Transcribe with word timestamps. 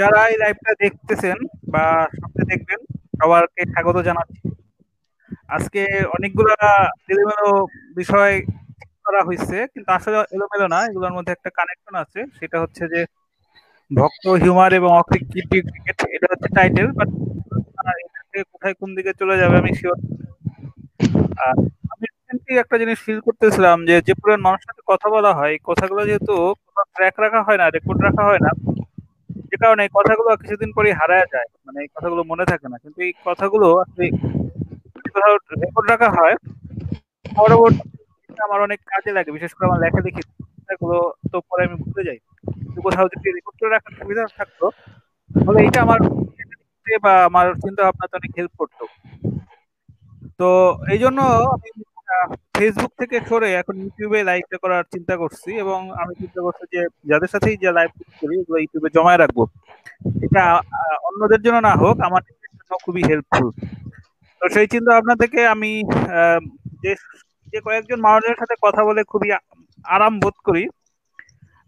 যারা 0.00 0.20
এই 0.30 0.36
লাইভটা 0.42 0.72
দেখতেছেন 0.84 1.38
বা 1.74 1.84
সামনে 2.18 2.42
দেখবেন 2.50 2.80
সবারকে 3.20 3.62
স্বাগত 3.72 3.96
জানাচ্ছি। 4.08 4.40
আজকে 5.56 5.82
অনেকগুলা 6.16 6.56
এলোমেলো 7.12 7.50
বিষয় 8.00 8.34
করা 9.06 9.20
হয়েছে 9.28 9.56
কিন্তু 9.72 9.90
আসলে 9.98 10.16
এলোমেলো 10.34 10.66
না, 10.74 10.78
এগুলোর 10.88 11.14
মধ্যে 11.16 11.32
একটা 11.34 11.50
কানেকশন 11.58 11.94
আছে। 12.04 12.20
সেটা 12.38 12.56
হচ্ছে 12.62 12.84
যে, 12.94 13.00
ভক্ত 13.90 14.24
হিউমার 14.42 14.70
এবং 14.78 14.90
অক্রিকেট 15.00 15.48
এটা 16.16 16.26
হচ্ছে 16.32 16.48
টাইটেল 16.58 16.88
বাট 16.98 17.08
কোথায় 18.52 18.74
কোন 18.80 18.90
দিকে 18.98 19.12
চলে 19.20 19.34
যাবে 19.40 19.54
আমি 19.62 19.72
শিওর 19.78 19.98
আমি 21.92 22.04
রিসেন্টলি 22.12 22.52
একটা 22.62 22.76
জিনিস 22.82 22.98
ফিল 23.04 23.20
করতেছিলাম 23.26 23.76
যে 23.88 23.94
যে 24.08 24.12
পুরান 24.20 24.40
মানুষের 24.46 24.66
সাথে 24.68 24.82
কথা 24.92 25.06
বলা 25.16 25.32
হয়, 25.38 25.54
কথাগুলো 25.68 26.00
যেহেতু 26.08 26.34
ট্র্যাক 26.94 27.16
রাখা 27.24 27.40
হয় 27.46 27.58
না 27.62 27.66
রেকর্ড 27.68 27.98
রাখা 28.06 28.22
হয় 28.28 28.40
না 28.46 28.50
যে 29.52 29.56
কারণে 29.62 29.82
এই 29.82 29.92
কথাগুলো 29.94 30.28
কিছুদিন 30.42 30.70
পরেই 30.76 30.94
হারায় 31.00 31.26
যায়। 31.34 31.48
মানে 31.66 31.78
এই 31.80 31.88
কথাগুলো 31.94 32.22
মনে 32.24 32.44
থাকে 32.46 32.66
না। 32.68 32.76
কিন্তু 32.78 32.98
এই 33.02 33.12
কথাগুলো 33.24 33.66
আসলে 33.82 34.04
কোথাও 35.04 35.32
রেকর্ড 35.62 35.86
রাখা 35.90 36.08
হয়। 36.10 36.34
পরবর্তী 37.36 37.82
আমার 38.38 38.60
অনেক 38.60 38.80
কাজে 38.86 39.10
লাগে। 39.12 39.30
বিশেষ 39.32 39.50
করে 39.54 39.66
আমার 39.66 39.80
লেখালেখি 39.80 40.22
এগুলো 40.68 40.96
তো 41.32 41.36
পরে 41.48 41.62
আমি 41.66 41.76
ভুলে 41.82 42.02
যাই। 42.08 42.18
কোথাও 42.84 43.06
যদি 43.08 43.28
রেকর্ড 43.28 43.56
করে 43.60 43.70
রাখার 43.70 43.92
সুবিধা 43.98 44.22
থাকতো, 44.38 44.66
তাহলে 45.30 45.58
এটা 45.66 45.78
আমার 45.82 45.98
বা 47.02 47.12
আমার 47.28 47.46
চিন্তা 47.64 47.80
ভাবনাতে 47.86 48.14
অনেক 48.16 48.32
হেল্প 48.38 48.52
করতো। 48.58 48.84
তো 50.40 50.48
এই 50.88 50.98
জন্য 50.98 51.18
আমি 51.54 51.68
ফেসবুক 52.56 52.92
থেকে 53.00 53.16
সরে 53.28 53.48
এখন 53.60 53.74
ইউটিউবে 53.82 54.20
লাইভটা 54.28 54.56
করার 54.62 54.84
চিন্তা 54.94 55.14
করছি 55.22 55.50
এবং 55.64 55.78
আমি 56.02 56.12
চিন্তা 56.22 56.40
করছি 56.46 56.64
যে 56.74 56.80
যাদের 57.10 57.30
সাথেই 57.34 57.56
যে 57.62 57.70
লাইভ 57.78 57.90
করি 58.20 58.34
ওগুলো 58.40 58.58
ইউটিউবে 58.60 58.88
জমায় 58.96 59.20
রাখব। 59.22 59.38
এটা 60.26 60.42
অন্যদের 61.08 61.40
জন্য 61.44 61.58
না 61.68 61.72
হোক, 61.82 61.96
আমার 62.08 62.22
জন্য 62.26 62.40
খুবই 62.84 63.02
হেল্পফুল 63.10 63.48
তো 64.40 64.44
সেই 64.54 64.68
চিন্তা 64.72 64.90
ভাবনা 64.94 65.14
থেকে 65.22 65.40
আমি 65.54 65.72
যে 66.82 66.92
যে 67.52 67.58
কয়েকজন 67.66 67.98
মানুষের 68.06 68.36
সাথে 68.40 68.54
কথা 68.66 68.82
বলে 68.88 69.02
খুবই 69.12 69.28
আরাম 69.84 70.14
বোধ 70.22 70.36
করি, 70.48 70.64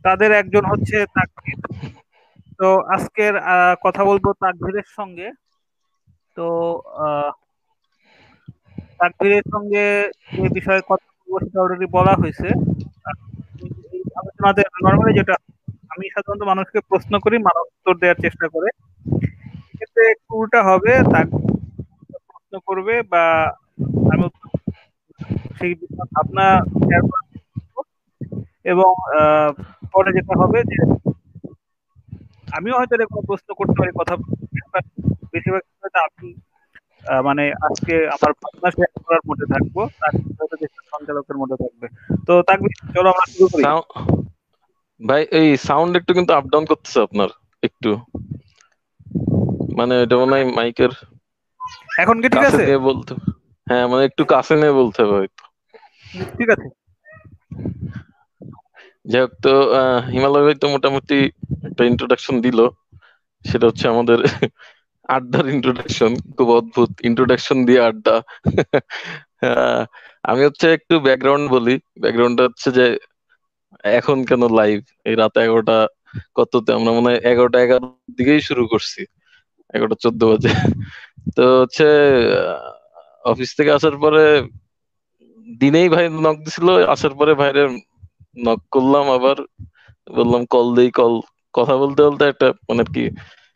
তাদের 0.05 0.31
একজন 0.41 0.65
হচ্ছে 0.71 0.97
তাকভীর। 1.17 1.59
তো 2.61 2.69
আজকের 2.95 3.35
কথা 3.85 4.03
বলব 4.11 4.27
তাকভীরের 4.43 4.89
সঙ্গে। 4.99 5.29
তো 6.37 6.47
তাকভীরের 9.05 9.45
সঙ্গে 9.53 9.85
যে 10.33 10.49
বিষয়ে 10.49 10.83
কথা 10.89 11.07
সেটা 11.39 11.59
অলরেডি 11.63 11.87
বলা 11.93 12.13
হয়েছে। 12.15 12.49
আলোচনাতে 14.17 14.63
নর্মালি 14.85 15.13
যেটা 15.19 15.35
আমি 15.89 16.05
সাধারণত 16.15 16.43
মানুষকে 16.43 16.79
প্রশ্ন 16.91 17.13
করি 17.19 17.37
মানুষ 17.39 17.65
উত্তর 17.69 17.95
দেওয়ার 17.95 18.23
চেষ্টা 18.23 18.47
করে। 18.49 18.69
ক্ষেত্রে 19.75 20.05
হবে, 20.69 20.93
তাকে 21.13 21.37
প্রশ্ন 22.29 22.53
করবে 22.67 22.95
বা 23.13 23.25
আমি 24.13 24.27
সেই 25.59 25.73
ভাবনা 26.13 26.47
এবং 28.65 28.91
পরে 29.93 30.11
যেটা 30.17 30.35
হবে 30.43 30.59
যে 30.71 30.79
আমিও 32.57 32.79
হয়তো 32.79 32.95
এরকম 32.97 33.21
প্রশ্ন 33.27 33.49
করতে 33.55 33.77
পারি, 33.79 33.91
কথা 34.01 34.15
বেশিরভাগ 35.33 35.63
আপনি 36.09 36.29
মানে 37.29 37.45
আজকে 37.67 37.95
আমার 38.15 38.31
ভাবনা 38.41 38.69
শেয়ার 38.75 39.23
মধ্যে 39.29 39.47
থাকব 39.47 39.77
সঞ্চালকের 40.93 41.37
মধ্যে 41.41 41.57
থাকবে। 41.57 41.87
তো 42.27 42.33
থাকবে 42.49 42.69
চলো 42.95 43.09
আমরা 43.11 43.27
শুরু 43.33 43.47
করি। 43.49 43.67
ভাই 45.01 45.23
এই 45.39 45.49
সাউন্ড 45.65 45.93
একটু 45.97 46.13
কিন্তু 46.15 46.33
আপ 46.35 46.45
ডাউন 46.49 46.65
করতেছে 46.71 46.99
আপনার 47.07 47.29
একটু। 47.63 47.91
মানে 49.79 49.95
এটা 50.03 50.15
মনে 50.21 50.35
হয় 50.35 50.47
মাইকের 50.57 50.93
এখন 51.99 52.17
কি 52.23 52.29
ঠিক 52.29 52.45
আছে? 52.45 52.65
বলতে 52.87 53.13
হ্যাঁ 53.67 53.85
মানে 53.91 54.03
একটু 54.09 54.23
কাছে 54.33 54.55
নিয়ে 54.57 54.79
বলতে 54.81 54.99
হবে 55.03 55.15
হয়তো। 55.17 55.43
ঠিক 56.35 56.49
আছে। 56.55 56.67
যাই 59.07 59.23
হোক 59.23 59.33
তো 59.41 59.53
হিমালয় 60.09 60.45
ভাই 60.47 60.57
তো 60.59 60.67
মোটামুটি 60.75 61.17
একটা 61.69 61.83
ইন্ট্রোডাকশন 61.91 62.35
দিল। 62.45 62.59
সেটা 63.45 63.65
হচ্ছে 63.67 63.87
আমাদের 63.89 64.19
আড্ডার 65.09 65.45
ইন্ট্রোডাকশন 65.49 66.13
খুব 66.37 66.49
অদ্ভুত। 66.51 66.91
ইন্ট্রোডাকশন 67.03 67.59
দিয়ে 67.67 67.81
আড্ডা। 67.81 68.17
আমি 70.25 70.41
হচ্ছে 70.45 70.67
একটু 70.77 70.95
ব্যাকগ্রাউন্ড 71.07 71.47
বলি। 71.51 71.75
ব্যাকগ্রাউন্ডটা 72.03 72.43
হচ্ছে 72.49 72.69
যে, 72.71 72.87
এখন 73.95 74.19
কেন 74.25 74.43
লাইভ 74.53 74.79
এই 75.05 75.15
রাত 75.17 75.35
এগারোটা 75.39 75.77
কততে? 76.37 76.71
আমরা 76.73 76.91
মনে 76.93 77.09
হয় 77.11 77.21
এগারোটা 77.31 77.59
এগারো 77.61 77.87
দিকেই 78.19 78.43
শুরু 78.49 78.63
করছি। 78.73 79.01
এগারোটা 79.75 79.97
চোদ্দ 80.05 80.21
বাজে। 80.31 80.51
তো 81.37 81.45
হচ্ছে 81.63 81.87
অফিস 83.25 83.51
থেকে 83.59 83.71
আসার 83.73 83.97
পরে 84.03 84.25
দিনেই 85.47 85.89
ভাই 85.89 86.05
নক 86.17 86.37
দিছিল। 86.45 86.69
আসার 86.95 87.13
পরে 87.19 87.33
ভাইরে 87.41 87.63
নক 88.37 88.61
করলাম 88.73 89.07
আবার। 89.17 89.37
বললাম 90.11 90.43
কল 90.47 90.67
দেই 90.77 90.91
কল 90.93 91.15
কথা 91.55 91.75
বলতে 91.77 92.01
বলতে 92.03 92.25
একটা 92.27 92.49
মানে 92.69 92.85
কি, 92.95 93.05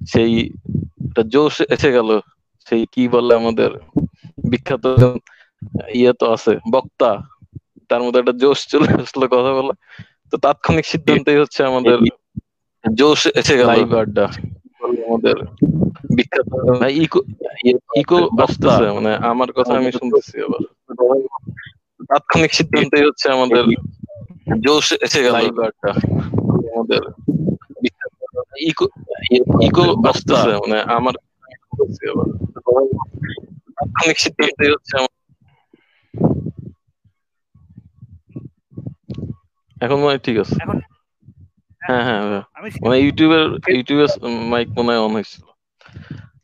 সেই 0.06 0.32
একটা 1.18 1.32
জোশ 1.34 1.54
এসে 1.68 1.90
গেল। 1.92 2.10
সেই 2.66 2.82
কি 2.92 3.02
বলে 3.08 3.32
আমাদের 3.34 3.70
বিখ্যাত 4.50 4.84
ইয়ে 5.94 6.12
তো 6.12 6.24
আছে 6.32 6.52
বক্তা। 6.72 7.10
তার 7.90 8.00
মধ্যে 8.02 8.20
একটা 8.20 8.34
জোশ 8.42 8.60
চলে 8.68 8.88
আসলো 8.94 9.24
কথা 9.34 9.50
বলা। 9.58 9.74
তো 10.30 10.34
তাৎক্ষণিক 10.36 10.86
সিদ্ধান্তই 10.86 11.38
হচ্ছে 11.42 11.60
আমাদের 11.64 11.96
জোশ 12.84 13.20
এসে 13.40 13.54
গেল। 13.60 13.68
আড্ডা। 14.02 14.26
আমাদের 15.06 15.36
বিখ্যাত 16.16 16.48
ইকো 17.04 17.20
ইকো 18.00 18.18
আসতেছে 18.44 18.84
মানে 18.96 19.10
আমার 19.30 19.48
কথা 19.52 19.72
আমি 19.76 19.90
শুনতেছি 19.92 20.34
আবার। 20.42 20.60
তাৎক্ষণিক 22.10 22.52
সিদ্ধান্তই 22.52 23.04
হচ্ছে 23.08 23.26
আমাদের 23.36 23.64
জোশ 24.64 24.86
এসে 25.06 25.20
গেল। 25.26 25.34
আড্ডা। 25.36 25.90
আমাদের 26.70 27.02
ইকো 28.66 28.86
ইকো 29.66 29.84
আসতেছে 30.10 30.50
মানে 30.62 30.78
আমার 30.96 31.14
হচ্ছে 34.70 34.96
এখন 39.76 39.98
মনে 40.02 40.18
ঠিক 40.26 40.36
আছে। 40.44 40.56
হ্যাঁ 41.80 42.02
হ্যাঁ 42.06 42.20
মানে 42.82 42.96
ইউটিউবের 43.04 43.44
ইউটিউবের 43.76 44.10
মাইক 44.50 44.68
মনে 44.76 44.90
হয় 44.90 45.02
অন 45.04 45.12
হয়েছিল। 45.16 45.44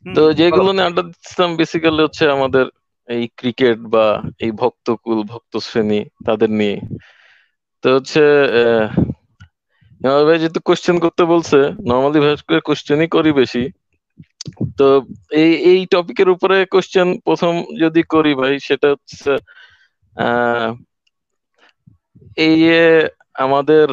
তো 0.05 0.21
যেগুলো 0.39 0.69
নিয়ে 0.71 0.87
আড্ডা 0.87 1.03
দিচ্ছিলাম 1.09 1.49
বেসিক্যালি 1.59 2.01
হচ্ছে 2.03 2.23
আমাদের 2.29 2.65
এই 3.09 3.23
ক্রিকেট 3.39 3.77
বা 3.87 4.05
এই 4.39 4.51
ভক্তকুল 4.61 5.19
ভক্ত 5.31 5.53
শ্রেণি 5.65 5.97
তাদের 6.27 6.49
নিয়ে। 6.51 6.77
তো 7.83 7.87
হচ্ছে 7.95 8.21
ভাই 10.21 10.37
যেহেতু 10.41 10.59
কোশ্চেন 10.67 10.95
করতে 11.03 11.23
বলছে 11.31 11.57
নর্মালি 11.85 12.19
ভাই 12.21 12.33
কোশ্চেনই 12.67 13.07
করি 13.15 13.31
বেশি। 13.35 13.63
তো 14.77 14.87
এই 15.35 15.51
এই 15.71 15.79
টপিকের 15.91 16.29
উপরে 16.35 16.55
কোশ্চেন 16.73 17.07
প্রথম 17.25 17.53
যদি 17.81 18.01
করি 18.09 18.31
ভাই 18.35 18.53
সেটা 18.67 18.87
হচ্ছে 18.93 19.31
এই 22.37 22.57
আমাদের 23.45 23.85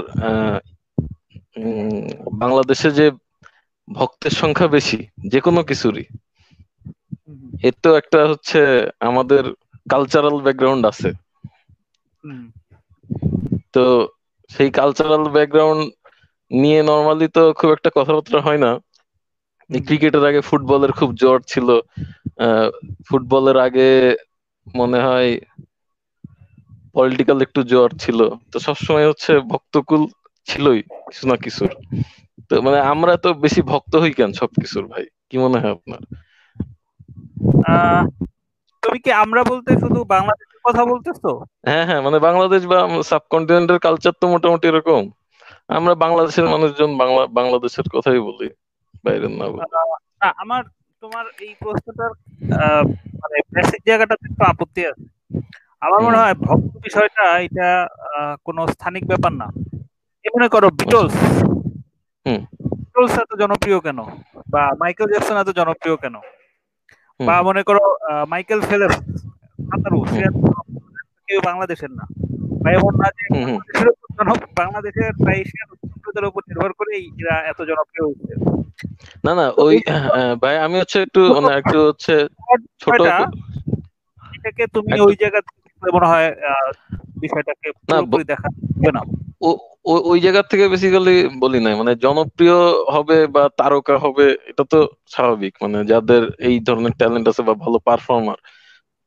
বাংলাদেশে 2.43 2.89
যে 2.93 3.07
ভক্তের 3.89 4.35
সংখ্যা 4.41 4.69
বেশি 4.69 4.99
যে 5.27 5.39
কোনো 5.41 5.61
কিছুরই 5.69 6.05
এর 7.63 7.75
তো 7.83 7.91
একটা 8.01 8.19
হচ্ছে 8.31 8.61
আমাদের 9.09 9.43
কালচারাল 9.87 10.37
ব্যাকগ্রাউন্ড 10.45 10.83
আছে। 10.87 11.09
তো 13.75 13.85
সেই 14.51 14.71
কালচারাল 14.79 15.25
ব্যাকগ্রাউন্ড 15.35 15.83
নিয়ে 16.53 16.81
নর্মালি 16.85 17.27
তো 17.33 17.43
খুব 17.59 17.71
একটা 17.73 17.91
কথাবার্তা 17.97 18.39
হয় 18.43 18.61
না। 18.61 18.71
ক্রিকেটের 19.71 20.25
আগে 20.31 20.41
ফুটবলের 20.49 20.93
খুব 20.99 21.11
জোর 21.21 21.39
ছিল। 21.47 21.69
ফুটবলের 23.07 23.57
আগে 23.67 23.89
মনে 24.75 24.99
হয় 25.03 25.31
পলিটিক্যাল 26.95 27.39
একটু 27.47 27.61
জ্বর 27.71 27.91
ছিল। 27.99 28.19
তো 28.51 28.67
সবসময় 28.67 29.07
হচ্ছে 29.11 29.33
ভক্তকুল 29.53 30.03
ছিলই 30.47 30.81
কিছু 31.07 31.25
না 31.31 31.37
কিছুর। 31.45 31.71
তো 32.49 32.65
মানে 32.65 32.79
আমরা 32.93 33.13
তো 33.25 33.39
বেশি 33.45 33.61
ভক্ত 33.71 33.93
হই 34.03 34.13
কেন 34.15 34.31
সবকিছুর 34.41 34.85
ভাই? 34.89 35.05
কি 35.29 35.37
মনে 35.39 35.59
হয় 35.59 35.75
আপনার? 35.77 36.01
তুমি 38.83 38.99
কি 39.05 39.11
আমরা 39.23 39.41
বলতে 39.51 39.71
শুধু 39.83 39.99
বাংলাদেশের 40.09 40.61
কথা 40.65 40.83
বলতেছো? 40.91 41.31
হ্যাঁ 41.67 41.85
হ্যাঁ 41.89 42.01
মানে 42.07 42.19
বাংলাদেশ 42.27 42.63
বা 42.67 42.79
সাবকন্টিনেন্টের 43.11 43.79
কালচার 43.81 44.15
তো 44.17 44.27
মোটামুটি 44.33 44.67
এরকম। 44.69 45.03
আমরা 45.79 45.95
বাংলাদেশের 46.05 46.47
মানুষজন 46.55 46.91
বাংলা 47.03 47.23
বাংলাদেশের 47.39 47.87
কথাই 47.95 48.21
বলি 48.29 48.49
বাইরের 49.05 49.33
না 49.39 49.45
আমার 50.43 50.63
তোমার 51.03 51.25
এই 51.45 51.53
প্রশ্নটার 51.63 52.13
মানে 53.21 53.37
বেসিক 53.55 53.81
জায়গাটা 53.89 54.15
একটু 54.29 54.43
আপত্তি 54.53 54.81
আছে। 54.91 55.05
আমার 55.87 56.01
মনে 56.07 56.19
হয় 56.23 56.35
ভক্ত 56.47 56.73
বিষয়টা 56.87 57.25
এটা 57.47 57.69
কোনো 58.47 58.61
স্থানিক 58.75 59.05
ব্যাপার 59.11 59.33
না। 59.43 59.49
মনে 60.25 60.49
করো 60.55 60.69
বিটলস 60.79 61.15
বিটলস 62.81 63.15
এত 63.23 63.31
জনপ্রিয় 63.43 63.79
কেন? 63.87 63.99
বা 64.53 64.63
মাইকেল 64.81 65.07
জ্যাকসন 65.13 65.37
এত 65.43 65.51
জনপ্রিয় 65.59 65.97
কেন? 66.03 66.17
বা 67.21 67.35
মনে 67.49 67.63
করো 67.69 67.85
মাইকেল 68.33 68.61
ফেলেপস 68.69 69.01
সাঁতারু 69.69 69.99
সে 70.13 70.25
কেউ 71.27 71.41
বাংলাদেশের 71.49 71.93
না। 71.99 72.05
বা 72.63 72.69
এমন 72.73 72.93
না 73.01 73.09
যে 73.17 73.25
বাংলাদেশের 74.61 75.11
প্রায় 75.23 75.39
এশিয়ার 75.41 75.69
উপর 76.27 76.43
নির্ভর 76.49 76.73
করে 76.73 76.93
এরা 77.21 77.35
এত 77.51 77.61
জনপ্রিয় 77.69 78.05
হচ্ছে। 78.09 78.33
না 79.25 79.33
না 79.35 79.47
ওই 79.65 79.77
ভাই 80.43 80.55
আমি 80.67 80.77
হচ্ছে 80.81 80.99
একটু 81.07 81.23
একটু 81.59 81.79
হচ্ছে 81.89 82.15
ছোট 82.81 83.01
এটাকে 84.37 84.65
তুমি 84.77 84.93
ওই 85.01 85.15
জায়গা 85.23 85.41
থেকে 85.47 85.91
মনে 85.93 86.07
হয় 86.07 86.29
বিষয়টাকে 87.23 87.69
পুরোপুরি 87.79 88.25
দেখা 88.25 88.49
না। 88.91 89.03
ওই 90.11 90.19
জায়গা 90.21 90.43
থেকে 90.43 90.65
বেসিক্যালি 90.69 91.17
বলি 91.41 91.59
নাই 91.61 91.75
মানে 91.75 91.93
জনপ্রিয় 91.97 92.59
হবে 92.95 93.19
বা 93.27 93.45
তারকা 93.57 93.95
হবে 93.99 94.27
এটা 94.51 94.65
তো 94.65 94.79
স্বাভাবিক 95.07 95.53
মানে 95.63 95.79
যাদের 95.85 96.23
এই 96.49 96.57
ধরনের 96.61 96.95
ট্যালেন্ট 97.01 97.27
আছে 97.29 97.43
বা 97.43 97.55
ভালো 97.65 97.79
পারফর্মার 97.89 98.39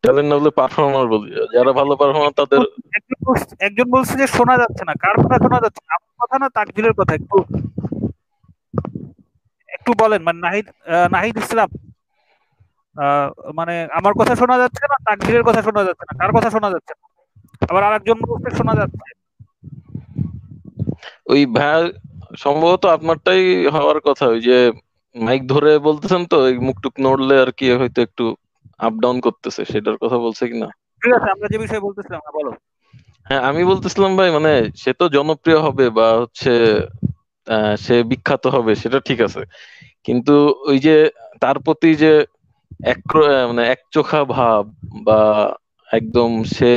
ট্যালেন্ট 0.06 0.30
না 0.30 0.36
বলে 0.40 0.52
পারফর্মার 0.60 1.06
বলি। 1.14 1.30
যারা 1.56 1.72
ভালো 1.80 1.94
পারফর্মার 2.02 2.38
তাদের 2.40 2.62
একজন 3.68 3.88
বলছে 3.96 4.14
যে 4.22 4.28
শোনা 4.38 4.56
যাচ্ছে 4.62 4.84
না। 4.88 4.94
কার 5.04 5.16
কথা 5.24 5.38
শোনা 5.44 5.60
যাচ্ছে? 5.64 5.82
আমার 5.96 6.14
কথা 6.22 6.36
না 6.42 6.48
তাকদিরের 6.58 6.94
কথা? 7.00 7.14
একটু 7.20 7.38
একটু 9.70 9.92
বলেন। 10.02 10.22
মানে 10.28 10.40
নাহিদ 10.46 10.68
নাহিদ 11.14 11.36
ইসলাম। 11.44 11.70
মানে 13.60 13.76
আমার 14.00 14.14
কথা 14.20 14.34
শোনা 14.42 14.56
যাচ্ছে 14.58 14.84
না 14.92 14.98
তাকদিরের 15.08 15.44
কথা 15.48 15.62
শোনা 15.68 15.82
যাচ্ছে 15.88 16.04
না? 16.08 16.14
কার 16.22 16.32
কথা 16.38 16.50
শোনা 16.56 16.70
যাচ্ছে 16.74 16.94
না? 17.00 17.06
আবার 17.70 17.84
আরেকজন 17.84 18.18
বলছে 18.30 18.50
শোনা 18.60 18.74
যাচ্ছে। 18.80 19.04
ওই 21.28 21.42
ভাই 21.58 21.82
সম্ভবত 22.44 22.84
আপনারটাই 22.96 23.44
হওয়ার 23.76 24.00
কথা। 24.08 24.26
ওই 24.28 24.40
যে 24.42 24.58
মাইক 25.16 25.42
ধরে 25.48 25.72
বলতেছেন 25.80 26.22
তো 26.26 26.38
মুখটুক 26.68 26.94
নড়লে 27.00 27.36
আর 27.44 27.50
কি 27.58 27.66
হয়তো 27.80 28.00
একটু 28.02 28.26
আপ 28.80 28.94
ডাউন 29.02 29.18
করতেছে 29.22 29.62
সেটার 29.66 29.96
কথা 30.02 30.18
বলছে 30.18 30.44
কিনা? 30.48 30.68
ঠিক 31.02 31.12
আছে 31.18 31.28
আমরা 31.32 31.48
যে 31.52 31.58
বিষয়ে 31.64 31.82
বলতেছিলাম 31.82 32.20
হ্যাঁ, 32.24 32.36
বলো। 32.38 32.52
হ্যাঁ 33.26 33.42
আমি 33.50 33.62
বলতেছিলাম 33.72 34.12
ভাই 34.18 34.30
মানে 34.38 34.52
সে 34.76 34.92
তো 35.00 35.06
জনপ্রিয় 35.16 35.60
হবে 35.60 35.86
বা 35.98 36.08
হচ্ছে 36.22 36.52
সে 37.78 37.96
বিখ্যাত 38.12 38.44
হবে 38.48 38.72
সেটা 38.76 39.00
ঠিক 39.08 39.20
আছে। 39.22 39.42
কিন্তু 40.06 40.34
ওই 40.70 40.78
যে 40.80 40.96
তার 41.42 41.58
প্রতি 41.66 41.90
যে 41.96 42.12
এক 42.86 43.02
মানে 43.50 43.64
এক 43.68 43.80
চোখা 43.92 44.22
ভাব 44.34 44.64
বা 45.08 45.20
একদম 45.90 46.30
সে 46.56 46.72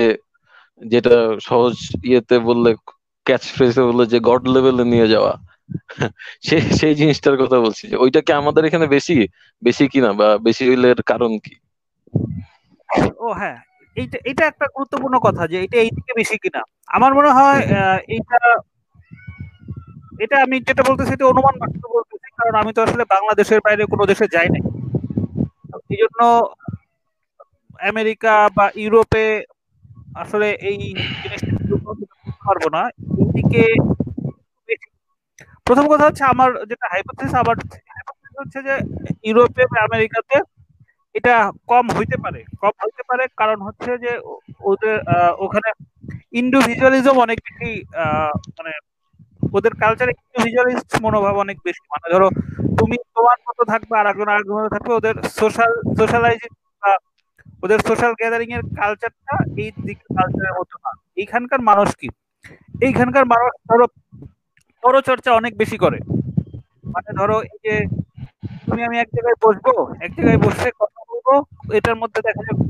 যেটা 0.83 1.17
সহজ 1.41 1.75
ইয়েতে 2.05 2.37
বললে 2.41 2.71
ক্যাচ 3.27 3.45
ফ্রেজে 3.55 3.83
বললে 3.83 4.05
যে 4.07 4.19
গড 4.21 4.43
লেভেলে 4.49 4.85
নিয়ে 4.85 5.09
যাওয়া 5.09 5.33
সে 6.43 6.57
সেই 6.79 6.95
জিনিসটার 6.95 7.37
কথা 7.37 7.57
বলছি 7.61 7.85
যে 7.91 7.97
ওইটা 7.97 8.21
কি 8.21 8.33
আমাদের 8.33 8.63
এখানে 8.65 8.87
বেশি 8.97 9.17
বেশি 9.63 9.85
কিনা 9.89 10.11
বা 10.13 10.29
বেশি 10.47 10.63
হইলের 10.69 10.99
কারণ 11.03 11.33
কি? 11.39 11.55
ও 13.19 13.29
হ্যাঁ 13.41 13.59
এইটা 13.97 14.19
এটা 14.31 14.43
একটা 14.47 14.67
গুরুত্বপূর্ণ 14.75 15.17
কথা 15.27 15.43
যে 15.53 15.57
এটা 15.65 15.77
এই 15.85 15.91
দিকে 15.97 16.13
বেশি 16.21 16.37
কিনা। 16.43 16.61
আমার 16.89 17.13
মনে 17.15 17.31
হয় 17.39 17.61
এইটা 18.15 18.39
এটা 20.25 20.37
আমি 20.45 20.57
যেটা 20.69 20.83
বলতেছি 20.89 21.13
এটা 21.15 21.27
অনুমান 21.33 21.55
মাত্র 21.63 21.83
বলতেছি 21.97 22.29
কারণ 22.39 22.55
আমি 22.63 22.71
তো 22.77 22.81
আসলে 22.87 23.05
বাংলাদেশের 23.15 23.61
বাইরে 23.67 23.83
কোনো 23.93 24.05
দেশে 24.11 24.27
যাই 24.35 24.49
নাই। 24.55 24.63
এই 25.93 25.99
জন্য 26.03 26.21
আমেরিকা 27.91 28.35
বা 28.57 28.67
ইউরোপে 28.83 29.27
আসলে 30.23 30.49
এই 30.69 30.79
জিনিসটা 31.23 31.55
পারব 32.47 32.63
না। 32.77 32.83
এদিকে 33.23 33.63
প্রথম 35.67 35.85
কথা 35.93 36.05
হচ্ছে 36.09 36.25
আমার 36.33 36.49
যেটা 36.71 36.87
হাইপোথিস 36.93 37.33
আমার 37.43 37.57
হচ্ছে 38.39 38.59
যে 38.69 38.75
ইউরোপে 39.29 39.63
বা 39.73 39.79
আমেরিকাতে 39.89 40.37
এটা 41.19 41.35
কম 41.71 41.85
হইতে 41.97 42.17
পারে, 42.25 42.41
কম 42.63 42.75
হইতে 42.85 43.03
পারে 43.11 43.25
কারণ 43.41 43.59
হচ্ছে 43.67 43.91
যে 44.05 44.13
ওদের 44.71 44.97
ওখানে 45.45 45.69
ইন্ডিভিজুয়ালিজম 46.41 47.17
অনেক 47.25 47.39
বেশি 47.47 47.71
মানে 48.59 48.73
ওদের 49.57 49.73
কালচারে 49.83 50.13
ইন্ডিভিজুয়ালিস্ট 50.23 50.91
মনোভাব 51.05 51.35
অনেক 51.45 51.57
বেশি। 51.67 51.83
মানে 51.93 52.07
ধরো 52.15 52.29
তুমি 52.79 52.97
তোমার 53.17 53.39
মতো 53.49 53.63
থাকবে 53.73 53.95
আর 54.01 54.07
একজন 54.13 54.29
আরেকজন 54.33 54.55
মতো 54.59 54.71
থাকবে, 54.77 54.93
ওদের 55.01 55.15
সোশ্যাল 55.41 55.73
সোশ্যালাইজিং 55.99 56.51
বা 56.83 56.93
ওদের 57.65 57.81
সোশ্যাল 57.89 58.13
গ্যাদারিং 58.21 58.49
এর 58.57 58.63
কালচারটা 58.81 59.35
এই 59.63 59.71
দিক 59.87 59.99
কালচারের 60.17 60.55
মতো 60.59 60.75
না। 60.85 60.91
এইখানকার 61.23 61.61
মানুষ 61.71 61.89
কি? 62.01 62.09
এইখানকার 62.87 63.25
মানুষ 63.33 63.51
ধরো 63.71 63.87
পরচর্চা 64.83 65.31
অনেক 65.41 65.53
বেশি 65.63 65.77
করে। 65.85 65.99
মানে 66.95 67.11
ধরো 67.19 67.37
এই 67.53 67.59
যে, 67.67 67.75
তুমি 68.67 68.81
আমি 68.89 68.97
এক 69.03 69.09
জায়গায় 69.17 69.39
বসবো, 69.45 69.73
এক 70.07 70.11
জায়গায় 70.17 70.41
বসে 70.47 70.69
কথা 70.81 71.01
বলব 71.29 71.45
এটার 71.73 71.97
মধ্যে 71.97 72.21
দেখা 72.23 72.43
যাবে 72.43 72.63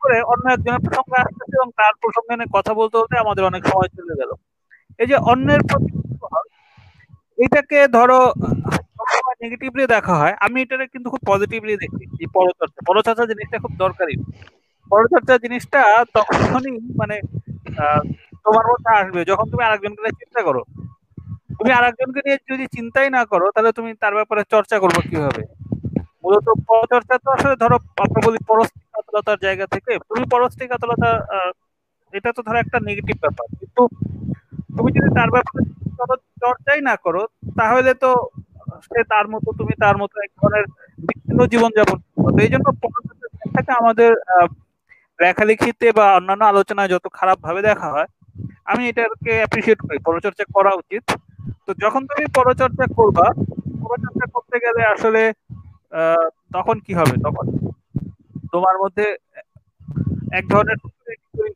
করে 0.00 0.16
অন্য 0.22 0.44
একজনের 0.52 0.82
প্রসঙ্গে 0.84 1.18
আসতেছে 1.20 1.54
এবং 1.56 1.68
তার 1.70 1.92
প্রসঙ্গে 2.00 2.34
কথা 2.52 2.74
বলতে 2.74 2.94
বলতে 2.98 3.14
আমাদের 3.18 3.44
অনেক 3.44 3.62
সময় 3.66 3.88
চলে 3.88 4.14
গেল। 4.18 4.30
এই 4.98 5.06
যে 5.06 5.16
অন্যের 5.16 5.60
প্রতি 5.60 5.90
ধরো 7.92 8.20
নেগেটিভলি 9.40 9.84
দেখা 9.86 10.14
হয়। 10.14 10.34
আমি 10.40 10.62
এটাকে 10.62 10.86
কিন্তু 10.86 11.10
খুব 11.10 11.22
পজিটিভলি 11.26 11.74
দেখি 11.76 12.04
পরচর্চা। 12.34 12.80
পরচর্চা 12.86 13.24
জিনিসটা 13.26 13.58
খুব 13.58 13.72
দরকারি। 13.76 14.14
পরচর্চা 14.90 15.34
জিনিসটা 15.38 15.80
তখনই 16.14 16.72
মানে 16.96 17.16
তোমার 18.44 18.64
মধ্যে 18.66 18.90
আসবে 18.96 19.20
যখন 19.24 19.46
তুমি 19.50 19.62
আরেকজনকে 19.64 20.10
চিন্তা 20.20 20.42
করো। 20.42 20.62
তুমি 21.58 21.70
আরেকজনকে 21.72 22.20
নিয়ে 22.24 22.38
যদি 22.50 22.64
চিন্তাই 22.66 23.08
না 23.10 23.24
করো, 23.24 23.46
তাহলে 23.50 23.72
তুমি 23.72 23.94
তার 23.94 24.14
ব্যাপারে 24.14 24.42
চর্চা 24.50 24.76
করব 24.78 24.96
কীভাবে? 25.10 25.42
মূলত 26.24 26.46
পরচর্চা 26.68 27.14
তো 27.24 27.28
আসলে 27.36 27.54
ধরো 27.62 27.76
আমরা 28.04 28.20
বলি 28.26 28.38
পরস্তিকাতলতার 28.50 29.38
জায়গা 29.46 29.66
থেকে, 29.74 29.92
তুমি 30.08 30.22
পরস্তিকাতলতা 30.34 31.08
এটা 32.14 32.30
তো 32.36 32.40
ধরো 32.46 32.58
একটা 32.64 32.78
নেগেটিভ 32.88 33.16
ব্যাপার। 33.24 33.46
কিন্তু 33.60 33.82
তুমি 34.76 34.90
যদি 34.96 35.10
তার 35.18 35.30
ব্যাপারে 35.34 35.60
চর্চাই 36.42 36.80
না 36.90 36.94
করো, 37.04 37.22
তাহলে 37.58 37.90
তো 38.02 38.10
সে 38.86 39.00
তার 39.12 39.26
মতো, 39.32 39.48
তুমি 39.60 39.74
তার 39.84 39.96
মতো 40.02 40.16
এক 40.26 40.32
ধরনের 40.40 40.64
বিচ্ছিন্ন 41.06 41.40
জীবনযাপন 41.52 41.98
করো 42.14 42.38
এই 42.44 42.50
জন্য 42.54 42.66
পরচর্চাটাকে 42.82 43.72
আমাদের 43.80 44.10
লেখালেখিতে 45.18 45.86
বা 45.98 46.06
অন্যান্য 46.18 46.42
আলোচনায় 46.52 46.90
যত 46.94 47.06
খারাপ 47.18 47.38
ভাবে 47.46 47.60
দেখা 47.68 47.88
হয়, 47.94 48.08
আমি 48.70 48.82
এটাকে 48.90 49.32
অ্যাপ্রিসিয়েট 49.40 49.80
করি। 49.86 49.98
পরচর্চা 50.08 50.44
করা 50.56 50.72
উচিত। 50.82 51.04
তো 51.66 51.70
যখন 51.82 52.02
তুমি 52.10 52.24
পরচর্চা 52.38 52.84
করবা, 52.98 53.26
পরচর্চা 53.84 54.26
করতে 54.34 54.56
গেলে 54.64 54.82
আসলে 54.94 55.22
তখন 56.56 56.76
কি 56.86 56.92
হবে? 57.00 57.14
তখন 57.26 57.46
তোমার 58.52 58.76
মধ্যে 58.82 59.06
এক 60.38 60.44
ধরনের 60.52 60.78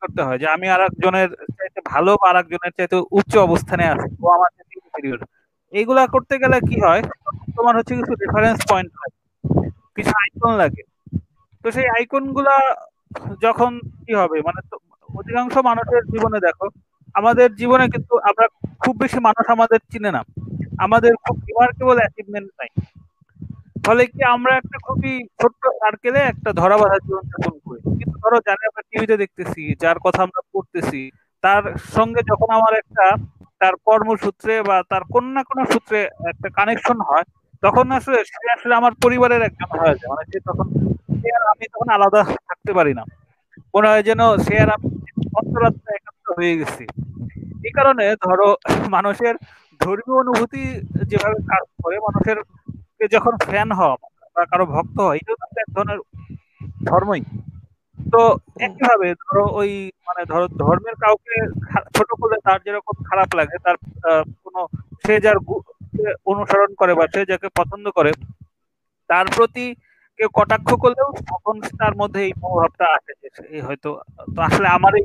করতে 0.02 0.20
হয় 0.26 0.38
যে 0.42 0.46
আমি 0.56 0.66
আর 0.74 0.80
একজনের 0.88 1.30
চাইতে 1.58 1.80
ভালো 1.92 2.10
বা 2.20 2.26
আর 2.30 2.36
একজনের 2.42 2.72
চাইতে 2.78 2.96
উচ্চ 3.18 3.32
অবস্থানে 3.48 3.84
আছি, 3.92 4.08
ও 4.24 4.26
আমার 4.36 4.50
এইগুলা 5.72 6.02
করতে 6.14 6.34
গেলে 6.42 6.56
কি 6.68 6.76
হয়? 6.86 7.02
তোমার 7.56 7.74
হচ্ছে 7.78 7.94
কিছু 7.98 8.12
রেফারেন্স 8.22 8.58
পয়েন্ট 8.70 8.90
লাগে 9.00 9.18
কিছু 9.96 10.12
আইকন 10.22 10.52
লাগে। 10.62 10.82
তো 11.64 11.66
সেই 11.76 11.86
আইকনগুলা 11.96 12.56
যখন 13.44 13.72
কি 14.04 14.12
হবে? 14.20 14.36
মানে 14.48 14.60
অধিকাংশ 15.08 15.54
মানুষের 15.70 16.02
জীবনে 16.12 16.38
দেখো, 16.46 16.66
আমাদের 17.14 17.48
জীবনে 17.60 17.84
কিন্তু 17.94 18.14
আমরা 18.28 18.46
খুব 18.82 18.94
বেশি 19.02 19.18
মানুষ 19.28 19.44
আমাদের 19.56 19.80
চিনে 19.92 20.10
না। 20.16 20.22
আমাদের 20.84 21.12
খুব 21.24 21.36
রিমার্কেবল 21.48 21.96
অ্যাচিভমেন্ট 22.02 22.50
নাই। 22.60 22.70
ফলে 23.86 24.02
কি 24.06 24.20
আমরা 24.24 24.52
একটা 24.56 24.76
খুবই 24.86 25.12
ছোট্ট 25.40 25.62
সার্কেলে 25.80 26.18
একটা 26.18 26.52
ধরা 26.52 26.76
বাঁধা 26.76 26.98
জীবন 26.98 27.24
যাপন 27.26 27.54
করি। 27.58 27.80
কিন্তু 27.98 28.16
ধরো 28.18 28.38
যারা 28.46 28.62
আমরা 28.70 28.82
টিভিতে 28.90 29.16
দেখতেছি, 29.16 29.74
যার 29.80 29.98
কথা 29.98 30.22
আমরা 30.22 30.40
পড়তেছি, 30.52 31.10
তার 31.44 31.62
সঙ্গে 31.96 32.20
যখন 32.30 32.48
আমার 32.50 32.74
একটা 32.74 33.06
তার 33.60 33.74
কর্মসূত্রে 33.84 34.62
বা 34.62 34.82
তার 34.90 35.02
কোন 35.04 35.24
না 35.24 35.42
কোনো 35.44 35.62
সূত্রে 35.72 35.98
একটা 36.28 36.48
কানেকশন 36.50 36.98
হয়, 37.00 37.24
তখন 37.62 37.90
আসলে 37.90 38.24
সে 38.24 38.46
আসলে 38.52 38.74
আমার 38.74 38.92
পরিবারের 39.04 39.42
একজন 39.42 39.70
হয়ে 39.78 39.94
যায়। 39.94 40.10
মানে 40.10 40.24
সে 40.32 40.38
তখন, 40.40 40.66
সে 41.20 41.28
আর 41.36 41.44
আমি 41.46 41.64
তখন 41.72 41.88
আলাদা 41.88 42.22
থাকতে 42.48 42.72
পারি 42.72 42.94
না। 42.94 43.04
মনে 43.74 43.88
হয় 43.88 44.02
যেন 44.02 44.20
সে 44.36 44.54
আর 44.60 44.70
আমি 44.70 44.88
অন্তরাত্মা 45.34 45.90
একাত্ম 45.94 46.26
হয়ে 46.38 46.54
গেছি। 46.56 46.84
এই 47.64 47.72
কারণে 47.72 48.16
ধরো 48.16 48.48
মানুষের 48.88 49.34
ধর্মীয় 49.80 50.18
অনুভূতি 50.18 50.64
যেভাবে 51.02 51.38
কাজ 51.46 51.64
করে, 51.82 51.96
মানুষের 51.98 52.38
যখন 53.00 53.34
ফ্যান 53.44 53.68
হওয়া 53.72 53.96
বা 54.36 54.42
কারও 54.50 54.66
ভক্ত 54.66 54.96
হয় 55.00 55.18
এটাও 55.20 55.36
কিন্তু 55.40 55.58
এক 55.60 55.68
ধরনের 55.76 55.98
ধর্মই। 56.84 57.22
তো 57.98 58.20
একইভাবে 58.60 59.08
ধরো 59.22 59.44
ওই 59.60 59.70
মানে 60.06 60.22
ধরো 60.32 60.46
ধর্মের 60.62 60.96
কাউকে 61.04 61.34
ছোট 61.94 62.08
করলে 62.20 62.36
তার 62.46 62.58
যেরকম 62.66 62.96
খারাপ 63.08 63.28
লাগে 63.34 63.56
তার 63.64 63.76
কোনো 64.44 64.60
সে 65.04 65.14
যার 65.20 65.38
অনুসরণ 66.26 66.70
করে 66.80 66.92
বা 66.94 67.04
সে 67.14 67.20
যাকে 67.28 67.48
পছন্দ 67.58 67.86
করে 67.98 68.10
তার 69.10 69.26
প্রতি 69.36 69.64
কেউ 70.18 70.28
কটাক্ষ 70.34 70.68
করলেও 70.74 71.08
তখন 71.30 71.54
তার 71.80 71.94
মধ্যে 72.00 72.20
এই 72.22 72.32
মনোভাবটা 72.42 72.86
আসে 72.96 73.12
যে 73.20 73.28
হয়তো 73.62 73.90
তো 74.34 74.38
আসলে 74.42 74.68
আমারই 74.68 75.02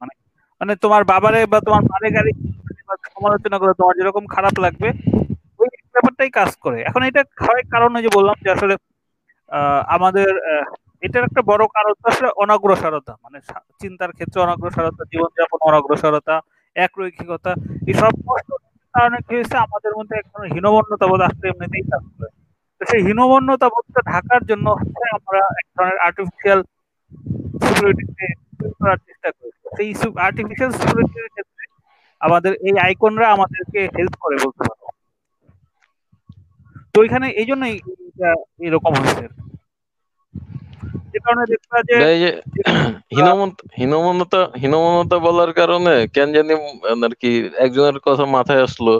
মানে 0.00 0.14
মানে 0.60 0.72
তোমার 0.84 1.02
বাবারে 1.04 1.40
বা 1.46 1.58
তোমার 1.60 1.82
মারে 1.84 2.08
গাড়ি 2.12 2.32
সমালোচনা 3.08 3.56
করে 3.58 3.72
তোমার 3.74 3.94
যেরকম 3.98 4.24
খারাপ 4.26 4.54
লাগবে 4.58 4.88
ব্যাপারটাই 5.94 6.30
কাজ 6.38 6.50
করে। 6.64 6.78
এখন 6.88 7.02
এটা 7.08 7.22
হয় 7.46 7.62
কারণ 7.74 7.90
যে 8.04 8.10
বললাম 8.16 8.36
যে 8.44 8.48
আসলে 8.56 8.74
আমাদের 9.96 10.30
এটার 11.02 11.26
একটা 11.28 11.42
বড় 11.50 11.62
কারণ 11.76 11.92
আসলে 12.10 12.28
অনগ্রসরতা। 12.44 13.12
মানে 13.24 13.38
চিন্তার 13.82 14.10
ক্ষেত্রে 14.16 14.38
অনগ্রসরতা, 14.46 15.02
জীবনযাপন 15.12 15.60
অনগ্রসরতা, 15.70 16.34
একরৈখিকতা 16.76 17.52
এই 17.88 17.94
সব 17.94 18.12
কারণে 18.94 19.18
কি 19.26 19.32
হয়েছে? 19.36 19.56
আমাদের 19.66 19.92
মধ্যে 19.98 20.14
এক 20.16 20.26
ধরনের 20.32 20.52
বোধ 21.10 21.20
আসলে 21.28 21.46
এমনিতেই 21.48 21.84
কাজ 21.92 22.04
করে। 22.10 22.28
তো 22.80 22.82
সেই 22.90 23.02
বোধটা 23.74 24.00
ঢাকার 24.12 24.42
জন্য 24.50 24.66
হচ্ছে 24.78 25.04
আমরা 25.16 25.40
এক 25.60 25.66
ধরনের 25.76 25.98
আর্টিফিশিয়াল 26.06 26.60
করার 28.80 28.98
চেষ্টা 29.06 29.28
করি। 29.36 29.50
সেই 29.76 29.88
আর্টিফিশিয়াল 30.26 30.70
সিকিউরিটির 30.78 31.32
ক্ষেত্রে 31.34 31.64
আমাদের 32.20 32.52
এই 32.68 32.74
আইকনরা 32.86 33.26
আমাদেরকে 33.36 33.80
হেল্প 33.96 34.14
করে 34.22 34.36
বলতে 34.44 34.62
পারো। 34.68 34.84
তো 36.94 37.06
এখানে 37.06 37.26
এই 37.40 37.46
জন্যই 37.50 37.74
এরকম 38.66 38.92
হয়েছে। 38.98 39.24
যে 41.12 41.18
কারণে 41.24 41.44
দেখবা 41.52 41.78
যে 41.88 41.98
হীনমন্যতা 43.78 44.40
হীনমন্যতা 44.60 45.16
বলার 45.26 45.50
কারণে 45.54 45.92
কেন 46.14 46.28
জানি 46.36 46.52
আর 46.98 47.14
কি 47.20 47.30
একজনের 47.64 47.98
কথা 48.06 48.24
মাথায় 48.36 48.62
আসলো। 48.66 48.92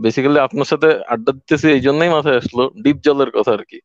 বেসিক্যালি 0.00 0.38
আপনার 0.46 0.68
সাথে 0.72 0.88
আড্ডা 1.12 1.30
দিতেছি 1.38 1.66
এই 1.70 1.82
জন্যই 1.86 2.10
মাথায় 2.16 2.38
আসলো 2.42 2.62
ডিপ 2.84 2.98
জলের 3.06 3.30
কথা 3.36 3.50
আর 3.56 3.64
কি। 3.70 3.78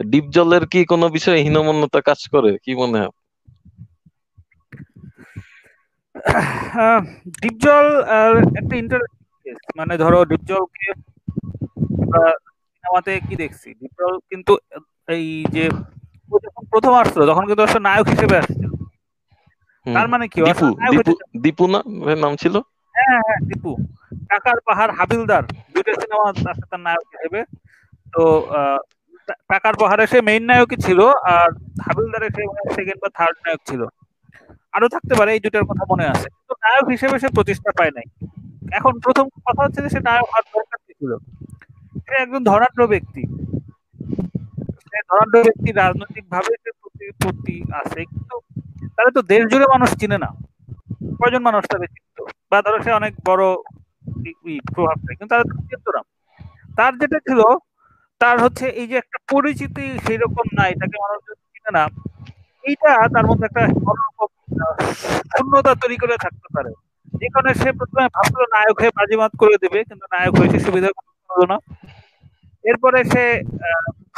ডিপ 0.00 0.26
জলের 0.32 0.64
কি 0.68 0.80
কোনো 0.86 1.06
বিষয়ে 1.16 1.42
হীনমন্যতা 1.44 2.00
কাজ 2.08 2.20
করে 2.32 2.50
কি 2.64 2.72
মনে 2.80 2.98
হয়? 3.00 3.12
ডিপ 7.36 7.54
জল 7.62 7.86
একটা 8.58 8.74
ইন্টারেস্টিং 8.76 9.54
মানে 9.78 9.94
ধরো 10.02 10.18
ডিপ 10.30 10.42
জলকে 10.50 10.88
সিনেমাতে 12.88 13.12
কি 13.28 13.34
দেখছি? 13.36 13.68
জল 13.98 14.14
কিন্তু 14.30 14.52
এই 15.08 15.26
যে 15.54 15.64
প্রথম 16.72 16.92
আসলো 17.02 17.22
তখন 17.30 17.44
কিন্তু 17.48 17.62
আসলে 17.62 17.80
নায়ক 17.80 18.06
হিসেবে 18.14 18.36
আসছিল। 18.40 18.70
তার 19.86 20.06
মানে 20.08 20.24
কি 20.32 20.38
দীপু 21.44 21.64
না? 21.72 21.80
নাম 22.24 22.32
ছিল? 22.42 22.54
হ্যাঁ 22.94 23.18
হ্যাঁ 23.26 23.40
দীপু। 23.48 23.72
টাকার 24.30 24.58
পাহাড় 24.66 24.92
হাবিলদার। 24.98 25.44
দুইটা 25.74 25.92
সিনেমা 26.00 26.24
আছে 26.30 26.64
তার 26.70 26.80
নায়ক 26.86 27.06
হিসেবে। 27.14 27.40
তো 28.06 28.22
টাকার 29.50 29.74
পাহাড়ে 29.80 30.04
সে 30.06 30.18
মেইন 30.20 30.42
নায়কই 30.50 30.78
ছিল 30.86 31.00
আর 31.34 31.48
হাবিলদারে 31.86 32.28
সে 32.36 32.42
সেকেন্ড 32.76 32.98
বা 33.02 33.08
থার্ড 33.18 33.36
নায়ক 33.44 33.60
ছিল। 33.70 33.82
আরও 34.74 34.86
থাকতে 34.88 35.14
পারে 35.18 35.30
এই 35.32 35.40
দুটার 35.40 35.64
কথা 35.64 35.84
মনে 35.92 36.04
আছে। 36.06 36.26
কিন্তু 36.34 36.54
নায়ক 36.64 36.86
হিসেবে 36.88 37.16
সে 37.18 37.28
প্রতিষ্ঠা 37.28 37.70
পায় 37.78 37.92
নাই। 37.96 38.06
এখন 38.78 38.92
প্রথম 39.04 39.26
কথা 39.46 39.60
হচ্ছে 39.64 39.80
যে 39.84 39.90
সে 39.94 40.00
নায়ক 40.00 40.26
হওয়ার 40.30 40.44
দরকার 40.54 40.78
ছিল? 40.88 41.12
সে 42.08 42.14
একজন 42.16 42.40
ধনাঢ্য 42.44 42.80
ব্যক্তি। 42.86 43.22
সে 44.82 44.98
ব্যক্তি 45.38 45.70
রাজনৈতিক 45.72 46.24
ভাবে 46.30 46.52
সে 46.62 46.70
প্রতি 47.20 47.56
আছে। 47.80 48.00
কিন্তু 48.04 48.36
তাহলে 48.94 49.10
তো 49.12 49.20
দেশ 49.32 49.42
জুড়ে 49.50 49.66
মানুষ 49.74 49.90
চিনে 50.00 50.18
না। 50.18 50.30
কয়জন 51.18 51.42
মানুষ 51.42 51.62
তাকে 51.70 51.86
চিনত 51.94 52.16
বা 52.50 52.58
ধরো 52.64 52.78
সে 52.84 52.90
অনেক 52.92 53.12
বড় 53.24 53.44
প্রভাব 54.68 54.96
দেয় 55.04 55.16
কিন্তু 55.18 55.32
তারা 55.32 55.44
চিনত 55.60 55.86
না। 55.96 56.00
তার 56.78 56.92
যেটা 57.00 57.18
ছিল, 57.20 57.40
তার 58.20 58.36
হচ্ছে 58.44 58.66
এই 58.80 58.86
যে 58.90 58.96
একটা 58.96 59.18
পরিচিতি 59.30 59.84
সেই 60.06 60.18
রকম 60.18 60.46
নাই, 60.58 60.70
তাকে 60.80 60.96
মানুষ 61.04 61.20
চিনে 61.52 61.70
না, 61.78 61.84
এইটা 62.64 62.90
তার 63.14 63.24
মধ্যে 63.28 63.44
একটা 63.46 63.62
শূন্যতা 65.32 65.72
তৈরি 65.82 65.96
করে 65.96 66.14
থাকতে 66.24 66.48
পারে। 66.54 66.70
যে 67.12 67.26
কারণে 67.34 67.52
সে 67.54 67.68
প্রথমে 67.78 68.02
ভাবছিল 68.14 68.42
নায়ক 68.54 68.76
হয়ে 68.80 68.96
বাজিমাত 68.98 69.32
করে 69.38 69.56
দেবে। 69.62 69.78
কিন্তু 69.88 70.04
নায়ক 70.14 70.34
হয়েছে 70.38 70.58
সুবিধা 70.66 70.88
হলো 71.30 71.44
না। 71.52 71.56
এরপরে 72.70 72.98
সে 73.12 73.24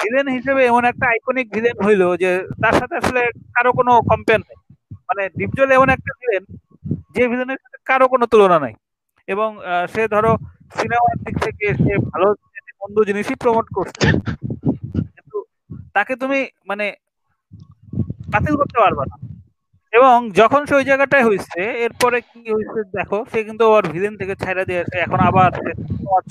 ভিলেন 0.01 0.27
হিসেবে 0.37 0.63
এমন 0.71 0.85
একটা 0.91 1.07
আইকনিক 1.13 1.47
ভিলেন 1.57 1.77
হইল 1.87 2.03
যে 2.23 2.31
তার 2.63 2.75
সাথে 2.81 2.95
আসলে 3.01 3.23
কারও 3.55 3.71
কোনো 3.79 3.93
কম্পেয়ার 4.11 4.43
নেই। 4.49 4.59
মানে 5.09 5.23
ডিপজল 5.39 5.69
এমন 5.79 5.89
একটা 5.97 6.13
ভিলেন 6.21 6.43
যে 7.15 7.23
ভিলেনের 7.31 7.61
সাথে 7.63 7.79
কারও 7.91 8.07
কোনো 8.13 8.25
তুলনা 8.33 8.59
নাই। 8.65 8.75
এবং 9.29 9.49
সে 9.93 10.03
ধরো 10.15 10.33
সিনেমার 10.77 11.17
দিক 11.25 11.37
থেকে 11.47 11.67
সে 11.83 11.93
ভালো 12.11 12.29
মন্দ 12.81 12.97
জিনিসই 13.09 13.37
প্রমোট 13.43 13.67
করছে। 13.77 14.07
কিন্তু 15.15 15.39
তাকে 15.97 16.13
তুমি 16.23 16.39
মানে 16.71 16.87
বাতিল 18.33 18.55
করতে 18.61 18.79
পারবে 18.85 19.05
না। 19.11 19.17
এবং 19.93 20.17
যখন 20.41 20.61
সে 20.69 20.75
ওই 20.79 20.85
জায়গাটায় 20.91 21.25
হয়েছে, 21.29 21.61
এরপরে 21.87 22.19
কি 22.31 22.41
হয়েছে 22.57 22.81
দেখো, 22.99 23.19
সে 23.31 23.39
কিন্তু 23.49 23.63
আবার 23.71 23.85
ভিলেন 23.93 24.15
থেকে 24.21 24.35
ছাইরা 24.43 24.63
দিয়ে 24.69 24.81
এখন 25.07 25.21
আবার 25.31 25.51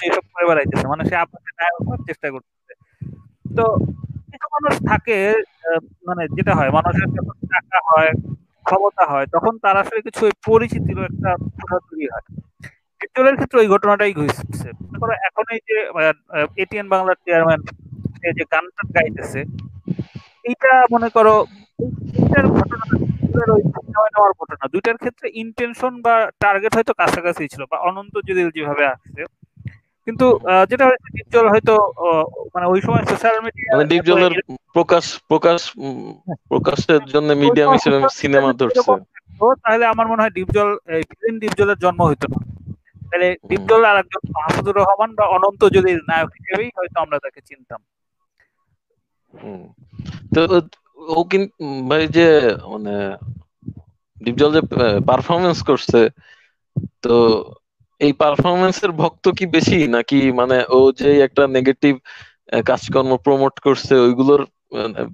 এসব 0.08 0.26
করে 0.34 0.46
বেড়াইতেছে 0.50 0.86
মানে 0.94 1.04
সে 1.10 1.16
আপনাকে 1.26 1.50
নায়ক 1.60 2.00
চেষ্টা 2.10 2.28
করতেছে। 2.34 2.74
তো 3.58 3.66
কিছু 4.32 4.48
মানুষ 4.56 4.74
থাকে 4.92 5.18
মানে 6.08 6.24
যেটা 6.38 6.54
হয়, 6.58 6.72
মানুষের 6.78 7.10
যখন 7.18 7.36
টাকা 7.54 7.78
হয়, 7.90 8.12
ক্ষমতা 8.68 9.04
হয়, 9.12 9.26
তখন 9.36 9.54
তার 9.64 9.76
আসলে 9.82 10.00
কিছু 10.08 10.24
পরিচিতির 10.48 11.00
একটা 11.10 11.32
তৈরি 11.88 12.06
হয়। 12.14 12.26
পেট্রোলের 13.02 13.36
ক্ষেত্রে 13.40 13.58
ওই 13.64 13.70
ঘটনাটাই 13.74 14.14
ঘটেছে। 14.18 14.68
এখন 15.28 15.46
এই 15.56 15.62
যে 15.68 15.78
এটিএন 16.64 16.88
বাংলার 16.94 17.18
চেয়ারম্যান 17.26 17.62
যে 18.38 18.44
গানটা 18.54 18.82
গাইতেছে, 18.96 19.42
এইটা 20.50 20.72
মনে 20.94 21.10
করো, 21.16 21.36
এইটার 22.20 22.46
ঘটনা 22.58 22.86
নেওয়ার 23.42 24.34
ঘটনা 24.40 24.66
দুইটার 24.74 24.98
ক্ষেত্রে 24.98 25.28
ইন্টেনশন 25.44 25.94
বা 26.06 26.16
টার্গেট 26.40 26.72
হয়তো 26.76 26.94
কাছাকাছি 26.94 27.44
ছিল 27.54 27.62
বা 27.72 27.78
অনন্ত 27.90 28.14
যদি 28.28 28.42
যেভাবে 28.58 28.84
আসছে। 28.86 29.22
কিন্তু 30.08 30.26
যেটা 30.70 30.86
হয়েছে 30.86 31.08
ডিপজল 31.16 31.46
হয়তো 31.54 31.74
মানে 32.54 32.66
ওই 32.74 32.80
সময় 32.82 33.04
সোশ্যাল 33.12 33.38
মিডিয়া 33.46 33.70
মানে 33.72 33.86
ডিপজলের 33.92 34.34
প্রকাশ 34.76 35.06
প্রকাশ 35.30 35.60
প্রকাশের 36.50 37.02
জন্য 37.14 37.30
সিনেমা 38.20 38.52
ধরছে। 38.60 38.92
তাহলে 39.64 39.86
আমার 39.94 40.06
মনে 40.08 40.22
হয় 40.24 40.34
ডিপজল 40.38 40.70
ফিল্ম 41.12 41.38
ডিপজলের 41.44 41.78
জন্ম 41.78 42.00
হইতো 42.10 42.26
না। 42.34 42.40
তাহলে 43.10 43.28
ডিপজল 43.50 43.82
আর 43.86 43.98
একজন 43.98 44.22
মাহমুদুর 44.36 44.76
রহমান 44.76 45.10
বা 45.16 45.26
অনন্ত 45.36 45.62
যদি 45.76 45.92
নায়ক 46.10 46.30
হিসেবেই 46.38 46.70
হয়তো 46.78 46.98
আমরা 47.04 47.18
তাকে 47.26 47.40
চিনতাম। 47.42 47.80
তো 50.34 50.42
ও 51.00 51.22
কিন্তু 51.32 51.54
ভাই 51.90 52.04
যে 52.16 52.28
মানে 52.72 52.94
ডিপজল 54.18 54.52
যে 54.56 54.62
পারফরমেন্স 55.10 55.60
করছে, 55.70 56.00
তো 57.04 57.14
এই 58.02 58.14
পারফরমেন্সের 58.22 58.92
ভক্ত 59.02 59.26
কি 59.38 59.46
বেশি? 59.54 59.78
নাকি 59.96 60.20
মানে 60.40 60.58
ও 60.72 60.90
যে 61.00 61.10
একটা 61.28 61.44
নেগেটিভ 61.56 61.94
কাজকর্ম 62.70 63.12
প্রমোট 63.26 63.56
করছে, 63.60 63.94
ওইগুলোর 64.00 64.42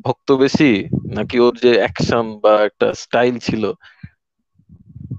ভক্ত 0.05 0.27
বেশি? 0.43 0.71
নাকি 1.17 1.35
ওর 1.41 1.53
যে 1.63 1.71
অ্যাকশন 1.81 2.25
বা 2.43 2.53
একটা 2.67 2.87
স্টাইল 3.03 3.35
ছিল? 3.41 3.63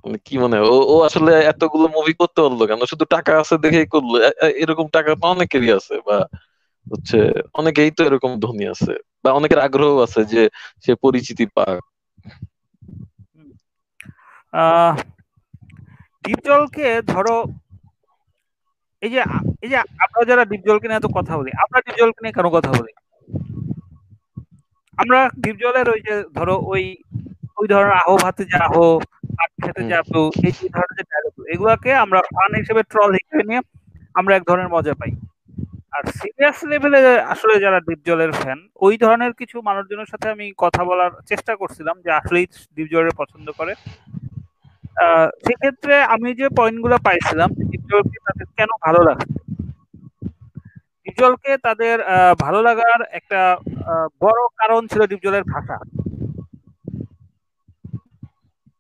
মানে 0.03 0.19
কি 0.27 0.35
মানে 0.45 0.57
ও 0.67 0.77
ও 0.87 1.05
আসলে 1.09 1.31
এতগুলো 1.53 1.87
মুভি 1.97 2.13
করতে 2.21 2.39
পারল 2.41 2.61
কেন? 2.71 2.81
শুধু 2.93 3.05
টাকা 3.15 3.33
আছে 3.43 3.55
দেখেই 3.65 3.89
করল। 3.95 4.13
এরকম 4.63 4.87
টাকা 4.97 5.11
তো 5.15 5.25
অনেকেরই 5.35 5.71
আছে? 5.79 5.95
বা 6.09 6.17
হচ্ছে 6.87 7.19
অনেকেই 7.55 7.91
তো 7.93 8.03
এরকম 8.05 8.31
ধনী 8.41 8.65
আছে 8.73 8.93
বা 9.25 9.31
অনেকের 9.39 9.61
আগ্রহ 9.67 9.93
আছে 10.07 10.21
যে 10.33 10.43
সে 10.85 10.93
পরিচিতি 11.03 11.45
পাক। 11.57 11.77
ডিপজলকে 16.25 16.87
ধরো 17.09 17.37
এই 19.03 19.11
যে 19.11 19.21
এই 19.63 19.69
যে 19.71 19.77
আমরা 20.05 20.21
যারা 20.31 20.43
ডিপজলকে 20.51 20.87
নিয়ে 20.87 21.01
এত 21.01 21.09
কথা 21.17 21.33
বলি 21.39 21.51
আমরা 21.63 21.79
ডিপজলকে 21.87 22.21
নিয়ে 22.23 22.37
কেন 22.37 22.47
কথা 22.57 22.71
বলি? 22.73 22.93
আমরা 24.99 25.21
ডিপজলের 25.43 25.87
ওই 25.89 26.01
যে 26.01 26.15
ধরো 26.37 26.55
ওই 26.73 26.83
ওই 27.59 27.67
ধরনের 27.69 27.97
আহো 28.01 28.15
ভাতে 28.25 28.43
যা 28.45 28.59
আহো 28.67 28.87
পাট 29.37 29.51
খেতে 29.63 29.83
যাব 29.91 30.07
এই 30.47 30.53
যে 30.59 30.67
ধরনের 30.69 31.05
যে 31.11 31.17
এগুলাকে 31.55 31.91
আমরা 32.05 32.21
ফান 32.29 32.51
হিসেবে 32.61 32.83
ট্রল 32.91 33.11
হিসেবে 33.19 33.43
নিয়ে 33.49 33.61
আমরা 34.15 34.33
এক 34.35 34.45
ধরনের 34.49 34.73
মজা 34.75 34.95
পাই। 34.95 35.13
আর 35.97 36.05
সিরিয়াস 36.19 36.59
লেভেলে 36.65 37.01
আসলে 37.25 37.55
যারা 37.61 37.79
ডিপজলের 37.81 38.33
ফ্যান 38.33 38.59
ওই 38.81 38.95
ধরনের 38.97 39.33
কিছু 39.33 39.57
মানুষজনের 39.63 40.07
সাথে 40.07 40.27
আমি 40.29 40.47
কথা 40.59 40.83
বলার 40.85 41.13
চেষ্টা 41.27 41.53
করছিলাম 41.57 41.97
যে 42.03 42.11
আসলেই 42.11 42.47
ডিপজলের 42.77 43.15
পছন্দ 43.17 43.47
করে। 43.51 43.73
সেক্ষেত্রে 45.45 45.95
আমি 46.05 46.29
যে 46.35 46.47
পয়েন্টগুলো 46.59 46.97
পাইছিলাম 47.05 47.49
ডিপজলকে 47.71 48.19
তাদের 48.27 48.47
কেন 48.57 48.71
ভালো 48.87 49.01
লাগছে? 49.03 49.39
ডিপজলকে 51.07 51.51
তাদের 51.59 51.97
ভালো 52.41 52.61
লাগার 52.63 53.01
একটা 53.11 53.41
বড় 54.21 54.41
কারণ 54.57 54.81
ছিল 54.87 55.01
ডিপজলের 55.07 55.45
ভাষা। 55.45 55.77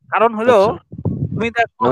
কারণ 0.08 0.30
হলো 0.34 0.56
আচ্ছা। 0.58 0.82
তুমি 1.30 1.48
দেখো 1.50 1.84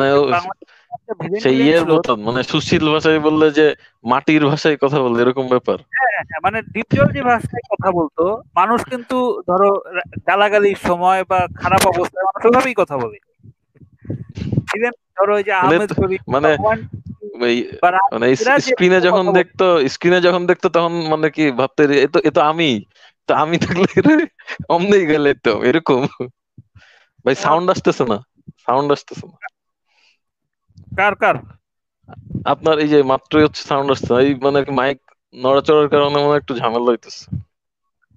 সেই 1.42 1.56
ইয়ের 1.60 1.84
মানে 2.18 2.42
সুশীল 2.42 2.84
ভাষায় 2.90 3.20
বললে 3.20 3.46
যে 3.50 3.66
মাটির 4.04 4.42
ভাষায় 4.46 4.76
কথা 4.76 4.98
বললে 5.00 5.18
এরকম 5.22 5.46
ব্যাপার। 5.48 5.78
হ্যাঁ, 5.92 6.10
হ্যাঁ, 6.14 6.24
হ্যাঁ 6.28 6.40
মানে 6.42 6.58
ডিপজল 6.74 7.08
যে 7.12 7.22
ভাষায় 7.22 7.64
কথা 7.70 7.88
বলতো 7.92 8.24
মানুষ 8.56 8.80
কিন্তু 8.84 9.16
ধরো 9.46 9.70
গালাগালির 10.26 10.78
সময় 10.78 11.22
বা 11.24 11.40
খারাপ 11.54 11.82
অবস্থায় 11.86 12.24
মানুষ 12.24 12.42
ওইভাবেই 12.44 12.74
কথা 12.74 12.96
বলে। 12.98 13.18
ধরো 15.16 15.34
যে 15.42 15.52
আহমেদ 15.52 15.90
মানে 16.28 16.50
বা 17.82 17.88
রা- 17.90 18.08
মানে 18.14 18.26
স্ক্রিনে 18.60 18.98
যখন 19.00 19.24
দেখতো 19.32 19.66
স্ক্রিনে 19.88 20.20
যখন 20.20 20.42
দেখতো 20.46 20.66
তখন 20.68 20.92
মানে 21.08 21.26
কি 21.30 21.44
ভাবতে 21.50 21.82
এতো 21.82 21.98
এ 21.98 22.08
তো 22.14 22.18
এ 22.18 22.30
তো 22.30 22.40
আমি। 22.42 22.70
তো 23.28 23.34
আমি 23.34 23.56
থাকলে 23.58 23.86
রে, 24.08 24.24
অমনেই 24.68 25.04
গেলে 25.06 25.30
তো 25.42 25.52
এরকম। 25.64 26.00
ভাই 27.24 27.34
সাউন্ড 27.34 27.66
আসতেছে 27.70 28.04
না 28.04 28.18
সাউন্ড 28.66 28.88
আসতেছে 28.92 29.24
না। 29.26 29.36
কার 30.94 31.14
কার? 31.18 31.36
আপনার 32.52 32.76
এই 32.78 32.90
যে 32.90 32.98
মাত্রই 33.10 33.44
হচ্ছে 33.46 33.62
সাউন্ড 33.68 33.88
আসছে 33.90 34.12
এই 34.20 34.30
মানে 34.44 34.58
মাইক 34.78 34.98
নড়াচড়ার 35.34 35.88
কারণে 35.92 36.18
মনে 36.18 36.36
একটু 36.40 36.52
ঝামেলা 36.60 36.90
হইতেছে। 36.90 37.22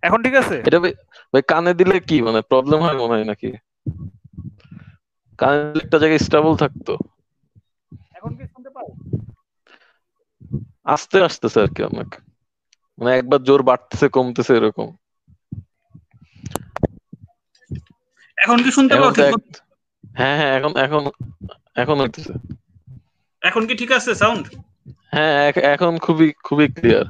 এখন 0.03 0.19
ঠিক 0.25 0.35
আছে? 0.41 0.57
এটা 0.67 0.77
ভাই 0.81 0.93
কানে 1.49 1.71
দিলে 1.79 1.95
কি 2.07 2.17
মানে 2.27 2.39
প্রবলেম 2.51 2.79
হয় 2.81 2.97
মনে 2.97 3.13
হয় 3.13 3.27
নাকি? 3.31 3.49
কানে 5.39 5.57
একটা 5.81 5.97
জায়গায় 6.01 6.23
স্টেবল 6.23 6.53
থাকতো। 6.63 6.93
এখন 8.17 8.31
কি 8.37 8.45
শুনতে 8.47 8.69
পাও 8.71 8.87
আস্তে 10.93 11.17
আসতেছে 11.27 11.57
আর 11.63 11.69
কি 11.75 11.81
অনেক। 11.89 12.09
মানে 12.97 13.11
একবার 13.13 13.39
জোর 13.43 13.61
বাড়তেছে 13.67 14.07
কমতেছে 14.13 14.51
এরকম। 14.55 14.87
এখন 18.37 18.57
কি 18.63 18.71
শুনতে 18.77 18.95
পাও 18.95 19.11
হ্যাঁ 20.13 20.35
হ্যাঁ 20.39 20.51
এখন 20.57 20.71
এখন 20.85 21.01
এখন 21.75 21.95
হইতেছে। 22.01 22.33
এখন 23.47 23.61
কি 23.67 23.73
ঠিক 23.75 23.91
আছে 23.91 24.11
সাউন্ড 24.15 24.43
হ্যাঁ 25.13 25.35
এখন 25.73 25.93
খুবই 25.97 26.27
খুবই 26.43 26.67
ক্লিয়ার 26.67 27.05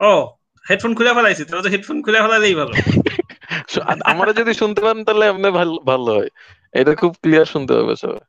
ও 0.00 0.12
হেডফোন 0.64 0.92
খুলে 0.94 1.12
ফেলাইছি 1.14 1.42
তাহলে 1.44 1.62
তো 1.62 1.70
হেডফোন 1.74 1.98
খুলে 2.02 2.18
ফেলালেই 2.22 2.54
ভালো। 2.54 2.72
আমরা 4.04 4.30
যদি 4.32 4.52
শুনতে 4.54 4.80
পারেন 4.80 5.00
তাহলে 5.04 5.24
এমনি 5.26 5.50
ভালো 5.50 5.74
ভালো 5.90 6.10
হয়। 6.16 6.30
এটা 6.72 6.92
খুব 6.94 7.12
ক্লিয়ার 7.22 7.46
শুনতে 7.46 7.72
হবে 7.78 7.94
সবাই। 7.96 8.24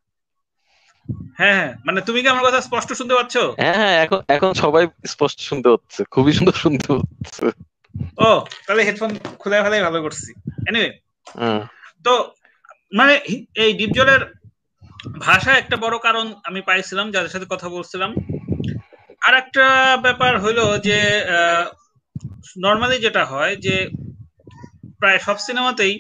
হ্যাঁ 1.40 1.56
হ্যাঁ 1.60 1.72
মানে 1.86 2.00
তুমি 2.02 2.20
কি 2.22 2.28
আমার 2.28 2.46
কথা 2.48 2.60
স্পষ্ট 2.62 2.90
শুনতে 2.94 3.14
পাচ্ছ? 3.16 3.36
হ্যাঁ 3.62 3.78
হ্যাঁ 3.82 3.96
এখন 4.06 4.20
এখন 4.28 4.52
সবাই 4.54 4.84
স্পষ্ট 5.06 5.38
শুনতে 5.40 5.68
হচ্ছে 5.70 6.02
খুবই 6.12 6.34
সুন্দর 6.34 6.56
শুনতে 6.66 6.88
হচ্ছে 6.94 7.46
ও 8.28 8.30
তাহলে 8.66 8.82
হেডফোন 8.88 9.12
খুলে 9.40 9.56
ফেলাই 9.64 9.82
ভালো 9.82 10.00
করছি। 10.02 10.30
এনিওয়ে 10.70 10.90
হ্যাঁ। 11.40 11.62
তো 12.06 12.14
মানে 12.94 13.14
এই 13.64 13.72
ডিপজলের 13.74 14.22
ভাষা 15.28 15.52
একটা 15.58 15.76
বড় 15.78 15.96
কারণ 15.98 16.26
আমি 16.44 16.60
পাইছিলাম 16.62 17.08
যাদের 17.12 17.32
সাথে 17.32 17.48
কথা 17.50 17.68
বলছিলাম 17.70 18.12
আর 19.22 19.34
একটা 19.34 19.66
ব্যাপার 19.98 20.34
হলো 20.40 20.66
যে 20.78 20.98
নর্মালি 22.58 22.98
যেটা 23.00 23.24
হয় 23.26 23.54
যে 23.56 23.76
প্রায় 25.00 25.20
সব 25.20 25.38
সিনেমাতেই 25.38 25.94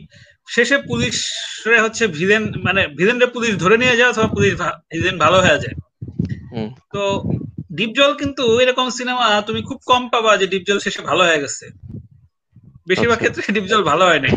শেষে 0.47 0.77
পুলিশ 0.89 1.15
হচ্ছে 1.83 2.03
ভিলেন 2.07 2.43
মানে 2.63 2.81
ভিলেনরে 2.87 3.27
পুলিশ 3.27 3.51
ধরে 3.57 3.75
নিয়ে 3.77 3.97
যায় 3.99 4.11
অথবা 4.11 4.27
পুলিশ 4.27 4.51
ভিলেন 4.91 5.15
ভালো 5.19 5.37
হয়ে 5.41 5.59
যায়। 5.59 5.75
তো 6.93 7.01
ডিপজল 7.71 8.11
কিন্তু 8.13 8.43
এরকম 8.61 8.87
সিনেমা 8.89 9.25
তুমি 9.41 9.61
খুব 9.61 9.79
কম 9.87 10.03
পাবা 10.09 10.31
যে 10.37 10.45
ডিপজল 10.47 10.79
শেষে 10.79 11.01
ভালো 11.01 11.23
হয়ে 11.23 11.41
গেছে 11.43 11.65
বেশিরভাগ 12.87 13.17
আচ্ছা। 13.17 13.21
ক্ষেত্রে 13.21 13.53
ডিপজল 13.53 13.81
ভালো 13.83 14.03
হয় 14.05 14.21
নাই 14.25 14.33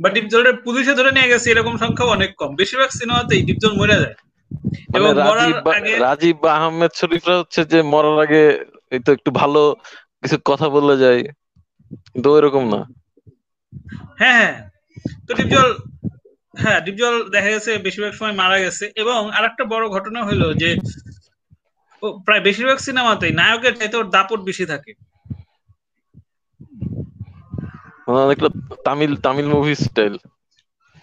বা 0.00 0.08
ডিপজলের 0.10 0.56
পুলিশে 0.56 0.92
ধরে 0.94 1.10
নিয়ে 1.12 1.28
গেছে 1.28 1.46
এরকম 1.50 1.76
সংখ্যা 1.76 2.06
অনেক 2.06 2.30
কম। 2.36 2.50
বেশিরভাগ 2.56 2.90
সিনেমাতেই 2.90 3.42
ডিপজল 3.42 3.72
মরে 3.72 3.96
যায়। 4.00 4.16
মানে 4.90 4.96
এবং 4.96 5.10
মরার 5.14 5.36
রাজীব 5.36 5.68
আগে 5.68 5.92
রাজীব 5.98 6.38
আহমেদ 6.46 6.92
শরীফরা 6.94 7.38
হচ্ছে 7.38 7.60
যে 7.64 7.78
মরার 7.82 8.18
আগে 8.20 8.42
এই 8.90 9.00
তো 9.00 9.10
একটু 9.12 9.30
ভালো 9.30 9.62
কিছু 10.22 10.36
কথা 10.44 10.68
বলে 10.68 10.96
যায় 10.96 11.20
কিন্তু 12.12 12.28
এরকম 12.36 12.64
না। 12.74 12.80
হ্যাঁ 14.18 14.36
হ্যাঁ। 14.40 14.54
তো 15.26 15.30
ডিপজল 15.34 15.68
হ্যাঁ 16.54 16.80
ডিপজল 16.80 17.14
দেখা 17.30 17.50
গেছে 17.50 17.70
বেশিরভাগ 17.78 18.12
সময় 18.12 18.32
মারা 18.32 18.58
গেছে। 18.58 18.84
এবং 18.96 19.30
আরেকটা 19.30 19.64
বড় 19.64 19.84
ঘটনা 19.88 20.20
হলো 20.24 20.54
যে 20.54 20.70
প্রায় 22.24 22.40
বেশিরভাগ 22.40 22.78
সিনেমাতেই 22.78 23.32
নায়কের 23.32 23.74
চাইতে 23.76 23.96
ওর 23.96 24.10
দাপট 24.10 24.40
বেশি 24.40 24.64
থাকে। 24.66 24.92
মানে 28.06 28.34
তামিল 28.86 29.12
তামিল 29.24 29.46
মুভি 29.54 29.74
স্টাইল 29.84 30.14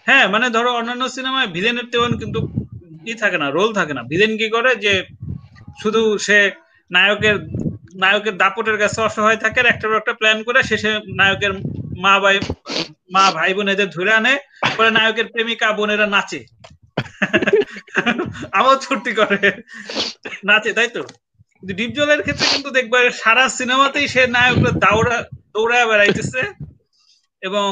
হ্যাঁ 0.06 0.26
মানে 0.34 0.46
ধরো 0.56 0.70
অন্যান্য 0.78 1.04
সিনেমায় 1.16 1.48
ভিলেনের 1.54 1.86
তেমন 1.92 2.12
কিন্তু 2.20 2.40
ই 3.10 3.12
থাকে 3.22 3.38
না 3.42 3.46
রোল 3.56 3.70
থাকে 3.78 3.92
না। 3.98 4.02
ভিলেন 4.10 4.32
কি 4.40 4.48
করে 4.56 4.70
যে 4.84 4.92
শুধু 5.82 6.00
সে 6.26 6.38
নায়কের 6.90 7.36
নায়কের 8.02 8.34
দাপটের 8.42 8.76
কাছে 8.82 8.98
অসহায় 9.08 9.38
থাকে 9.44 9.60
পর 9.80 10.00
একটা 10.00 10.14
প্ল্যান 10.20 10.38
করে 10.46 10.60
শেষে 10.70 10.90
নায়কের 11.20 11.52
মা 12.04 12.14
ভাই 12.24 12.36
মা 13.14 13.24
ভাই 13.36 13.50
বোনেদের 13.56 13.88
ধরে 13.96 14.12
আনে, 14.18 14.34
পরে 14.76 14.90
নায়কের 14.98 15.26
প্রেমিকা 15.32 15.68
বোনেরা 15.78 16.06
নাচে। 16.14 16.40
আমোদ 18.58 18.78
ছুটি 18.84 19.12
করে, 19.20 19.38
নাচে, 20.48 20.70
তাই 20.76 20.88
তো? 20.96 21.02
ডিপজলের 21.62 22.20
ক্ষেত্রে 22.24 22.46
কিন্তু 22.54 22.70
দেখবে, 22.78 22.98
সারা 23.22 23.44
সিনেমাতেই 23.58 24.06
সে 24.14 24.22
নায়করা 24.36 24.70
দৌড়া 24.84 25.16
দৌড়ায় 25.54 25.86
বেড়াইতেছে। 25.90 26.42
এবং 27.48 27.68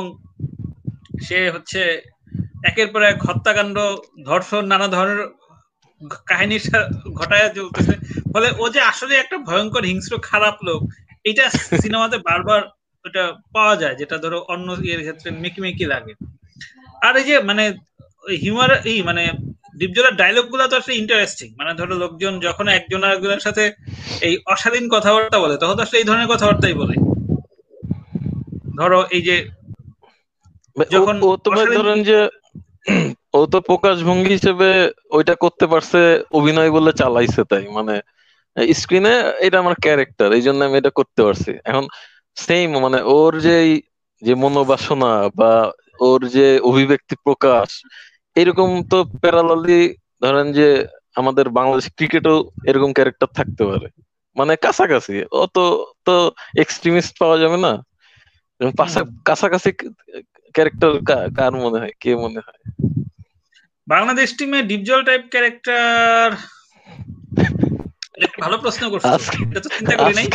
সে 1.26 1.38
হচ্ছে 1.54 1.80
একের 2.70 2.88
পর 2.92 3.02
এক 3.02 3.18
হত্যাকাণ্ড, 3.28 3.76
ধর্ষণ, 4.28 4.62
নানা 4.72 4.86
ধরনের 4.96 5.20
কাহিনী 6.30 6.56
ঘটায় 7.20 7.48
চলতেছে। 7.56 7.94
ফলে 8.32 8.48
ও 8.62 8.64
যে 8.74 8.80
আসলে 8.92 9.14
একটা 9.16 9.36
ভয়ঙ্কর, 9.48 9.82
হিংস্র, 9.90 10.14
খারাপ 10.30 10.56
লোক, 10.68 10.80
এটা 11.30 11.44
সিনেমাতে 11.82 12.16
বারবার 12.28 12.60
ওটা 13.04 13.24
পাওয়া 13.54 13.74
যায়, 13.82 13.96
যেটা 14.00 14.16
ধরো 14.24 14.38
অন্য 14.52 14.68
ইয়ের 14.86 15.02
ক্ষেত্রে 15.06 15.28
মেকি 15.42 15.60
মেকি 15.64 15.84
লাগে। 15.92 16.12
আর 17.06 17.14
এই 17.20 17.26
যে 17.28 17.34
মানে 17.48 17.64
হিউমার 18.44 18.70
এই 18.90 18.98
মানে 19.08 19.22
ডিপজলের 19.80 20.14
ডায়লগগুলো 20.20 20.62
তো 20.70 20.74
আসলে 20.80 20.94
ইন্টারেস্টিং 21.02 21.48
মানে 21.58 21.72
ধরো 21.80 21.94
লোকজন 22.02 22.32
যখন 22.46 22.66
একজন 22.78 23.00
আরেকজনের 23.06 23.42
সাথে 23.46 23.64
এই 24.26 24.34
অশালীন 24.52 24.86
কথাবার্তা 24.94 25.38
বলে, 25.44 25.54
তখন 25.60 25.74
তো 25.78 25.82
আসলে 25.86 25.98
এই 26.00 26.06
ধরনের 26.10 26.28
কথাবার্তাই 26.32 26.76
বলে। 26.82 26.94
ধরো 28.80 29.00
এই 29.16 29.22
যে 29.28 29.36
যখন 30.76 31.16
ও 31.22 31.30
তো 31.38 31.48
ধরেন 31.76 31.98
যে 32.02 32.18
ও 33.32 33.42
তো 33.46 33.58
প্রকাশ 33.70 33.96
ভঙ্গি 34.08 34.32
হিসেবে 34.36 34.68
ওইটা 35.16 35.34
করতে 35.44 35.64
পারছে 35.72 36.00
অভিনয় 36.38 36.70
বলে 36.70 36.92
চালাইছে 37.00 37.42
তাই 37.50 37.64
মানে 37.76 37.94
স্ক্রিনে 38.74 39.14
এটা 39.46 39.56
আমার 39.58 39.76
ক্যারেক্টার 39.84 40.28
এই 40.32 40.44
জন্য 40.46 40.60
আমি 40.64 40.76
এটা 40.78 40.92
করতে 40.98 41.20
পারছি। 41.26 41.52
এখন 41.64 41.84
সেম 42.36 42.68
মানে 42.84 42.98
ওর 43.12 43.32
যে 43.40 43.56
যে 44.22 44.32
মনোবাসনা 44.42 45.10
বা 45.32 45.52
ওর 46.00 46.20
যে 46.28 46.46
অভিব্যক্তি 46.62 47.14
প্রকাশ 47.26 47.68
এরকম 48.36 48.68
তো 48.90 48.98
প্যারালালি 49.22 49.80
ধরেন 50.22 50.46
যে 50.52 50.68
আমাদের 51.16 51.46
বাংলাদেশ 51.58 51.86
ক্রিকেটও 51.96 52.36
এরকম 52.68 52.90
ক্যারেক্টার 52.92 53.28
থাকতে 53.38 53.62
পারে। 53.70 53.86
মানে 54.36 54.52
কাছাকাছি 54.64 55.14
অত 55.42 55.56
তো 56.06 56.14
এক্সট্রিমিস্ট 56.62 57.12
পাওয়া 57.20 57.36
যাবে 57.42 57.58
না। 57.58 57.72
কাছাকাছি 59.28 59.70
ক্যারেক্টার 60.54 60.92
কার 61.38 61.52
মনে 61.62 61.78
হয়? 61.78 61.94
কে 62.00 62.10
মনে 62.16 62.40
হয়? 62.46 62.60
বাংলাদেশ 63.88 64.28
টিমে 64.38 64.60
ডিপজল 64.70 65.00
টাইপ 65.04 65.22
ক্যারেক্টার 65.30 66.26
ভালো 68.42 68.56
প্রশ্ন 68.64 68.82
করছ। 68.92 69.08
এটা 69.44 69.60
তো 69.64 69.68
চিন্তা 69.76 69.94
করি 69.96 70.12
নাই। 70.18 70.28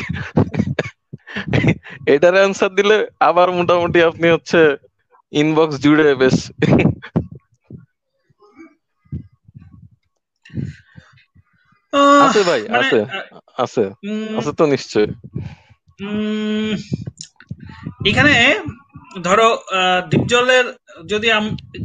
এটার 2.14 2.36
অ্যান্সার 2.40 2.72
দিলে 2.76 2.98
আবার 3.20 3.48
মোটামুটি 3.58 4.00
আপনি 4.10 4.28
হচ্ছে 4.32 4.60
ইনবক্স 5.34 5.76
জুড়ে 5.84 6.08
বেশ 6.22 6.38
আছে 12.24 12.40
ভাই 12.50 12.62
আছে 12.80 13.00
আছে। 13.58 13.84
আছে 14.38 14.52
তো 14.58 14.64
নিশ্চয় 14.74 15.08
এখানে 18.10 18.34
ধরো 19.26 19.50
ডিপজলের 20.12 20.66
যদি 21.06 21.28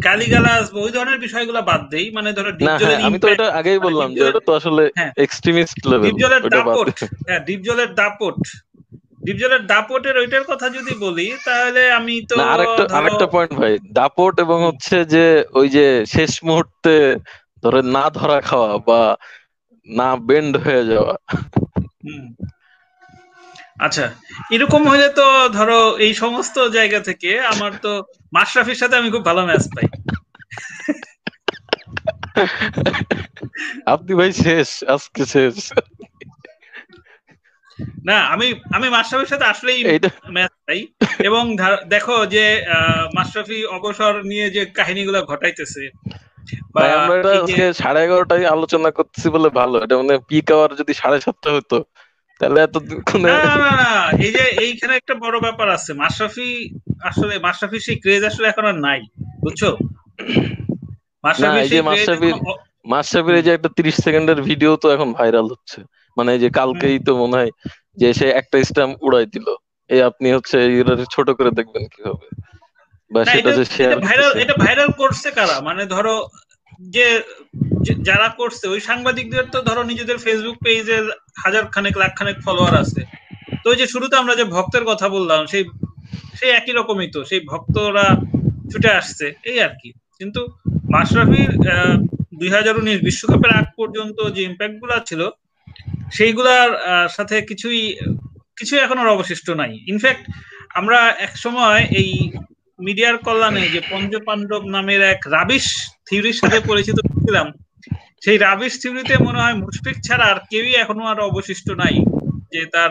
গালিগালাজ 0.07 0.65
ওই 0.77 0.91
ধরনের 0.91 1.19
বিষয়গুলো 1.19 1.61
বাদ 1.63 1.83
দেই 1.91 2.07
মানে 2.11 2.31
ধরো 2.33 2.51
ডিপজলের 2.53 2.99
আমি 3.07 3.19
তো 3.19 3.27
এটা 3.29 3.47
আগেই 3.59 3.81
বললাম 3.87 4.09
যে 4.15 4.23
এটা 4.29 4.43
তো 4.49 4.53
আসলে 4.55 4.83
এক্সট্রিমিস্ট 5.17 5.79
লেভেল 5.91 6.09
ডিপজলের 6.09 6.43
দাপট 6.55 6.87
হ্যাঁ 7.29 7.41
ডিপজলের 7.49 7.91
দাপট 7.95 8.37
ডিপজলের 9.27 9.63
দাপটের 9.67 10.17
ওইটার 10.17 10.45
কথা 10.45 10.67
যদি 10.69 10.93
বলি 11.01 11.27
তাহলে 11.45 11.83
আমি 11.93 12.15
তো 12.31 12.35
আরেকটা 12.45 12.85
আরেকটা 12.99 13.27
পয়েন্ট 13.27 13.53
ভাই 13.61 13.73
দাপট 13.93 14.35
এবং 14.41 14.59
হচ্ছে 14.69 14.97
যে 15.05 15.25
ওই 15.55 15.67
যে 15.69 15.87
শেষ 16.07 16.33
মুহূর্তে 16.45 16.95
ধরে 17.63 17.81
না 17.97 18.05
ধরা 18.11 18.39
খাওয়া 18.41 18.73
বা 18.89 19.01
না 19.89 20.09
বেন্ড 20.29 20.55
হয়ে 20.57 20.85
যাওয়া। 20.85 21.15
আচ্ছা 23.83 24.05
এরকম 24.51 24.83
হলে 24.89 25.07
তো 25.09 25.27
ধরো 25.49 25.81
এই 25.99 26.13
সমস্ত 26.15 26.57
জায়গা 26.69 27.01
থেকে 27.01 27.31
আমার 27.53 27.73
তো 27.83 27.93
মাশরাফির 28.33 28.75
সাথে 28.75 28.95
আমি 28.97 29.09
খুব 29.11 29.25
ভালো 29.25 29.41
ম্যাচ 29.47 29.65
পাই। 29.75 29.87
আপনি 33.87 34.13
ভাই 34.15 34.31
শেষ 34.45 34.69
আজকে 34.85 35.23
শেষ। 35.27 35.57
না 38.05 38.19
আমি 38.35 38.47
আমি 38.75 38.87
মাশরাফির 38.91 39.31
সাথে 39.33 39.45
আসলেই 39.45 39.81
ম্যাচ 40.33 40.53
পাই। 40.67 40.81
এবং 41.19 41.45
দেখো 41.89 42.17
যে 42.27 42.45
মাশরাফি 43.15 43.59
অবসর 43.77 44.13
নিয়ে 44.25 44.47
যে 44.51 44.63
কাহিনীগুলো 44.79 45.19
ঘটাইতেছে 45.23 45.83
আমরা 46.99 47.17
সাড়ে 47.75 48.01
এগারোটায় 48.03 48.45
আলোচনা 48.47 48.91
করতেছি 48.91 49.29
বলে 49.29 49.49
ভালো। 49.61 49.77
এটা 49.85 49.95
মানে 49.97 50.15
পিক 50.29 50.47
আওয়ার 50.53 50.71
যদি 50.77 50.93
সাড়ে 50.95 51.19
সাতটা 51.21 51.51
হতো। 51.53 51.79
তাহলে 52.43 52.61
এতক্ষণে 52.63 53.29
না 53.29 53.45
না 53.45 53.71
না 53.71 54.11
এই 54.25 54.33
যে 54.33 54.45
এইখানে 54.61 54.97
একটা 54.97 55.15
বড় 55.15 55.41
ব্যাপার 55.41 55.71
আছে। 55.71 55.93
মাশরাফি 55.93 56.79
আসলে 57.03 57.39
মাশরাফি 57.39 57.81
সেই 57.81 57.97
ক্রেজ 57.97 58.25
আসলে 58.25 58.49
এখন 58.49 58.67
আর 58.67 58.75
নাই 58.75 59.01
বুঝছ? 59.41 59.65
মাশরাফি 61.25 61.69
সেই 61.69 61.83
মাশরাফির- 61.83 63.37
এই 63.37 63.43
যে 63.43 63.55
একটা 63.55 63.69
তিরিশ 63.77 63.97
সেকেন্ডের 63.97 64.43
ভিডিও 64.43 64.77
তো 64.77 64.91
এখন 64.91 65.13
ভাইরাল 65.13 65.45
হচ্ছে। 65.45 65.85
মানে 66.17 66.33
এই 66.33 66.39
যে 66.39 66.51
কালকেই 66.51 66.99
তো 66.99 67.17
মনে 67.17 67.37
হয় 67.37 67.51
যে 67.97 68.15
সে 68.15 68.31
একটা 68.31 68.65
স্ট্যাম্প 68.65 68.99
উড়াই 69.03 69.27
দিল। 69.27 69.47
এই 69.89 70.03
আপনি 70.03 70.33
হচ্ছে 70.33 70.57
ছোট 71.11 71.31
করে 71.31 71.51
দেখবেন 71.51 71.85
কীভাবে? 71.87 72.27
বা 73.11 73.25
সেটা 73.25 73.51
যে 73.53 73.65
শেয়ার 73.65 73.93
এটা 73.93 74.07
ভাইরাল 74.07 74.33
এটা 74.33 74.55
ভাইরাল 74.59 74.89
করছে 74.99 75.31
কারা? 75.31 75.61
মানে 75.61 75.87
ধরো 75.87 76.29
যে 76.95 77.07
যারা 78.09 78.29
করছে, 78.41 78.65
ওই 78.75 78.81
সাংবাদিকদের 78.89 79.45
তো 79.55 79.59
ধরো 79.69 79.83
নিজেদের 79.91 80.19
ফেসবুক 80.25 80.57
পেজে 80.65 80.99
হাজার 81.45 81.65
খানেক 81.75 81.95
লাখ 82.03 82.13
খানেক 82.19 82.37
ফলোয়ার 82.45 82.75
আছে। 82.83 83.01
তো 83.63 83.67
ওই 83.71 83.77
যে 83.81 83.87
শুরুতে 83.93 84.15
আমরা 84.17 84.35
যে 84.41 84.45
ভক্তের 84.55 84.85
কথা 84.91 85.07
বললাম, 85.17 85.41
সেই 85.53 85.65
সেই 86.39 86.51
একই 86.59 86.73
রকমই 86.79 87.09
তো, 87.15 87.21
সেই 87.31 87.41
ভক্তরা 87.51 88.07
ছুটে 88.71 88.91
আসছে, 89.01 89.27
এই 89.51 89.59
আর 89.67 89.73
কি। 89.81 89.91
কিন্তু 90.19 90.41
মাশরাফির 90.95 91.51
দুই 92.39 92.51
হাজার 92.57 92.75
উনিশ 92.81 92.99
বিশ্বকাপের 93.09 93.53
আগ 93.59 93.67
পর্যন্ত 93.79 94.19
যে 94.37 94.41
ইম্প্যাক্টগুলা 94.51 94.97
ছিল, 95.09 95.23
সেইগুলার 96.17 96.71
সাথে 97.17 97.37
কিছুই 97.51 97.81
কিছুই 98.59 98.81
এখন 98.87 98.97
আর 99.03 99.09
অবশিষ্ট 99.17 99.47
নাই। 99.61 99.73
ইনফ্যাক্ট 99.93 100.25
আমরা 100.79 100.99
এক 101.27 101.33
সময় 101.37 101.81
এই 102.01 102.11
মিডিয়ার 102.79 103.17
কল্যাণে 103.27 103.69
যে 103.75 103.81
পঞ্চ 103.91 104.13
পাণ্ডব 104.27 104.63
নামের 104.75 105.03
এক 105.15 105.21
রাবিশ 105.37 105.67
থিওরির 106.13 106.33
সাথে 106.33 106.61
পরিচিত 106.61 106.95
ছিলাম। 106.95 107.53
সেই 108.25 108.39
রাবিশ 108.39 108.83
থিওরিতে 108.83 109.19
মনে 109.19 109.43
হয় 109.43 109.55
মুশফিক 109.55 109.97
ছাড়া 110.05 110.25
আর 110.25 110.39
কেউই 110.51 110.75
এখনও 110.75 111.05
আর 111.07 111.21
অবশিষ্ট 111.21 111.71
নাই 111.71 111.97
যে 112.53 112.67
তার 112.67 112.91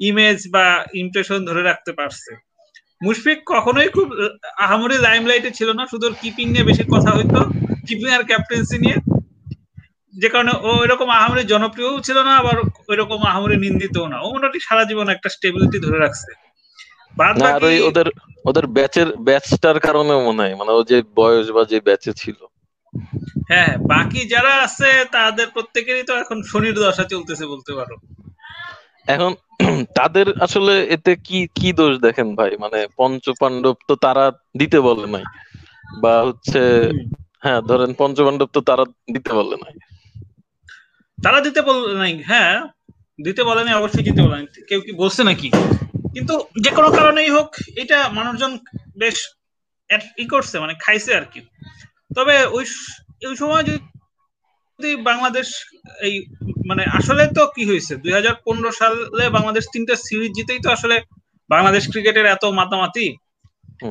ইমেজ 0.00 0.38
বা 0.50 0.84
ইমপ্রেশন 0.94 1.44
ধরে 1.44 1.62
রাখতে 1.62 1.92
পারছে। 1.92 2.36
মুশফিক 3.04 3.38
কখনোই 3.46 3.88
খুব 3.88 4.12
আহ, 4.12 4.28
আহামরি 4.58 4.98
লাইমলাইটে 4.98 5.50
ছিল 5.50 5.72
না 5.72 5.86
শুধু 5.86 6.14
কিপিং 6.20 6.50
নিয়ে 6.50 6.64
বেশি 6.64 6.82
কথা 6.82 7.10
হইতো 7.10 7.44
কিপিং 7.86 8.10
আর 8.10 8.22
ক্যাপ্টেন্সি 8.24 8.78
নিয়ে। 8.78 8.96
যে 10.14 10.28
কারণে 10.28 10.52
ও 10.62 10.84
এরকম 10.84 11.08
আহামরি 11.10 11.44
জনপ্রিয়ও 11.44 12.00
ছিল 12.00 12.22
না 12.22 12.36
আবার 12.36 12.56
ওইরকম 12.88 13.22
আহামরি 13.22 13.56
নিন্দিতও 13.56 14.06
না। 14.06 14.20
ও 14.20 14.30
মোটামুটি 14.30 14.60
সারা 14.60 14.84
জীবন 14.84 15.08
একটা 15.08 15.28
স্টেবিলিটি 15.28 15.78
ধরে 15.78 15.98
রাখছে। 15.98 16.50
ওদের 17.88 18.06
ওদের 18.46 18.66
ব্যাচের 18.66 19.16
ব্যাচটার 19.16 19.80
কারণে 19.80 20.14
মনে 20.14 20.42
হয় 20.42 20.54
মানে 20.54 20.70
ও 20.70 20.84
যে 20.84 21.02
বয়স 21.14 21.50
বা 21.50 21.64
যে 21.64 21.80
ব্যাচে 21.80 22.12
ছিল। 22.12 22.38
হ্যাঁ 22.92 23.70
হ্যাঁ, 23.70 23.72
বাকি 23.86 24.20
যারা 24.24 24.52
আছে 24.62 24.90
তাদের 25.12 25.48
প্রত্যেকেরই 25.50 26.04
তো 26.04 26.14
এখন 26.16 26.42
শনির 26.42 26.74
দশা 26.74 27.04
চলতেছে 27.04 27.44
বলতে 27.46 27.72
পারো। 27.74 27.96
এখন 29.08 29.32
তাদের 29.94 30.26
আসলে 30.40 30.74
এতে 30.86 31.16
কি 31.16 31.46
কি 31.54 31.72
দোষ 31.72 31.98
দেখেন 31.98 32.34
ভাই? 32.34 32.50
মানে 32.58 32.86
পঞ্চ 32.96 33.24
পাণ্ডব 33.40 33.76
তো 33.88 33.94
তারা 33.96 34.24
দিতে 34.56 34.80
বলে 34.80 35.06
নাই। 35.06 35.24
বা 36.02 36.22
হচ্ছে 36.22 36.60
হ্যাঁ 37.42 37.60
ধরেন 37.60 37.92
পঞ্চ 37.94 38.16
পাণ্ডব 38.20 38.48
তো 38.52 38.60
তারা 38.60 38.84
দিতে 39.12 39.30
বলে 39.34 39.56
নাই। 39.56 39.74
তারা 41.18 41.40
দিতে 41.40 41.60
বল 41.62 41.78
নাই 41.98 42.12
হ্যাঁ 42.22 42.60
দিতে 43.18 43.44
বলেনি 43.44 43.70
অবশ্যই 43.72 44.02
দিতে 44.02 44.22
বলেনি 44.22 44.46
কেউ 44.68 44.80
কি 44.80 44.92
বলছে 44.92 45.22
নাকি? 45.24 45.50
কিন্তু 46.14 46.34
যে 46.60 46.70
কোনো 46.70 46.90
কারণেই 46.90 47.30
হোক 47.30 47.48
এটা 47.76 48.08
মানুষজন 48.08 48.58
বেশ 48.96 49.16
ই 50.18 50.26
করছে 50.26 50.58
মানে 50.58 50.74
খাইছে 50.74 51.14
আর 51.14 51.24
কি। 51.24 51.40
তবে 52.10 52.34
ওই 52.56 52.64
ওই 53.28 53.36
সময় 53.36 53.64
যদি 53.68 54.90
বাংলাদেশ 55.10 55.48
এই 56.00 56.14
মানে 56.66 56.82
আসলে 56.98 57.22
তো 57.36 57.42
কি 57.56 57.62
হয়েছে? 57.64 57.92
দুই 57.96 58.12
হাজার 58.12 58.34
পনেরো 58.44 58.70
সালে 58.72 59.24
বাংলাদেশ 59.30 59.64
তিনটা 59.74 59.94
সিরিজ 60.06 60.30
জিতেই 60.36 60.60
তো 60.64 60.68
আসলে 60.70 60.96
বাংলাদেশ 61.50 61.82
ক্রিকেটের 61.92 62.26
এত 62.26 62.44
মাতামাতি। 62.58 63.06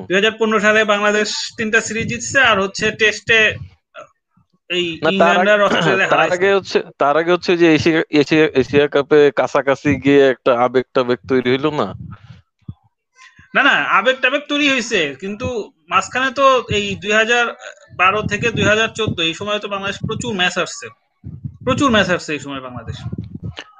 দুই 0.08 0.16
হাজার 0.16 0.34
পনেরো 0.40 0.60
সালে 0.60 0.80
বাংলাদেশ 0.86 1.30
তিনটা 1.58 1.80
সিরিজ 1.82 2.06
জিতছে 2.12 2.40
আর 2.42 2.58
হচ্ছে 2.60 2.86
টেস্টে 3.00 3.40
এই 4.70 4.86
তার 5.22 5.36
আগে 6.28 6.50
হচ্ছে 6.58 6.78
তার 6.98 7.16
আগে 7.18 7.32
হচ্ছে 7.32 7.52
যে 7.58 7.68
এশিয়া 7.74 8.00
এশিয়া 8.22 8.46
এশিয়া 8.62 8.86
কাপে 8.88 9.20
কাছাকাছি 9.32 9.90
গিয়ে 10.04 10.22
একটা 10.34 10.52
আবেগ 10.66 10.86
টাবেগ 10.96 11.20
তৈরি 11.30 11.50
হইল 11.54 11.66
না? 11.72 11.88
না 13.54 13.62
না 13.68 13.76
আবেগ 13.98 14.18
টাবেগ 14.24 14.44
তৈরি 14.52 14.66
হয়েছে 14.74 15.00
কিন্তু 15.22 15.48
মাঝখানে 15.92 16.30
তো 16.40 16.46
এই 16.78 16.86
দুই 17.04 17.14
হাজার 17.22 17.46
বারো 18.02 18.20
থেকে 18.32 18.48
দুই 18.58 18.66
হাজার 18.72 18.90
চোদ্দ 18.98 19.18
এই 19.22 19.34
সময় 19.34 19.60
তো 19.64 19.68
বাংলাদেশ 19.74 19.98
প্রচুর 20.08 20.32
ম্যাচ 20.40 20.56
আসছে। 20.66 20.88
প্রচুর 21.66 21.90
ম্যাচ 21.96 22.08
আসছে 22.10 22.32
এই 22.34 22.42
সময় 22.46 22.62
বাংলাদেশ। 22.68 22.98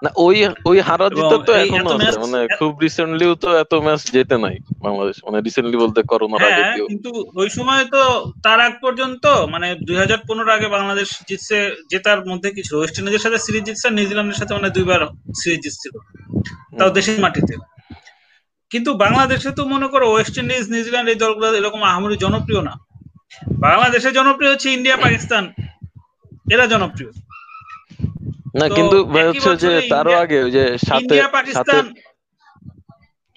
না 0.04 0.10
ওই 0.26 0.38
ওই 0.70 0.78
হারা 0.88 1.08
জিতা 1.10 1.38
তো 1.48 1.52
এখনও 1.64 1.92
মানে 2.26 2.40
খুব 2.60 2.72
রিসেন্টলিও 2.86 3.34
তো 3.44 3.50
এত 3.64 3.74
ম্যাচ 3.86 4.02
জেতে 4.16 4.36
নাই 4.46 4.56
বাংলাদেশ 4.86 5.16
মানে 5.26 5.38
রিসেন্টলি 5.40 5.78
বলতে 5.84 6.00
করোনার 6.12 6.42
আগে 6.48 6.62
হ্যাঁ 6.62 6.76
কিন্তু 6.90 7.10
ওই 7.42 7.50
সময় 7.58 7.84
তো 7.96 8.02
তার 8.46 8.60
আগ 8.68 8.74
পর্যন্ত 8.82 9.24
মানে 9.54 9.68
দুই 9.88 9.98
হাজার 10.04 10.20
পনেরো 10.28 10.52
আগে 10.58 10.68
বাংলাদেশ 10.68 11.10
জিতছে 11.30 11.58
জেতার 11.92 12.20
মধ্যে 12.30 12.50
কিছু। 12.58 12.74
ওয়েস্ট 12.76 12.96
ইন্ডিজের 13.00 13.24
সাথে 13.26 13.38
সিরিজ 13.46 13.64
জিতছে 13.68 13.88
নিউজিল্যান্ডের 13.90 14.40
সাথে 14.42 14.54
মানে 14.58 14.70
দুইবার 14.78 15.02
সিরিজ 15.42 15.60
জিতছিল। 15.66 15.94
তাও 16.80 16.90
দেশের 16.98 17.18
মাটিতে। 17.26 17.56
কিন্তু 18.72 18.90
বাংলাদেশে 19.04 19.50
তো 19.58 19.64
মনে 19.74 19.88
করো 19.94 20.06
ওয়েস্ট 20.10 20.36
ইন্ডিজ 20.42 20.66
নিউজিল্যান্ড 20.74 21.08
এই 21.12 21.18
দলগুলো 21.24 21.48
এরকম 21.60 21.82
আহামরি 21.84 22.16
জনপ্রিয় 22.26 22.62
না। 22.68 22.74
বাংলাদেশে 23.66 24.10
জনপ্রিয় 24.12 24.52
হচ্ছে 24.54 24.68
ইন্ডিয়া 24.78 24.98
পাকিস্তান 24.98 25.44
এরা 26.54 26.66
জনপ্রিয়। 26.74 27.12
না 28.60 28.66
কিন্তু 28.78 28.98
ভাই 29.14 29.26
হচ্ছে 29.28 29.52
যে 29.64 29.72
তারও 29.92 30.14
আগে 30.24 30.38
ওই 30.46 30.52
যে 30.58 30.64
সাথে 30.82 31.02
ইন্ডিয়া 31.04 31.30
পাকিস্তান 31.38 31.84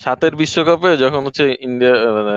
সাতের 0.01 0.33
বিশ্বকাপে 0.41 0.91
যখন 1.03 1.21
হচ্ছে 1.27 1.45
ইন্ডিয়া 1.67 1.95
মানে 2.19 2.37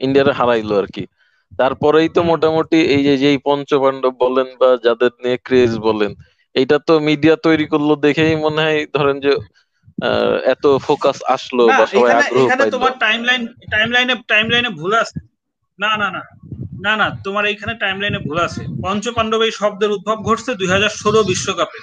ইন্ডিয়ারে 0.00 0.32
হারাইলো 0.38 0.74
আর 0.82 0.86
কি। 0.94 1.04
তারপরেই 1.52 2.08
তো 2.16 2.20
মোটামুটি 2.30 2.78
এই 2.94 3.02
যে 3.06 3.14
যেই 3.22 3.38
পঞ্চপাণ্ডব 3.46 4.12
বলেন 4.24 4.48
বা 4.60 4.68
যাদের 4.86 5.12
নিয়ে 5.22 5.38
ক্রেজ 5.46 5.72
বলেন 5.86 6.10
এইটা 6.54 6.76
তো 6.88 6.94
মিডিয়া 7.08 7.34
তৈরি 7.46 7.66
করল 7.72 7.90
দেখেই 8.06 8.34
মনে 8.44 8.60
হয় 8.64 8.80
ধরেন 8.96 9.16
যে 9.24 9.32
এত 10.54 10.64
ফোকাস 10.86 11.18
আসলো 11.34 11.64
বা 11.78 11.84
সবাই 11.92 12.12
আগ্রহ 12.12 12.44
এখানে 12.46 12.64
তোমার 12.70 12.92
টাইমলাইন 13.04 13.42
টাইমলাইনে 13.72 14.14
টাইমলাইনে 14.28 14.70
ভুল 14.80 14.92
আছে। 15.02 15.18
না 15.78 15.90
না 15.96 16.08
না। 16.16 16.22
না 16.84 16.92
না 16.96 17.06
তোমার 17.24 17.44
এইখানে 17.46 17.74
টাইমলাইনে 17.74 18.18
ভুল 18.18 18.38
আছে। 18.46 18.62
পঞ্চ 18.84 19.04
পাণ্ডব 19.16 19.40
এই 19.42 19.52
শব্দের 19.60 19.90
উদ্ভব 19.90 20.18
ঘটছে 20.28 20.50
দুই 20.54 20.68
হাজার 20.74 20.92
ষোলো 21.02 21.20
বিশ্বকাপে। 21.30 21.80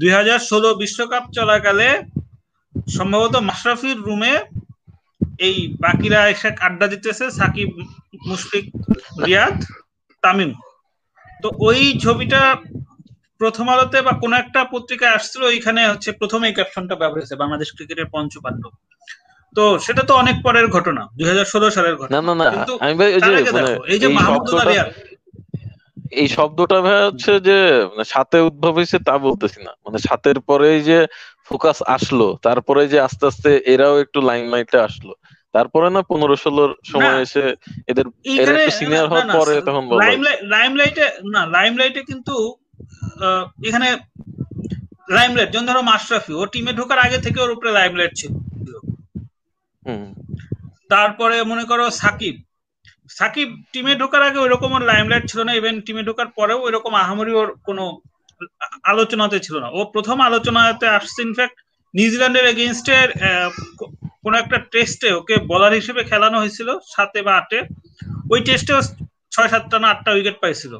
দুই 0.00 0.10
হাজার 0.18 0.38
ষোলো 0.38 0.68
বিশ্বকাপ 0.74 1.24
চলাকালে 1.36 1.88
সম্ভবত 2.96 3.34
মাশরাফির 3.48 3.98
রুমে 3.98 4.34
এই 5.38 5.56
বাকিরা 5.80 6.20
এসে 6.28 6.48
আড্ডা 6.66 6.86
দিতেছে 6.86 7.24
সাকিব 7.30 7.68
মুশফিক 8.28 8.64
রিয়াদ 9.26 9.56
তামিম। 10.22 10.52
তো 11.42 11.48
ওই 11.58 11.80
ছবিটা 12.04 12.40
প্রথম 13.40 13.66
আলোতে 13.68 13.98
বা 14.02 14.12
কোন 14.22 14.32
একটা 14.42 14.60
পত্রিকায় 14.74 15.14
আসছিল 15.16 15.42
ওইখানে 15.44 15.80
হচ্ছে 15.92 16.10
প্রথম 16.20 16.40
এই 16.44 16.54
ক্যাপশনটা 16.56 16.94
ব্যবহার 16.94 17.16
হয়েছে 17.16 17.36
বাংলাদেশ 17.42 17.68
ক্রিকেটের 17.76 18.08
পঞ্চ 18.14 18.32
পাণ্ডব 18.44 18.72
তো 19.54 19.64
সেটা 19.78 20.02
তো 20.02 20.12
অনেক 20.14 20.36
পরের 20.46 20.66
ঘটনা 20.68 21.02
দুই 21.16 21.26
হাজার 21.28 21.46
ষোলো 21.46 21.66
সালের 21.70 21.96
ঘটনা। 21.96 22.18
না 22.18 22.34
না 22.34 22.44
কিন্তু 22.54 22.72
আমি 22.84 22.94
ভাই 23.00 23.10
ওই 23.10 23.20
যে 23.22 23.30
আগে 23.32 23.50
মানে 23.56 23.72
এই 23.92 23.98
যে 24.02 24.06
এই 24.08 24.18
শব্দটা 24.24 24.72
এই 26.20 26.28
শব্দটা 26.36 26.78
ভাই 26.86 27.00
হচ্ছে 27.08 27.32
যে 27.48 27.56
মানে 27.88 28.04
সাথে 28.14 28.36
উদ্ভব 28.48 28.72
হয়েছে 28.78 28.98
তা 29.08 29.14
বলতেছি 29.26 29.58
না। 29.66 29.72
মানে 29.84 29.98
সাতের 30.06 30.38
পরেই 30.48 30.78
যে 30.82 30.98
ফোকাস 31.48 31.78
আসলো 31.96 32.28
তারপরে 32.46 32.82
যে 32.92 32.98
আস্তে 33.06 33.24
আস্তে 33.30 33.50
এরাও 33.72 33.94
একটু 34.04 34.18
লাইমলাইটে 34.28 34.78
আসলো। 34.88 35.12
তারপরে 35.54 35.86
না 35.90 36.00
পনেরো 36.10 36.36
ষোলোর 36.36 36.70
সময় 36.92 37.18
এসে 37.26 37.44
এদের 37.90 38.06
এরা 38.34 38.52
একটু 38.56 38.72
সিনিয়র 38.78 39.06
হওয়ার 39.10 39.28
পরে 39.36 39.54
তখন। 39.68 39.82
লাইমলাইট 40.54 40.96
না 41.34 41.42
লাইমলাইটে 41.54 42.00
কিন্তু 42.10 42.34
আহ, 42.38 42.65
এখানে 43.68 43.88
লাইমলাইট 45.16 45.48
যেমন 45.52 45.66
ধরো 45.70 45.82
মাশরাফি 45.90 46.32
ও 46.40 46.42
টিমে 46.52 46.72
ঢোকার 46.78 46.98
আগে 47.06 47.18
থেকে 47.24 47.38
ওর 47.44 47.54
উপরে 47.56 47.70
লাইমলাইট 47.78 48.12
ছিল। 48.20 48.32
তারপরে 50.92 51.36
মনে 51.50 51.64
করো 51.70 51.84
সাকিব। 52.02 52.34
সাকিব 53.18 53.48
টিমে 53.72 53.92
ঢোকার 54.02 54.22
আগে 54.28 54.38
ওইরকম 54.44 54.70
ওর 54.76 54.82
লাইমলাইট 54.90 55.24
ছিল 55.30 55.40
না 55.48 55.52
ইভেন 55.60 55.74
টিমে 55.86 56.02
ঢোকার 56.08 56.28
পরেও 56.38 56.58
ওইরকম 56.66 56.92
আহামরি 57.02 57.32
ওর 57.40 57.48
কোনো 57.68 57.84
আলোচনাতে 58.92 59.38
ছিল 59.46 59.56
না। 59.64 59.68
ও 59.78 59.80
প্রথম 59.94 60.16
আলোচনাতে 60.28 60.86
আসছে 60.98 61.20
ইনফ্যাক্ট 61.28 61.56
নিউজিল্যান্ডের 61.94 62.46
এগেনস্টে 62.52 62.96
কোন 64.22 64.32
একটা 64.42 64.58
টেস্টে 64.72 65.08
ওকে 65.20 65.34
বলার 65.50 65.72
হিসেবে 65.80 66.02
খেলানো 66.10 66.36
হয়েছিল 66.42 66.68
সাতে 66.94 67.20
বা 67.26 67.32
আটে। 67.40 67.58
ওই 68.32 68.40
টেস্টে 68.46 68.72
ছয় 69.34 69.50
সাতটা 69.52 69.76
না 69.82 69.88
আটটা 69.92 70.10
উইকেট 70.16 70.36
পাইছিল। 70.42 70.74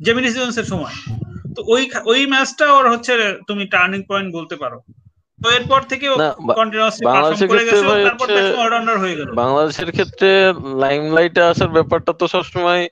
জেমিনি 0.00 0.28
সিজন্সের 0.34 0.66
সময়। 0.72 0.94
তো 1.56 1.60
ওই 1.74 1.82
ওই 2.12 2.20
ম্যাচটা 2.32 2.66
ওর 2.76 2.86
হচ্ছে 2.92 3.12
তুমি 3.48 3.64
টার্নিং 3.74 4.00
পয়েন্ট 4.10 4.28
বলতে 4.38 4.56
পারো। 4.62 4.78
তো 5.38 5.46
এরপর 5.50 5.80
থেকে 5.90 6.06
কন্টিনিউয়াসলি 6.58 7.04
বাংলাদেশের 7.10 7.48
করে 7.50 7.64
গেছে 7.68 7.84
তারপর 8.06 8.26
অলরাউন্ডার 8.62 8.96
হয়ে 9.02 9.16
গেল। 9.18 9.28
বাংলাদেশের 9.42 9.90
ক্ষেত্রে 9.96 10.30
লাইমলাইটে 10.82 11.42
আসার 11.50 11.70
ব্যাপারটা 11.76 12.12
তো 12.20 12.24
সবসময় 12.34 12.82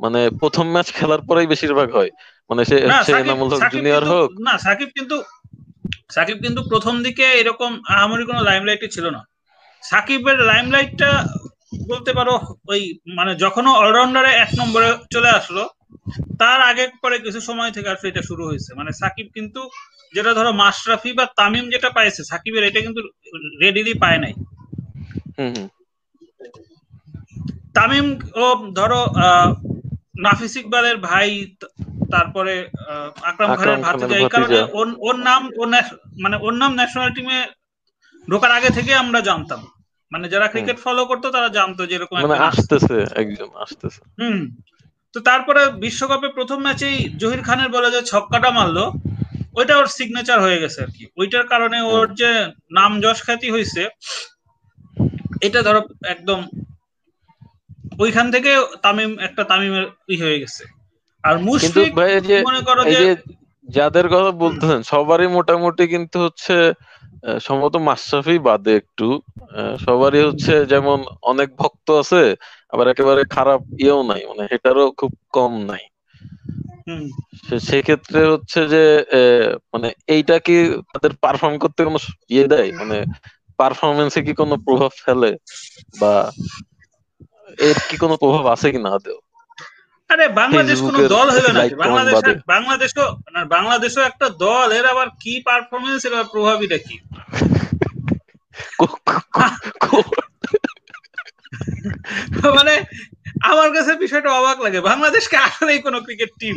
মানে 0.00 0.20
প্রথম 0.40 0.66
ম্যাচ 0.74 0.88
খেলার 0.96 1.22
পরেই 1.28 1.50
বেশিরভাগ 1.52 1.88
হয়। 1.96 2.10
মানে 2.50 2.62
সে 2.68 2.76
এনামুল 3.22 3.48
হক 3.52 3.62
জুনিয়র 3.74 4.04
হোক। 4.12 4.28
না 4.46 4.54
সাকিব 4.66 4.88
কিন্তু 4.98 5.16
সাকিব 6.14 6.38
কিন্তু 6.44 6.60
প্রথম 6.72 6.94
দিকে 7.06 7.26
এরকম 7.40 7.70
আহামরি 7.94 8.24
কোনো 8.30 8.40
লাইমলাইটই 8.48 8.90
ছিল 8.96 9.06
না। 9.16 9.20
সাকিবের 9.82 10.38
লাইমলাইটটা 10.50 11.10
বলতে 11.90 12.10
পারো 12.18 12.34
ওই 12.72 12.82
মানে 13.18 13.32
যখন 13.44 13.64
অলরাউন্ডারে 13.82 14.30
এক 14.44 14.50
নম্বরে 14.60 14.88
চলে 15.14 15.30
আসলো 15.38 15.62
তার 16.38 16.60
আগে 16.62 16.88
পরে 17.02 17.18
কিছু 17.18 17.40
সময় 17.40 17.70
থেকে 17.70 17.88
আসলে 17.88 18.08
এটা 18.08 18.22
শুরু 18.22 18.46
হয়েছে। 18.46 18.74
মানে 18.74 18.92
সাকিব 18.92 19.26
কিন্তু 19.34 19.68
যেটা 20.14 20.34
ধরো 20.34 20.52
মাশরাফি 20.52 21.12
বা 21.12 21.26
তামিম 21.36 21.70
যেটা 21.70 21.90
পাইছে 21.90 22.24
সাকিবের 22.24 22.64
এটা 22.64 22.80
কিন্তু 22.80 23.00
রেডিলি 23.60 23.94
পায় 23.94 24.18
নাই। 24.18 24.32
তামিম 27.74 28.18
ও 28.34 28.72
ধরো 28.72 29.06
নাফিস 30.18 30.56
ইকবালের 30.56 30.96
ভাই 30.96 31.54
তারপরে 32.10 32.68
আকরাম 33.22 33.56
খানের 33.56 33.78
ভাতিজা 33.78 34.18
এই 34.18 34.28
কারণে 34.28 34.60
ওর- 34.72 35.16
নাম 35.16 35.50
মানে 36.18 36.36
ওর 36.36 36.52
নাম 36.52 36.74
ন্যাশনাল 36.74 37.10
টিমে 37.10 37.46
ঢোকার 38.30 38.52
আগে 38.52 38.70
থেকে 38.70 38.94
আমরা 38.94 39.20
জানতাম। 39.20 39.66
মানে 40.12 40.28
যারা 40.28 40.48
ক্রিকেট 40.48 40.78
ফলো 40.78 41.04
করতো 41.04 41.30
তারা 41.30 41.48
জানতো 41.48 41.86
যে 41.86 41.94
এরকম 41.94 42.22
মানে। 42.22 42.34
আসতেছে 42.34 43.06
একজন 43.14 43.48
আসতেছে। 43.54 44.00
হুম। 44.22 44.56
তো 45.14 45.18
তারপরে 45.28 45.62
বিশ্বকাপে 45.84 46.28
প্রথম 46.36 46.58
ম্যাচেই 46.66 46.96
জহির 47.20 47.42
খানের 47.48 47.70
বলে 47.76 47.88
যে 47.94 48.00
ছক্কাটা 48.12 48.50
মারলো 48.50 48.84
ওইটা 49.58 49.74
ওর 49.80 49.88
সিগনেচার 49.96 50.38
হয়ে 50.44 50.62
গেছে 50.62 50.78
আর 50.84 50.90
কি। 50.96 51.02
ওইটার 51.20 51.46
কারণে 51.52 51.78
ওর 51.92 52.06
যে 52.20 52.30
নাম 52.78 52.90
যশ 53.04 53.18
খ্যাতি 53.26 53.48
হয়েছে 53.54 53.82
এটা 55.46 55.60
ধরো 55.66 55.80
একদম 56.14 56.40
ওইখান 58.02 58.26
থেকে 58.34 58.50
তামিম 58.84 59.12
একটা 59.26 59.42
তামিমের 59.50 59.86
ই 60.08 60.16
হয়ে 60.22 60.40
গেছে। 60.42 60.62
আর 61.24 61.34
মুশফিক 61.46 61.90
মনে 62.48 62.62
করো 62.68 62.82
যে 62.94 63.00
যাদের 63.68 64.06
কথা 64.08 64.30
বলতেছেন 64.42 64.80
সবারই 64.92 65.28
মোটামুটি 65.36 65.84
কিন্তু 65.94 66.16
হচ্ছে 66.24 66.56
সম্ভবত 67.46 67.74
মাশরাফি 67.88 68.36
বাদে 68.48 68.72
একটু 68.80 69.06
সবারই 69.86 70.22
হচ্ছে 70.28 70.54
যেমন 70.72 70.98
অনেক 71.22 71.48
ভক্ত 71.60 71.86
আছে 72.02 72.22
আবার 72.72 72.88
একেবারে 72.88 73.24
খারাপ 73.30 73.60
ইয়েও 73.78 74.02
নাই 74.02 74.26
মানে 74.26 74.48
এটারও 74.50 74.90
খুব 74.90 75.12
কম 75.32 75.58
নাই। 75.58 75.80
হুম, 76.88 77.58
সেক্ষেত্রে 77.58 78.26
হচ্ছে 78.26 78.68
যে 78.68 79.04
মানে 79.72 79.92
এইটা 80.06 80.38
কি 80.38 80.72
তাদের 80.92 81.10
পারফর্ম 81.20 81.58
করতে 81.58 81.84
কোনো 81.84 81.98
ইয়ে 82.28 82.48
দেয়? 82.48 82.72
মানে 82.72 83.04
পারফরমেন্সে 83.56 84.22
কি 84.22 84.34
কোনো 84.34 84.56
প্রভাব 84.56 84.90
ফেলে? 85.04 85.36
বা 86.00 86.32
এর 87.58 87.74
কি 87.88 87.96
কোনো 87.96 88.16
প্রভাব 88.16 88.46
আছে 88.46 88.72
কিনা 88.72 88.90
আদেও 88.90 89.18
আরে 90.08 90.28
বাংলাদেশ 90.28 90.80
কোনো 90.80 91.08
দল 91.08 91.30
হলো 91.30 91.52
না। 91.52 91.76
বাংলাদেশ 91.76 92.42
বাংলাদেশও 92.46 93.16
বাংলাদেশও 93.44 94.00
একটা 94.00 94.28
দল। 94.28 94.72
এর 94.72 94.86
আবার 94.86 95.06
কি 95.10 95.42
পারফরমেন্স 95.44 96.06
এর 96.06 96.24
কো- 98.78 98.86
কো- 99.90 100.20
মানে 102.58 102.74
আমার 103.42 103.68
কাছে 103.72 103.92
বিষয়টা 103.96 104.30
অবাক 104.32 104.58
লাগে। 104.60 104.80
বাংলাদেশকে 104.80 105.36
আসলেই 105.38 105.80
কোনো 105.82 105.98
ক্রিকেট 106.00 106.30
টিম 106.40 106.56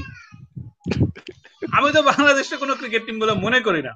আমি 1.77 1.89
তো 1.91 2.01
বাংলাদেশকে 2.01 2.55
কোনো 2.57 2.73
ক্রিকেট 2.75 3.01
টিম 3.05 3.17
বলে 3.19 3.33
মনে 3.45 3.59
করি 3.61 3.81
না। 3.87 3.93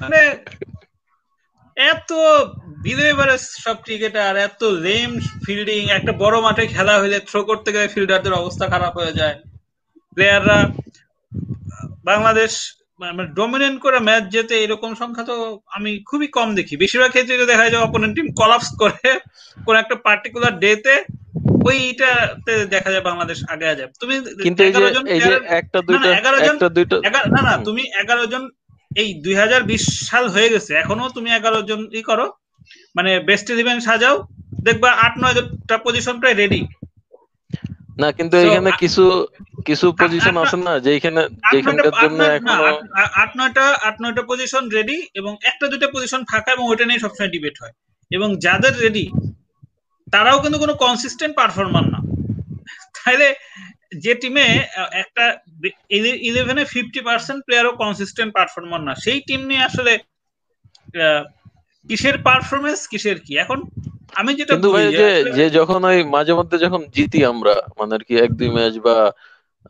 মানে 0.00 0.20
এত 1.76 2.10
বিলেভারে 2.86 3.36
সব 3.64 3.76
ক্রিকেটার 3.82 4.34
এত 4.38 4.62
লেম 4.86 5.10
ফিল্ডিং 5.44 5.82
একটা 5.88 6.12
বড় 6.22 6.36
মাঠে 6.40 6.64
খেলা 6.66 6.94
হলে 6.98 7.18
থ্রো 7.20 7.40
করতে 7.44 7.68
গেলে 7.74 7.86
ফিল্ডারদের 7.94 8.34
অবস্থা 8.34 8.64
খারাপ 8.68 8.92
হয়ে 8.96 9.18
যায়। 9.20 9.36
প্লেয়াররা 10.16 10.58
বাংলাদেশ 12.04 12.52
মানে 13.00 13.22
ডমিনেন্ট 13.34 13.78
করে 13.80 13.98
ম্যাচ 13.98 14.24
যেতে 14.30 14.54
এরকম 14.64 14.90
সংখ্যা 14.94 15.24
তো 15.24 15.36
আমি 15.68 15.90
খুবই 16.04 16.28
কম 16.28 16.48
দেখি। 16.54 16.74
বেশিরভাগ 16.76 17.10
ক্ষেত্রে 17.10 17.50
দেখা 17.52 17.64
যায় 17.64 17.82
অপোনেন্ট 17.82 18.12
টিম 18.16 18.28
কলাপস 18.32 18.68
করে 18.82 19.08
কোন 19.56 19.74
একটা 19.76 19.96
পার্টিকুলার 20.06 20.54
ডেতে 20.58 20.94
ওইটাতে 21.64 22.54
দেখা 22.66 22.90
যায় 22.90 23.04
বাংলাদেশ 23.04 23.38
আগে 23.48 23.66
যায়। 23.70 23.90
তুমি 24.00 24.14
কিন্তু 24.46 24.60
এগারো 24.62 24.88
জন 24.90 25.04
একটা 25.60 25.78
দুইটা 25.88 26.08
এগারো 26.18 26.38
জন- 26.40 26.60
না 27.34 27.40
না 27.42 27.52
তুমি 27.64 27.82
এগারো 28.02 28.24
জন 28.26 28.42
এই 28.92 29.08
দুই 29.24 29.34
হাজার 29.34 29.60
বিশ 29.62 29.82
সাল 30.08 30.24
হয়ে 30.28 30.48
গেছে 30.48 30.72
এখনও 30.74 31.06
তুমি 31.10 31.28
এগারো 31.32 31.58
জন 31.62 31.80
ই 31.92 32.02
করো। 32.02 32.26
মানে 32.94 33.10
বেস্ট 33.20 33.46
ইলেভেন 33.50 33.78
সাজাও 33.80 34.16
দেখবা 34.62 34.90
আট 35.04 35.14
নয়টা 35.18 35.76
পজিশন 35.78 36.14
প্রায় 36.20 36.36
রেডি 36.36 36.60
না 38.00 38.12
কিন্তু 38.12 38.36
এখানে 38.36 38.70
কিছু 38.78 39.26
কিছু 39.66 39.92
পজিশন 39.92 40.36
আছে 40.36 40.56
না 40.56 40.80
যেখানে 40.80 41.28
যেখানকার 41.52 41.92
জন্য 42.02 42.22
নয়- 42.22 42.32
এখনও 42.32 42.82
আট- 42.94 43.38
নয়টা 43.38 43.78
আট 43.82 44.02
নয়টা 44.02 44.22
পজিশন 44.22 44.68
রেডি 44.68 45.06
এবং 45.14 45.36
একটা 45.42 45.66
দুটো 45.66 45.88
পজিশন 45.94 46.24
ফাঁকা 46.24 46.52
এবং 46.52 46.68
ওইটা 46.68 46.84
নিয়ে 46.84 46.98
সবসময় 46.98 47.28
ডিবেট 47.28 47.54
হয়। 47.62 47.72
এবং 48.10 48.38
যাদের 48.38 48.78
রেডি 48.78 49.10
তারাও 50.12 50.40
কিন্তু 50.40 50.58
কোনো 50.58 50.74
কনসিস্টেন্ট 50.74 51.36
পারফরমার 51.36 51.82
না। 51.82 51.98
তাহলে 52.94 53.34
যে 53.98 54.14
টিমে 54.14 54.42
একটা 54.92 55.38
ইলেভেনে 55.90 56.64
ফিফটি 56.64 57.00
পার্সেন্ট 57.00 57.44
প্লেয়ারও 57.44 57.72
কনসিস্টেন্ট 57.72 58.34
পারফরমার 58.34 58.80
না। 58.80 58.94
সেই 58.94 59.20
টিম 59.20 59.40
নিয়ে 59.40 59.62
আসলে 59.62 59.98
কিসের 61.88 62.18
পারফরমেন্স 62.18 62.88
কিসের 62.88 63.20
কি? 63.20 63.38
এখন 63.38 63.62
আমি 64.14 64.32
যেটা 64.38 64.52
কিন্তু 64.52 64.68
ভাই 64.68 64.84
যে 64.92 65.06
যে 65.36 65.44
যখন 65.58 65.80
ওই 65.84 65.98
মাঝে 66.14 66.32
মধ্যে 66.34 66.56
যখন 66.64 66.80
জিতি 66.96 67.20
আমরা 67.32 67.54
মানে 67.78 67.92
আর 67.94 68.02
কি 68.06 68.14
এক 68.18 68.30
দুই 68.34 68.50
ম্যাচ 68.50 68.74
বা 68.80 68.96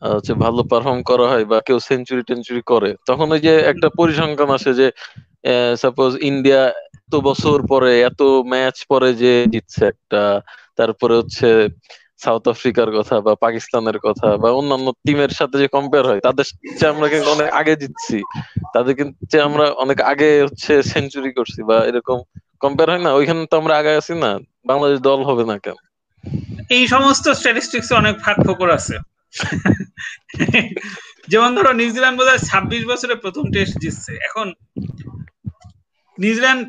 হচ্ছে 0.09 0.33
ভালো 0.45 0.61
পারফর্ম 0.65 1.01
করা 1.03 1.27
হয় 1.29 1.45
বা 1.45 1.59
কেউ 1.67 1.79
সেঞ্চুরি 1.89 2.23
টেঞ্চুরি 2.25 2.63
করে 2.65 2.91
তখন 3.09 3.27
ওই 3.31 3.41
যে 3.41 3.53
একটা 3.73 3.89
পরিসংখ্যান 3.99 4.51
আসে 4.59 4.71
যে 4.75 4.87
সাপোজ 5.77 6.11
ইন্ডিয়া 6.23 6.63
এত 6.99 7.15
বছর 7.25 7.57
পরে 7.69 7.93
এত 8.03 8.21
ম্যাচ 8.47 8.77
পরে 8.91 9.09
যে 9.15 9.33
জিতছে 9.53 9.83
একটা 9.87 10.23
তারপরে 10.79 11.15
হচ্ছে 11.17 11.49
সাউথ 12.21 12.45
আফ্রিকার 12.49 12.89
কথা 12.91 13.17
বা 13.21 13.33
পাকিস্তানের 13.37 13.99
কথা 13.99 14.29
বা 14.43 14.49
অন্যান্য 14.53 14.87
টিমের 14.99 15.33
সাথে 15.39 15.57
যে 15.59 15.69
কম্পেয়ার 15.69 16.05
হয় 16.07 16.21
তাদের 16.21 16.47
চেয়ে 16.73 16.91
আমরা 16.93 17.07
কিন্তু 17.09 17.29
অনেক 17.31 17.49
আগে 17.53 17.75
জিতছি 17.83 18.19
তাদের 18.75 18.95
কিন্তু 18.99 19.15
আমরা 19.49 19.65
অনেক 19.85 19.99
আগে 20.13 20.29
হচ্ছে 20.45 20.73
সেঞ্চুরি 20.93 21.31
করছি 21.33 21.61
বা 21.63 21.77
এরকম 21.87 22.19
কম্পেয়ার 22.65 22.91
হয় 22.93 23.03
না? 23.07 23.11
ওইখানে 23.19 23.41
তো 23.51 23.55
আমরা 23.61 23.75
আগে 23.81 23.93
আছি 24.01 24.15
না। 24.25 24.31
বাংলাদেশ 24.71 24.99
দল 25.09 25.21
হবে 25.29 25.45
না 25.51 25.57
কেন? 25.65 25.79
এই 26.77 26.85
সমস্ত 26.95 27.27
স্ট্যাটিস্টিক্স 27.39 27.89
অনেক 28.01 28.15
ফাঁক 28.25 28.39
ফোকর 28.47 28.69
আছে। 28.79 28.97
যেমন 31.33 31.51
ধরো 31.57 31.71
নিউজিল্যান্ড 31.81 32.17
বোধহয় 32.19 32.43
ছাব্বিশ 32.49 32.83
বছরে 32.91 33.15
প্রথম 33.15 33.45
টেস্ট 33.55 33.75
জিতছে। 33.83 34.13
এখন 34.29 34.47
নিউজিল্যান্ড 36.19 36.63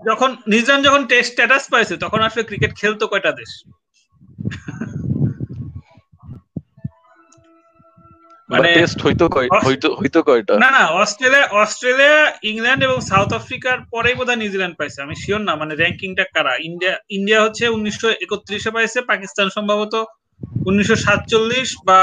যখন 0.00 0.30
নিউজিল্যান্ড 0.52 0.84
যখন 0.88 1.02
টেস্ট 1.06 1.30
স্ট্যাটাস 1.32 1.64
পাইছে, 1.72 1.94
তখন 1.96 2.20
আসলে 2.26 2.42
ক্রিকেট 2.42 2.72
খেলতো 2.80 3.04
কয়টা 3.06 3.32
দেশ? 3.40 3.52
মানে 8.52 8.68
টেস্ট 8.76 8.98
হইতো 9.06 9.24
কয় 9.28 9.48
হইতো 9.66 9.88
হইতো 10.00 10.20
কয়টা? 10.28 10.54
না 10.64 10.70
না 10.70 10.82
অস্ট্রেলিয়া 11.02 11.44
অস্ট্রেলিয়া 11.62 12.18
ইংল্যান্ড 12.50 12.82
এবং 12.84 12.98
সাউথ 13.10 13.30
আফ্রিকার 13.40 13.76
পরেই 13.90 14.16
বোধহয় 14.18 14.40
নিউজিল্যান্ড 14.42 14.76
পাইছে 14.78 14.98
আমি 15.02 15.14
শিওর 15.22 15.40
না 15.48 15.52
মানে 15.56 15.72
র্যাঙ্কিংটা 15.74 16.24
কারা? 16.34 16.52
ইন্ডিয়া 16.68 16.94
ইন্ডিয়া 17.16 17.40
হচ্ছে 17.44 17.64
উনিশশো 17.68 18.08
একত্রিশে 18.24 18.70
পাইছে 18.70 18.98
পাকিস্তান 19.02 19.46
সম্ভবত 19.56 19.94
উনিশশো 20.66 20.96
সাতচল্লিশ 20.96 21.68
বা 21.86 22.00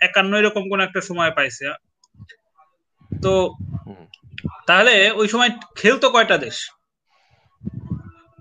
একান্ন 0.00 0.32
এরকম 0.36 0.64
কোন 0.70 0.80
একটা 0.80 1.00
সময় 1.00 1.32
পাইছে। 1.38 1.66
তো 3.22 3.32
তাহলে 4.68 4.94
ওই 5.20 5.26
সময় 5.28 5.50
খেলতো 5.76 6.06
কয়টা 6.10 6.36
দেশ? 6.38 6.56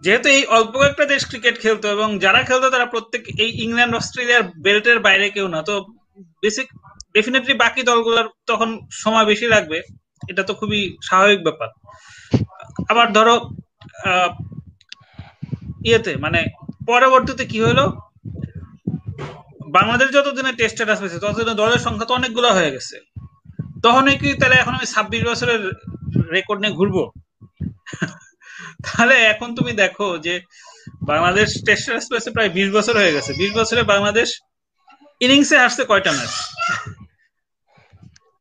যেহেতু 0.04 0.28
এই 0.30 0.44
অল্প 0.58 0.74
কয়েকটা 0.82 1.06
দেশ 1.06 1.22
ক্রিকেট 1.26 1.56
খেলতো 1.62 1.86
এবং 1.96 2.08
যারা 2.20 2.42
খেলতো 2.44 2.68
তারা 2.70 2.86
প্রত্যেক 2.86 3.22
এই 3.44 3.50
ইংল্যান্ড 3.66 3.94
অস্ট্রেলিয়ার 3.96 4.44
বেল্টের 4.66 5.00
বাইরে 5.00 5.28
কেউ 5.30 5.48
না 5.48 5.60
তো 5.64 5.76
বেসিক 6.44 6.68
ডেফিনেটলি 7.16 7.54
বাকি 7.54 7.82
দলগুলোর 7.84 8.28
তখন 8.48 8.70
সময় 8.92 9.26
বেশি 9.26 9.46
লাগবে। 9.48 9.78
এটা 10.28 10.44
তো 10.44 10.54
খুবই 10.54 10.82
স্বাভাবিক 11.02 11.40
ব্যাপার। 11.44 11.70
আবার 12.90 13.08
ধরো 13.14 13.36
ইয়েতে 15.84 16.14
মানে 16.18 16.40
পরবর্তীতে 16.88 17.44
কি 17.46 17.60
হলো? 17.62 17.86
বাংলাদেশ 19.78 20.08
যতদিনে 20.12 20.52
টেস্ট 20.54 20.76
স্ট্যাটাস 20.76 21.00
পেয়েছে 21.00 21.20
ততদিনে 21.20 21.54
দলের 21.54 21.78
সংখ্যা 21.78 22.08
তো 22.08 22.14
অনেকগুলো 22.14 22.50
হয়ে 22.54 22.72
গেছে। 22.72 22.96
তখন 23.84 24.04
কি 24.22 24.30
তাহলে 24.34 24.56
এখন 24.56 24.74
আমি 24.74 24.88
ছাব্বিশ 24.88 25.22
বছরের 25.24 25.62
রেকর্ড 26.32 26.60
নিয়ে 26.62 26.78
ঘুরবো? 26.80 27.04
তাহলে 28.86 29.16
এখন 29.34 29.50
তুমি 29.56 29.72
দেখো 29.74 30.08
যে 30.18 30.34
বাংলাদেশ 31.02 31.48
টেস্ট 31.66 31.84
স্ট্যাটাস 31.84 32.06
পেয়েছে 32.10 32.30
প্রায় 32.32 32.50
বিশ 32.50 32.68
বছর 32.72 32.96
হয়ে 32.98 33.16
গেছে। 33.16 33.32
বিশ 33.34 33.52
বছরে 33.54 33.82
বাংলাদেশ 33.84 34.30
ইনিংসে 35.22 35.58
আসছে 35.58 35.84
কয়টা 35.86 36.12
ম্যাচ 36.12 36.34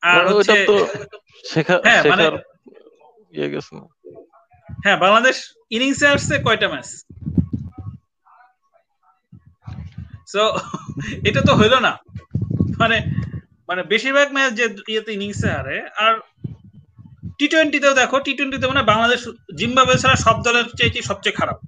আর 0.03 0.17
মানে 0.19 0.31
হচ্ছে 0.31 0.57
তো 0.67 0.75
শেখা 1.45 1.75
হ্যাঁ, 1.85 2.03
মানে- 2.05 2.25
শেখার 2.25 2.35
ইয়ে 3.33 3.49
গেছে 3.53 3.75
হ্যাঁ 4.79 4.97
বাংলাদেশ 4.97 5.37
ইনিংসে 5.71 6.07
আসছে 6.09 6.35
কয়টা 6.43 6.69
ম্যাচ? 6.69 6.89
সো 10.27 10.43
এটা 11.25 11.41
তো 11.43 11.53
হইল 11.55 11.75
না। 11.79 11.93
মানে 12.79 12.97
মানে 13.69 13.83
বেশিরভাগ 13.83 14.29
ম্যাচ 14.33 14.51
যে 14.55 14.65
ইয়েতে 14.89 15.11
ইনিংসে 15.13 15.49
হারে 15.51 15.77
আর 15.97 16.15
টি 17.39 17.47
টোয়েন্টিতেও 17.49 17.95
দেখো 17.95 18.17
টি 18.21 18.33
টোয়েন্টিতে 18.35 18.67
মানে 18.67 18.83
বাংলাদেশ 18.83 19.21
জিম্বাবুয়ে 19.55 19.99
ছাড়া 19.99 20.17
সব 20.17 20.37
দলের 20.43 20.67
চাইতে 20.79 20.99
সবচেয়ে 21.03 21.39
খারাপ। 21.41 21.59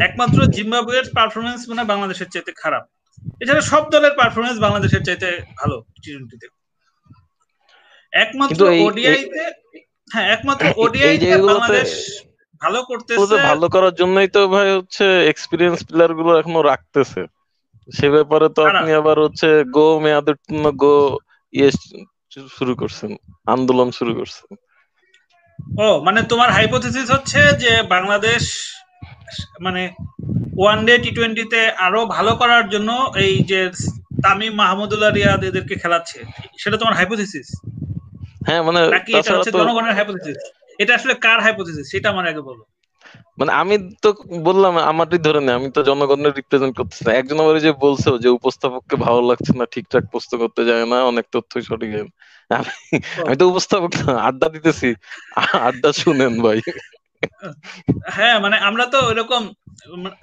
একমাত্র 0.00 0.38
জিম্বাবুয়ের 0.46 1.06
পারফরমেন্স 1.14 1.60
মানে 1.68 1.82
বাংলাদেশের 1.84 2.28
চাইতে 2.30 2.52
খারাপ। 2.52 2.84
এছাড়া 3.42 3.62
সব 3.72 3.82
দলের 3.90 4.14
পারফরমেন্স 4.20 4.56
বাংলাদেশের 4.58 5.02
চাইতে 5.02 5.28
ভালো 5.60 5.76
টি 5.94 6.08
টোয়েন্টিতে 6.12 6.46
একমাত্র 8.12 8.60
ওডিআইতে 8.86 9.42
হ্যাঁ 10.10 10.26
একমাত্র 10.34 10.64
ওডিআইতে 10.76 11.28
বাংলাদেশ 11.42 11.90
ভালো 12.62 12.80
করতেছে। 12.82 13.36
ভালো 13.50 13.66
করার 13.74 13.94
জন্যই 14.00 14.28
তো 14.28 14.40
ভাই 14.54 14.68
হচ্ছে 14.76 15.04
এক্সপিরিয়েন্স 15.32 15.78
প্লেয়ারগুলো 15.88 16.30
এখনও 16.40 16.62
রাখতেছে। 16.62 17.20
সে 17.88 18.06
ব্যাপারে 18.14 18.46
তো 18.56 18.60
আপনি 18.70 18.90
আবার 19.00 19.16
হচ্ছে 19.24 19.48
গো 19.76 19.86
মেয়াদের 20.04 20.36
জন্য 20.42 20.64
গো 20.82 20.94
ইয়ে 21.54 21.70
শুরু 22.56 22.72
করছেন 22.80 23.10
আন্দোলন 23.46 23.88
শুরু 23.98 24.12
করছেন। 24.18 24.48
ও 25.78 25.86
মানে 26.06 26.20
তোমার 26.22 26.48
হাইপোথিসিস 26.50 27.06
হচ্ছে 27.10 27.40
যে 27.62 27.72
বাংলাদেশ 27.94 28.42
মানে 29.64 29.82
ওয়ান 30.60 30.78
ডে 30.86 30.94
টি 31.04 31.10
টোয়েন্টিতে 31.16 31.60
আরও 31.86 32.00
ভালো 32.16 32.32
করার 32.40 32.64
জন্য 32.72 32.90
এই 33.24 33.34
যে 33.50 33.60
তামিম 34.24 34.54
মাহমুদুল্লাহ 34.62 35.10
রিয়াদ 35.10 35.40
এদেরকে 35.50 35.74
খেলাচ্ছে। 35.82 36.18
সেটা 36.62 36.76
তোমার 36.80 36.94
হাইপোথিসিস 36.98 37.48
হ্যাঁ 38.46 38.62
মানে 38.66 38.80
নাকি 38.96 39.10
এটা 39.18 39.30
হচ্ছে 39.34 39.52
জনগণের 39.60 39.94
হাইপোথিসিস 39.98 40.38
এটা 40.82 40.92
আসলে 40.98 41.14
কার 41.24 41.38
হাইপোথিসিস 41.44 41.86
সেটা 41.92 42.06
আমার 42.12 42.26
আগে 42.32 42.42
বলো। 42.50 42.62
মানে 43.38 43.52
আমি 43.62 43.74
তো 44.04 44.08
বললাম 44.48 44.72
আমারই 44.92 45.20
ধরে 45.26 45.40
নেই 45.46 45.54
আমি 45.58 45.68
তো 45.76 45.80
জনগণের 45.90 46.32
রিপ্রেজেন্ট 46.38 46.74
করতেছি 46.78 47.02
না। 47.06 47.10
একজন 47.20 47.38
আবার 47.42 47.56
যে 47.66 47.70
বলছে 47.84 48.08
যে 48.24 48.28
উপস্থাপককে 48.38 48.96
ভালো 49.06 49.20
লাগছে 49.30 49.52
না 49.58 49.64
ঠিকঠাক 49.74 50.04
প্রশ্ন 50.12 50.32
করতে 50.42 50.62
যায় 50.68 50.84
না 50.92 50.98
অনেক 51.10 51.26
তথ্য 51.34 51.52
সঠিক। 51.68 51.90
আমি 53.26 53.36
তো 53.40 53.44
উপস্থাপক 53.52 53.92
আড্ডা 54.28 54.46
দিতেছি। 54.54 54.88
আড্ডা 55.68 55.90
শুনেন 56.02 56.34
ভাই। 56.44 56.58
হ্যাঁ 58.10 58.38
মানে 58.40 58.56
আমরা 58.58 58.86
তো 58.86 59.10
এরকম 59.10 59.42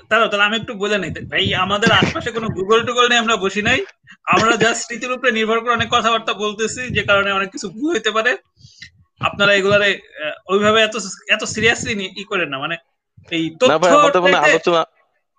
তাহলে 0.09 0.27
তাহলে 0.27 0.43
আমি 0.43 0.55
একটু 0.57 0.73
বলে 0.73 0.97
নিই। 0.97 1.11
ভাই 1.25 1.55
আমাদের 1.55 1.91
আশপাশে 1.91 2.31
কোনো 2.31 2.47
গুগল 2.47 2.85
টুগল 2.85 3.07
নিয়ে 3.07 3.19
আমরা 3.19 3.35
বসি 3.35 3.61
নাই। 3.61 3.79
আমরা 4.25 4.55
জাস্ট 4.55 4.83
স্মৃতির 4.83 5.11
উপরে 5.11 5.31
নির্ভর 5.31 5.59
করে 5.59 5.73
অনেক 5.73 5.89
কথাবার্তা 5.91 6.33
বলতেছি 6.33 6.81
যে 6.89 7.03
কারণে 7.03 7.31
অনেক 7.31 7.49
কিছু 7.51 7.69
ভুল 7.69 7.93
হইতে 7.93 8.11
পারে। 8.11 8.31
আপনারা 9.21 9.53
এগুলারে 9.53 9.89
ওইভাবে 10.47 10.81
এত 10.81 10.95
এত 11.29 11.43
সিরিয়াসলি 11.43 11.93
ই 12.15 12.23
করেন 12.23 12.49
না। 12.49 12.57
মানে 12.59 12.75
এই 13.31 13.49
তথ্য 13.59 13.69
আলোচনা 14.43 14.81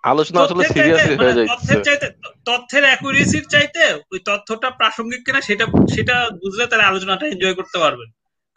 আলোচনা 0.04 0.40
আসলে 0.40 0.54
তথ্যের 0.54 0.72
সিরিয়াসলি 0.72 0.98
চাইতে- 0.98 1.18
হয়ে 1.18 1.34
মানে 1.34 1.40
যাচ্ছে 1.40 1.54
তথ্যের 1.54 1.82
চাইতে 1.82 2.06
তথ্যের 2.44 2.84
অ্যাকুরেসির 2.84 3.46
চাইতে 3.48 3.82
ওই 4.12 4.18
তথ্যটা 4.24 4.70
প্রাসঙ্গিক 4.70 5.20
কিনা 5.26 5.40
সেটা 5.40 5.64
সেটা 5.94 6.30
বুঝলে 6.30 6.66
তাহলে 6.66 6.84
আলোচনাটা 6.84 7.26
এনজয় 7.26 7.54
করতে 7.54 7.78
পারবেন। 7.78 8.08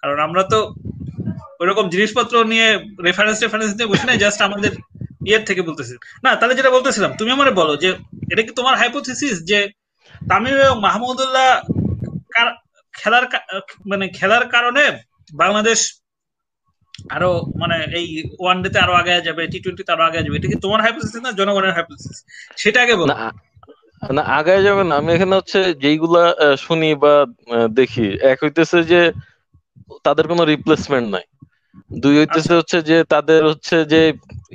কারণ 0.03 0.19
আমরা 0.19 0.43
তো 0.43 0.59
ওইরকম 1.61 1.85
জিনিসপত্র 1.93 2.33
নিয়ে 2.51 2.67
রেফারেন্স 3.07 3.37
রেফারেন্স 3.45 3.71
নিয়ে 3.77 3.89
বসে 3.91 4.05
নাই 4.09 4.17
জাস্ট 4.23 4.39
আমাদের 4.47 4.71
ইয়ের 5.27 5.43
থেকে 5.49 5.61
বলতেছি। 5.69 5.93
না, 6.25 6.31
তাহলে 6.39 6.57
যেটা 6.59 6.71
বলতেছিলাম, 6.75 7.11
তুমি 7.19 7.29
আমারে 7.35 7.51
বলো 7.61 7.73
যে, 7.83 7.89
এটা 8.31 8.41
কি 8.45 8.51
তোমার 8.59 8.75
হাইপোথিসিস 8.81 9.35
যে 9.49 9.59
তামিম 10.29 10.55
এবং 10.65 10.77
মাহমুদুল্লাহ 10.87 11.49
খেলার 12.93 13.25
মানে 13.91 14.05
খেলার 14.17 14.43
কারণে 14.55 14.83
বাংলাদেশ 15.41 15.79
আরও 17.15 17.31
মানে 17.61 17.77
এই 17.99 18.05
ওয়ান 18.43 18.57
ডে 18.63 18.69
তে 18.73 18.79
আরও 18.85 18.93
আগে 19.01 19.13
যাবে 19.27 19.41
টি 19.51 19.57
টোয়েন্টিতে 19.63 19.91
আরও 19.95 20.03
আগে 20.09 20.23
যাবে, 20.25 20.37
এটা 20.39 20.49
কি 20.51 20.57
তোমার 20.65 20.79
হাইপোথিসিস 20.85 21.21
না 21.25 21.31
জনগণের 21.39 21.75
হাইপোথিসিস 21.77 22.17
সেটা 22.61 22.79
আগে 22.85 22.95
বলো। 22.99 23.09
না 24.17 24.21
আগায় 24.39 24.61
যাবে 24.67 24.83
না। 24.89 24.93
আমি 25.01 25.09
এখানে 25.15 25.33
হচ্ছে 25.39 25.59
যেইগুলা 25.83 26.23
শুনি 26.65 26.89
বা 27.03 27.13
দেখি, 27.79 28.05
এক 28.31 28.37
হইতেছে 28.43 28.79
যে 28.91 29.01
তাদের 30.05 30.25
কোনো 30.31 30.43
রিপ্লেসমেন্ট 30.53 31.07
নাই। 31.15 31.25
দুই 32.03 32.13
হইতেছে 32.17 32.39
আচ্ছা। 32.39 32.57
হচ্ছে 32.59 32.77
যে 32.89 32.97
তাদের 33.13 33.41
হচ্ছে 33.51 33.75
যে 33.93 34.01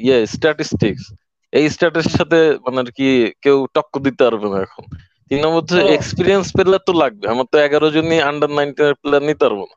ইয়ে 0.07 0.19
স্ট্যাটিস্টিক্স 0.35 1.05
এই 1.53 1.65
স্ট্যাটিস 1.75 2.07
সাথে 2.19 2.41
মানে 2.65 2.79
আর 2.83 2.89
কি 2.99 3.09
কেউ 3.45 3.57
টক্কর 3.75 4.01
দিতে 4.07 4.23
পারবে 4.27 4.47
না 4.53 4.59
এখন। 4.67 4.85
তিন 5.31 5.39
নম্বর 5.45 5.61
হচ্ছে। 5.61 5.81
এক্সপিরিয়েন্স 5.99 6.47
প্লেয়ার 6.55 6.83
তো 6.89 6.93
লাগবে। 7.03 7.25
আমার 7.29 7.47
তো 7.53 7.57
এগারো 7.67 7.87
জনই 7.97 8.21
আন্ডার 8.31 8.51
নাইনটিন 8.57 8.87
এর 8.87 8.97
প্লেয়ার 9.03 9.25
নিতে 9.29 9.43
পারব 9.45 9.61
না। 9.71 9.77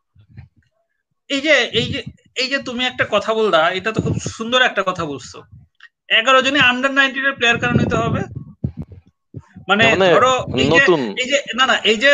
এই 1.29 1.41
যে 1.45 1.55
এই 1.79 1.87
যে 1.93 1.99
এই 2.41 2.47
যে 2.51 2.57
তুমি 2.67 2.83
একটা 2.85 3.05
কথা 3.05 3.31
বললা 3.33 3.61
এটা 3.77 3.89
তো 3.95 3.99
খুব 4.05 4.15
সুন্দর 4.37 4.59
একটা 4.61 4.83
কথা 4.89 5.03
বলছো। 5.05 5.37
এগারো 6.19 6.39
জনই 6.41 6.61
আন্ডার 6.71 6.91
নাইনটিন 6.97 7.25
এর 7.25 7.35
প্লেয়ার 7.39 7.57
কারণ 7.61 7.77
নিতে 7.77 7.95
হবে? 7.95 8.21
মানে 9.69 9.83
মানে 9.93 10.07
ধরো 10.15 10.33
এই 10.61 10.65
যে 10.65 10.71
নতুন। 10.75 10.99
এই 11.21 11.27
যে 11.31 11.37
না 11.59 11.65
না 11.65 11.75
এই 11.91 11.97
যে 11.97 12.09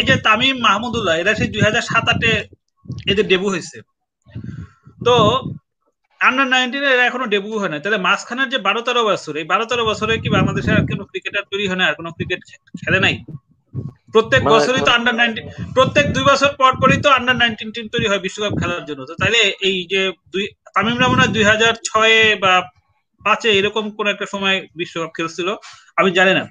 এই 0.00 0.04
যে 0.08 0.14
তামিম 0.26 0.56
মাহমুদুল্লাহ 0.66 1.14
এরা 1.16 1.32
সেই 1.34 1.48
দুই 1.48 1.62
হাজার 1.62 1.84
সাত 1.90 2.06
আটে 2.08 2.32
এদের 3.12 3.26
ডেবু 3.32 3.46
হয়েছে। 3.50 3.78
তো 5.04 5.14
আন্ডার 6.20 6.46
নাইনটিন 6.46 6.84
এরা 6.86 7.04
এখনও 7.06 7.26
ডেবু 7.26 7.50
হয় 7.60 7.70
না 7.70 7.76
তাহলে 7.78 7.98
মাঝখানের 7.98 8.48
যে 8.48 8.58
বারো 8.58 8.80
তেরো 8.86 9.02
বছর 9.10 9.32
এই 9.36 9.46
বারো 9.52 9.64
তেরো 9.70 9.84
বছরে 9.90 10.12
কি 10.22 10.28
বাংলাদেশে 10.28 10.70
আর 10.72 10.82
কোনো 10.90 11.04
ক্রিকেটার 11.10 11.44
তৈরি 11.50 11.64
হয় 11.66 11.78
না 11.80 11.84
আর 11.88 11.94
কোনো 11.94 12.10
ক্রিকেট 12.16 12.40
খেলে 12.82 12.98
নাই? 13.00 13.14
প্রত্যেক 14.14 14.40
মানে- 14.42 14.52
বছরই 14.54 14.82
তো 14.86 14.90
আন্ডার 14.92 15.14
নাইনটিন 15.14 15.44
প্রত্যেক 15.74 16.06
দুই 16.12 16.24
বছর 16.24 16.50
পর 16.60 16.72
পরই 16.80 16.98
তো 17.00 17.08
আন্ডার 17.10 17.36
নাইনটিন 17.36 17.68
টিম 17.74 17.86
তৈরি 17.88 18.06
হয় 18.08 18.20
বিশ্বকাপ 18.20 18.52
খেলার 18.60 18.84
জন্য। 18.84 19.00
তো 19.06 19.14
তাহলে 19.20 19.40
এই 19.60 19.76
যে 19.92 20.00
দুই 20.32 20.44
তামিমরা 20.74 21.06
মনে 21.08 21.22
হয় 21.22 21.32
দুই 21.32 21.44
হাজার 21.44 21.72
ছয়ে 21.84 22.22
বা 22.34 22.52
পাঁচে 23.20 23.48
এরকম 23.58 23.84
কোন 23.96 24.06
একটা 24.06 24.26
সময় 24.26 24.56
বিশ্বকাপ 24.76 25.10
খেলছিল? 25.16 25.48
আমি 25.96 26.10
জানি 26.10 26.32
না। 26.34 26.44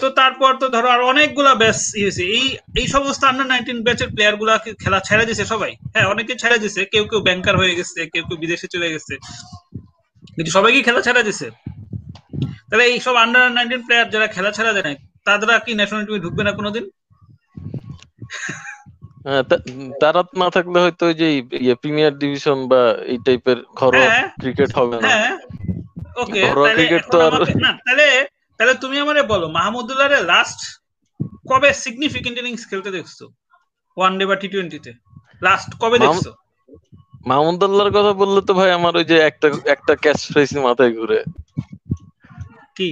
তো 0.00 0.10
তারপর 0.10 0.56
তো 0.56 0.68
ধরো 0.68 0.88
আর 0.88 1.00
অনেকগুলা 1.00 1.54
ব্যাচ 1.54 1.76
হয়েছে। 2.02 2.22
এই 2.22 2.56
এই 2.76 2.86
সমস্ত 2.86 3.24
আন্ডার 3.24 3.46
নাইনটিন 3.46 3.82
ব্যাচের 3.82 4.08
প্লেয়ারগুলা 4.08 4.58
খেলা 4.58 5.00
ছেড়ে 5.00 5.26
দিছে 5.26 5.44
সবাই? 5.44 5.76
হ্যাঁ 5.94 6.06
অনেকে 6.06 6.34
ছেড়ে 6.34 6.58
দিছে। 6.58 6.84
কেউ 6.84 7.04
কেউ 7.04 7.20
ব্যাংকার 7.20 7.56
হয়ে 7.56 7.74
গেছে 7.74 8.06
কেউ 8.06 8.22
কেউ 8.28 8.38
বিদেশে 8.38 8.66
চলে 8.66 8.90
গেছে। 8.90 9.16
কিন্তু 10.36 10.50
সবাই 10.50 10.72
কি 10.72 10.82
খেলা 10.82 11.00
ছেড়ে 11.00 11.22
দিছে। 11.22 11.50
তাহলে 12.70 12.84
এই 12.84 13.00
সব 13.00 13.16
আন্ডার 13.16 13.52
নাইনটিন 13.52 13.82
প্লেয়ার 13.86 14.10
যারা 14.10 14.26
খেলা 14.26 14.50
ছেড়ে 14.52 14.72
দেয় 14.72 14.82
নাই 14.82 14.96
তারা 15.26 15.58
কি 15.58 15.74
ন্যাশনাল 15.74 16.06
টিমে 16.06 16.18
ঢুকবে 16.18 16.42
না 16.44 16.52
কোনোদিন? 16.52 16.84
হ্যাঁ, 19.26 19.42
তারা 20.00 20.22
না 20.36 20.50
থাকলে 20.50 20.80
হয়তো 20.80 21.12
যে 21.12 21.28
ইয়ে 21.60 21.74
প্রিমিয়ার 21.74 22.18
ডিভিশন 22.18 22.68
বা 22.68 22.96
এই 23.06 23.18
টাইপের 23.26 23.56
ঘরোয়া 23.74 24.08
হ্যাঁ। 24.10 24.28
ক্রিকেট 24.40 24.70
হবে 24.74 24.96
না। 25.00 25.08
হ্যাঁ। 25.08 25.38
ওকে 26.16 26.40
ঘরোয়া 26.42 26.68
তাহলে 26.68 26.98
তো 27.12 27.20
আর- 27.20 27.46
তাহলে 27.86 28.06
তাহলে 28.62 28.82
তুমি 28.84 28.96
আমারে 29.04 29.22
বলো 29.32 29.46
মাহমুদুল্লাহ 29.58 30.08
লাস্ট 30.32 30.60
কবে 31.50 31.70
সিগনিফিকেন্ট 31.84 32.36
ইনিংস 32.42 32.62
খেলতে 32.70 32.90
দেখছ? 32.96 33.18
ওয়ান 33.96 34.12
ডে 34.18 34.24
বা 34.30 34.36
টি 34.42 34.48
টোয়েন্টিতে 34.52 34.92
লাস্ট 35.46 35.70
কবে 35.82 35.98
দেখছ? 36.04 36.24
মাহমুদুল্লাহর 37.30 37.92
কথা 37.96 38.12
বললে 38.20 38.40
তো 38.48 38.52
ভাই 38.58 38.70
আমার 38.78 38.92
ওই 39.00 39.06
যে 39.10 39.16
একটা 39.30 39.46
একটা 39.74 39.92
ক্যাচ 40.02 40.20
ফ্রেসি 40.32 40.58
মাথায় 40.66 40.92
ঘুরে। 40.98 41.18
কি? 42.76 42.88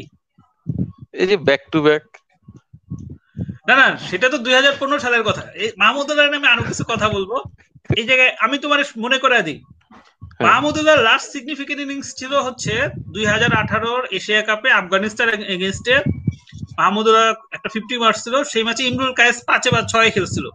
এই 1.20 1.26
যে 1.30 1.36
ব্যাক 1.46 1.62
টু 1.72 1.78
ব্যাক 1.86 2.04
না 3.68 3.74
না 3.80 3.86
সেটা 4.08 4.26
তো 4.32 4.36
দুই 4.44 4.54
হাজার 4.58 4.74
পনেরো 4.80 4.98
সালের 5.04 5.22
কথা। 5.28 5.44
এই 5.62 5.68
মাহমুদুল্লাহ 5.82 6.26
নামে 6.34 6.48
আরও 6.54 6.62
কিছু 6.70 6.84
কথা 6.92 7.06
বলব। 7.16 7.32
এই 7.98 8.04
জায়গায় 8.08 8.32
আমি 8.44 8.56
তোমার 8.64 8.80
মনে 9.04 9.18
করে 9.24 9.36
দিই। 9.48 9.58
মাহমুদুল্লাহ 10.40 11.00
লাস্ট 11.00 11.32
সিগনিফিকেন্ট 11.32 11.82
ইনিংস 11.82 12.14
ছিল 12.14 12.34
হচ্ছে 12.34 12.88
দুই 12.98 13.26
হাজার 13.26 13.54
আঠারোর 13.54 14.06
এশিয়া 14.10 14.42
কাপে 14.42 14.70
আফগানিস্তান 14.70 15.28
এগেনস্টে 15.28 15.98
মাহমুদুল্লাহ 16.78 17.34
একটা 17.52 17.68
ফিফটি 17.72 17.98
মারছিল 17.98 18.44
সেই 18.44 18.62
ম্যাচে 18.62 18.84
ইমরুল 18.84 19.12
কায়েস 19.12 19.44
পাঁচে 19.46 19.70
বা 19.70 19.82
ছয় 19.82 20.10
খেলছিল। 20.10 20.46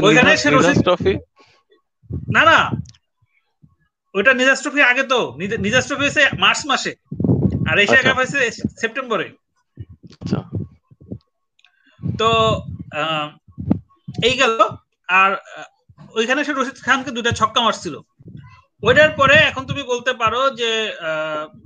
ওইখানে 0.00 0.36
ট্রফি? 0.82 1.14
না 2.34 2.44
না। 2.44 2.70
ওইটা 4.14 4.34
নিজাস 4.34 4.62
ট্রফি 4.62 4.82
আগে 4.82 5.02
তো। 5.02 5.34
নিজ- 5.38 5.60
নিজাস 5.60 5.86
ট্রফি 5.86 6.00
হয়েছে 6.00 6.28
মার্চ 6.38 6.66
মাসে। 6.66 6.94
আর 7.70 7.78
এশিয়া 7.78 7.98
আচ্ছা। 7.98 8.14
কাপ 8.14 8.16
হয়েছে 8.16 8.50
সেপ্টেম্বরে। 8.80 9.32
আচ্ছা। 10.04 10.42
তো 12.18 12.60
এই 14.22 14.36
গেল। 14.36 14.58
আর 15.08 15.36
ওইখানে 16.14 16.44
সে 16.44 16.52
রশিদ 16.52 16.74
খানকে 16.74 17.10
দুটা 17.10 17.30
ছক্কা 17.30 17.60
মারছিল। 17.60 18.00
ওইটার 18.82 19.10
পরে 19.10 19.36
এখন 19.50 19.62
তুমি 19.70 19.82
বলতে 19.92 20.12
পারো 20.22 20.40
যে 20.60 20.70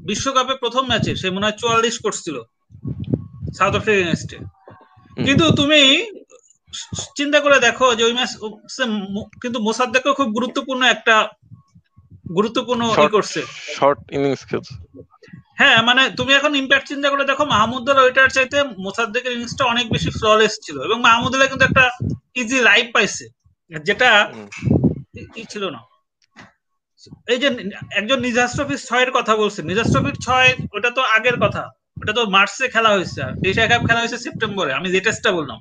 বিশ্বকাপে 0.08 0.54
প্রথম 0.62 0.84
ম্যাচে 0.90 1.12
সে 1.20 1.26
মনে 1.30 1.46
হয় 1.46 1.58
চুয়াল্লিশ 1.60 1.96
করছিল 2.04 2.36
সাউথ 3.58 3.74
আফ্রিকা 3.76 3.98
এগেনস্টে 3.98 4.38
কিন্তু 5.26 5.44
তুমি 5.60 5.80
চিন্তা 7.18 7.38
করে 7.44 7.56
দেখো 7.66 7.86
যে 7.98 8.02
ওই 8.08 8.14
ম্যাচ 8.18 8.30
কিন্তু 9.42 9.58
মোসাদ্দেকও 9.66 10.18
খুব 10.18 10.28
গুরুত্বপূর্ণ 10.38 10.82
একটা 10.94 11.14
গুরুত্বপূর্ণ 12.36 12.82
ই 13.04 13.08
করছে। 13.16 13.40
শর্ট 13.76 13.98
ইনিংস 14.16 14.42
খেলছে। 14.50 14.74
হ্যাঁ 15.60 15.78
মানে 15.88 16.02
তুমি 16.18 16.32
এখন 16.38 16.52
ইম্প্যাক্ট 16.62 16.86
চিন্তা 16.92 17.08
করে 17.12 17.24
দেখো 17.30 17.44
মাহমুদুল্লাহ 17.54 18.04
ওইটার 18.06 18.34
চাইতে 18.36 18.58
মোসাদ্দেকের 18.86 19.34
ইনিংসটা 19.36 19.64
অনেক 19.64 19.86
বেশি 19.94 20.10
ফ্ললেস 20.18 20.54
ছিল 20.64 20.76
এবং 20.86 20.98
মাহমুদুল্লাহ 21.08 21.48
কিন্তু 21.50 21.64
একটা 21.66 21.84
ইজি 22.40 22.58
লাইফ 22.68 22.86
পাইছে 22.96 23.24
যেটা 23.70 24.08
ই 25.40 25.44
ছিল 25.52 25.64
না। 25.74 25.80
এই 27.32 27.38
যে 27.42 27.48
একজন 28.00 28.18
নিজাস 28.26 28.50
ট্রফির 28.56 28.80
ছয়ের 28.88 29.10
কথা 29.16 29.32
বলছে 29.40 29.60
নিজাস 29.70 29.88
ট্রফির 29.92 30.16
ছয়, 30.26 30.50
ওটা 30.76 30.90
তো 30.96 31.02
আগের 31.16 31.36
কথা। 31.44 31.62
ওটা 32.00 32.12
তো 32.18 32.22
মার্চে 32.36 32.66
খেলা 32.74 32.90
হয়েছে 32.94 33.22
এশিয়া 33.48 33.66
কাপ 33.70 33.82
খেলা 33.88 34.00
হয়েছে 34.02 34.18
সেপ্টেম্বরে, 34.24 34.70
আমি 34.78 34.88
লেটেস্টটা 34.94 35.30
বললাম। 35.38 35.58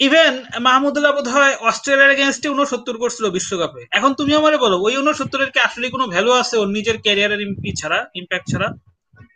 ইভেন 0.00 0.32
মাহমুদুল্লাহ 0.66 1.12
বোধ 1.16 1.28
হয় 1.36 1.54
অস্ট্রেলিয়ার 1.68 2.14
এগেনস্টে 2.14 2.48
উনসত্তর 2.54 2.94
করছিল 3.02 3.24
বিশ্বকাপে। 3.36 3.82
এখন 3.98 4.10
তুমি 4.18 4.32
আমারে 4.40 4.56
বলো, 4.64 4.76
ওই 4.86 4.94
উনসত্তরের 5.02 5.50
কি 5.54 5.58
আসলে 5.68 5.84
কোনো 5.94 6.04
ভ্যালু 6.14 6.30
আছে 6.40 6.54
ওর 6.60 6.68
নিজের 6.76 6.96
ক্যারিয়ারের 7.04 7.40
ইম্পি 7.46 7.70
ছাড়া 7.80 7.98
ইম্প্যাক্ট 8.20 8.46
ছাড়া? 8.52 8.68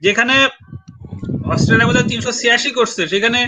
যেখানে 0.05 0.34
অস্ট্রেলিয়া 1.55 1.88
বোধহয় 1.88 2.09
তিনশো 2.11 2.32
ছিয়াশি 2.40 2.70
করছে, 2.78 3.03
সেখানে 3.12 3.40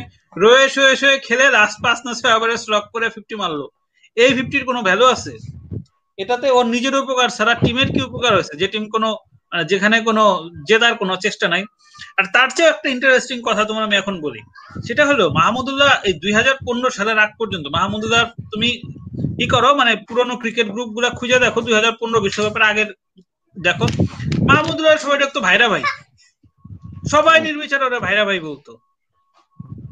রয়ে 0.42 0.66
শুয়ে 0.74 0.92
শুয়ে 1.00 1.16
খেলে 1.26 1.46
লাস্ট 1.56 1.76
পাঁচ 1.84 1.98
না 2.06 2.12
ছয় 2.20 2.34
ওভারে 2.36 2.56
স্ট্রক 2.62 2.84
করে 2.94 3.06
ফিফটি 3.14 3.34
মারলো। 3.42 3.66
এই 4.16 4.30
ফিফটির 4.36 4.64
কোনো 4.68 4.80
ভ্যালু 4.88 5.06
আছে? 5.14 5.32
এটাতে 6.18 6.46
ওর 6.50 6.66
নিজের 6.66 6.94
উপকার 6.96 7.28
সারা 7.28 7.54
টিমের 7.54 7.88
কি 7.92 8.00
উপকার 8.02 8.32
হয়েছে? 8.34 8.54
যে 8.56 8.66
টিম 8.68 8.84
কোনো 8.90 9.08
মানে 9.52 9.64
যেখানে 9.64 9.96
কোনো 10.00 10.24
জেতার 10.68 10.94
কোনো 10.94 11.16
চেষ্টা 11.16 11.48
নাই। 11.48 11.62
আর 12.18 12.24
তার 12.32 12.48
চেয়ে 12.50 12.68
একটা 12.68 12.88
ইন্টারেস্টিং 12.88 13.36
কথা 13.44 13.62
তোমার 13.64 13.82
আমি 13.84 13.96
এখন 13.96 14.14
বলি। 14.20 14.40
সেটা 14.86 15.06
হলো 15.06 15.24
মাহমুদুল্লাহ 15.30 15.92
এই 16.04 16.12
দুই 16.12 16.32
হাজার 16.32 16.56
পনেরো 16.66 16.90
সালের 16.90 17.18
আগ 17.18 17.30
পর্যন্ত 17.38 17.66
মাহমুদুল্লাহ 17.72 18.22
তুমি 18.52 18.68
কি 19.38 19.46
করো 19.48 19.68
মানে 19.74 19.92
পুরনো 20.08 20.34
ক্রিকেট 20.36 20.68
গ্রুপগুলা 20.68 21.10
খুঁজে 21.10 21.38
দেখো 21.38 21.60
দুই 21.60 21.74
হাজার 21.74 21.92
পনেরো 22.00 22.20
বিশ্বকাপের 22.20 22.62
আগের 22.62 22.88
দেখো। 23.56 23.86
মাহমুদুল্লাহ 24.46 24.96
সবাই 24.96 25.18
দেখতো 25.18 25.38
ভাইরা 25.40 25.66
ভাই। 25.68 25.82
সবাই 27.10 27.36
নির্বিচারে 27.40 27.84
ওরা 27.84 27.98
ভাইরা 28.00 28.24
ভাই 28.24 28.40
বলতো। 28.40 28.72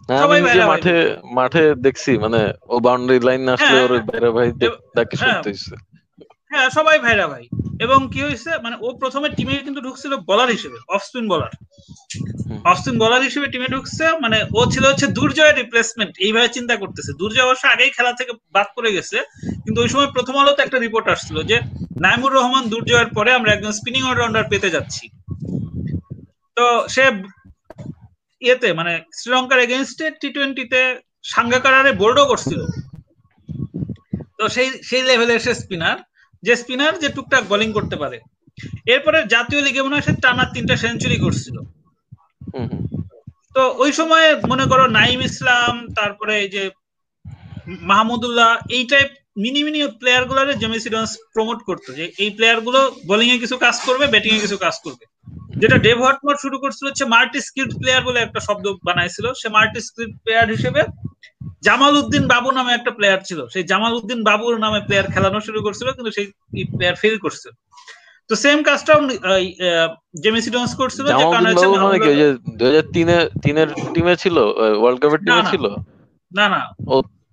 হ্যাঁ, 0.08 0.22
সবাই 0.22 0.40
ভাইরা 0.42 0.64
মাঠে 0.66 0.96
মাঠে 1.32 1.64
দেখছি 1.76 2.12
মানে 2.18 2.40
ও 2.68 2.74
বাউন্ডারি 2.80 3.20
লাইন 3.20 3.42
আসলে 3.48 3.66
হ্যাঁ। 3.68 3.84
ওর 3.84 4.02
বাইরে 4.02 4.28
ভাই 4.30 4.48
এব- 4.60 4.80
ডাকে 4.96 5.14
হ্যাঁ। 5.16 5.32
শুনতে 5.32 5.48
হইছে 5.50 5.74
হ্যাঁ 6.53 6.68
সবাই 6.76 6.96
ভাইরা 7.05 7.26
ভাই। 7.32 7.44
এবং 7.84 7.98
কি 8.12 8.20
হয়েছে 8.26 8.50
মানে 8.64 8.76
ও 8.80 8.88
প্রথমে 9.03 9.28
টিমে 9.36 9.55
কিন্তু 9.66 9.80
ঢুকছিল 9.86 10.12
বলার 10.30 10.48
হিসেবে 10.57 10.78
off 10.94 11.00
spin 11.09 11.26
bowler. 11.32 11.53
Off 12.70 12.76
spin 12.80 12.96
bowler 12.98 13.22
হিসেবে 13.28 13.46
টিমে 13.53 13.68
ঢুকছে 13.74 14.05
মানে 14.24 14.38
ও 14.59 14.61
ছিল 14.72 14.84
হচ্ছে 14.90 15.07
দুর্জয়ের 15.18 15.59
রিপ্লেসমেন্ট 15.62 16.12
এইভাবে 16.26 16.48
চিন্তা 16.48 16.74
করতেছে। 16.76 17.11
দুর্জয় 17.20 17.46
অবশ্য 17.46 17.64
আগেই 17.68 17.90
খেলা 17.96 18.12
থেকে 18.18 18.32
বাদ 18.55 18.68
করে 18.76 18.90
গেছে 18.96 19.18
কিন্তু 19.64 19.78
ওই 19.80 19.88
সময় 19.88 20.09
প্রথম 20.16 20.34
আলোতে 20.38 20.61
একটা 20.62 20.78
রিপোর্ট 20.78 21.07
আসছিল 21.14 21.36
যে 21.50 21.57
নাইমুর 22.05 22.32
রহমান 22.38 22.64
দুর্জয়ের 22.72 23.11
পরে 23.16 23.30
আমরা 23.38 23.50
একজন 23.53 23.72
স্পিনিং 23.72 24.03
অলরাউন্ডার 24.03 24.50
পেতে 24.53 24.68
যাচ্ছি। 24.70 25.05
তো 26.57 26.64
সে 26.94 27.05
ইয়েতে 28.42 28.68
মানে 28.72 28.92
শ্রীলঙ্কার 29.18 29.59
এগেনস্টে 29.61 30.07
টি 30.20 30.28
টোয়েন্টিতে 30.34 30.80
সাঙ্গাকারারে 31.24 31.92
বোর্ডও 31.92 32.30
করছিল। 32.30 32.61
তো 34.38 34.44
সেই 34.48 34.68
সেই 34.88 35.03
লেভেলের 35.11 35.40
সে 35.44 35.53
স্পিনার 35.55 35.98
যে 36.43 36.53
স্পিনার 36.62 36.93
যে 37.03 37.09
টুকটাক 37.16 37.43
বোলিং 37.53 37.68
করতে 37.78 37.97
পারে। 38.03 38.18
এরপরে 38.95 39.18
জাতীয় 39.34 39.61
লিগে 39.66 39.84
মনে 39.86 39.97
হয় 39.97 40.07
টানা 40.24 40.45
তিনটা 40.55 40.74
সেঞ্চুরি 40.82 41.18
করছিল। 41.24 41.57
তো 43.55 43.62
ওই 43.82 43.90
সময় 43.99 44.26
মনে 44.51 44.64
করো 44.70 44.84
নাইম 44.99 45.18
ইসলাম 45.30 45.74
তারপরে 45.99 46.34
এই 46.45 46.51
যে 46.55 46.62
মাহমুদুল্লাহ 47.90 48.51
এই 48.76 48.84
টাইপ 48.93 49.09
মিনি 49.43 49.61
মিনি 49.66 49.80
প্লেয়ার 50.01 50.24
গুলারে 50.28 50.53
জেমেসি 50.62 50.88
ডন্স 50.95 51.11
প্রমোট 51.34 51.59
করতো 51.68 51.88
যে 51.99 52.05
এই 52.22 52.30
প্লেয়ারগুলো 52.36 52.80
বোলিং 53.09 53.28
এ 53.34 53.36
কিছু 53.43 53.57
কাজ 53.64 53.76
করবে 53.86 54.05
ব্যাটিং 54.12 54.32
এ 54.36 54.40
কিছু 54.45 54.59
কাজ 54.64 54.76
করবে। 54.84 55.05
যেটা 55.61 55.76
ডেভ 55.86 55.99
হটমোর 56.07 56.36
শুরু 56.45 56.57
করছিল 56.62 56.84
হচ্ছে 56.88 57.05
মাল্টি 57.14 57.40
স্কিল্ড 57.49 57.72
প্লেয়ার 57.80 58.03
বলে 58.09 58.18
একটা 58.22 58.40
শব্দ 58.49 58.64
বানাইছিল। 58.88 59.26
সে 59.40 59.49
মাল্টি 59.57 59.80
স্কিল্ড 59.88 60.14
প্লেয়ার 60.22 60.47
হিসেবে 60.55 60.82
জামাল 61.66 61.94
উদ্দিন 62.00 62.24
বাবু 62.32 62.48
নামে 62.58 62.72
একটা 62.74 62.92
প্লেয়ার 62.98 63.20
ছিল। 63.28 63.40
সেই 63.52 63.64
জামাল 63.70 63.92
উদ্দিন 63.98 64.20
বাবুর 64.28 64.56
নামে 64.64 64.80
প্লেয়ার 64.86 65.06
খেলানো 65.14 65.38
শুরু 65.46 65.58
করছিল 65.66 65.88
কিন্তু 65.96 66.10
সেই 66.16 66.26
প্লেয়ার 66.72 66.96
ফেল 67.02 67.16
করছে 67.24 67.48
তো 68.30 68.34
সেম 68.44 68.58
কাজটাও 68.68 69.00
জেমেসি 70.22 70.50
ডন্স 70.56 70.72
করছিল 70.80 71.06
যে 71.10 71.24
কারণ 71.32 71.44
হচ্ছে 71.50 71.66
মানে 71.84 71.98
কি 72.04 72.10
যে 72.20 72.28
দুই 72.58 72.66
হাজার 72.68 72.86
তিনে 72.96 73.16
তিনের 73.44 73.68
টিমে 73.94 74.14
ছিল? 74.22 74.36
ওয়ার্ল্ড 74.80 74.98
কাপের 75.02 75.20
টিমে 75.24 75.42
ছিল? 75.52 75.64
না 76.32 76.46
না। 76.54 76.60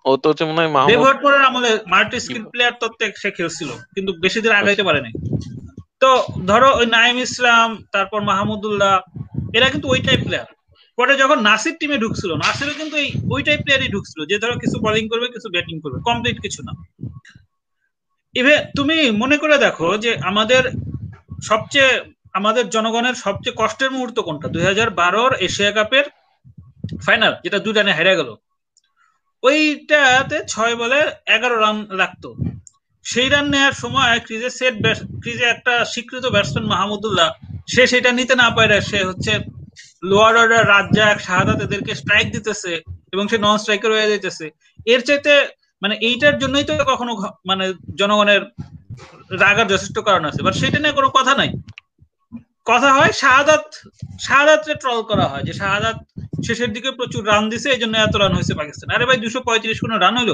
ও 0.05 0.11
তো 0.21 0.25
হচ্ছে 0.29 0.43
মনে 0.49 0.59
হয় 0.61 0.71
মাহমুদ 0.75 0.99
হটমোরের 1.05 1.43
আমলে 1.49 1.71
মাল্টি 1.93 2.17
স্কিল 2.25 2.43
প্লেয়ার 2.53 2.73
তত্ত্বে 2.81 3.05
সে 3.21 3.29
খেলছিল 3.37 3.69
কিন্তু 3.95 4.11
বেশি 4.23 4.39
দিন 4.43 4.53
আগাইতে 4.59 4.83
পারে 4.87 4.99
নাই 5.05 5.13
তো 6.01 6.09
ধরো 6.49 6.69
ওই 6.79 6.85
নাইম 6.97 7.15
ইসলাম 7.27 7.67
তারপর 7.93 8.19
মাহমুদুল্লাহ 8.31 8.95
এরা 9.57 9.67
কিন্তু 9.73 9.87
ওই 9.93 9.99
টাইপ 10.07 10.21
প্লেয়ার 10.27 10.47
পরে 10.99 11.13
যখন 11.17 11.37
নাসির 11.49 11.75
টিমে 11.79 11.97
ঢুকছিল, 11.97 12.31
নাসিরও 12.45 12.73
কিন্তু 12.79 12.95
এই, 13.03 13.09
ওই 13.33 13.41
টাইপ 13.43 13.59
প্লেয়ারই 13.63 13.93
ঢুকছিল, 13.95 14.19
যে 14.31 14.37
ধরো 14.41 14.55
কিছু 14.63 14.77
বোলিং 14.85 15.03
করবে, 15.11 15.27
কিছু 15.35 15.47
ব্যাটিং 15.55 15.75
করবে 15.83 15.97
কমপ্লিট 16.07 16.37
কিছু 16.45 16.59
না। 16.67 16.73
ইভে 18.35 18.55
তুমি 18.77 18.97
মনে 19.21 19.37
করে 19.37 19.55
দেখো 19.57 19.87
যে 19.97 20.11
আমাদের 20.29 20.63
সবচেয়ে, 21.49 21.91
আমাদের 22.39 22.63
জনগণের 22.69 23.15
সবচেয়ে 23.25 23.57
কষ্টের 23.57 23.91
মুহূর্ত 23.91 24.17
কোনটা? 24.19 24.47
দুই 24.47 24.63
হাজার 24.69 24.89
বারোর 25.01 25.31
এশিয়া 25.47 25.71
কাপের 25.71 26.05
ফাইনাল 27.05 27.33
যেটা 27.43 27.59
দুই 27.59 27.73
রানে 27.73 27.93
হেরে 27.97 28.13
গেল। 28.19 28.29
ওইটাতে 29.43 30.37
ছয় 30.47 30.75
বলে 30.75 30.99
এগারো 31.35 31.55
রান 31.59 31.77
লাগতো। 31.99 32.29
সেই 33.05 33.29
রান 33.29 33.45
নেওয়ার 33.53 33.75
সময় 33.83 34.15
ক্রিজে 34.25 34.49
সেট 34.49 34.75
ক্রিজে 35.21 35.45
একটা 35.45 35.73
স্বীকৃত 35.93 36.25
ব্যাটসম্যান 36.35 36.65
মাহমুদুল্লাহ 36.73 37.29
সে 37.73 37.83
সেটা 37.87 38.11
নিতে 38.19 38.33
না 38.43 38.47
পারে 38.57 38.77
সে 38.89 38.99
হচ্ছে 39.09 39.33
লোয়ার 40.03 40.35
অর্ডার 40.41 40.63
রাজ্জাক 40.73 41.17
শাহাদাত 41.27 41.59
এদেরকে 41.65 41.93
স্ট্রাইক 42.01 42.27
দিতেছে 42.35 42.73
এবং 43.13 43.25
সে 43.31 43.37
নন 43.45 43.55
স্ট্রাইকার 43.61 43.89
হয়ে 43.95 44.11
যাইতেছে। 44.11 44.45
এর 44.93 45.01
চাইতে 45.07 45.33
মানে 45.81 45.95
এইটার 46.09 46.35
জন্যই 46.41 46.65
তো 46.69 46.73
কখনো 46.91 47.11
মানে 47.49 47.65
জনগণের 47.99 48.41
রাগার 49.43 49.67
যথেষ্ট 49.73 49.97
কারণ 50.07 50.23
আছে। 50.29 50.39
বাট 50.45 50.53
সেটা 50.61 50.77
নিয়ে 50.79 50.97
কোনো 50.99 51.09
কথা 51.17 51.33
নাই। 51.41 51.49
কথা 52.71 52.89
হয় 52.97 53.11
শাহাদাত 53.21 53.65
শাহাদাতকে 54.25 54.73
ট্রল 54.81 54.99
করা 55.09 55.25
হয় 55.31 55.43
যে 55.47 55.53
শাহাদাত 55.61 55.97
শেষের 56.47 56.69
দিকে 56.75 56.89
প্রচুর 56.99 57.21
রান 57.31 57.43
দিছে 57.51 57.67
এই 57.75 57.79
জন্য 57.83 57.95
এত 57.97 58.13
রান 58.15 58.31
হয়েছে 58.37 58.53
পাকিস্তান। 58.59 58.87
আরে 58.95 59.05
ভাই, 59.09 59.17
দুশো 59.25 59.39
পঁয়ত্রিশ 59.47 59.79
কোনো 59.85 59.95
রান 60.03 60.13
হইল? 60.19 60.31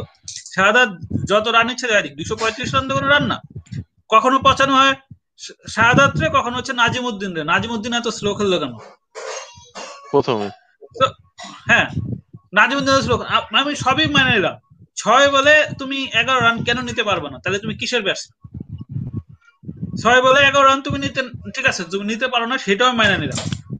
শাহাদাত 0.55 0.89
যত 1.32 1.45
রান 1.55 1.68
ইচ্ছে 1.74 1.88
দেয় 1.89 2.03
দুশো 2.20 2.36
পঁয়ত্রিশ 2.41 2.70
রান 2.76 2.84
তো 2.89 2.93
কোনো 2.97 3.07
রান 3.13 3.24
না। 3.32 3.38
কখনো 4.13 4.38
পচানো 4.47 4.74
হয় 4.82 4.95
শাহাদাত 5.76 6.13
রে 6.22 6.28
কখনো 6.38 6.55
হচ্ছে 6.59 6.74
নাজিমুদ্দিন 6.82 7.32
রে 7.38 7.41
নাজিমুদ্দিন 7.51 7.91
এত 7.99 8.07
স্লো 8.18 8.32
খেললো 8.38 8.57
কেন? 8.63 8.74
প্রথমে। 10.16 10.47
হ্যাঁ 11.70 11.88
নাজিমুদ্দিন 12.57 12.95
স্লো 13.05 13.16
আমি 13.59 13.74
সবই 13.86 14.07
মানে 14.16 14.30
নিলাম। 14.36 14.55
ছয় 15.01 15.28
বলে 15.36 15.53
তুমি 15.80 15.97
এগারো 16.22 16.39
রান 16.45 16.57
কেন 16.68 16.78
নিতে 16.89 17.03
পারবে 17.09 17.28
না? 17.34 17.38
তাহলে 17.43 17.59
তুমি 17.63 17.74
কিসের 17.80 18.03
ব্যাটসম্যান 18.05 18.39
ছয় 20.01 20.22
বলে 20.26 20.39
এগারো 20.49 20.66
রান 20.70 20.80
তুমি 20.88 20.97
নিতে, 21.05 21.22
ঠিক 21.55 21.66
আছে, 21.72 21.82
তুমি 21.91 22.05
নিতে 22.11 22.28
পারো 22.34 22.45
না, 22.51 22.55
সেটাও 22.66 22.91
মেনে 22.99 23.18
নিলাম। 23.24 23.39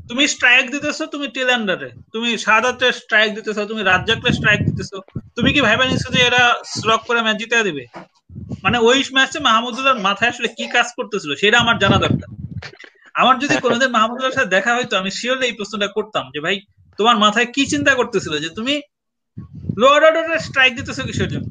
তুমি 0.10 0.24
স্ট্রাইক 0.34 0.66
দিতেছো, 0.74 1.04
তুমি 1.14 1.26
টেলান্ডারে 1.36 1.90
তুমি 2.14 2.30
সাদাতে 2.46 2.88
স্ট্রাইক 3.00 3.30
দিতেছো, 3.38 3.62
তুমি 3.72 3.82
রাজ্জাকলে 3.92 4.32
স্ট্রাইক 4.38 4.60
দিতেছো। 4.68 4.98
তুমি 5.36 5.50
কি 5.56 5.60
ভাইবা 5.68 5.84
নিচ্ছো 5.90 6.10
যে 6.16 6.20
এরা 6.30 6.44
স্ট্রক 6.74 7.02
করে 7.08 7.20
ম্যাচ 7.26 7.38
জিতে 7.42 7.56
দিবে? 7.68 7.84
মানে 8.64 8.78
ওই 8.88 8.98
ম্যাচে 9.18 9.40
মাহমুদুল্লাহর 9.48 10.04
মাথায় 10.08 10.32
আসলে 10.34 10.50
কি 10.58 10.66
কাজ 10.76 10.88
করতেছিল, 10.98 11.32
সেটা 11.42 11.58
আমার 11.64 11.76
জানা 11.84 11.98
দরকার। 12.06 12.30
আমার 13.16 13.36
যদি 13.44 13.56
কোনোদিন 13.66 13.90
মাহমুদুল্লাহর 13.98 14.38
সাথে 14.38 14.54
দেখা 14.56 14.72
হয়তো 14.78 14.94
আমি 15.02 15.12
শিওরলি 15.20 15.46
এই 15.48 15.56
প্রশ্নটা 15.60 15.88
করতাম 15.98 16.24
যে 16.34 16.40
ভাই 16.46 16.56
তোমার 17.00 17.18
মাথায় 17.24 17.48
কি 17.56 17.64
চিন্তা 17.74 17.92
করতেছিল 18.00 18.34
যে 18.44 18.50
তুমি 18.58 18.74
লোয়ার 19.80 20.04
অর্ডারে 20.08 20.40
স্ট্রাইক 20.48 20.72
দিতেছো 20.80 21.02
কিসের 21.08 21.30
জন্য? 21.34 21.48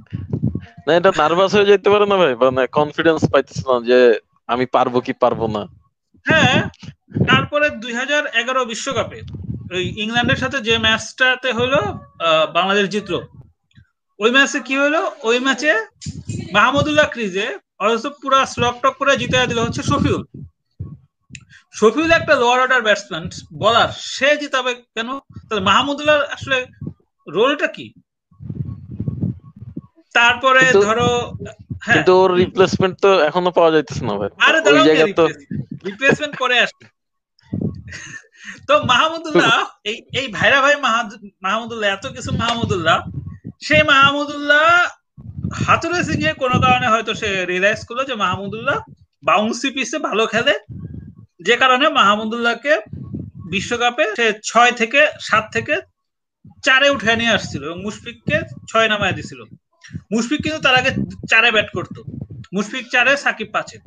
না 0.87 0.91
এটা 0.99 1.11
নার্ভাস 1.21 1.51
হয়ে 1.57 1.71
যেতে 1.71 1.89
পারে 1.93 2.07
না 2.11 2.17
ভাই 2.21 2.33
মানে 2.43 2.63
কনফিডেন্স 2.79 3.21
পাইতেছিলাম 3.33 3.79
যে 3.91 3.99
আমি 4.49 4.65
পারব 4.77 4.95
কি 5.07 5.13
পারব 5.23 5.41
না। 5.57 5.63
হ্যাঁ 6.27 6.59
তারপরে 7.29 7.67
দুই 7.83 7.93
হাজার 8.01 8.23
এগারো 8.41 8.61
বিশ্বকাপে 8.73 9.19
ওই 9.75 9.85
ইংল্যান্ডের 10.05 10.41
সাথে 10.43 10.59
যে 10.69 10.75
ম্যাচটাতে 10.87 11.51
হলো 11.59 11.81
বাংলাদেশ 12.57 12.87
জিতলো 12.95 13.21
ওই 14.21 14.31
ম্যাচে 14.37 14.59
কি 14.69 14.75
হলো? 14.83 15.01
ওই 15.29 15.39
ম্যাচে 15.47 15.71
মাহমুদুল্লাহ 16.57 17.09
ক্রিজে 17.15 17.47
অথচ 17.83 18.05
পুরা 18.21 18.41
স্লক 18.53 18.75
টক 18.83 18.95
করে 19.01 19.13
জিতে 19.21 19.39
দিল 19.51 19.59
হচ্ছে 19.67 19.83
শফিউল। 19.91 20.23
শফিউল 21.75 22.11
একটা 22.19 22.35
লোয়ার 22.43 22.59
অর্ডার 22.65 22.83
ব্যাটসম্যান 22.87 23.25
বলার 23.63 23.91
সে 24.15 24.29
জিতাবে 24.41 24.73
কেন? 24.97 25.09
তাহলে 25.47 25.63
মাহমুদুল্লাহ 25.71 26.17
আসলে 26.37 26.57
রোলটা 27.27 27.69
কি? 27.77 27.87
তারপরে 30.15 30.63
ধরো 30.87 31.11
হ্যাঁ। 31.85 31.95
কিন্তু 31.95 32.13
ওর 32.23 32.31
রিপ্লেসমেন্ট 32.43 32.95
তো 33.05 33.11
এখনও 33.29 33.51
পাওয়া 33.57 33.71
যাইতেছে 33.75 34.03
না 34.09 34.15
ভাই। 34.21 34.31
আরে 34.47 34.59
ওই 34.71 34.83
জায়গায় 34.89 35.13
তো 35.21 35.25
রিপ্লেসমেন্ট 35.89 36.35
করে 36.43 36.57
আসবে 36.65 36.85
তো 38.69 38.75
মাহমুদুল্লাহ 38.93 39.57
এই 39.91 39.97
এই 40.19 40.27
ভাইরা 40.37 40.59
ভাই 40.65 40.75
মাহমুদুল্লাহ 41.47 41.89
এত 41.91 42.05
কিছু 42.17 42.31
মাহমুদুল্লাহ 42.43 42.99
সেই 43.63 43.83
মাহমুদুল্লাহ 43.93 44.67
হাতুড়ে 45.65 46.01
সিংহে 46.09 46.33
কোনো 46.43 46.57
কারণে 46.65 46.87
হয়তো 46.95 47.13
সে 47.21 47.29
রিয়েলাইজ 47.51 47.81
করল 47.89 48.01
যে 48.11 48.15
মাহমুদুল্লাহ 48.25 48.77
বাউন্সি 49.23 49.69
পিসে 49.75 49.99
ভালো 50.09 50.25
খেলে। 50.33 50.55
যে 51.45 51.57
কারণে 51.57 51.89
মাহমুদুল্লাহকে 51.89 52.75
বিশ্বকাপে 53.51 54.05
সে 54.17 54.27
ছয় 54.45 54.73
থেকে 54.73 55.01
সাত 55.21 55.45
থেকে 55.53 55.75
চারে 56.63 56.89
উঠে 56.91 57.17
নিয়ে 57.17 57.31
আসছিল 57.31 57.65
এবং 57.65 57.79
মুশফিককে 57.83 58.37
ছয় 58.71 58.89
নামায় 58.89 59.13
দিছিল। 59.13 59.41
মুশফিক 60.13 60.41
কিন্তু 60.43 60.61
তার 60.61 60.75
আগে 60.75 60.91
চারে 61.31 61.51
ব্যাট 61.51 61.69
করতো। 61.75 62.01
মুশফিক 62.55 62.85
চারে 62.91 63.17
সাকিব 63.17 63.49
পাঁচে। 63.53 63.79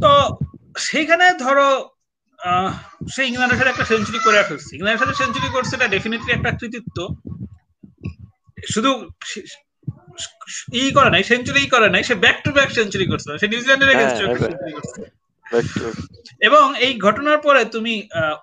তো 0.00 0.10
সেইখানে 0.78 1.26
ধরো 1.38 1.68
সে 3.10 3.22
ইংল্যান্ডের 3.26 3.58
সাথে 3.58 3.70
একটা 3.70 3.84
সেঞ্চুরি 3.84 4.18
করে 4.24 4.42
ফেলছে। 4.42 4.76
ইংল্যান্ডের 4.76 5.02
সাথে 5.06 5.18
সেঞ্চুরি 5.24 5.48
করছে 5.52 5.76
এটা 5.76 5.88
ডেফিনেটলি 5.88 6.30
একটা 6.32 6.50
কৃতিত্ব। 6.50 6.98
শুধু 8.72 8.90
ই 10.72 10.84
করে 10.92 11.10
নাই 11.10 11.22
সেঞ্চুরি 11.22 11.62
করে 11.66 11.88
নাই 11.90 12.02
সে 12.02 12.14
ব্যাক 12.14 12.38
টু 12.44 12.50
ব্যাক 12.52 12.70
সেঞ্চুরি 12.70 13.06
করছে। 13.06 13.38
সে 13.38 13.46
নিউজিল্যান্ডের 13.48 13.90
একটা 13.90 14.06
হ্যাঁ। 14.06 14.16
সেঞ্চুরি 14.16 14.72
করছে। 14.72 15.21
এবং 16.40 16.64
এই 16.86 16.92
ঘটনার 16.98 17.38
পরে 17.38 17.62
তুমি 17.64 17.94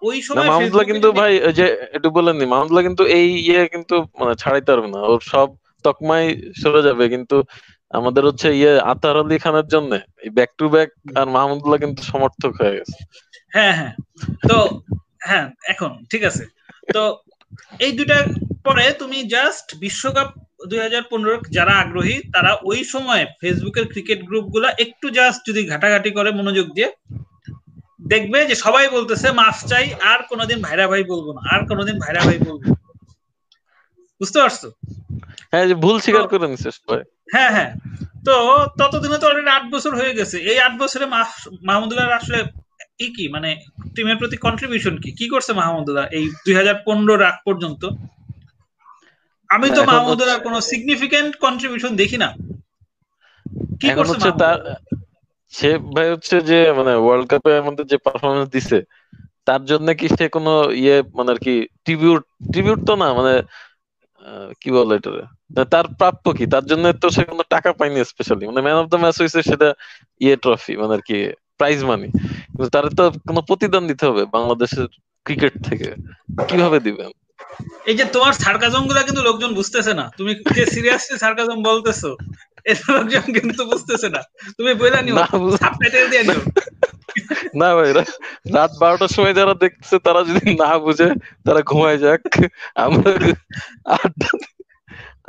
ওই 0.02 0.18
সময় 0.22 0.50
মাহমুদুল্লাহ 0.50 0.88
কিন্তু 0.92 1.10
ভাই 1.12 1.34
যে 1.54 1.66
একটু 1.94 2.10
বলেননি 2.10 2.46
মাহমুদুল্লাহ 2.46 2.84
কিন্তু 2.84 3.04
এই 3.18 3.28
ইয়ে 3.48 3.64
কিন্তু 3.68 3.96
মানে 4.20 4.34
ছাড়াইতে 4.36 4.70
পারবে 4.72 4.90
না। 4.96 5.00
ওর 5.12 5.22
সব 5.34 5.48
তকমাই 5.86 6.26
সরে 6.62 6.82
যাবে 6.84 7.06
কিন্তু 7.10 7.38
আমাদের 7.92 8.24
হচ্ছে 8.26 8.48
ইয়ে 8.56 8.74
আতার 8.92 9.16
আলী 9.18 9.38
খানের 9.38 9.68
জন্য 9.68 9.92
এই 10.24 10.30
ব্যাক 10.30 10.52
টু 10.58 10.66
ব্যাক 10.70 10.90
আর 11.16 11.28
মাহমুদুল্লাহ 11.36 11.80
কিন্তু 11.80 12.02
সমর্থক 12.04 12.52
হয়ে 12.62 12.78
গেছে। 12.78 12.98
হ্যাঁ 13.52 13.74
হ্যাঁ। 13.80 13.94
তো 14.50 14.58
হ্যাঁ 15.20 15.46
এখন 15.68 15.92
ঠিক 16.12 16.24
আছে। 16.24 16.44
তো 16.96 17.02
এই 17.80 17.92
দুইটা 17.92 18.18
পরে 18.66 18.86
তুমি 18.94 19.18
জাস্ট 19.36 19.68
বিশ্বকাপ 19.76 20.30
দুই 20.68 20.80
হাজার 20.80 21.02
পনেরো 21.10 21.42
যারা 21.50 21.72
আগ্রহী 21.72 22.22
তারা 22.34 22.58
ওই 22.64 22.84
সময় 22.84 23.26
ফেসবুকের 23.42 23.88
ক্রিকেট 23.88 24.20
গ্রুপ 24.20 24.30
গ্রুপগুলা 24.30 24.74
একটু 24.80 25.10
জাস্ট 25.10 25.42
যদি 25.48 25.68
ঘাটাঘাটি 25.68 26.12
করে 26.12 26.32
মনোযোগ 26.32 26.74
দিয়ে 26.74 26.92
দেখবে 28.08 28.46
যে 28.46 28.56
সবাই 28.56 28.90
বলতেছে 28.90 29.32
মাফ 29.32 29.66
চাই 29.66 29.94
আর 29.94 30.20
কোনোদিন 30.30 30.62
ভাইরা 30.62 30.88
ভাই 30.88 31.04
বলব 31.04 31.32
না 31.32 31.56
আর 31.56 31.68
কোনোদিন 31.68 32.00
ভাইরা 32.00 32.20
ভাই 32.20 32.38
বলব 32.38 32.76
বুঝতে 34.22 34.40
পারছ? 34.40 34.66
হ্যাঁ 35.52 35.68
যে 35.68 35.74
ভুল 35.74 36.00
স্বীকার 36.00 36.28
করে 36.28 36.58
সবাই। 36.58 37.04
হ্যাঁ 37.32 37.52
হ্যাঁ। 37.52 37.74
তো 38.26 38.66
ততদিনে 38.80 39.18
তো 39.18 39.28
অলরেডি 39.28 39.50
আট 39.50 39.64
বছর 39.72 39.96
হয়ে 39.96 40.14
গেছে। 40.14 40.38
এই 40.38 40.60
আট 40.60 40.78
বছরে 40.78 41.06
মাহ- 41.06 41.50
মাহমুদুল্লাহ 41.64 42.10
আসলে 42.10 42.44
ই 43.00 43.14
কি? 43.14 43.28
মানে 43.28 43.56
টিমের 43.96 44.18
প্রতি 44.18 44.38
কন্ট্রিবিউশন 44.38 44.98
কি? 44.98 45.12
কি 45.12 45.30
করছে 45.30 45.54
মাহমুদুল্লাহ 45.54 46.06
এই 46.12 46.30
দুই 46.30 46.54
হাজার 46.54 46.76
পনেরো 46.86 47.24
আগ 47.24 47.34
পর্যন্ত? 47.46 47.86
আমি 49.50 49.68
তো 49.68 49.74
এখন 49.76 49.88
মাহমুদুল্লাহ 49.90 50.36
হচ্ছে- 50.36 50.46
কোনো 50.46 50.58
সিগনিফিকেন্ট 50.70 51.32
কন্ট্রিবিউশন 51.40 51.92
দেখি 52.02 52.18
না। 52.18 52.30
কি 53.82 53.88
করছে 53.98 54.30
তার 54.42 54.58
সে 55.54 55.68
ভাই 55.96 56.08
হচ্ছে 56.14 56.36
যে 56.50 56.58
মানে 56.80 56.92
ওয়ার্ল্ড 56.98 57.26
কাপে 57.32 57.52
আমাদের 57.62 57.86
যে 57.92 57.98
পারফরমেন্স 58.06 58.48
দিছে 58.56 58.78
তার 59.48 59.62
জন্য 59.70 59.88
কি 60.00 60.08
সে 60.18 60.26
কোনো 60.36 60.52
ইয়ে 60.82 60.96
মানে 61.18 61.30
আর 61.32 61.40
কি 61.40 61.54
ট্রিবিউট 61.86 62.22
ট্রিবিউট 62.52 62.80
তো 62.86 62.94
না 62.96 63.08
মানে 63.18 63.34
কি 64.62 64.70
বলে 64.76 64.94
এটা 64.98 65.12
তার 65.74 65.86
প্রাপ্য 66.00 66.26
কি? 66.34 66.46
তার 66.54 66.64
জন্য 66.70 66.86
তো 67.02 67.08
সে 67.16 67.22
কোনো 67.30 67.44
টাকা 67.54 67.70
পায়নি 67.80 68.00
স্পেশালি 68.12 68.44
মানে 68.46 68.62
ম্যান 68.62 68.78
অফ 68.82 68.88
দ্য 68.92 68.98
ম্যাচ 69.04 69.16
হয়েছে 69.22 69.40
সেটা 69.50 69.70
ইয়ে 70.22 70.36
ট্রফি 70.44 70.74
মানে 70.82 70.94
আর 70.94 71.04
কি 71.04 71.18
প্রাইজ 71.60 71.80
মানি 71.84 72.08
কিন্তু 72.50 72.70
তার 72.70 72.86
তো 72.92 73.04
কোনো 73.28 73.42
প্রতিদান 73.50 73.84
দিতে 73.92 74.04
হবে 74.10 74.24
বাংলাদেশের 74.36 74.88
ক্রিকেট 75.26 75.54
থেকে। 75.68 75.88
কীভাবে 76.50 76.78
দিবেন? 76.80 77.10
এই 77.90 77.96
যে 78.00 78.06
তোমার 78.16 78.34
সার্কাজমগুলা 78.44 79.02
কিন্তু 79.08 79.22
লোকজন 79.28 79.52
বুঝতেছে 79.60 79.94
না। 80.00 80.06
তুমি 80.18 80.32
যে 80.58 80.64
সিরিয়াসলি 80.76 81.16
সার্কাজম 81.24 81.58
বলতেছো? 81.70 82.10
এটা 82.72 82.86
লোকজন 82.98 83.26
কিন্তু 83.38 83.62
বুঝতেছে 83.72 84.08
না। 84.16 84.22
তুমি 84.58 84.72
বলে 84.82 85.00
নিও 85.06 85.16
সাবটাইটেল 85.64 86.06
দিয়ে 86.12 86.24
নিও। 86.28 86.42
না 87.62 87.70
ভাই 87.78 87.90
রাত 88.56 88.72
বারোটার 88.82 89.12
সময় 89.16 89.36
যারা 89.40 89.54
দেখছে 89.64 89.96
তারা 90.06 90.22
যদি 90.30 90.44
না 90.64 90.72
বুঝে 90.86 91.10
তারা 91.46 91.62
ঘুমায় 91.70 92.00
যাক। 92.04 92.24
আমরা 92.86 93.10
আড্ডা 93.98 94.30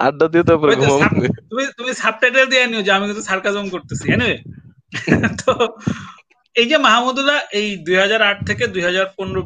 আড্ডা 0.07 0.26
দিয়ে 0.33 0.45
তারপরে 0.49 0.72
ঘুমাবো। 0.83 1.05
তুমি 1.51 1.64
তুমি 1.78 1.93
সাবটাইটেল 2.03 2.47
দিয়ে 2.53 2.64
নিও 2.70 2.83
যে 2.87 2.93
আমি 2.97 3.05
কিন্তু 3.11 3.24
সার্কাজম 3.31 3.64
করতেছি 3.74 4.05
এনিওয়ে 4.14 4.39
তো 5.41 5.53
এই 6.57 6.67
যে 6.71 6.77
মাহমুদুল্লাহ, 6.87 7.39
এই 7.59 7.69
দুই 7.87 7.97
হাজার 8.05 8.21
আট 8.31 8.39
থেকে 8.49 8.65
দুই 8.75 8.83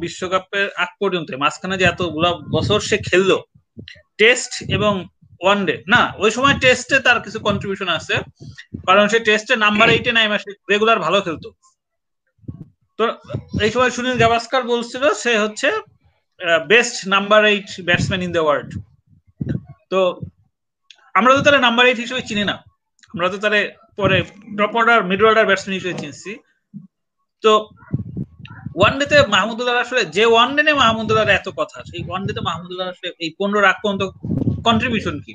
বিশ্বকাপের 0.05 0.67
আগ 0.83 0.91
পর্যন্ত 1.01 1.29
মাঝখানে 1.45 1.75
যে 1.81 1.87
এতগুলা 1.93 2.31
বছর 2.55 2.79
সে 2.89 2.97
খেললো, 3.09 3.37
টেস্ট 4.21 4.53
এবং 4.77 4.93
ওয়ান 5.45 5.59
ডে 5.67 5.75
না, 5.95 6.03
ওই 6.23 6.31
সময় 6.37 6.55
টেস্টে 6.65 6.97
তার 7.07 7.19
কিছু 7.25 7.39
কন্ট্রিবিউশন 7.49 7.89
আছে, 7.99 8.15
কারণ 8.87 9.05
সে 9.13 9.19
টেস্টে 9.29 9.55
নাম্বার 9.65 9.89
এইটে 9.95 10.11
নাই 10.19 10.27
মাসে 10.33 10.51
রেগুলার 10.73 10.99
ভালো 11.07 11.19
খেলতো। 11.27 11.49
তো 12.99 13.05
এই 13.65 13.71
সময় 13.75 13.93
সুনীল 13.97 14.17
গাভাস্কার 14.23 14.63
বলছিল, 14.73 15.03
সে 15.23 15.33
হচ্ছে 15.45 15.69
best 16.73 16.97
number 17.15 17.41
eight 17.53 17.69
batsman 17.89 18.21
in 18.27 18.31
the 18.37 18.43
world 18.47 18.71
তো 19.93 20.01
আমরা 21.19 21.33
তো 21.37 21.41
তারা 21.47 21.59
নাম্বার 21.67 21.85
এইট 21.89 21.99
হিসেবে 22.05 22.23
চিনি 22.29 22.45
না। 22.51 22.57
আমরা 23.13 23.27
তো 23.33 23.37
তারা 23.45 23.59
পরে 23.99 24.19
top 24.59 24.73
order 24.79 24.99
middle 25.11 25.27
order 25.31 25.49
batsman 25.49 25.77
হিসেবে 25.79 25.97
চিনছি। 26.03 26.31
তো 27.45 27.53
ওয়ান 28.77 28.93
ডেতে 28.99 29.17
মাহমুদুল্লাহ 29.35 29.75
আসলে 29.85 30.03
যে 30.17 30.25
ওয়ান 30.27 30.51
ডে 30.57 30.63
নিয়ে 30.63 30.81
মাহমুদুল্লাহর 30.83 31.37
এত 31.39 31.49
কথা 31.59 31.79
সেই 31.91 32.03
ওয়ান 32.09 32.23
ডেতে 32.27 32.41
মাহমুদুল্লাহ 32.41 32.87
আসলে 32.89 33.09
এই 33.21 33.31
পনেরো 33.39 33.61
রাখ 33.61 33.77
পর্যন্ত 33.83 34.03
কন্ট্রিবিউশন 34.69 35.17
কি? 35.27 35.33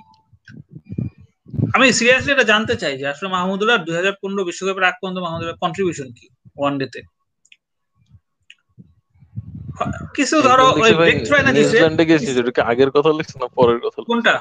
আমি 1.75 1.85
সিরিয়াসলি 1.99 2.31
এটা 2.33 2.45
জানতে 2.53 2.73
চাই 2.81 2.93
যে 2.97 3.05
আসলে 3.13 3.27
মাহমুদুল্লাহ 3.35 3.77
দুই 3.85 3.95
হাজার 3.99 4.15
পনেরো 4.21 4.41
বিশ্বকাপের 4.49 4.85
আগ 4.89 4.95
পর্যন্ত 5.01 5.19
মাহমুদুল্লাহ 5.25 5.57
কন্ট্রিবিউশন 5.63 6.07
কি 6.17 6.25
ওয়ান 6.57 6.73
ডেতে 6.79 6.99
কিছু 10.17 10.35
ধরো 10.47 10.65
ওই 10.83 10.91
ব্রেক 10.99 11.17
থ্রো 11.25 11.35
এনে 11.37 11.53
দিছে 11.57 11.77
আগের 12.71 12.89
কথা 12.95 13.09
লিখছে 13.19 13.35
না 13.41 13.47
পরের 13.57 13.79
কথা 13.83 13.99
কোনটা? 14.09 14.35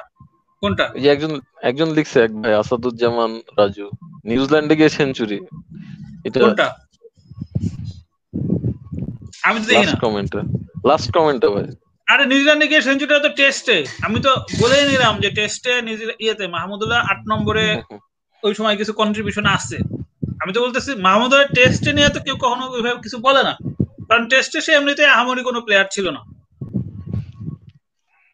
কোনটা? 0.63 0.85
এই 0.97 1.03
যে 1.03 1.09
একজন 1.15 1.33
একজন 1.63 1.89
লিখছে 1.97 2.19
এক 2.21 2.33
ভাই 2.41 2.53
আসাদুজ্জামান 2.63 3.33
রাজু। 3.59 3.87
নিউজিল্যান্ডে 4.25 4.75
গিয়ে 4.77 4.91
সেঞ্চুরি 4.97 5.39
এটা 6.27 6.39
কোনটা? 6.45 6.67
আমি 9.49 9.59
তো 9.63 9.67
দেখি 9.69 9.79
না। 9.79 9.85
লাস্ট 9.85 10.01
কমেন্টে 10.05 10.41
লাস্ট 10.89 11.09
কমেন্টে 11.17 11.49
ভাই। 11.55 11.67
আরে 12.07 12.25
নিউজিল্যান্ডে 12.27 12.67
গিয়ে 12.71 12.83
সেঞ্চুরিটা 12.83 13.21
তো 13.27 13.31
টেস্টে 13.41 13.77
আমি 14.07 14.19
তো 14.27 14.31
বলেই 14.61 14.85
নিলাম 14.91 15.15
যে 15.25 15.29
টেস্টে 15.31 15.73
নিউজিল্যান্ড 15.87 16.21
ইয়েতে 16.25 16.45
মাহমুদুল্লাহ 16.57 17.01
আট 17.13 17.21
নম্বরে 17.33 17.67
ওই 18.47 18.53
সময় 18.55 18.77
কিছু 18.81 18.93
কন্ট্রিবিউশন 18.93 19.47
আসছে। 19.57 19.77
আমি 20.43 20.51
তো 20.55 20.59
বলতেছি 20.65 20.91
মাহমুদুল্লাহ 21.07 21.49
টেস্টে 21.57 21.91
নিয়ে 21.93 22.11
তো 22.15 22.19
কেউ 22.27 22.37
কখনো 22.45 22.65
ওইভাবে 22.77 23.01
কিছু 23.05 23.19
বলে 23.27 23.43
না। 23.49 23.55
কারণ 24.09 24.25
টেস্টে 24.33 24.59
সে 24.61 24.73
এমনিতে 24.75 25.03
আহামরি 25.07 25.43
কোনো 25.43 25.61
প্লেয়ার 25.67 25.87
ছিল 25.91 26.07
না। 26.17 26.21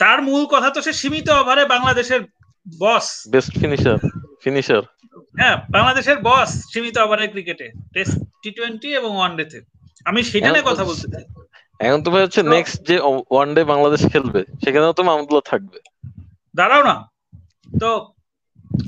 তার 0.00 0.18
মূল 0.22 0.42
কথা 0.46 0.68
তো 0.70 0.80
সে 0.86 0.92
সীমিত 0.92 1.28
ওভারে 1.40 1.62
বাংলাদেশের 1.74 2.20
বস 2.66 3.06
বেস্ট 3.34 3.52
ফিনিশার 3.60 3.98
ফিনিশার 4.44 4.82
হ্যাঁ 5.34 5.56
বাংলাদেশের 5.70 6.18
বস 6.28 6.50
সীমিত 6.72 6.96
ওভারে 6.98 7.26
ক্রিকেটে 7.28 7.66
টেস্ট 7.94 8.16
টি 8.42 8.50
টোয়েন্টি 8.50 8.88
এবং 8.94 9.10
ওয়ান 9.16 9.32
ডেতে 9.36 9.58
আমি 10.04 10.20
সেটা 10.22 10.48
নিয়ে 10.50 10.68
কথা 10.70 10.84
বলতে 10.84 11.06
চাই। 11.12 11.24
এখন 11.80 12.00
তো 12.04 12.08
হচ্ছে 12.10 12.40
নেক্সট 12.54 12.78
যে 12.88 12.96
ওয়ান 13.32 13.48
ডে 13.54 13.62
বাংলাদেশ 13.64 14.02
খেলবে 14.12 14.40
সেখানেও 14.64 14.92
তো 14.98 15.02
মাহমুদুল্লাহ 15.08 15.44
থাকবে। 15.52 15.78
দাঁড়াও 16.54 16.82
না। 16.82 16.96
তো 17.80 17.90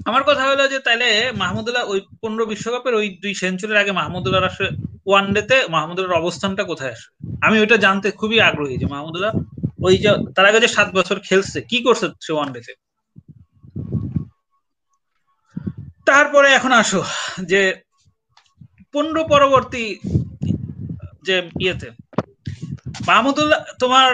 আমার 0.07 0.23
কথা 0.29 0.43
হলো 0.51 0.65
যে 0.69 0.79
তাইলে 0.81 1.09
মাহমুদুল্লাহ 1.43 1.85
ওই 1.93 1.99
পনেরো 2.21 2.45
বিশ্বকাপের 2.47 2.95
ওই 2.95 3.07
দুই 3.23 3.33
সেঞ্চুরির 3.35 3.83
আগে 3.83 3.93
মাহমুদুল্লাহ 3.93 4.43
আসলে 4.45 4.71
ওয়ান 5.07 5.27
ডেতে 5.35 5.57
মাহমুদুল্লাহর 5.69 6.21
অবস্থানটা 6.23 6.63
কোথায় 6.65 6.93
আসে? 6.93 7.09
আমি 7.47 7.57
ওইটা 7.59 7.77
জানতে 7.77 8.09
খুবই 8.11 8.39
আগ্রহী 8.41 8.77
যে 8.79 8.87
মাহমুদুল্লাহ 8.87 9.33
ওই 9.87 9.95
যে 9.99 10.11
তার 10.35 10.47
আগে 10.47 10.61
যে 10.61 10.69
সাত 10.69 10.89
বছর 10.95 11.17
খেলছে 11.29 11.59
কি 11.71 11.79
করছে 11.87 12.07
সে 12.25 12.33
ওয়ান 12.33 12.49
ডেতে 12.53 12.73
তারপরে 16.11 16.49
এখন 16.59 16.73
আসো 16.83 17.03
যে 17.51 17.61
পনেরো 18.93 19.23
পরবর্তী 19.33 19.85
যে 21.27 21.37
ইয়েতে। 21.65 21.89
মাহমুদুল্লাহ 23.09 23.61
তোমার 23.83 24.09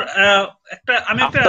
একটা 0.77 0.95
আমি 1.11 1.21
একটা 1.27 1.41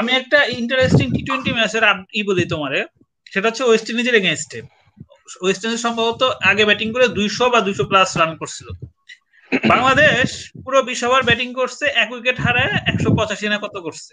আমি 0.00 0.10
একটা 0.20 0.38
আমি 0.40 0.50
ইন্টারেস্টিং 0.62 1.06
টি 1.14 1.20
টোয়েন্টি 1.28 1.50
ম্যাচের 1.56 1.84
ই 2.18 2.20
বলি 2.28 2.44
তোমারে। 2.52 2.80
সেটা 3.32 3.46
হচ্ছে 3.48 3.64
ওয়েস্ট 3.66 3.86
ইন্ডিজের 3.90 4.18
এগেনস্টে 4.20 4.58
ওয়েস্ট 5.42 5.62
ইন্ডিজ 5.64 5.80
সম্ভবত 5.86 6.22
আগে 6.50 6.62
ব্যাটিং 6.68 6.88
করে 6.94 7.06
দুইশো 7.18 7.44
বা 7.54 7.60
দুইশো 7.66 7.84
প্লাস 7.90 8.08
রান 8.20 8.32
করছিল। 8.40 8.68
বাংলাদেশ 9.72 10.28
পুরো 10.64 10.78
বিশ 10.88 11.00
ওভার 11.06 11.22
ব্যাটিং 11.28 11.48
করছে 11.58 11.84
এক 12.02 12.08
উইকেট 12.14 12.36
হারায় 12.44 12.74
একশো 12.90 13.10
পঁচাশি 13.18 13.46
না 13.52 13.58
কত 13.64 13.76
করছে। 13.86 14.12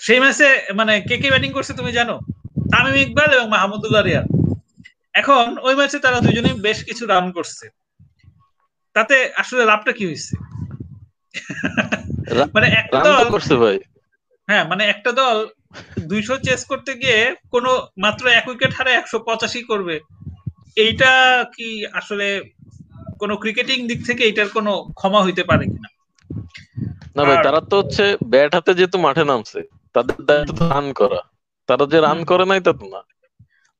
সেই 0.00 0.20
ম্যাচে 0.22 0.48
মানে 0.78 0.92
কে 1.08 1.16
কে 1.22 1.28
ব্যাটিং 1.32 1.50
করছে 1.56 1.72
তুমি 1.78 1.90
জানো? 1.98 2.14
তামিম 2.72 2.96
ইকবাল 3.04 3.30
এবং 3.36 3.46
মাহমুদুল্লাহ 3.54 4.02
রিয়াদ 4.04 4.26
এখন 5.14 5.46
ওই 5.66 5.74
ম্যাচে 5.78 5.98
তারা 6.04 6.18
দুজনেই 6.26 6.56
বেশ 6.66 6.78
কিছু 6.88 7.02
রান 7.06 7.26
করছে। 7.36 7.64
তাতে 8.96 9.16
আসলে 9.42 9.62
লাভটা 9.64 9.92
কি 9.92 10.04
হয়েছে 10.06 10.34
মানে 12.54 12.66
একটা 12.80 12.98
দল 13.08 13.28
করছে 13.34 13.54
ভাই। 13.62 13.76
হ্যাঁ 14.48 14.64
মানে 14.70 14.82
একটা 14.84 15.10
দল 15.12 15.36
দুইশো 16.10 16.34
চেস 16.46 16.60
করতে 16.70 16.92
গিয়ে 16.94 17.18
কোন 17.52 17.64
মাত্র 18.04 18.24
এক 18.30 18.44
উইকেট 18.48 18.72
হারে 18.74 18.92
একশো 18.94 19.18
পঁচাশি 19.28 19.60
করবে। 19.70 19.96
এইটা 20.84 21.10
কি 21.56 21.68
আসলে 21.92 22.26
কোনো 23.20 23.34
ক্রিকেটিং 23.36 23.78
দিক 23.90 24.00
থেকে 24.06 24.22
এটার 24.24 24.48
কোনো 24.48 24.72
ক্ষমা 24.98 25.20
হইতে 25.22 25.42
পারে 25.44 25.64
কিনা? 25.64 25.88
না 27.16 27.22
ভাই 27.28 27.38
তারা 27.46 27.60
তো 27.70 27.74
হচ্ছে 27.80 28.04
ব্যাট 28.32 28.50
হাতে 28.56 28.72
যেহেতু 28.78 28.96
মাঠে 29.06 29.24
নামছে 29.30 29.60
তাদের 29.94 30.18
দায়িত্ব 30.28 30.58
রান 30.64 30.86
করা। 31.00 31.20
তারা 31.68 31.84
যে 31.92 31.98
রান 32.00 32.18
করে 32.30 32.44
নাই 32.50 32.60
তা 32.66 32.72
তো 32.80 32.84
না। 32.94 33.00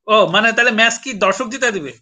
ও 0.06 0.16
মানে 0.34 0.48
তাহলে 0.56 0.72
ম্যাচ 0.80 0.94
কি 1.04 1.10
দর্শক 1.24 1.46
জিতে 1.52 1.68
দিবে? 1.76 1.92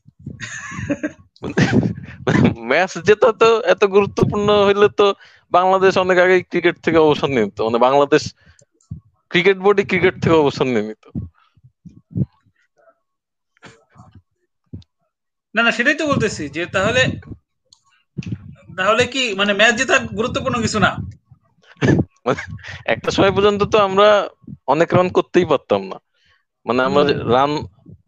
ম্যাচ 2.70 2.92
জেতা 3.06 3.30
তো 3.40 3.48
এত 3.72 3.82
গুরুত্বপূর্ণ 3.96 4.48
হইলে 4.66 4.88
তো 5.00 5.06
বাংলাদেশ 5.52 5.92
অনেক 6.04 6.18
আগে 6.24 6.36
ক্রিকেট 6.50 6.76
থেকে 6.84 6.98
অবসর 6.98 7.28
নিত। 7.36 7.56
মানে 7.66 7.78
বাংলাদেশ 7.86 8.22
ক্রিকেট 9.30 9.56
বোর্ডই 9.64 9.84
ক্রিকেট 9.90 10.14
থেকে 10.22 10.36
অবসর 10.42 10.66
নিয়ে 10.66 10.86
নিত। 10.88 11.04
না 15.54 15.60
না 15.66 15.70
সেটাই 15.76 15.96
তো 16.00 16.04
বলতেছি 16.06 16.42
যে 16.56 16.62
তাহলে 16.74 17.02
তাহলে 18.78 19.06
কি 19.06 19.34
মানে 19.34 19.52
ম্যাচ 19.52 19.74
জেতা 19.74 19.98
গুরুত্বপূর্ণ 19.98 20.62
কিছু 20.62 20.78
না? 20.78 20.96
একটা 22.86 23.10
সময় 23.10 23.30
পর্যন্ত 23.30 23.62
তো 23.62 23.78
আমরা 23.78 24.28
অনেক 24.66 24.94
রান 24.94 25.08
করতেই 25.08 25.44
পারতাম 25.44 25.86
না। 25.86 26.00
মানে 26.66 26.82
আমরা 26.82 27.04
রান 27.04 27.58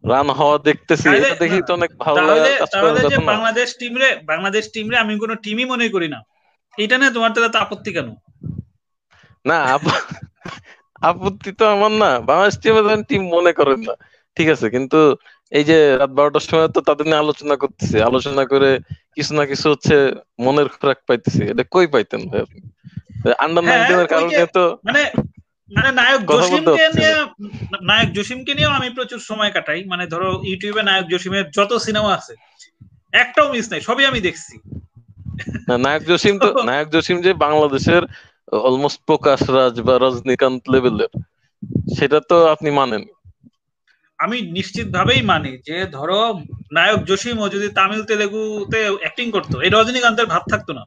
রান 0.09 0.29
হওয়া 0.29 0.57
দেখতেছি 0.57 1.09
এটা 1.09 1.35
দেখি 1.35 1.61
তো 1.67 1.73
অনেক 1.73 1.91
ভালো 1.97 2.15
লাগা 2.15 2.65
তাহলে 2.65 2.99
যে 2.99 3.15
কথা 3.15 3.19
না। 3.19 4.19
বাংলাদেশ 4.25 4.69
টিম 4.73 4.89
রে 4.89 4.97
আমি 4.97 5.19
কোনো 5.19 5.35
টিমই 5.35 5.65
মনে 5.65 5.89
করি 5.89 6.07
না। 6.07 6.21
এটা 6.77 6.97
নিয়ে 6.97 7.11
তোমার 7.11 7.31
তো 7.31 7.57
আপত্তি 7.57 7.93
কেন? 7.93 8.15
না 9.45 9.63
আপ- 9.63 10.25
আপত্তি 11.01 11.51
তো 11.51 11.67
আমার 11.67 11.91
না। 11.91 12.19
বাংলাদেশ 12.19 12.59
টিমের 12.59 13.03
টিম 13.03 13.27
মনে 13.27 13.53
করেন 13.53 13.79
না। 13.79 13.93
ঠিক 14.35 14.49
আছে 14.49 14.69
কিন্তু 14.69 15.15
এই 15.51 15.63
যে 15.63 15.77
রাত 15.99 16.11
বারোটার 16.17 16.45
সময় 16.49 16.69
তো 16.75 16.79
তাদের 16.89 17.05
নিয়ে 17.07 17.21
আলোচনা 17.23 17.55
করতেছি। 17.55 17.95
আলোচনা 18.09 18.43
করে 18.45 18.69
কিছু 19.15 19.31
না 19.37 19.43
কিছু 19.45 19.65
হচ্ছে 19.71 19.95
মনের 20.39 20.67
খোরাক 20.73 20.99
পাইতেছি। 21.07 21.41
এটা 21.51 21.63
কই 21.73 21.85
পাইতেন 21.93 22.21
ভাই 22.29 22.41
আপনি? 22.45 22.59
আন্ডার 23.45 23.63
হ্যাঁ, 23.63 23.71
নাইনটিনের 23.71 24.09
কারণে 24.13 24.43
তো 24.57 24.63
মানে 24.87 25.01
মানে 25.71 25.89
নায়ক 25.99 26.21
জসিমকে 26.29 26.83
নিয়ে 26.95 27.13
নায়ক 27.89 28.09
জসিমকে 28.17 28.53
নিয়েও 28.57 28.71
আমি 28.71 28.89
প্রচুর 28.97 29.21
সময় 29.29 29.51
কাটাই। 29.55 29.81
মানে 29.83 30.03
ধরো 30.13 30.29
ইউটিউবে 30.49 30.81
নায়ক 30.83 31.05
জসিমের 31.13 31.45
যত 31.57 31.71
সিনেমা 31.85 32.11
আছে 32.13 32.33
একটাও 33.13 33.47
মিস 33.53 33.65
নাই 33.71 33.81
সবই 33.81 34.05
আমি 34.05 34.19
দেখছি। 34.27 34.55
নায়ক 35.85 36.03
জসিম 36.09 36.35
তো 36.39 36.49
নায়ক 36.69 36.87
জসিম 36.95 37.17
যে 37.21 37.31
বাংলাদেশের 37.45 38.03
অলমোস্ট 38.65 38.99
প্রকাশ 39.05 39.39
রাজ 39.49 39.75
বা 39.87 39.95
রজনীকান্ত 39.97 40.63
লেভেলের 40.73 41.11
সেটা 41.95 42.19
তো 42.29 42.37
আপনি 42.47 42.69
মানেন। 42.71 43.03
আমি 44.23 44.37
নিশ্চিত 44.57 44.87
ভাবেই 44.97 45.21
মানি 45.31 45.51
যে 45.67 45.77
ধরো 45.97 46.21
নায়ক 46.75 47.01
জসিম 47.09 47.37
ও 47.43 47.45
যদি 47.55 47.67
তামিল 47.77 48.01
তেলেগুতে 48.09 48.79
অ্যাক্টিং 49.01 49.27
করতো 49.35 49.55
এই 49.65 49.71
রজনীকান্তের 49.77 50.27
ভাব 50.33 50.43
থাকতো 50.51 50.71
না। 50.77 50.83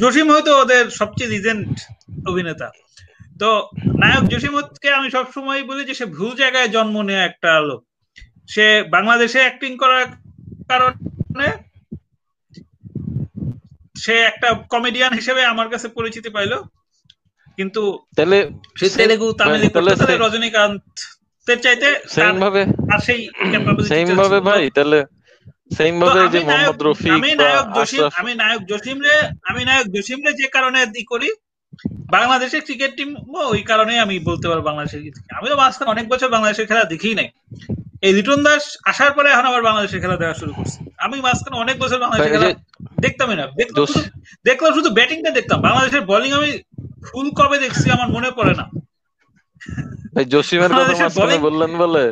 জসিম 0.00 0.26
হয়তো 0.32 0.52
ওদের 0.62 0.84
সবচেয়ে 1.00 1.32
রিজেন্ট 1.34 1.72
অভিনেতা। 2.30 2.68
তো 3.40 3.50
নায়ক 4.02 4.24
জসিমকে 4.32 4.88
আমি 4.98 5.08
সবসময় 5.16 5.60
বলি 5.70 5.82
যে 5.88 5.94
সে 6.00 6.06
ভুল 6.16 6.30
জায়গায় 6.42 6.68
জন্ম 6.76 6.96
নেওয়া 7.08 7.24
একটা 7.30 7.50
লোক। 7.68 7.80
সে 8.54 8.66
বাংলাদেশে 8.94 9.40
অ্যাক্টিং 9.44 9.72
করার 9.82 10.06
কারণে 10.70 11.48
সে 14.02 14.14
একটা 14.30 14.48
কমেডিয়ান 14.74 15.12
হিসেবে 15.18 15.42
আমার 15.52 15.68
কাছে 15.72 15.86
পরিচিতি 15.96 16.30
পাইলো। 16.36 16.58
কিন্তু 17.58 17.82
তেলেগু 18.98 19.26
তামিল 19.38 19.62
রজনীকান্ত 20.24 20.96
চাইতে 21.46 21.88
সেম 22.08 22.34
ভাবে 22.40 22.62
তার 22.88 23.00
সেই 23.00 23.20
সেম 23.90 24.06
ভাবে 24.20 24.38
ভাই 24.40 24.62
তাহলে 24.70 24.98
সেম 25.76 25.94
ভাবে 26.00 26.20
আমি 26.20 26.30
যে 26.30 26.40
নায়ক- 26.40 26.48
মোহাম্মদ 26.48 26.80
রফিক 26.82 27.12
আমি 27.16 27.30
নায়ক 27.34 27.66
জসিম 27.76 28.04
আমি 28.20 28.32
নায়ক 28.34 28.62
জসিম 28.70 28.98
রে 29.00 29.16
আমি 29.42 29.62
নায়ক 29.64 29.86
জসিম 29.94 30.18
রে 30.26 30.30
যে 30.32 30.46
কারণে 30.48 30.78
ই 30.94 31.04
করি 31.04 31.28
বাংলাদেশের 32.10 32.62
ক্রিকেট 32.64 32.92
টিম 32.96 33.10
ওই 33.46 33.62
কারণে 33.62 33.94
আমি 33.98 34.14
বলতে 34.20 34.46
পারব 34.48 34.62
বাংলাদেশের 34.64 35.00
আমি 35.30 35.46
তো 35.48 35.56
মাঝখানে 35.56 35.90
অনেক 35.90 36.06
বছর 36.08 36.28
বাংলাদেশের 36.28 36.66
খেলা 36.66 36.84
দেখি 36.84 37.10
নাই। 37.14 37.28
এই 38.02 38.12
লিটন 38.12 38.40
দাস 38.42 38.64
আসার 38.84 39.12
পরে 39.12 39.28
এখন 39.30 39.46
আবার 39.46 39.62
বাংলাদেশের 39.62 40.00
খেলা 40.00 40.16
দেখা 40.16 40.34
শুরু 40.34 40.52
করছি। 40.54 40.78
আমি 40.98 41.16
মাঝখানে 41.20 41.56
অনেক 41.56 41.76
বছর 41.78 41.98
বাংলাদেশের 41.98 42.32
খেলা 42.34 42.48
দেখতামই 42.98 43.36
না। 43.36 43.44
দেখতাম 43.56 43.84
দেখলাম 44.44 44.70
শুধু 44.74 44.90
ব্যাটিংটা 44.90 45.30
দেখতাম। 45.30 45.58
বাংলাদেশের 45.62 46.00
বোলিং 46.00 46.30
আমি 46.32 46.50
ফুল 47.06 47.26
কবে 47.30 47.56
দেখছি 47.58 47.86
আমার 47.90 48.08
মনে 48.08 48.30
পড়ে 48.30 48.54
না। 48.54 48.64
ভাই 50.14 50.24
জসিমের 50.34 50.72
কথা 50.72 50.92
মাঝখানে 50.94 51.36
বললেন 51.46 51.72
বলে 51.82 52.04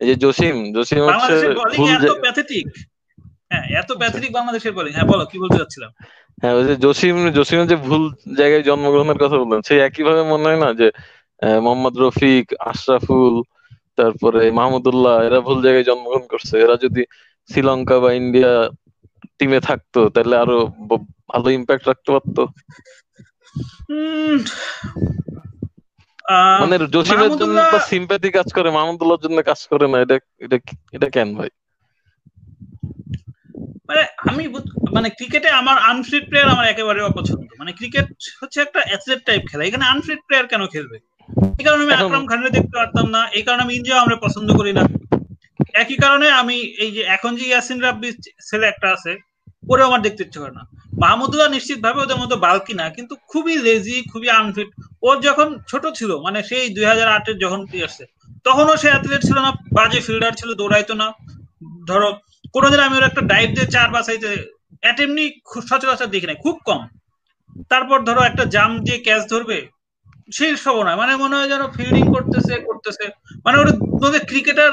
এই 0.00 0.06
যে 0.08 0.14
জসিম 0.24 0.56
জসিম 0.76 1.00
হচ্ছে 1.06 1.34
এত 1.96 2.10
প্যাথেটিক 2.24 2.66
হ্যাঁ 3.50 3.64
এত 3.80 3.90
প্যাথেটিক 4.00 4.30
বাংলাদেশের 4.38 4.72
বোলিং 4.76 4.92
হ্যাঁ 4.96 5.08
বলো 5.12 5.24
কি 5.30 5.36
বলতে 5.42 5.56
চাচ্ছিলাম? 5.60 5.90
হ্যাঁ 6.38 6.54
ওই 6.58 6.64
যে 6.68 6.74
জসিম 6.84 7.16
জসিমের 7.38 7.68
যে 7.72 7.76
ভুল 7.86 8.02
জায়গায় 8.40 8.64
জন্মগ্রহণের 8.68 9.18
কথা 9.22 9.36
বললেন 9.42 9.60
সেই 9.68 9.80
একই 9.88 10.02
ভাবে 10.08 10.22
মনে 10.32 10.46
হয় 10.48 10.60
না 10.64 10.68
যে 10.80 10.88
মোহাম্মদ 11.64 11.94
রফিক 12.02 12.46
আশরাফুল 12.70 13.34
তারপরে 13.98 14.42
মাহমুদুল্লাহ 14.58 15.16
এরা 15.26 15.38
ভুল 15.46 15.58
জায়গায় 15.64 15.86
জন্মগ্রহণ 15.88 16.24
করছে। 16.32 16.54
এরা 16.64 16.76
যদি 16.84 17.02
শ্রীলঙ্কা 17.50 17.96
বা 18.02 18.10
ইন্ডিয়া 18.20 18.52
টিমে 19.38 19.60
থাকতো 19.68 20.00
তাহলে 20.14 20.34
আরও 20.42 20.58
ভালো 21.30 21.48
ইম্প্যাক্ট 21.58 21.84
রাখতে 21.90 22.08
পারতো। 22.14 22.42
মানে 26.62 26.74
জসিমের 26.94 27.32
জন্য 27.40 27.56
সিম্প্যাথি 27.90 28.28
কাজ 28.38 28.48
করে 28.56 28.68
মাহমুদুল্লাহর 28.78 29.24
জন্য 29.26 29.38
কাজ 29.50 29.60
করে 29.70 29.86
না 29.92 29.96
এটা 30.04 30.16
এটা 30.44 30.56
এটা 30.96 31.08
কেন 31.16 31.28
ভাই? 31.38 31.50
মানে 33.88 34.02
আমি 34.30 34.44
মানে 34.96 35.08
ক্রিকেটে 35.18 35.50
আমার 35.60 35.76
আনফিট 35.90 36.24
প্লেয়ার 36.30 36.52
আমার 36.54 36.66
একেবারে 36.72 37.00
অপছন্দ। 37.10 37.46
মানে 37.60 37.70
ক্রিকেট 37.78 38.06
হচ্ছে 38.40 38.58
একটা 38.66 38.80
অ্যাথলেট 38.88 39.20
টাইপ 39.28 39.42
খেলা 39.50 39.62
এখানে 39.68 39.84
আনফিট 39.92 40.20
প্লেয়ার 40.26 40.46
কেন 40.52 40.62
খেলবে? 40.74 40.96
এই 41.60 41.64
কারণে 41.66 41.82
আমি 41.84 41.94
আকরাম 41.94 42.24
খানের 42.30 42.54
দেখতে 42.56 42.74
পারতাম 42.80 43.06
না 43.16 43.20
এই 43.38 43.44
কারণে 43.46 43.62
আমি 43.66 43.74
ইন্ডিয়া 43.78 43.96
আমরা 44.04 44.16
পছন্দ 44.24 44.48
করি 44.58 44.72
না। 44.78 44.84
একই 45.82 45.96
কারণে 46.04 46.26
আমি 46.40 46.56
এই 46.84 46.90
যে 46.96 47.02
এখন 47.16 47.32
যে 47.38 47.44
ইয়াসিন 47.50 47.78
রাব্বি 47.86 48.10
ছেলে 48.48 48.64
একটা 48.68 48.88
আছে 48.96 49.12
ওরে 49.70 49.82
আমার 49.88 50.00
দেখতে 50.06 50.22
ইচ্ছে 50.24 50.38
করে 50.42 50.54
না। 50.58 50.62
মাহমুদুল্লাহ 51.02 51.50
নিশ্চিত 51.56 51.78
ভাবে 51.86 51.98
ওদের 52.04 52.18
মতো 52.22 52.34
বালকি 52.46 52.74
না 52.80 52.86
কিন্তু 52.96 53.14
খুবই 53.30 53.54
লেজি 53.66 53.96
খুবই 54.12 54.28
আনফিট 54.40 54.70
ওর 55.02 55.16
যখন 55.20 55.48
ছোট 55.68 55.84
ছিল 55.98 56.10
মানে 56.18 56.38
সেই 56.42 56.64
দুই 56.68 56.84
হাজার 56.84 57.08
আটের 57.08 57.36
যখন 57.38 57.60
আসছে, 57.84 58.04
তখনও 58.44 58.74
সে 58.76 58.88
অ্যাথলেট 58.92 59.22
ছিল 59.22 59.38
না, 59.38 59.50
বাজে 59.72 60.00
ফিল্ডার 60.00 60.32
ছিল, 60.32 60.50
দৌড়াইতো 60.54 60.94
না। 60.94 61.06
ধরো, 61.86 62.08
কোনোদিন 62.54 62.80
আমি 62.80 62.94
ওর 62.96 63.08
একটা 63.08 63.22
ডাইভ 63.22 63.48
দিয়ে 63.54 63.68
চার 63.70 63.88
বাসাইতে 63.90 64.28
এমনি 64.82 65.24
সচরাচর 65.68 66.08
দেখি 66.10 66.26
নাই, 66.26 66.38
খুব 66.42 66.56
কম। 66.64 66.80
তারপর 67.70 67.98
ধরো 68.04 68.22
একটা 68.22 68.44
জাম 68.44 68.70
দিয়ে 68.78 68.98
ক্যাচ 68.98 69.22
ধরবে 69.30 69.58
সেই 70.32 70.52
সব 70.56 70.76
নয় 70.82 70.96
মানে 70.96 71.12
মনে 71.16 71.34
হয় 71.36 71.48
যেন 71.48 71.62
ফিল্ডিং 71.68 72.04
করতেছে 72.14 72.54
করতেছে 72.58 73.04
মানে 73.44 73.56
ওর 73.58 73.68
ওদের 74.06 74.22
ক্রিকেটার 74.26 74.72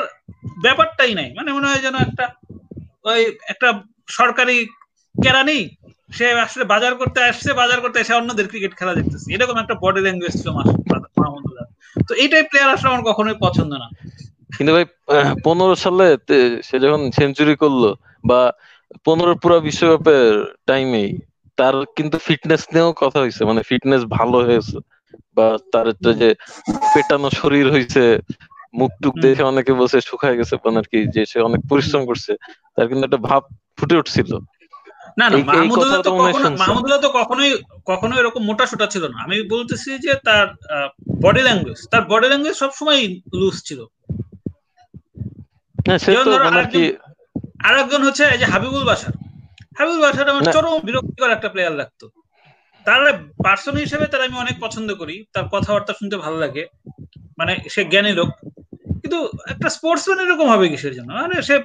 ব্যাপারটাই 0.61 1.13
নাই 1.13 1.29
মানে 1.37 1.49
মনে 1.53 1.67
হয় 1.67 1.81
যেন 1.81 1.95
একটা 1.97 2.25
ওই 3.05 3.21
একটা 3.47 3.69
সরকারি 4.09 4.57
কেরানি 5.15 5.59
সে 6.09 6.25
আসলে 6.45 6.63
বাজার 6.73 6.93
করতে 7.01 7.19
আসছে, 7.29 7.49
বাজার 7.53 7.79
করতে 7.83 7.97
এসে 7.99 8.13
অন্যদের 8.13 8.47
ক্রিকেট 8.51 8.73
খেলা 8.79 8.93
দেখতেছে 8.99 9.27
এরকম 9.35 9.57
একটা 9.59 9.75
বডি 9.83 10.01
ল্যাঙ্গুয়েজ 10.01 10.33
ছিল 10.39 10.49
মাহমুদুল্লাহ 11.17 11.65
তো 12.07 12.13
এই 12.15 12.27
টাইপ 12.31 12.45
প্লেয়ার 12.51 12.73
আসলে 12.75 12.89
আমার 12.91 13.03
কখনোই 13.09 13.37
পছন্দ 13.45 13.71
না 13.73 13.87
কিন্তু 14.51 14.71
ভাই 14.75 14.85
পনেরো 15.45 15.75
সালে 15.85 16.05
সে 16.67 16.75
যখন 16.83 17.01
সেঞ্চুরি 17.17 17.55
করল 17.55 17.83
বা 18.23 18.39
পনেরো 19.05 19.33
পুরা 19.41 19.57
বিশ্বকাপের 19.59 20.25
টাইমেই 20.67 21.09
তার 21.57 21.75
কিন্তু 21.97 22.15
ফিটনেস 22.27 22.63
নিয়েও 22.73 22.91
কথা 23.01 23.17
হয়েছে 23.19 23.41
মানে 23.49 23.61
ফিটনেস 23.69 24.01
ভালো 24.17 24.37
হয়েছে 24.47 24.77
বা 25.37 25.47
তার 25.73 25.85
একটা 25.93 26.09
যে 26.21 26.29
পেটানো 26.93 27.29
শরীর 27.39 27.65
হয়েছে 27.73 28.03
মুখ 28.73 28.91
টুক। 29.01 29.15
দেখে 29.23 29.43
অনেকে 29.43 29.71
বসে 29.73 29.99
শুকায় 30.09 30.35
গেছে 30.39 30.55
মানে 30.63 30.77
আর 30.81 30.87
কি 30.91 30.99
যে 31.15 31.21
সে 31.31 31.37
অনেক 31.39 31.61
পরিশ্রম 31.71 32.01
করছে 32.09 32.31
তার 32.75 32.85
কিন্তু 32.89 33.03
একটা 33.05 33.19
ভাব 33.27 33.41
ফুটে 33.77 33.95
উঠছিল 34.01 34.31
না 35.17 35.25
না 35.29 35.37
মাহমুদুল্লাহ 35.49 36.01
তো 36.07 36.11
কখনো 36.21 36.47
মাহমুদুল্লাহ 36.63 37.01
তো 37.05 37.09
কখনোই 37.19 37.51
কখনোই 37.91 38.17
এরকম 38.19 38.41
মোটা 38.45 38.65
সোটা 38.71 38.87
ছিল 38.93 39.03
না। 39.13 39.17
আমি 39.25 39.35
বলতেছি 39.53 39.89
যে 40.05 40.11
তার 40.27 40.45
বডি 41.23 41.41
ল্যাঙ্গুয়েজ 41.47 41.79
তার 41.91 42.03
বডি 42.11 42.27
ল্যাঙ্গুয়েজ 42.27 42.55
সবসময় 42.63 42.99
লুজ 43.39 43.55
ছিল। 43.67 43.79
সে 46.03 46.09
তো 46.17 46.21
ধরো 46.31 46.45
মানে 46.47 46.61
আর 47.65 47.73
একজন 47.79 48.01
হচ্ছে 48.03 48.23
এই 48.33 48.39
যে 48.41 48.45
হাবিবুল 48.45 48.83
বাসার 48.89 49.13
হাবিবুল 49.77 50.01
বাসার 50.05 50.25
আমার 50.29 50.43
চরম 50.55 50.73
বিরক্তিকর 50.87 51.31
একটা 51.31 51.49
প্লেয়ার 51.53 51.73
লাগতো। 51.81 52.05
তার 52.85 53.01
পার্সন 53.45 53.75
হিসেবে 53.83 54.05
তার 54.11 54.21
আমি 54.21 54.35
অনেক 54.43 54.55
পছন্দ 54.65 54.89
করি। 55.01 55.15
তার 55.33 55.45
কথাবার্তা 55.53 55.93
শুনতে 55.99 56.15
ভালো 56.25 56.37
লাগে। 56.43 56.63
মানে 57.39 57.53
সে 57.73 57.81
জ্ঞানী 57.91 58.11
লোক। 58.19 58.29
কিন্তু 59.01 59.19
একটা 59.53 59.67
স্পোর্টসম্যান 59.69 60.19
এরকম 60.25 60.47
হবে 60.53 60.65
কিসের 60.73 60.93
জন্য? 60.97 61.09
মানে 61.21 61.35
সে 61.47 61.55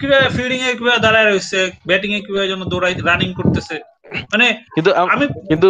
কীভাবে 0.00 0.28
ফিল্ডিং 0.28 0.60
এ 0.62 0.74
কীভাবে 0.74 1.00
দাঁড়ায় 1.00 1.26
রয়েছে 1.26 1.58
ব্যাটিং 1.86 2.10
এ 2.12 2.20
কীভাবে 2.20 2.48
যেন 2.48 2.62
দৌড়াই 2.64 2.94
রানিং 3.00 3.30
করতেছে। 3.34 3.76
মানে 4.32 4.46
কিন্তু 4.74 4.90
আমি 5.04 5.24
কিন্তু 5.48 5.68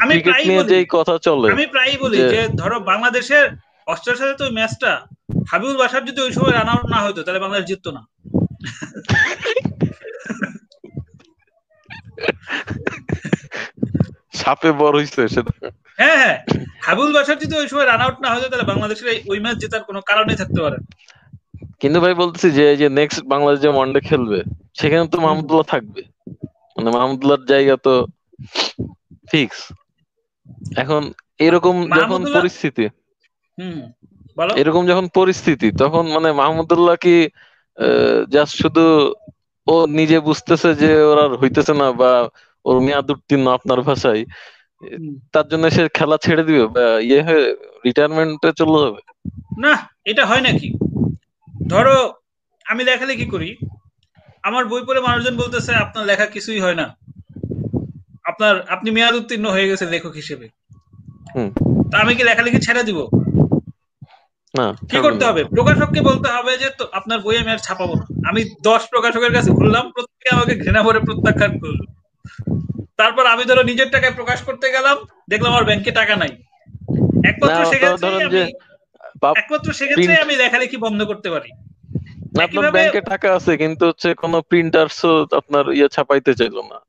আমি 0.00 0.14
প্রায়ই 0.20 0.46
বলি- 0.60 0.90
কথা 0.90 1.14
চলে 1.18 1.46
আমি 1.50 1.66
প্রায়ই 1.66 1.96
বলি 1.96 2.16
যে- 2.24 2.50
ধরো 2.56 2.76
বাংলাদেশের 2.82 3.44
অস্ট্রেলিয়ার 3.86 4.20
সাথে 4.22 4.34
তো 4.38 4.54
ম্যাচটা 4.54 4.90
হাবিবুল 5.48 5.76
বাসার 5.76 6.02
যদি 6.04 6.20
ওই 6.22 6.32
সময় 6.32 6.52
রান 6.52 6.68
আউট 6.68 6.86
না 6.90 6.98
হতো 7.02 7.20
তাহলে 7.22 7.40
বাংলাদেশ 7.40 7.66
জিততো 7.68 7.90
না। 7.90 8.02
সাপে 14.34 14.70
বড় 14.72 14.96
হইছে 14.98 15.20
সেটা 15.28 15.52
হ্যাঁ 15.98 16.16
হ্যাঁ। 16.16 16.36
হাবিবুল 16.80 17.12
বাসার 17.12 17.36
যদি 17.38 17.54
ওই 17.56 17.68
সময় 17.68 17.86
রান 17.86 18.00
আউট 18.00 18.16
না 18.20 18.30
হতো 18.30 18.46
তাহলে 18.48 18.66
বাংলাদেশের 18.66 19.06
ওই 19.26 19.38
ম্যাচ 19.40 19.56
জেতার 19.56 19.82
কোনো 19.82 20.00
কারণে 20.00 20.32
থাকতে 20.36 20.60
পারে 20.60 20.76
না। 20.76 20.86
কিন্তু 21.82 21.98
ভাই 22.00 22.14
বলতেছি 22.16 22.48
যে 22.52 22.62
এই 22.66 22.78
যে 22.78 22.86
নেক্সট 22.98 23.22
বাংলাদেশ 23.26 23.58
যে 23.60 23.70
ওয়ানডে 23.70 24.00
খেলবে 24.02 24.38
সেখানে 24.78 25.04
তো 25.08 25.16
মাহমুদুল্লাহ 25.20 25.66
থাকবে। 25.66 26.00
মানে 26.76 26.88
মাহমুদুল্লাহর 26.92 27.44
জায়গা 27.46 27.74
তো 27.84 27.94
ফিক্স 29.28 29.58
এখন 30.76 31.02
এরকম 31.40 31.74
যখন 31.98 32.20
পরিস্থিতি 32.34 32.84
হুম 33.58 33.78
এরকম 34.60 34.82
যখন 34.86 35.06
পরিস্থিতি 35.14 35.68
তখন 35.82 36.04
মানে 36.14 36.28
মাহমুদুল্লাহ 36.40 36.96
কি 36.98 37.16
জাস্ট 38.32 38.54
শুধু 38.62 38.84
ও 39.66 39.76
নিজে 39.98 40.18
বুঝতেছে 40.26 40.68
যে 40.76 40.90
ওর 41.02 41.18
আর 41.20 41.32
হইতেছে 41.40 41.72
না 41.74 41.86
বা 42.00 42.12
ওর 42.64 42.76
মেয়াদ 42.80 43.06
উত্তীর্ণ 43.14 43.46
আপনার 43.58 43.80
ভাষায় 43.82 44.22
তার 45.34 45.46
জন্য 45.50 45.64
সে 45.70 45.82
খেলা 45.94 46.16
ছেড়ে 46.24 46.42
দিবে 46.48 46.64
বা 46.74 46.84
ইয়ে 47.06 47.20
হয়ে 47.26 47.44
রিটায়ারমেন্টে 47.84 48.48
চলে 48.58 48.78
যাবে? 48.82 49.00
না 49.58 49.72
এটা 50.06 50.22
হয় 50.26 50.42
নাকি? 50.42 50.68
ধরো 51.70 51.96
আমি 52.66 52.82
লেখালেখি 52.84 53.26
করি? 53.34 53.50
আমার 54.48 54.64
বই 54.70 54.82
পড়ে 54.86 55.00
মানুষজন 55.00 55.34
বলতেছে 55.42 55.72
আপনার 55.84 56.04
লেখা 56.10 56.26
কিছুই 56.26 56.60
হয় 56.64 56.74
না। 56.74 56.86
আপনার 58.30 58.54
আপনি 58.74 58.88
মেয়াদ 58.96 59.14
উত্তীর্ণ 59.14 59.46
হয়ে 59.54 59.68
গেছে 59.70 59.84
লেখক 59.94 60.14
হিসেবে। 60.20 60.46
তা 61.90 61.96
আমি 62.02 62.12
কি 62.16 62.22
লেখালেখি 62.24 62.58
ছেড়ে 62.66 62.82
দিব? 62.88 62.98
কি 64.90 64.98
করতে 65.06 65.24
হবে? 65.28 65.42
প্রকাশককে 65.56 66.00
বলতে 66.08 66.28
হবে 66.36 66.52
যে 66.62 66.68
তো 66.78 66.84
আপনার 66.98 67.18
বই 67.24 67.36
আমি 67.42 67.50
আর 67.54 67.60
ছাপাবো 67.66 67.94
না। 68.00 68.04
আমি 68.28 68.40
দশ 68.68 68.82
প্রকাশকের 68.92 69.32
কাছে 69.36 69.50
ঘুরলাম 69.58 69.84
প্রত্যেকে 69.94 70.28
আমাকে 70.36 70.54
ঘৃণা 70.62 70.80
ভরে 70.82 71.00
প্রত্যাখ্যান 71.06 71.52
করল। 71.62 71.80
তারপর 73.00 73.24
আমি 73.34 73.44
ধরো 73.48 73.62
নিজের 73.70 73.88
টাকায় 73.94 74.14
প্রকাশ 74.18 74.38
করতে 74.48 74.66
গেলাম 74.76 74.96
দেখলাম 75.30 75.50
আমার 75.52 75.64
ব্যাংকে 75.68 75.90
টাকা 76.00 76.14
নাই। 76.22 76.32
একমাত্র 77.30 77.60
না, 77.62 78.44
একমাত্র 79.36 79.72
সেক্ষেত্রে 79.72 80.16
আমি 80.16 80.36
লেখালেখি 80.36 80.76
বন্ধ 80.76 81.02
করতে 81.02 81.30
পারি। 81.30 81.50
আপনার 82.44 82.72
ব্যাংকে 82.72 83.00
টাকা 83.00 83.36
আছে 83.36 83.56
কিন্তু 83.56 83.88
হচ্ছে 83.88 84.14
কোনো 84.14 84.40
প্রিন্টার্সও 84.40 85.26
আপনার 85.32 85.72
ইয়ে 85.72 85.88
ছাপাইতে 85.88 86.34
চাইলো 86.34 86.62
না। 86.62 86.80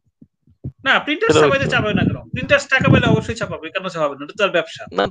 না 0.83 0.99
প্রিন্টার 0.99 1.29
সেটা 1.29 1.45
ছাপাইতে 1.45 1.65
চাপাবে 1.67 1.93
না 1.93 2.01
কেন? 2.01 2.29
প্রিন্টার 2.29 2.59
টাকা 2.69 2.91
পেলে 2.91 3.07
অবশ্যই 3.07 3.35
ছাপাবে 3.35 3.69
কেন 3.69 3.87
ছাপাবে 3.87 4.15
না? 4.19 4.27
তার 4.37 4.49
ব্যবসা। 4.49 4.85
না 4.93 5.07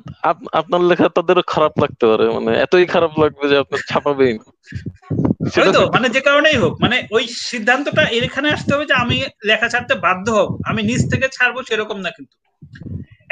আপনার 0.53 0.81
লেখা 0.81 1.09
তাদেরও 1.09 1.43
খারাপ 1.47 1.73
লাগতে 1.81 2.07
পারে 2.07 2.31
মানে 2.31 2.59
এতই 2.59 2.87
খারাপ 2.87 3.21
লাগবে 3.21 3.49
যে 3.49 3.59
আপনার 3.59 3.81
ছাপাবেই 3.89 4.39
না। 4.39 5.73
তো- 5.73 5.93
মানে 5.93 6.09
যে 6.09 6.21
কারণেই 6.21 6.57
হোক 6.57 6.83
মানে 6.83 7.07
ওই 7.11 7.27
সিদ্ধান্তটা 7.29 8.03
এখানে 8.03 8.51
আসতে 8.51 8.75
হবে 8.75 8.87
যে 8.87 8.95
আমি 8.95 9.25
লেখা 9.45 9.69
ছাড়তে 9.69 9.95
বাধ্য 9.95 10.31
হব। 10.31 10.61
আমি 10.65 10.83
নিজ 10.83 11.15
থেকে 11.15 11.29
ছাড়বো 11.33 11.63
সেরকম 11.63 12.01
না 12.01 12.11
কিন্তু। 12.11 12.42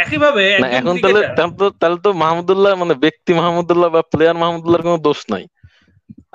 একইভাবে 0.03 0.45
এখন 0.79 0.95
তাহলে 1.05 1.21
তাহলে 1.81 1.99
তো 2.07 2.11
মাহমুদুল্লাহ 2.23 2.73
মানে 2.83 2.95
ব্যক্তি 3.05 3.31
মাহমুদুল্লাহ 3.41 3.89
বা 3.95 4.03
প্লেয়ার 4.13 4.37
মাহমুদুল্লাহর 4.43 4.87
কোনো 4.87 4.99
দোষ 5.09 5.21
নাই। 5.33 5.45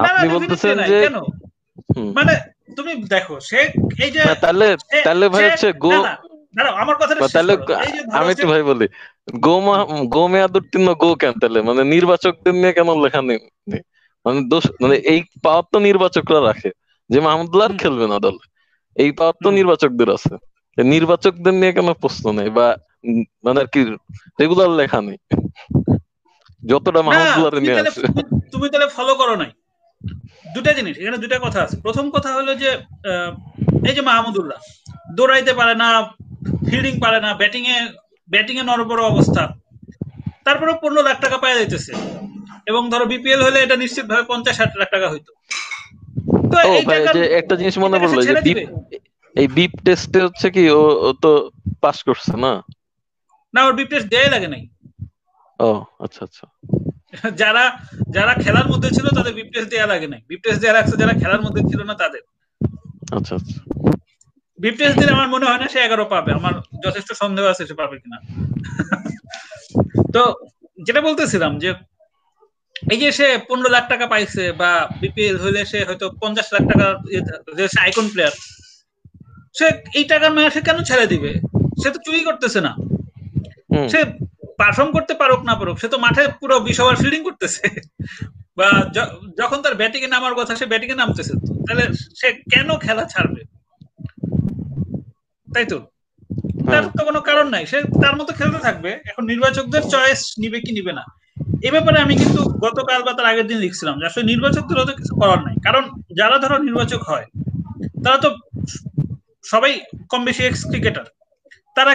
আপনি 0.03 0.25
বলতেছেন 0.35 0.75
যে 0.89 0.97
মানে 2.17 2.33
তুমি 2.77 2.91
দেখো 3.13 3.35
সে 3.49 3.59
এই 4.05 4.09
যে 4.15 4.21
তাহলে 4.43 4.67
তাহলে 5.05 5.25
ভাই 5.33 5.43
হচ্ছে 5.47 5.69
গো 5.85 5.93
না, 5.97 6.13
না, 6.57 6.71
আমার 6.83 6.95
কথাটা 7.01 7.21
তাহলে 7.35 7.53
করো। 7.59 7.75
এই 7.85 7.91
যে 7.95 8.01
ধরো 8.03 8.15
আমি 8.17 8.29
একটু 8.33 8.47
ভাই 8.51 8.61
বলি 8.69 8.85
গো 9.45 9.55
গো 10.15 10.23
গো 11.03 11.09
কেন 11.21 11.33
তাহলে? 11.41 11.59
মানে 11.69 11.81
নির্বাচকদের 11.93 12.53
নিয়ে 12.61 12.73
কেন 12.77 12.89
লেখা 13.05 13.21
নেই? 13.29 13.39
মানে 14.25 14.39
দোষ 14.51 14.65
মানে 14.83 14.95
এই 15.13 15.19
পাওয়ার 15.45 15.65
তো 15.73 15.77
নির্বাচকরা 15.87 16.39
রাখে 16.49 16.69
যে 17.09 17.19
মাহমুদুল্লাহ 17.27 17.67
খেলবে 17.83 18.05
না 18.13 18.17
দলে। 18.25 18.43
এই 18.97 19.09
পাওয়ার 19.17 19.35
তো 19.43 19.49
নির্বাচকদের 19.59 20.09
আছে। 20.17 20.33
নির্বাচকদের 20.83 21.53
নিয়ে 21.53 21.73
কেন 21.73 21.93
প্রশ্ন 21.93 22.31
নেই 22.31 22.49
বা 22.49 22.77
মানে 23.43 23.61
আর 23.61 23.65
কি 23.65 23.95
রেগুলার 24.41 24.69
লেখা 24.69 25.01
নেই। 25.01 25.17
যতটা 26.65 26.91
না, 26.91 27.01
মাহমুদুল্লাহ 27.01 27.49
তুমি 27.49 27.61
নিয়ে 27.61 27.75
তাহলে 27.75 27.89
আছে। 27.89 28.01
তুমি- 28.51 28.71
তাহলে 28.71 28.87
ফলো 28.87 29.15
করো 29.15 29.35
নাই। 29.35 29.51
দুটা 30.53 30.73
জিনিস 30.73 30.97
এখানে 30.97 31.17
দুটা 31.17 31.39
কথা 31.39 31.61
আছে। 31.61 31.77
প্রথম 31.77 32.09
কথা 32.09 32.33
হলো 32.33 32.55
যে 32.55 32.77
এই 33.89 33.95
যে 33.95 34.01
মাহমুদুল্লাহ 34.01 34.85
দৌড়াইতে 35.15 35.53
পারে 35.53 35.75
না 35.75 36.03
ফিল্ডিং 36.69 36.99
পারে 36.99 37.21
না 37.21 37.33
ব্যাটিং 37.33 37.65
এ 37.67 37.87
ব্যাটিং 38.29 38.57
এ 38.57 38.63
নরবড় 38.63 39.03
অবস্থা। 39.03 39.53
তারপরে 40.43 40.73
পনেরো 40.81 41.03
লাখ 41.03 41.21
টাকা 41.21 41.37
পাওয়া 41.37 41.55
যাইতেছে। 41.55 41.93
এবং 42.65 42.89
ধরো 42.89 43.05
বিপিএল 43.05 43.43
হলে 43.43 43.59
এটা 43.59 43.75
নিশ্চিত 43.75 44.05
ভাবে 44.05 44.23
পঞ্চাশ 44.23 44.57
ষাট 44.57 44.77
লাখ 44.77 44.89
টাকা 44.91 45.09
হইতো। 45.09 45.33
তো 46.51 46.59
এই 46.59 46.85
ভাই 46.85 47.07
যে 47.13 47.33
একটা 47.33 47.55
জিনিস 47.55 47.77
মনে 47.77 47.99
পড়ল। 47.99 48.35
এই 49.35 49.47
বিপ 49.57 49.73
টেস্টে 49.85 50.19
হচ্ছে 50.25 50.47
কি 50.55 50.63
ও 50.79 50.81
তো 51.23 51.31
পাস 51.83 51.97
করছে 52.07 52.33
না? 52.37 52.51
না 53.53 53.59
ওর 53.65 53.73
বিপ 53.73 53.89
টেস্ট 53.91 54.07
দেয়াই 54.07 54.29
লাগে 54.29 54.47
নাই। 54.47 54.63
ও 55.59 55.69
আচ্ছা 55.99 56.21
আচ্ছা। 56.23 56.45
যারা 57.41 57.63
যারা 58.09 58.33
খেলার 58.43 58.67
মধ্যে 58.71 58.89
ছিল 58.89 59.05
তাদের 59.17 59.33
বিপ 59.33 59.49
টেস্ট 59.53 59.69
দেয়া 59.71 59.87
লাগে 59.87 60.07
নাই। 60.07 60.21
বিপ 60.29 60.41
টেস্ট 60.43 60.59
দেয়া 60.61 60.75
লাগছে 60.77 60.95
যারা 61.01 61.13
খেলার 61.13 61.41
মধ্যে 61.41 61.61
ছিল 61.69 61.79
না 61.83 61.95
তাদের। 62.03 62.23
আচ্ছা 63.17 63.33
আচ্ছা। 63.35 63.57
বিপ 64.59 64.75
টেস্ট 64.79 64.95
দিলে 64.99 65.11
আমার 65.11 65.29
মনে 65.29 65.45
হয় 65.45 65.59
না 65.61 65.67
সে 65.73 65.79
এগারো 65.83 66.05
পাবে। 66.05 66.31
আমার 66.33 66.53
যথেষ্ট 66.85 67.09
সন্দেহ 67.13 67.43
আছে 67.51 67.63
সে 67.69 67.75
পাবে 67.81 67.95
কিনা। 68.01 68.17
তো 70.15 70.21
যেটা 70.77 71.01
বলতেছিলাম 71.01 71.51
যে 71.59 71.69
এই 72.93 72.99
যে 73.01 73.09
সে 73.11 73.27
পনেরো 73.47 73.69
লাখ 73.69 73.83
টাকা 73.89 74.05
পাইছে 74.07 74.43
বা 74.61 74.71
বিপিএল 75.01 75.35
হইলে 75.43 75.61
সে 75.65 75.79
হয়তো 75.87 76.05
পঞ্চাশ 76.21 76.47
লাখ 76.53 76.63
টাকা 76.71 76.87
যে 77.57 77.63
আইকন 77.85 78.07
প্লেয়ার 78.13 78.35
সে 79.55 79.65
এই 79.93 80.03
টাকার 80.03 80.31
মেয়া 80.31 80.49
সে 80.49 80.61
কেন 80.61 80.77
ছেড়ে 80.83 81.05
দিবে? 81.07 81.31
সে 81.81 81.87
তো 81.91 81.99
চুরি 82.05 82.19
করতেছে 82.23 82.59
না। 82.61 82.71
সে 83.89 83.99
পারফর্ম 84.59 84.89
করতে 84.91 85.13
পারুক 85.13 85.41
না 85.43 85.53
পারুক 85.55 85.77
সে 85.81 85.87
তো 85.87 85.97
মাঠে 85.97 86.23
পুরো 86.41 86.55
বিশ 86.59 86.77
ওভার 86.79 86.95
ফিল্ডিং 86.95 87.21
করতেছে। 87.23 87.63
বা 88.57 88.67
যখন 89.37 89.57
তার 89.61 89.75
ব্যাটিং 89.75 90.01
এ 90.03 90.07
নামার 90.07 90.35
কথা 90.35 90.53
সে 90.55 90.65
ব্যাটিং 90.65 90.89
এ 90.91 90.95
নামতেছে। 90.95 91.33
তাহলে 91.67 91.83
সে 92.15 92.27
কেন 92.53 92.69
খেলা 92.77 93.03
ছাড়বে? 93.05 93.41
তাই 95.47 95.65
তো? 95.65 95.77
তার 96.69 96.83
তো 96.97 97.01
কোনো 97.03 97.19
কারণ 97.21 97.47
নাই। 97.49 97.63
সে 97.65 97.77
তার 98.03 98.13
মতো 98.15 98.31
খেলতে 98.33 98.59
থাকবে। 98.59 98.91
এখন 99.05 99.23
নির্বাচকদের 99.25 99.83
চয়েস 99.89 100.21
নিবে 100.37 100.59
কি 100.59 100.71
নিবে 100.71 100.93
না। 100.93 101.03
এ 101.63 101.69
ব্যাপারে 101.71 101.97
আমি 101.99 102.15
কিন্তু 102.15 102.41
গতকাল 102.59 102.99
বা 103.03 103.11
তার 103.13 103.25
আগের 103.25 103.47
দিন 103.47 103.57
লিখছিলাম 103.57 103.95
যে 103.99 104.05
আসলে 104.05 104.23
নির্বাচকদের 104.23 104.77
তো 104.89 104.93
কিছু 104.93 105.13
করার 105.21 105.39
নাই। 105.43 105.55
কারণ 105.63 105.83
যারা 106.15 106.37
ধরো 106.37 106.57
নির্বাচক 106.57 107.01
হয় 107.03 107.25
তারা 108.05 108.17
তো 108.17 108.29
সবাই 109.45 109.71
কম 110.11 110.21
বেশি 110.25 110.41
এক্স 110.45 110.61
ক্রিকেটার 110.69 111.07
তারা 111.75 111.93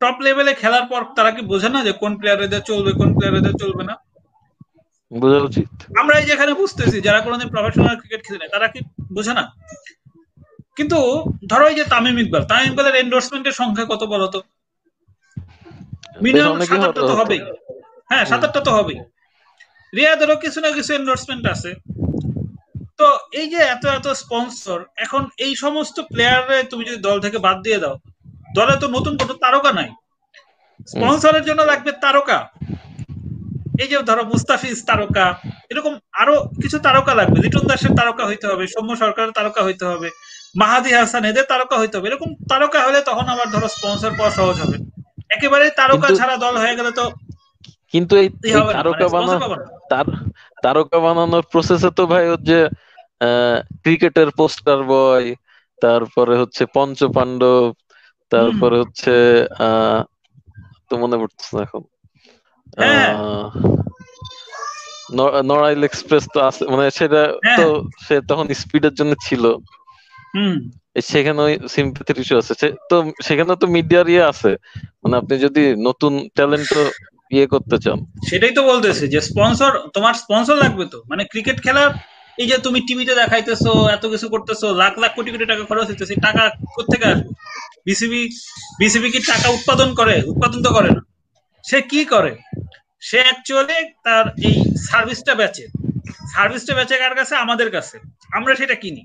টপ 0.00 0.16
লেভেলে 0.24 0.52
খেলার 0.54 0.84
পর 0.90 1.00
তারা 1.16 1.30
কি 1.36 1.42
বোঝে 1.52 1.68
না 1.68 1.80
যে 1.86 1.92
কোন 2.02 2.12
প্লেয়ারদের 2.20 2.62
চলবে 2.70 2.90
কোন 3.00 3.08
প্লেয়ারদের 3.16 3.54
চলবে 3.62 3.84
না? 3.90 3.94
বোঝা 5.10 5.38
উচিত। 5.48 5.68
আমরা 6.00 6.14
এই 6.20 6.26
যেখানে 6.26 6.52
বুঝতেছি 6.54 6.98
যারা 7.00 7.20
কোনোদিন 7.20 7.48
প্রফেশনাল 7.48 7.96
ক্রিকেট 8.00 8.20
খেলে 8.26 8.38
না 8.42 8.46
তারা 8.54 8.66
কি 8.68 8.80
বোঝে 9.12 9.32
না? 9.38 9.44
কিন্তু 10.76 10.98
ধরো 11.50 11.64
এই 11.70 11.76
যে 11.78 11.84
তামিম 11.84 12.16
ইকবাল 12.18 12.42
তামিম 12.50 12.66
ইকবালের 12.70 12.96
এন্ডোর্সমেন্টের 12.96 13.58
সংখ্যা 13.60 13.86
কত 13.92 14.02
বলতো 14.04 14.38
মিনিমাম 16.22 16.52
অনেকে 16.56 16.70
সাত 16.70 16.84
আটটা 16.84 17.02
তো 17.10 17.14
হবেই। 17.20 17.40
হ্যাঁ 18.10 18.24
সাত 18.24 18.42
আটটা 18.46 18.60
তো 18.60 18.70
হবেই। 18.76 18.98
রিয়াদেরও 19.92 20.36
কিছু 20.36 20.58
না 20.60 20.68
কিছু 20.72 20.90
এন্ডোর্সমেন্ট 20.94 21.44
আছে। 21.46 21.70
তো 22.98 23.06
এই 23.40 23.46
যে 23.52 23.60
এত 23.74 23.84
এত 23.98 24.06
স্পন্সর 24.22 24.78
এখন 25.04 25.22
এই 25.44 25.52
সমস্ত 25.64 25.96
প্লেয়ারে 26.12 26.58
তুমি 26.70 26.82
যদি 26.88 26.98
দল 27.06 27.16
থেকে 27.24 27.38
বাদ 27.46 27.56
দিয়ে 27.66 27.78
দাও 27.84 27.96
দলে 28.56 28.74
তো 28.82 28.86
নতুন 28.96 29.12
কোনো 29.20 29.34
তারকা 29.44 29.70
নাই। 29.78 29.88
স্পন্সরের 30.92 31.44
জন্য 31.48 31.60
লাগবে 31.70 31.90
তারকা। 32.04 32.38
এই 33.82 33.88
যে 33.90 33.96
ধরো 34.08 34.22
মুস্তাফিজ 34.32 34.76
তারকা 34.90 35.26
এরকম 35.72 35.92
আরও 36.22 36.34
কিছু 36.62 36.76
তারকা 36.86 37.12
লাগবে। 37.20 37.36
লিটন 37.44 37.64
দাসের 37.70 37.92
তারকা 38.00 38.24
হইতে 38.30 38.46
হবে 38.50 38.64
সৌম্য 38.72 38.92
সরকারের 39.02 39.32
তারকা 39.38 39.60
হইতে 39.66 39.84
হবে 39.90 40.08
মাহাদি 40.60 40.90
হাসান 40.98 41.22
এদের 41.30 41.46
তারকা 41.52 41.76
হইতে 41.80 41.94
হবে। 41.96 42.06
এরকম 42.10 42.30
তারকা 42.50 42.78
হলে 42.86 43.00
তখন 43.10 43.26
আবার 43.34 43.48
ধরো 43.54 43.68
স্পন্সর 43.76 44.12
পাওয়া 44.18 44.32
সহজ 44.38 44.56
হবে। 44.64 44.76
একেবারে 45.36 45.64
তারকা 45.80 46.08
ছাড়া 46.18 46.36
দল 46.44 46.54
হয়ে 46.62 46.76
গেলে 46.78 46.92
তো 47.00 47.04
কিন্তু 47.92 48.14
এই 48.22 48.28
ই 48.28 48.48
এই 48.48 48.52
হবে 48.58 48.72
না, 48.72 48.76
তারকা 48.78 49.04
মানে 49.06 49.12
বানানো 49.14 49.46
তার 49.90 50.06
তারকা 50.64 50.98
বানানোর 50.98 51.44
প্রসেসে 51.52 51.90
তো 51.96 52.02
ভাই 52.06 52.24
ওর 52.28 52.40
যে 52.42 52.60
ক্রিকেটের 53.82 54.28
পোস্টার 54.38 54.78
বয় 54.84 55.26
তারপরে 55.82 56.34
হচ্ছে 56.36 56.62
পঞ্চপাণ্ডব 56.74 57.66
তারপরে 58.32 58.76
হচ্ছে 58.78 59.12
তো 60.88 60.94
মনে 60.96 61.16
পড়তেছে 61.16 61.52
না 61.56 61.60
এখন। 61.62 61.82
হ্যাঁ। 62.78 63.12
নড়াইল 65.44 65.80
এক্সপ্রেস 65.84 66.24
তো 66.34 66.38
আছে 66.40 66.62
মানে 66.72 66.84
সেটা 66.90 67.22
হ্যাঁ। 67.44 67.56
তো 67.58 67.64
সে 68.06 68.14
তখন 68.28 68.46
স্পিডের 68.54 68.94
জন্য 68.94 69.12
ছিল। 69.26 69.44
সেখানে 71.04 71.40
ওই 71.42 71.54
সিম্পাথির 71.68 72.18
ইস্যু 72.18 72.34
আছে। 72.38 72.54
তো 72.90 72.96
সেখানে 73.22 73.52
তো 73.56 73.66
মিডিয়ার 73.76 74.06
ইয়ে 74.08 74.24
আছে। 74.24 74.50
মানে 75.02 75.14
আপনি 75.16 75.34
যদি 75.38 75.62
নতুন 75.88 76.12
ট্যালেন্ট 76.34 76.70
ইয়ে 77.34 77.46
করতে 77.46 77.76
চান? 77.84 77.98
সেটাই 78.30 78.52
তো 78.58 78.62
বলতেছে 78.70 79.04
যে 79.08 79.20
স্পন্সর 79.28 79.72
তোমার 79.94 80.14
স্পন্সর 80.14 80.56
লাগবে 80.56 80.84
তো? 80.92 80.98
মানে 81.10 81.22
ক্রিকেট 81.24 81.58
খেলার 81.62 81.90
এই 82.38 82.46
যে 82.50 82.56
তুমি 82.58 82.78
টিভিতে 82.80 83.14
দেখাইতেছো, 83.14 83.72
এত 83.88 84.04
কিছু 84.06 84.26
করতেছো, 84.28 84.66
লাখ 84.82 84.94
লাখ 84.98 85.10
কোটি 85.14 85.30
কোটি 85.30 85.46
টাকা 85.46 85.64
খরচ 85.64 85.86
হইতেছে 85.86 86.14
টাকা 86.14 86.42
কোথেকে 86.74 87.04
আসবে? 87.04 87.28
বিসিবি 87.86 88.20
বিসিবি 88.78 89.08
কি 89.10 89.20
টাকা 89.32 89.48
উৎপাদন 89.48 89.88
করে? 89.94 90.14
উৎপাদন 90.26 90.58
তো 90.62 90.70
করে 90.72 90.90
না। 90.96 91.02
সে 91.64 91.78
কি 91.82 92.04
করে? 92.04 92.32
সে 93.00 93.18
অ্যাকচুয়ালি 93.20 93.78
তার 94.04 94.24
এই 94.48 94.54
সার্ভিসটা 94.90 95.34
বেচে। 95.34 95.64
সার্ভিসটা 96.34 96.72
বেচে 96.74 96.96
কার 96.98 97.14
কাছে? 97.14 97.34
আমাদের 97.36 97.68
কাছে। 97.70 97.96
আমরা 98.32 98.52
সেটা 98.54 98.74
কিনি। 98.74 99.02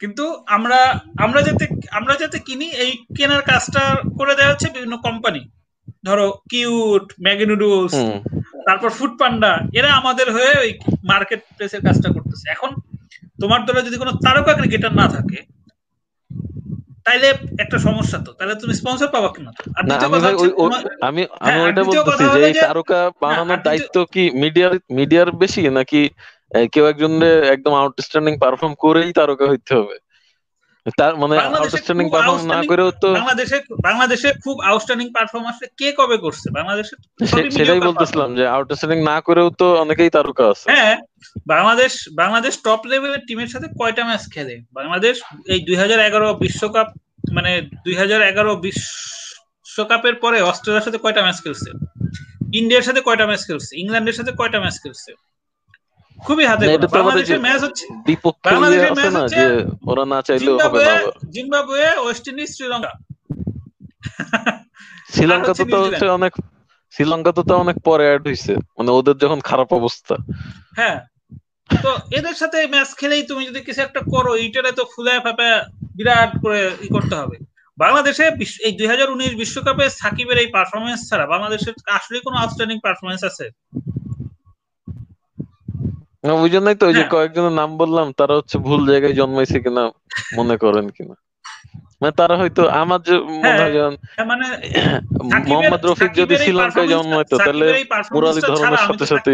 কিন্তু 0.00 0.24
আমরা 0.46 1.00
আমরা 1.18 1.42
যাতে 1.42 1.64
আমরা 1.90 2.14
যাতে 2.16 2.38
কিনি, 2.38 2.66
এই 2.84 2.92
কেনার 3.16 3.42
কাজটা 3.42 3.82
করে 4.18 4.34
দেওয়া 4.34 4.52
হচ্ছে 4.52 4.68
বিভিন্ন 4.74 4.96
কোম্পানি 4.96 5.42
ধরো 6.04 6.26
কিউট 6.50 7.06
ম্যাগি 7.24 7.46
নুডলস 7.50 7.94
তারপর 8.66 8.88
ফুড 8.98 9.12
পান্ডা 9.20 9.52
এরা 9.78 9.90
আমাদের 10.00 10.26
হয়ে 10.36 10.52
ওই 10.62 10.70
মার্কেট 11.10 11.40
প্লেসের 11.56 11.82
কাজটা 11.86 12.08
করতেছে। 12.16 12.46
এখন 12.54 12.70
তোমার 13.42 13.60
দলে 13.66 13.80
যদি 13.88 13.96
কোনো 14.02 14.12
তারকা 14.24 14.52
ক্রিকেটার 14.54 14.92
না 15.00 15.06
থাকে 15.14 15.38
তাইলে 17.06 17.28
একটা 17.58 17.78
সমস্যা 17.78 18.18
তো 18.26 18.30
তাহলে 18.38 18.54
তুমি 18.62 18.72
স্পন্সর 18.80 19.08
পাবা 19.14 19.28
কেন? 19.34 19.46
আর 19.76 19.82
না 19.84 19.94
দ্বিতীয় 20.00 20.08
আমি 20.08 20.18
কথা 20.62 20.78
আমি 21.08 21.22
হ্যাঁ, 21.42 21.58
আমি 21.58 21.72
দ্বিতীয় 21.76 22.02
বলতেছি 22.02 22.24
যে 22.34 22.40
এই 22.48 22.54
তারকা 22.64 23.00
বানানোর 23.22 23.60
দায়িত্ব 23.68 23.96
কি 24.14 24.24
মিডিয়ার 24.42 24.72
মিডিয়ার 24.98 25.28
বেশি 25.42 25.62
নাকি 25.78 26.00
কেউ 26.72 26.84
একজন 26.92 27.12
একদম 27.54 27.72
আউটস্ট্যান্ডিং 27.74 28.34
পারফর্ম 28.42 28.72
করেই 28.84 29.10
তারকা 29.18 29.44
হইতে 29.52 29.72
হবে? 29.78 29.96
তার 31.00 31.12
মানে 31.22 31.34
আউটস্ট্যান্ডিং 31.40 32.06
খুব 32.12 32.40
না 32.54 32.60
করেও 32.70 32.90
তো 33.02 33.08
বাংলাদেশে 33.18 33.58
বাংলাদেশে 33.88 34.28
খুব 34.44 34.56
আউটস্ট্যান্ডিং 34.68 35.06
পারফরমেন্স 35.16 35.56
কে 35.80 35.88
কবে 36.00 36.16
করছে? 36.24 36.46
বাংলাদেশে 36.58 36.94
সেটাই 37.58 37.80
বলতেছিলাম 37.88 38.28
যে 38.38 38.44
আউটস্ট্যান্ডিং 38.56 38.98
না 39.10 39.16
করেও 39.26 39.48
তো 39.60 39.66
অনেকেই 39.84 40.10
তারকা 40.16 40.44
আছে। 40.52 40.66
হ্যাঁ 40.72 40.96
বাংলাদেশ 41.52 41.92
বাংলাদেশ 42.22 42.54
টপ 42.66 42.80
লেভেলের 42.90 43.22
টিমের 43.28 43.50
সাথে 43.54 43.68
কয়টা 43.80 44.02
ম্যাচ 44.08 44.24
খেলে? 44.34 44.54
বাংলাদেশ 44.78 45.16
এই 45.52 45.60
দুই 45.66 45.76
হাজার 45.82 45.98
এগারো 46.08 46.28
বিশ্বকাপ 46.44 46.88
মানে 47.36 47.50
দুই 47.84 47.94
হাজার 48.00 48.20
এগারো 48.30 48.52
বিশ্বকাপের 48.66 50.14
পরে 50.22 50.38
অস্ট্রেলিয়ার 50.50 50.86
সাথে 50.86 50.98
কয়টা 51.04 51.20
ম্যাচ 51.26 51.38
খেলছে? 51.44 51.70
ইন্ডিয়ার 52.60 52.86
সাথে 52.88 53.00
কয়টা 53.06 53.24
ম্যাচ 53.30 53.42
খেলছে? 53.48 53.72
ইংল্যান্ডের 53.82 54.16
সাথে 54.18 54.32
কয়টা 54.40 54.58
ম্যাচ 54.64 54.76
খেলছে? 54.82 55.10
খুবই 56.18 56.44
হাতে 56.50 56.64
বাংলাদেশের 56.96 57.40
ম্যাচ 57.46 57.60
হচ্ছে। 57.66 57.84
বাংলাদেশের 58.48 58.92
ইয়ে 58.96 59.10
না 59.16 59.20
হচ্ছে 59.24 59.44
ওরা 59.90 60.04
না 60.12 60.18
চাইলেও 60.26 60.56
হবে 60.64 60.78
না 60.88 60.94
Zimbabwe 61.34 61.88
West 62.02 62.24
Indies 62.30 62.50
Sri Lanka. 62.56 62.92
Sri Lanka 65.14 65.52
তো 65.72 65.76
হচ্ছে 65.84 65.98
তো 66.02 66.14
অনেক 66.18 66.32
শ্রীলঙ্কা 66.94 67.30
তো 67.36 67.42
তো 67.50 67.54
অনেক 67.64 67.76
পরে 67.88 68.04
অ্যাড 68.08 68.22
হইছে। 68.28 68.52
মানে 68.76 68.90
ওদের 68.98 69.16
যখন 69.24 69.40
খারাপ 69.50 69.70
অবস্থা। 69.80 70.14
হ্যাঁ। 70.78 70.98
তো 71.70 71.90
এদের 72.18 72.36
সাথে 72.40 72.58
ম্যাচ 72.74 72.90
খেলেই 73.00 73.22
তুমি 73.30 73.42
যদি 73.48 73.60
কিছু 73.66 73.80
একটা 73.84 74.00
করো 74.12 74.32
এইটারে 74.42 74.70
তো 74.78 74.82
ফুলে 74.92 75.12
ফাঁপে 75.24 75.48
বিরাট 75.96 76.32
করে 76.42 76.60
ই 76.86 76.88
করতে 76.94 77.14
হবে। 77.20 77.36
বাংলাদেশে 77.78 78.24
এই 78.66 78.72
দুই 78.78 78.88
হাজার 78.92 79.08
উনিশ 79.14 79.32
বিশ্বকাপে 79.42 79.84
সাকিবের 80.00 80.38
এই 80.42 80.48
পারফরমেন্স 80.56 81.00
ছাড়া 81.08 81.24
বাংলাদেশের 81.34 81.74
আসলে 81.98 82.16
কোনো 82.26 82.36
আউটস্ট্যান্ডিং 82.38 82.78
পারফরমেন্স 82.86 83.22
আছে। 83.30 83.46
ওই 86.24 86.50
জন্যই 86.50 86.76
তো 86.80 86.84
ওই 86.86 86.94
যে 86.94 86.98
হ্যাঁ। 86.98 87.12
কয়েকজনের 87.14 87.54
নাম 87.60 87.70
বললাম 87.78 88.06
তারা 88.18 88.34
হচ্ছে 88.38 88.56
ভুল 88.58 88.80
জায়গায় 88.90 89.14
জন্মাইছে 89.14 89.58
কিনা 89.60 89.82
মনে 90.36 90.56
করেন 90.58 90.86
কিনা। 90.96 91.14
মানে 92.00 92.12
তারা 92.20 92.34
হয়তো 92.36 92.62
আমার 92.82 93.00
যে 93.02 93.14
মনে 93.34 93.40
হ্যাঁ, 93.44 93.58
হয় 93.58 93.72
হ্যাঁ, 94.08 94.26
মানে 94.26 94.46
মোহাম্মদ 95.50 95.82
রফিক 95.84 96.10
যদি 96.20 96.34
শ্রীলঙ্কায় 96.36 96.86
performance- 96.86 96.92
জন্মাইতো 96.94 97.34
তাহলে 97.38 97.66
মুরালি 98.14 98.40
ধরনের 98.50 98.82
সাথে 98.88 99.04
সাথে 99.06 99.32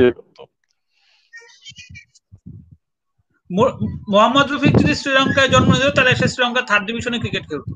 মোহাম্মদ 4.11 4.47
রফিক 4.53 4.75
যদি 4.79 4.95
শ্রীলঙ্কায় 4.95 5.51
জন্ম 5.55 5.71
নিত 5.73 5.93
তাহলে 5.97 6.13
সে 6.15 6.27
শ্রীলঙ্কা 6.29 6.63
থার্ড 6.63 6.85
ডিভিশনে 6.87 7.19
ক্রিকেট 7.19 7.45
খেলতো। 7.49 7.73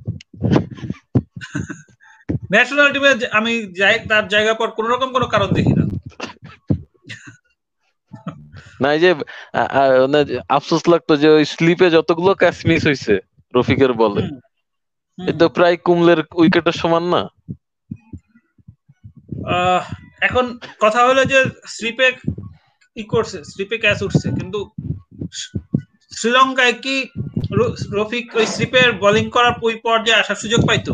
ন্যাশনাল 2.53 2.89
টিমে 2.93 3.11
আমি 3.33 3.53
যাই 3.79 3.95
তার 4.11 4.25
জায়গা 4.29 4.53
পর 4.55 4.69
কোন 4.71 4.87
রকম 4.87 5.09
কোনো 5.13 5.27
কারণ 5.27 5.49
দেখি 5.53 5.73
না। 5.73 5.85
না 8.85 8.89
এই 8.95 9.01
যে 9.05 9.11
মানে 10.05 10.21
আফসোস 10.57 10.83
লাগতো 10.93 11.13
যে 11.23 11.29
ওই 11.37 11.45
স্লিপে 11.55 11.89
যতগুলো 11.97 12.31
ক্যাচ 12.41 12.57
মিস 12.69 12.83
হয়েছে 12.89 13.15
রফিকের 13.55 13.93
বলে। 14.03 14.23
হুম, 14.23 14.39
হুম। 15.19 15.29
এ 15.29 15.33
তো 15.41 15.47
প্রায় 15.57 15.77
কুমলের 15.87 16.21
উইকেটের 16.41 16.77
সমান 16.83 17.05
না? 17.15 17.23
এখন 20.27 20.45
কথা 20.81 21.01
হলো 21.09 21.23
যে 21.33 21.39
স্লিপে 21.67 22.09
কি 22.97 23.03
করছে? 23.13 23.39
স্লিপে 23.51 23.77
ক্যাচ 23.79 23.99
উঠছে 24.03 24.27
কিন্তু 24.39 24.61
শ্রীলঙ্কায় 26.13 26.77
কি 26.85 26.97
রফিক 27.99 28.27
ওই 28.39 28.47
স্লিপের 28.47 28.89
বোলিং 29.03 29.25
করার 29.31 29.55
ওই 29.63 29.77
পর্যায়ে 29.85 30.21
আসার 30.23 30.41
সুযোগ 30.43 30.61
পাইতো? 30.69 30.93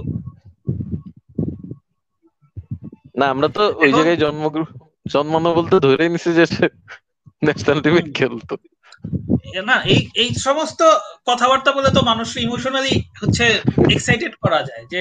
না 3.18 3.24
আমরা 3.34 3.48
তো 3.56 3.62
ওই 3.82 3.90
জায়গায় 3.96 4.18
জন্ম 4.24 4.42
জন্মানো 5.06 5.48
বলতে 5.58 5.76
ধরে 5.84 6.04
নিছি 6.08 6.30
যে 6.38 6.44
ন্যাশনাল 7.42 7.78
টিমে 7.84 8.02
খেলতো। 8.18 8.54
না 9.70 9.76
এই 9.92 10.00
এই 10.22 10.28
সমস্ত 10.46 10.80
কথাবার্তা 11.28 11.70
বলে 11.76 11.90
তো 11.96 12.00
মানুষ 12.10 12.28
ইমোশনালি 12.46 12.94
হচ্ছে 13.20 13.44
এক্সাইটেড 13.94 14.32
করা 14.42 14.60
যায় 14.68 14.84
যে 14.92 15.00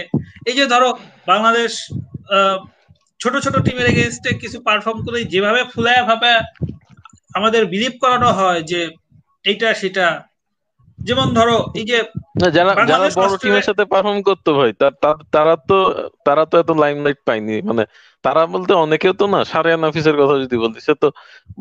এই 0.49 0.55
যে 0.59 0.65
ধরো 0.73 0.89
বাংলাদেশ 1.31 1.71
ছোট 3.19 3.33
ছোট 3.45 3.55
টিমের 3.65 3.87
এগেনস্টে 3.91 4.31
কিছু 4.41 4.57
পারফর্ম 4.67 4.99
করে 5.05 5.19
যেভাবে 5.33 5.61
ফুলায় 5.73 6.03
ভাবে 6.09 6.31
আমাদের 7.37 7.61
বিলিভ 7.73 7.93
করানো 8.03 8.29
হয় 8.39 8.61
যে 8.71 8.81
এইটা 9.49 9.67
সেটা 9.81 10.07
যেমন 10.99 11.27
ধরো 11.37 11.57
এই 11.79 11.85
যে 11.91 11.97
যারা 12.55 12.71
যারা 12.91 13.07
বড় 13.19 13.33
টিমের 13.41 13.67
সাথে 13.69 13.83
পারফর্ম 13.93 14.19
করতো 14.29 14.49
ভাই 14.59 14.71
তারা 15.33 15.53
তো 15.69 15.77
তারা 16.25 16.43
তো 16.51 16.55
এত 16.63 16.71
লাইমলাইট 16.83 17.19
পায়নি। 17.27 17.55
মানে 17.69 17.83
তারা 18.25 18.41
বলতে 18.53 18.71
অনেকেও 18.85 19.13
তো 19.19 19.25
না 19.33 19.39
সারিয়ান 19.51 19.79
নাফিসের 19.83 20.15
কথা 20.21 20.35
যদি 20.43 20.57
বলতে 20.63 20.77
সে 20.87 20.93
তো 21.03 21.07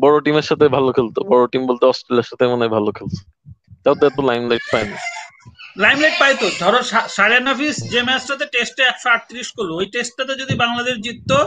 বড় 0.03 0.15
টিমের 0.25 0.45
সাথে 0.49 0.65
ভালো 0.77 0.89
খেলতো। 0.97 1.19
বড় 1.31 1.43
টিম 1.51 1.63
বলতে 1.69 1.83
অস্ট্রেলিয়ার 1.91 2.29
সাথে 2.31 2.43
মনে 2.51 2.63
হয় 2.63 2.73
ভালো 2.77 2.89
খেলছে। 2.97 3.21
তাও 3.83 3.95
তো 3.99 4.03
এত 4.09 4.19
লাইমলাইট 4.29 4.65
পায়নি 4.73 4.97
লাইমলাইট 5.83 6.15
পাইতো 6.21 6.45
ধরো 6.61 6.79
সারিয়ান 7.17 7.45
হাফিজ 7.49 7.75
যে 7.93 7.99
ম্যাচটাতে 8.07 8.45
টেস্টে 8.53 8.81
একশো 8.91 9.07
আটত্রিশ 9.15 9.47
করল, 9.57 9.69
ওই 9.79 9.85
টেস্টটাতে 9.93 10.33
যদি 10.41 10.53
বাংলাদেশ 10.63 10.95
জিততো, 11.05 11.39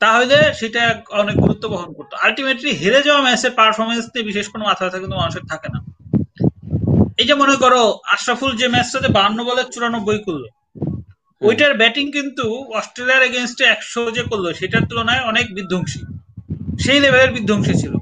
তাহলে 0.00 0.36
সেটা 0.60 0.82
অনেক 1.22 1.36
গুরুত্ব 1.44 1.64
বহন 1.74 1.90
করতো। 1.98 2.14
আলটিমেটলি 2.24 2.70
হেরে 2.80 3.00
যাওয়া 3.06 3.22
ম্যাচের 3.26 3.52
পারফরমেন্স 3.60 4.04
নিয়ে 4.12 4.28
বিশেষ 4.30 4.46
কোনো 4.52 4.64
মাথা 4.68 4.82
ব্যথা 4.84 4.98
কিন্তু 5.02 5.16
মানুষের 5.22 5.44
থাকে 5.52 5.68
না। 5.74 5.78
এই 7.20 7.26
যে 7.28 7.34
মনে 7.42 7.56
করো, 7.62 7.82
আশরাফুল 8.14 8.52
যে 8.60 8.66
ম্যাচটাতে 8.74 9.08
বাহান্ন 9.16 9.38
বলে 9.48 9.62
চুরানব্বই 9.72 10.20
করল 10.26 10.44
ওইটার 11.44 11.72
ব্যাটিং 11.74 12.04
কিন্তু 12.12 12.44
অস্ট্রেলিয়ার 12.74 13.22
এগেনস্টে 13.22 13.64
একশো 13.64 14.10
যে 14.10 14.22
করল 14.22 14.46
সেটার 14.52 14.82
তুলনায় 14.88 15.22
অনেক 15.24 15.46
বিধ্বংসী। 15.54 16.00
সেই 16.78 16.98
লেভেলের 17.00 17.32
বিধ্বংসী 17.32 17.74
ছিল। 17.74 17.94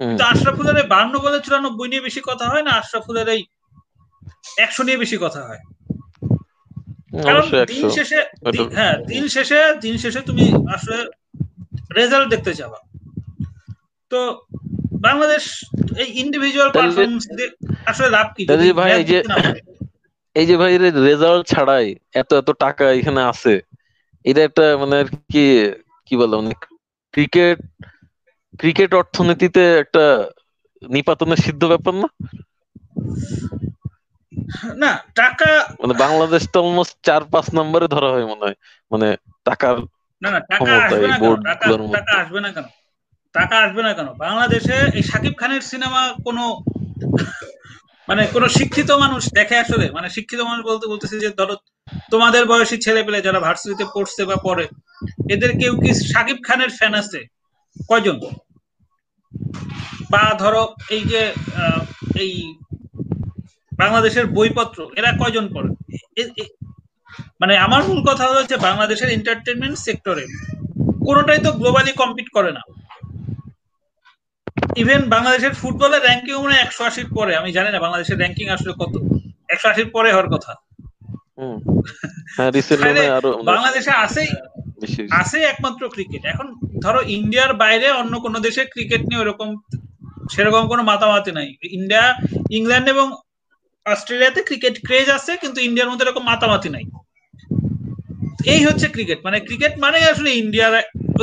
কিন্তু 0.00 0.22
আশরাফুলের 0.24 0.76
এই 0.76 0.86
বাহান্ন 0.86 1.14
বলে 1.18 1.38
চুরানব্বই 1.40 1.88
নিয়ে 1.88 2.02
বেশি 2.02 2.20
কথা 2.24 2.46
হয় 2.48 2.62
না 2.62 2.70
আশরাফুলের 2.70 3.28
এই 3.28 3.40
একশো 4.58 4.82
নিয়ে 4.82 4.98
বেশি 4.98 5.16
কথা 5.16 5.40
হয়? 5.48 5.62
কারণ 7.24 7.44
দিন 7.66 7.84
শেষে 7.90 8.20
হ্যাঁ 8.74 8.94
দিন 9.06 9.24
শেষে 9.28 9.58
দিন 9.80 9.94
শেষে 9.96 10.20
তুমি 10.20 10.44
আসলে 10.74 10.98
রেজাল্ট 11.94 12.28
দেখতে 12.30 12.52
যাবা। 12.54 12.78
তো 14.10 14.20
বাংলাদেশ 15.00 15.44
এই 15.96 16.08
ইন্ডিভিজুয়াল 16.20 16.68
পারফরমেন্স 16.70 17.22
আসলে 17.86 18.08
লাভ 18.10 18.26
কি? 18.36 18.42
ভাই 18.72 18.90
এই 18.92 19.04
যে-? 19.04 19.22
এই 20.36 20.46
যে 20.48 20.54
ভাই 20.56 20.72
রেজাল্ট 21.08 21.42
ছাড়াই 21.52 21.86
এত 22.14 22.30
এত 22.40 22.48
টাকা 22.64 22.84
এখানে 22.98 23.20
আছে। 23.32 23.54
এটা 24.24 24.40
একটা 24.44 24.64
মানে 24.80 24.94
আর 25.00 25.08
কি 25.26 25.44
কি 26.06 26.14
বলে 26.20 26.34
মানে 26.38 26.52
ক্রিকেট 27.14 27.58
ক্রিকেট 28.60 28.90
অর্থনীতিতে 28.94 29.62
একটা 29.82 30.04
নিপাতনের 30.82 31.40
সিদ্ধ 31.44 31.62
ব্যাপার 31.72 31.94
না? 31.96 32.08
না 34.76 34.90
টাকা 35.16 35.50
মানে 35.80 35.94
বাংলাদেশ 36.02 36.42
তো 36.46 36.56
অলমোস্ট 36.62 36.94
চার 37.06 37.22
পাঁচ 37.32 37.46
নম্বরে 37.58 37.86
ধরা 37.88 38.08
হয় 38.10 38.26
মনে 38.26 38.44
হয়। 38.46 38.56
মানে 38.90 39.08
টাকার 39.46 39.76
না 40.22 40.28
না 40.30 40.40
টাকা 40.50 40.72
আসবে 40.80 41.06
না 41.06 41.16
কেন? 41.18 41.34
টাকা 41.48 41.66
টাকা 41.94 42.12
আসবে 42.20 42.38
না 42.40 42.50
কেন? 42.56 42.66
টাকা 43.34 43.56
আসবে 43.64 43.80
না 43.82 43.92
কেন? 43.96 44.08
বাংলাদেশে 44.24 44.76
এই 44.98 45.04
সাকিব 45.10 45.34
খানের 45.40 45.62
সিনেমা 45.70 46.02
কোনো 46.26 46.44
মানে 48.08 48.22
কোন 48.34 48.44
শিক্ষিত 48.58 48.90
মানুষ 49.04 49.22
দেখে 49.38 49.56
আসলে 49.64 49.86
মানে 49.96 50.08
শিক্ষিত 50.16 50.40
মানুষ 50.48 50.60
বলতে 50.70 50.84
বলতেছে 50.92 51.16
যে, 51.24 51.28
ধরো 51.40 51.54
তোমাদের 52.12 52.42
বয়সী 52.50 52.76
ছেলে 52.84 53.00
পেলে 53.06 53.18
যারা 53.26 53.40
ভার্সিটিতে 53.46 53.84
পড়ছে 53.94 54.22
বা 54.30 54.36
পড়ে, 54.46 54.66
এদের 55.34 55.50
কেউ 55.60 55.72
কি 55.82 55.90
সাকিব 56.12 56.38
খানের 56.46 56.70
ফ্যান 56.78 56.92
আছে? 57.02 57.20
কয়জন? 57.88 58.16
বা 60.12 60.24
ধরো 60.42 60.62
এই 60.96 61.02
যে 61.12 61.22
এই 62.24 62.32
বাংলাদেশের 63.82 64.26
বইপত্র, 64.36 64.78
এরা 64.98 65.10
কয়জন 65.20 65.46
পড়ে? 65.54 65.70
মানে 67.40 67.54
আমার 67.66 67.82
মূল 67.88 68.00
কথা 68.08 68.24
হলো 68.30 68.40
যে, 68.50 68.56
বাংলাদেশের 68.66 69.10
এন্টারটেনমেন্ট 69.16 69.76
সেক্টরে 69.86 70.24
কোনোটাই 71.06 71.40
তো 71.44 71.50
গ্লোবালি 71.60 71.92
কম্পিট 72.02 72.28
করে 72.36 72.50
না। 72.58 72.62
ইভেন 74.82 75.00
বাংলাদেশের 75.14 75.54
ফুটবলের 75.60 76.02
র্যাঙ্কিং 76.06 76.34
মনে 76.44 76.56
একশো 76.64 76.82
আশির 76.88 77.08
পরে। 77.16 77.32
আমি 77.40 77.50
জানি 77.56 77.70
না 77.74 77.78
বাংলাদেশের 77.84 78.20
র্যাঙ্কিং 78.22 78.46
আসলে 78.56 78.72
কত। 78.82 78.94
একশো 79.52 79.66
আশির 79.72 79.88
পরে 79.94 80.08
হওয়ার 80.14 80.30
কথা। 80.34 80.52
হ্যাঁ 82.36 82.50
আরও 83.18 83.30
বাংলাদেশে 83.52 83.92
আছেই 84.04 84.30
আছে 85.20 85.38
একমাত্র 85.52 85.82
ক্রিকেট 85.94 86.22
এখন 86.32 86.46
ধরো 86.84 87.00
ইন্ডিয়ার 87.18 87.52
বাইরে 87.62 87.88
অন্য 88.00 88.14
কোনো 88.24 88.38
দেশে 88.46 88.62
ক্রিকেট 88.74 89.02
নিয়ে 89.08 89.22
ওরকম 89.22 89.48
সেরকম 90.32 90.64
কোনো 90.72 90.82
মাতামাতি 90.90 91.30
নাই। 91.38 91.48
ইন্ডিয়া 91.78 92.04
ইংল্যান্ড 92.58 92.86
এবং 92.94 93.06
অস্ট্রেলিয়াতে 93.86 94.40
ক্রিকেট 94.48 94.74
ক্রেজ 94.86 95.08
আছে 95.18 95.32
কিন্তু 95.42 95.58
ইন্ডিয়ার 95.66 95.90
মধ্যে 95.90 96.04
এরকম 96.06 96.24
মাতামাতি 96.30 96.68
নাই। 96.76 96.84
এই 98.54 98.60
হচ্ছে 98.66 98.86
ক্রিকেট 98.94 99.18
মানে 99.26 99.38
ক্রিকেট 99.46 99.72
মানে 99.84 99.98
আসলে 100.12 100.30
ইন্ডিয়ার 100.42 100.72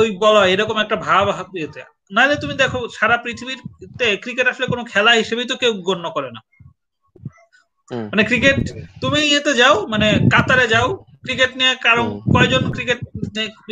ওই 0.00 0.08
বলা 0.24 0.38
হয়, 0.40 0.50
এরকম 0.54 0.76
একটা 0.84 0.96
ভাব 1.06 1.24
ইয়েতে। 1.60 1.82
নাহলে 2.10 2.36
তুমি 2.36 2.54
দেখো 2.54 2.88
সারা 2.88 3.16
পৃথিবীতে 3.16 4.16
ক্রিকেট 4.16 4.46
আসলে 4.46 4.66
কোনো 4.66 4.84
খেলা 4.84 5.10
হিসেবেই 5.10 5.44
তো 5.44 5.56
কেউ 5.56 5.72
গণ্য 5.72 6.10
করে 6.10 6.30
না। 6.30 6.40
মানে 7.94 8.24
ক্রিকেট 8.24 8.56
তুমি 9.00 9.20
ইয়েতে 9.20 9.54
যাও 9.54 9.86
মানে 9.86 10.12
কাতারে 10.12 10.68
যাও 10.68 10.94
ক্রিকেট 10.94 11.56
নিয়ে 11.56 11.74
কারও। 11.74 12.20
কয়জন 12.32 12.70
ক্রিকেট 12.70 12.98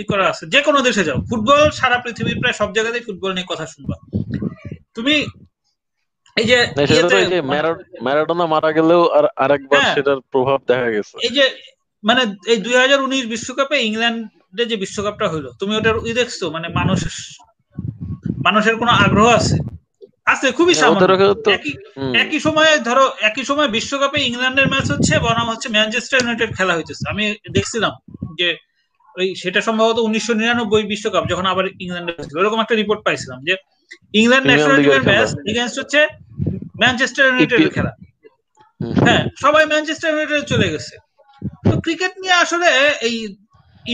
করা 0.08 0.28
আছে 0.28 0.46
যে 0.46 0.60
কোনো 0.62 0.80
দেশে 0.80 1.04
যাও। 1.04 1.16
ফুটবল 1.30 1.70
সারা 1.70 1.98
পৃথিবীর 1.98 2.38
প্রায় 2.40 2.52
সব 2.52 2.72
জায়গাতেই 2.72 3.00
ফুটবল 3.00 3.32
নিয়ে 3.32 3.46
কথা 3.48 3.66
শুনবা। 3.66 3.96
তুমি 4.94 5.26
এই 6.36 6.44
যে 6.44 6.66
মানে- 6.76 7.42
ম্যারা- 7.42 8.02
ম্যারাডোনা 8.02 8.46
মারা 8.46 8.72
গেলেও 8.72 9.08
আর 9.08 9.24
আরেকবার 9.36 9.80
হ্যাঁ। 9.80 9.94
সেটার 9.94 10.16
প্রভাব 10.30 10.60
দেখা 10.66 10.90
গেছে। 10.90 11.18
এই 11.22 11.28
যে 11.28 11.50
মানে 12.04 12.36
এই 12.46 12.56
দুই 12.56 12.76
হাজার 12.76 13.02
উনিশ 13.02 13.26
বিশ্বকাপে 13.26 13.78
ইংল্যান্ডে 13.78 14.64
যে 14.64 14.76
বিশ্বকাপটা 14.76 15.28
হলো 15.28 15.52
তুমি 15.58 15.76
ওটার 15.76 15.94
ই 16.06 16.12
দেখছ 16.12 16.44
মানে 16.44 16.68
মানুষ 16.68 17.04
মানুষের 18.46 18.76
কোনো 18.76 18.92
আগ্রহ 19.04 19.28
আছে? 19.40 19.56
আছে 20.26 20.46
খুবই 20.52 20.74
হ্যাঁ, 20.74 20.82
সামান্য। 20.82 21.02
একই 22.22 22.40
সময়ে 22.40 22.72
ধরো 22.78 23.04
একই 23.20 23.44
সময় 23.44 23.68
বিশ্বকাপে 23.68 24.18
ইংল্যান্ডের 24.28 24.68
ম্যাচ 24.68 24.86
হচ্ছে 24.90 25.14
বনাম 25.18 25.46
হচ্ছে 25.50 25.68
ম্যানচেস্টার 25.68 26.18
ইউনাইটেড 26.20 26.50
খেলা 26.58 26.72
হইতেছে। 26.76 27.04
আমি 27.12 27.24
দেখছিলাম 27.50 27.92
যে 28.38 28.48
ওই 29.14 29.34
সেটা 29.34 29.60
সম্ভবত 29.60 29.98
উনিশশো 29.98 30.32
নিরানব্বই 30.34 30.84
বিশ্বকাপ 30.92 31.24
যখন 31.28 31.46
আবার 31.46 31.64
ইংল্যান্ডে 31.84 32.12
হয়েছিল 32.16 32.36
ওরকম 32.38 32.58
একটা 32.60 32.74
রিপোর্ট 32.74 33.00
পাইছিলাম 33.06 33.38
যে 33.48 33.54
ইংল্যান্ড 34.20 34.46
ন্যাশনাল 34.46 34.78
টিমের 34.84 35.04
ম্যাচ। 35.10 35.28
এগেনস্ট 35.50 35.76
হচ্ছে 35.78 36.00
ম্যানচেস্টার 36.82 37.24
ইউনাইটেডের 37.26 37.60
EPL 37.60 37.74
খেলা। 37.76 37.92
হ্যাঁ 39.06 39.22
সবাই 39.40 39.64
ম্যানচেস্টার 39.66 40.08
ইউনাইটেড 40.10 40.44
চলে 40.52 40.66
গেছে। 40.72 40.94
তো 41.68 41.74
ক্রিকেট 41.80 42.12
নিয়ে 42.22 42.36
আসলে 42.44 42.66
এই 43.08 43.16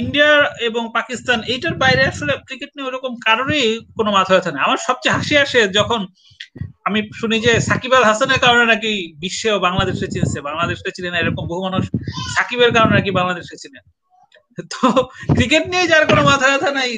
ইন্ডিয়া 0.01 0.31
এবং 0.69 0.83
পাকিস্তান 0.97 1.39
এইটার 1.53 1.75
বাইরে 1.83 2.03
আসলে 2.13 2.33
ক্রিকেট 2.49 2.71
নিয়ে 2.75 2.89
ওরকম 2.89 3.13
কারোরই 3.27 3.65
কোনো 3.99 4.11
মাথা 4.17 4.33
ব্যথা 4.35 4.51
নেই। 4.53 4.63
আমার 4.67 4.79
সবচেয়ে 4.89 5.15
হাসি 5.17 5.35
আসে 5.45 5.61
যখন 5.79 6.01
আমি 6.89 7.01
শুনি 7.21 7.37
যে 7.47 7.53
সাকিব 7.69 7.93
আল 7.97 8.05
হাসানের 8.11 8.41
কারণে 8.45 8.65
নাকি 8.73 8.93
বিশ্বে 9.23 9.49
ও 9.57 9.59
বাংলাদেশে 9.67 10.07
চিনছে। 10.15 10.39
বাংলাদেশে 10.49 10.91
চিনে 10.97 11.11
না, 11.13 11.19
এরকম 11.23 11.45
বহু 11.51 11.61
মানুষ 11.69 11.85
সাকিবের 12.35 12.73
কারণে 12.77 12.95
নাকি 12.99 13.11
বাংলাদেশে 13.19 13.57
চিনে। 13.63 13.81
তো 14.73 14.81
ক্রিকেট 15.37 15.65
নিয়ে 15.73 15.85
যার 15.91 16.05
কোনো 16.11 16.23
মাথা 16.31 16.47
ব্যথা 16.53 16.71
নাই 16.79 16.91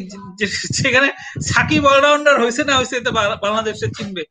সেখানে 0.81 1.09
সাকিব 1.51 1.83
অলরাউন্ডার 1.93 2.35
হয়েছে 2.43 2.63
না 2.69 2.75
হয়েছে 2.79 2.97
তো 3.07 3.11
বাংলাদেশে 3.45 3.87
চিনবে। 3.97 4.23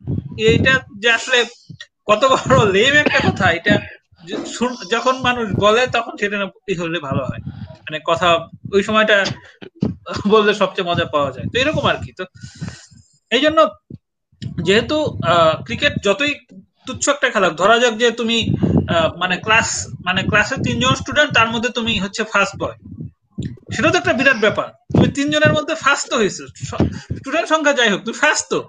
এইটা 0.50 0.74
যে 1.02 1.10
আসলে 1.18 1.40
কত 2.10 2.22
বড় 2.32 2.58
লেম 2.76 2.94
একটা 3.04 3.20
কথা, 3.28 3.46
এটা 3.58 3.74
যখন 4.94 5.16
মানুষ 5.28 5.46
বলে 5.64 5.82
তখন 5.96 6.14
সেটা 6.22 6.38
হলে 6.84 7.00
ভালো 7.08 7.24
হয়। 7.30 7.42
মানে 7.90 8.00
কথা 8.10 8.30
ওই 8.76 8.82
সময়টা 8.88 9.18
বললে 10.34 10.52
সবচেয়ে 10.62 10.88
মজা 10.90 11.06
পাওয়া 11.14 11.30
যায়। 11.36 11.48
তো 11.52 11.56
এরকম 11.62 11.84
আর 11.92 11.98
কি। 12.04 12.12
তো 12.20 12.24
এই 13.32 13.42
জন্য 13.46 13.60
যেহেতু 14.68 14.98
ক্রিকেট 15.68 15.94
যতই 16.08 16.34
তুচ্ছ 16.86 17.06
একটা 17.14 17.28
খেলা 17.34 17.50
ধরা 17.62 17.76
যাক 17.84 17.94
যে 18.02 18.08
তুমি 18.20 18.38
মানে 19.22 19.36
ক্লাস 19.46 19.70
মানে 20.08 20.22
ক্লাসে 20.30 20.56
তিনজন 20.66 20.94
স্টুডেন্ট 21.02 21.32
তার 21.38 21.50
মধ্যে 21.54 21.70
তুমি 21.78 21.94
হচ্ছে 22.04 22.22
ফার্স্ট 22.34 22.56
বয় 22.62 22.78
সেটা 23.76 23.90
তো 23.94 23.98
একটা 24.02 24.14
বিরাট 24.20 24.40
ব্যাপার। 24.46 24.68
তুমি 24.94 25.08
তিনজনের 25.18 25.54
মধ্যে 25.58 25.74
ফার্স্ট 25.84 26.06
তো 26.12 26.16
হয়েছে। 26.22 26.44
স্টুডেন্ট 27.20 27.48
সংখ্যা 27.54 27.74
যাই 27.80 27.90
হোক, 27.92 28.00
তুমি 28.06 28.18
ফার্স্ট 28.24 28.46
তো। 28.54 28.60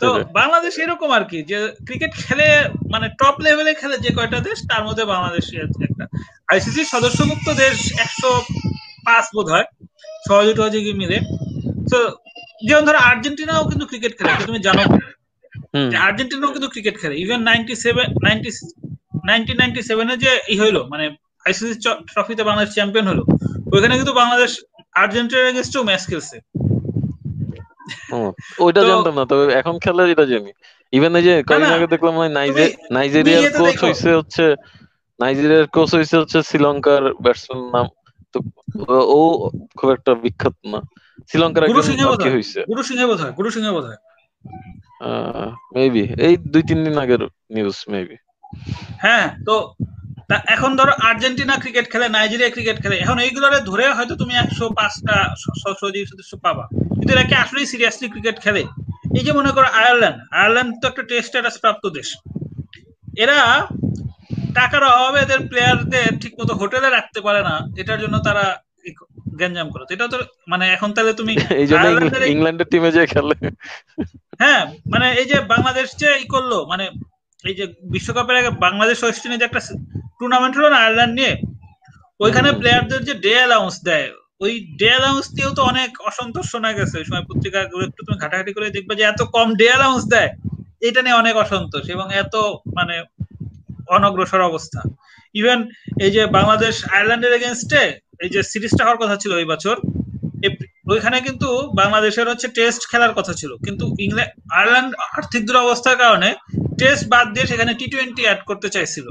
তো 0.00 0.08
বাংলাদেশ 0.38 0.74
এরকম 0.84 1.10
আর 1.16 1.24
কি 1.30 1.38
যে 1.50 1.58
ক্রিকেট 1.86 2.12
খেলে 2.24 2.48
মানে 2.92 3.06
টপ 3.20 3.36
লেভেলে 3.44 3.72
খেলে 3.80 3.96
যে 4.04 4.10
কয়টা 4.18 4.38
দেশ 4.48 4.58
তার 4.70 4.82
মধ্যে 4.88 5.04
বাংলাদেশ 5.12 5.44
একটা। 5.86 6.04
আইসিসি 6.52 6.82
সদস্যভুক্ত 6.94 7.48
দেশ 7.62 7.76
একশো 8.04 8.30
পাঁচ 9.06 9.26
বোধ 9.34 9.46
হয় 9.54 9.66
সহযোগী 10.26 10.54
টহযোগী 10.58 10.92
মিলে। 11.02 11.18
তো 11.90 11.98
যেমন 12.68 12.82
ধরো 12.88 12.98
আর্জেন্টিনাও 13.10 13.62
কিন্তু 13.70 13.84
ক্রিকেট 13.90 14.12
খেলে 14.18 14.32
তুমি 14.48 14.60
জানো। 14.66 14.82
আর্জেন্টিনাও 16.06 16.54
কিন্তু 16.54 16.68
ক্রিকেট 16.74 16.96
খেলে। 17.00 17.14
Even 17.24 17.40
ninety 17.48 17.74
seven 17.84 18.06
ninety 18.26 18.50
nineteen 19.28 19.56
ninety 19.60 19.80
সেভেনে 19.88 20.14
যে 20.24 20.30
ই 20.52 20.56
হইল 20.62 20.76
মানে 20.92 21.04
আইসিসি 21.46 21.74
ট্রফিতে 22.12 22.42
বাংলাদেশ 22.48 22.70
চ্যাম্পিয়ন 22.76 23.06
হলো 23.12 23.22
ওইখানে 23.74 23.94
কিন্তু 24.00 24.14
বাংলাদেশ 24.20 24.50
আর্জেন্টিনার 25.02 25.48
এগেনস্টেও 25.50 25.82
ম্যাচ 25.88 26.02
খেলছে। 26.10 26.36
ওইটা 28.58 28.80
জানতাম 28.84 29.14
না 29.14 29.24
তবে 29.24 29.52
এখন 29.52 29.78
খেলে 29.78 30.12
এটা 30.12 30.26
জানি। 30.26 30.52
ইভেন 30.92 31.16
এই 31.16 31.22
যে 31.22 31.42
কয়েকদিন 31.42 31.72
আগে 31.72 31.86
দেখলাম 31.86 32.22
নাইজেরিয়ার 32.92 33.52
কোচ। 33.52 33.84
হইছে 33.84 34.14
হচ্ছে 34.14 34.54
নাইজেরিয়ার 35.20 35.66
কোচ 35.66 35.94
হইছে 35.94 36.16
হচ্ছে 36.16 36.42
শ্রীলঙ্কার 36.42 37.14
ব্যাটসম্যান 37.14 37.70
নাম। 37.72 37.86
তো 38.32 38.40
ও- 38.88 39.50
খুব 39.76 39.90
একটা 39.90 40.14
বিখ্যাত 40.14 40.52
না। 40.66 40.80
শ্রীলঙ্কার 41.28 41.66
গুরু 41.66 41.82
সিংহে 41.82 42.30
হইছে। 42.30 42.60
গুরু 42.60 42.82
সিংহে 42.82 43.32
গুরু 43.32 43.50
সিংহে 43.50 43.96
মেবি 45.74 46.02
এই 46.18 46.36
দুই 46.36 46.62
তিন 46.62 46.84
দিন 46.84 46.98
আগের 46.98 47.22
নিউজ 47.24 47.84
মেবি 47.88 48.16
হ্যাঁ 48.98 49.34
তো 49.46 49.74
তা 50.28 50.36
এখন 50.54 50.70
ধরো 50.78 50.92
আর্জেন্টিনা 51.10 51.54
ক্রিকেট 51.62 51.86
খেলে 51.92 52.06
নাইজেরিয়া 52.08 52.54
ক্রিকেট 52.54 52.76
খেলে 52.82 52.96
এখন 53.04 53.16
এইগুলোরে 53.18 53.58
ধরে 53.70 53.84
হয়তো 53.98 54.14
তুমি 54.16 54.34
একশো 54.34 54.64
পাঁচটা 54.78 55.16
সদস্য 55.62 56.32
পাবা। 56.46 56.64
কিন্তু 56.98 57.10
এরা 57.14 57.24
কি 57.30 57.34
আসলেই 57.34 57.66
সিরিয়াসলি 57.72 58.06
ক্রিকেট 58.14 58.36
খেলে? 58.44 58.62
এই 59.18 59.24
যে 59.26 59.32
মনে 59.32 59.50
করো 59.56 59.68
আয়ারল্যান্ড 59.80 60.18
আয়ারল্যান্ড 60.38 60.70
তো 60.80 60.84
একটা 60.88 61.02
টেস্ট 61.10 61.28
স্ট্যাটাস 61.28 61.56
প্রাপ্ত 61.64 61.84
দেশ। 61.96 62.08
এরা 63.24 63.38
টাকার 64.54 64.82
অভাবে 64.96 65.18
এদের 65.22 65.40
প্লেয়ারদের 65.50 66.10
ঠিক 66.22 66.32
মতো 66.40 66.52
হোটেলে 66.60 66.88
রাখতে 66.90 67.20
পারে 67.26 67.40
না 67.42 67.54
এটার 67.80 67.98
জন্য 68.00 68.16
তারা 68.26 68.44
গ্যাঞ্জাম 69.40 69.68
করে। 69.72 69.84
এটা 69.94 70.06
তো 70.12 70.18
মানে 70.52 70.64
এখন 70.76 70.90
তাহলে 70.96 71.12
তুমি 71.20 71.32
ইংল্যান্ডের 72.32 72.68
টিমে 72.72 72.90
যে 72.96 73.02
খেলে 73.06 73.34
হ্যাঁ 74.40 74.62
মানে 74.92 75.06
এই 75.20 75.26
যে 75.30 75.36
বাংলাদেশ 75.52 75.88
যে 76.02 76.08
ই 76.22 76.24
করল 76.34 76.52
মানে 76.72 76.84
এই 77.44 77.54
যে 77.58 77.64
বিশ্বকাপের 77.94 78.36
আগে 78.40 78.50
বাংলাদেশ 78.66 78.98
ওয়েস্ট 79.02 79.22
ইন্ডিজ 79.24 79.42
একটা 79.46 79.60
টুর্নামেন্ট 80.18 80.54
হলো 80.58 80.68
না 80.72 80.78
আয়ারল্যান্ড 80.80 81.14
নিয়ে? 81.18 81.32
ওইখানে 82.20 82.48
প্লেয়ারদের 82.60 83.00
যে 83.08 83.14
ডে 83.24 83.32
অ্যালাউন্স 83.40 83.76
দেয় 83.88 84.08
ওই 84.44 84.52
ডে 84.80 84.88
অ্যালাউন্স 84.94 85.26
দিয়েও 85.36 85.52
তো 85.58 85.62
অনেক 85.72 85.90
অসন্তোষ 86.10 86.44
শোনা 86.52 86.70
গেছে। 86.78 86.94
ওই 87.00 87.06
সময় 87.08 87.24
পত্রিকা 87.28 87.58
একটু 87.88 88.00
তুমি 88.06 88.16
ঘাটাঘাটি 88.22 88.52
করে 88.56 88.66
দেখবে 88.76 88.92
যে 88.98 89.04
এত 89.06 89.20
কম 89.36 89.48
ডে 89.60 89.66
অ্যালাউন্স 89.72 90.04
দেয় 90.14 90.30
এটা 90.88 91.00
নিয়ে 91.04 91.20
অনেক 91.22 91.34
অসন্তোষ 91.44 91.84
এবং 91.94 92.06
এত 92.22 92.34
মানে 92.76 92.96
অনগ্রসর 93.96 94.40
অবস্থা। 94.50 94.80
ইভেন 95.34 95.58
এই 96.04 96.10
যে 96.16 96.22
বাংলাদেশ 96.38 96.74
আয়ারল্যান্ডের 96.94 97.36
এগেনস্টে 97.38 97.82
এই 98.24 98.30
যে 98.34 98.40
সিরিজটা 98.52 98.82
হওয়ার 98.84 99.00
কথা 99.02 99.16
ছিল 99.22 99.32
এই 99.42 99.48
বছর 99.52 99.76
ওইখানে 100.92 101.18
কিন্তু 101.26 101.48
বাংলাদেশের 101.80 102.26
হচ্ছে 102.30 102.48
টেস্ট 102.58 102.82
খেলার 102.90 103.12
কথা 103.18 103.32
ছিল। 103.40 103.50
কিন্তু 103.66 103.84
ইংল্যান্ড 104.04 104.32
আয়ারল্যান্ড 104.56 104.90
আর্থিক 105.18 105.42
দুরবস্থার 105.48 105.96
কারণে 106.02 106.28
টেস্ট 106.80 107.04
বাদ 107.12 107.26
দিয়ে 107.34 107.46
সেখানে 107.50 107.72
টি 107.80 107.86
টোয়েন্টি 107.92 108.22
অ্যাড 108.26 108.40
করতে 108.48 108.68
চাইছিল। 108.74 109.06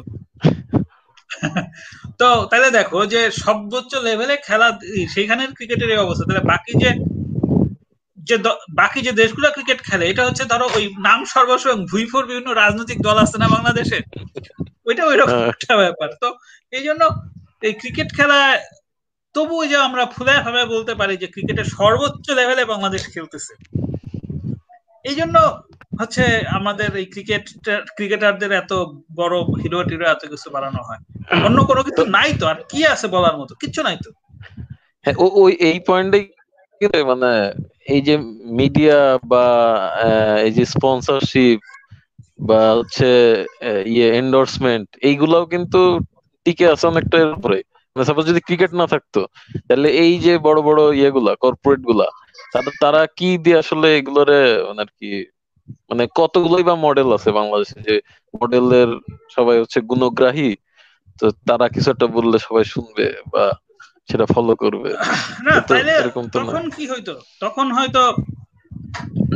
তো 2.20 2.28
তাহলে 2.50 2.70
দেখো 2.80 3.00
যে 3.14 3.22
সর্বোচ্চ 3.44 3.92
লেভেলে 4.08 4.36
খেলা 4.48 4.68
সেইখানের 5.14 5.52
ক্রিকেটের 5.58 5.90
এই 5.94 6.00
অবস্থা। 6.06 6.26
তাহলে 6.28 6.44
বাকি 6.54 6.74
যে 6.84 6.90
যে 8.28 8.36
বাকি 8.82 9.00
যে 9.08 9.12
দেশগুলো 9.22 9.48
ক্রিকেট 9.56 9.80
খেলে 9.88 10.06
এটা 10.12 10.24
হচ্ছে 10.28 10.44
ধরো 10.52 10.66
ওই 10.78 10.84
নাম 11.08 11.20
সর্বস্ব 11.34 11.66
ভুইফোর 11.92 12.24
বিভিন্ন 12.30 12.50
রাজনৈতিক 12.54 13.00
দল 13.08 13.18
আছে 13.24 13.38
না 13.42 13.48
বাংলাদেশে? 13.56 14.00
ওইটা 14.88 15.04
ওই 15.10 15.16
রকম 15.22 15.40
হ্যাঁ। 15.40 15.52
একটা 15.54 15.74
ব্যাপার। 15.82 16.10
তো 16.22 16.28
এই 16.74 16.84
জন্য 16.88 17.02
এই 17.68 17.74
ক্রিকেট 17.82 18.10
খেলা 18.18 18.40
তবু 19.36 19.56
যে 19.72 19.78
আমরা 19.88 20.04
ফুলায় 20.16 20.42
ভাবে 20.46 20.62
বলতে 20.74 20.94
পারি 21.00 21.14
যে 21.22 21.28
ক্রিকেটের 21.34 21.68
সর্বোচ্চ 21.78 22.26
লেভেলে 22.40 22.64
বাংলাদেশ 22.74 23.04
খেলতেছে। 23.14 23.54
এই 25.06 25.16
জন্য 25.16 25.36
হচ্ছে 26.00 26.24
আমাদের 26.58 26.90
এই 27.02 27.08
ক্রিকেট 27.14 27.44
ক্রিকেটারদের 27.98 28.52
এত 28.54 28.72
বড় 29.16 29.36
হিরো 29.62 29.80
টিরো 29.90 30.06
এত 30.10 30.24
কিছু 30.32 30.48
বানানো 30.56 30.82
হয়। 30.88 31.02
অন্য 31.48 31.58
কোনো 31.70 31.82
কিছু 31.84 32.02
নাই 32.16 32.30
তো 32.40 32.44
আর 32.48 32.58
কি 32.72 32.80
আছে 32.94 33.08
বলার 33.08 33.36
মতো? 33.38 33.54
কিচ্ছু 33.62 33.82
নাই 33.84 33.98
তো। 34.04 34.10
হ্যাঁ, 35.06 35.16
ওই 35.42 35.52
এই 35.70 35.78
পয়েন্টে 35.88 36.20
মানে 37.12 37.32
এই 37.88 38.02
যে 38.02 38.16
মিডিয়া 38.60 38.98
বা 39.24 39.46
এই 40.46 40.52
যে 40.52 40.64
স্পন্সরশিপ 40.66 41.58
বা 42.40 42.62
হচ্ছে 42.80 43.10
ইয়ে 43.86 44.08
এন্ডোর্সমেন্ট 44.14 44.88
এইগুলাও 45.02 45.44
কিন্তু 45.46 45.80
টিকে 46.46 46.66
আছে 46.74 46.86
অনেকটা 46.88 47.16
এর 47.18 47.32
উপরে। 47.38 47.60
মানে 47.96 48.06
সাপোজ 48.06 48.24
যদি 48.32 48.42
ক্রিকেট 48.48 48.72
না 48.74 48.86
থাকতো 48.94 49.20
তাহলে 49.68 49.88
এই 50.04 50.14
যে 50.26 50.34
বড় 50.38 50.60
বড় 50.62 50.82
ইয়েগুলা 51.00 51.32
কর্পোরেটগুলা 51.44 52.08
তারা 52.54 52.72
তারা 52.84 53.02
কি 53.18 53.30
দিয়ে 53.44 53.58
আসলে 53.58 53.88
এগুলোরে 54.00 54.40
মানে 54.68 54.82
আর 54.82 54.90
কি 55.00 55.10
মানে 55.90 56.04
কতগুলোই 56.16 56.64
বা 56.64 56.76
মডেল 56.86 57.10
আছে 57.14 57.30
বাংলাদেশে 57.32 57.78
যে 57.82 57.96
মডেলের 58.34 58.90
সবাই 59.36 59.58
হচ্ছে 59.62 59.80
গুণগ্রাহী 59.90 60.50
তো 61.20 61.26
তারা 61.48 61.66
কিছু 61.74 61.88
একটা 61.92 62.08
বললে 62.16 62.38
সবাই 62.40 62.66
শুনবে 62.74 63.06
বা 63.34 63.44
সেটা 64.10 64.26
ফলো 64.30 64.54
করবে। 64.58 64.90
না 65.46 65.56
তাইলে 65.68 65.96
তখন 66.36 66.64
কি 66.76 66.84
হইতো? 66.92 67.14
তখন 67.44 67.68
হয়তো 67.74 68.04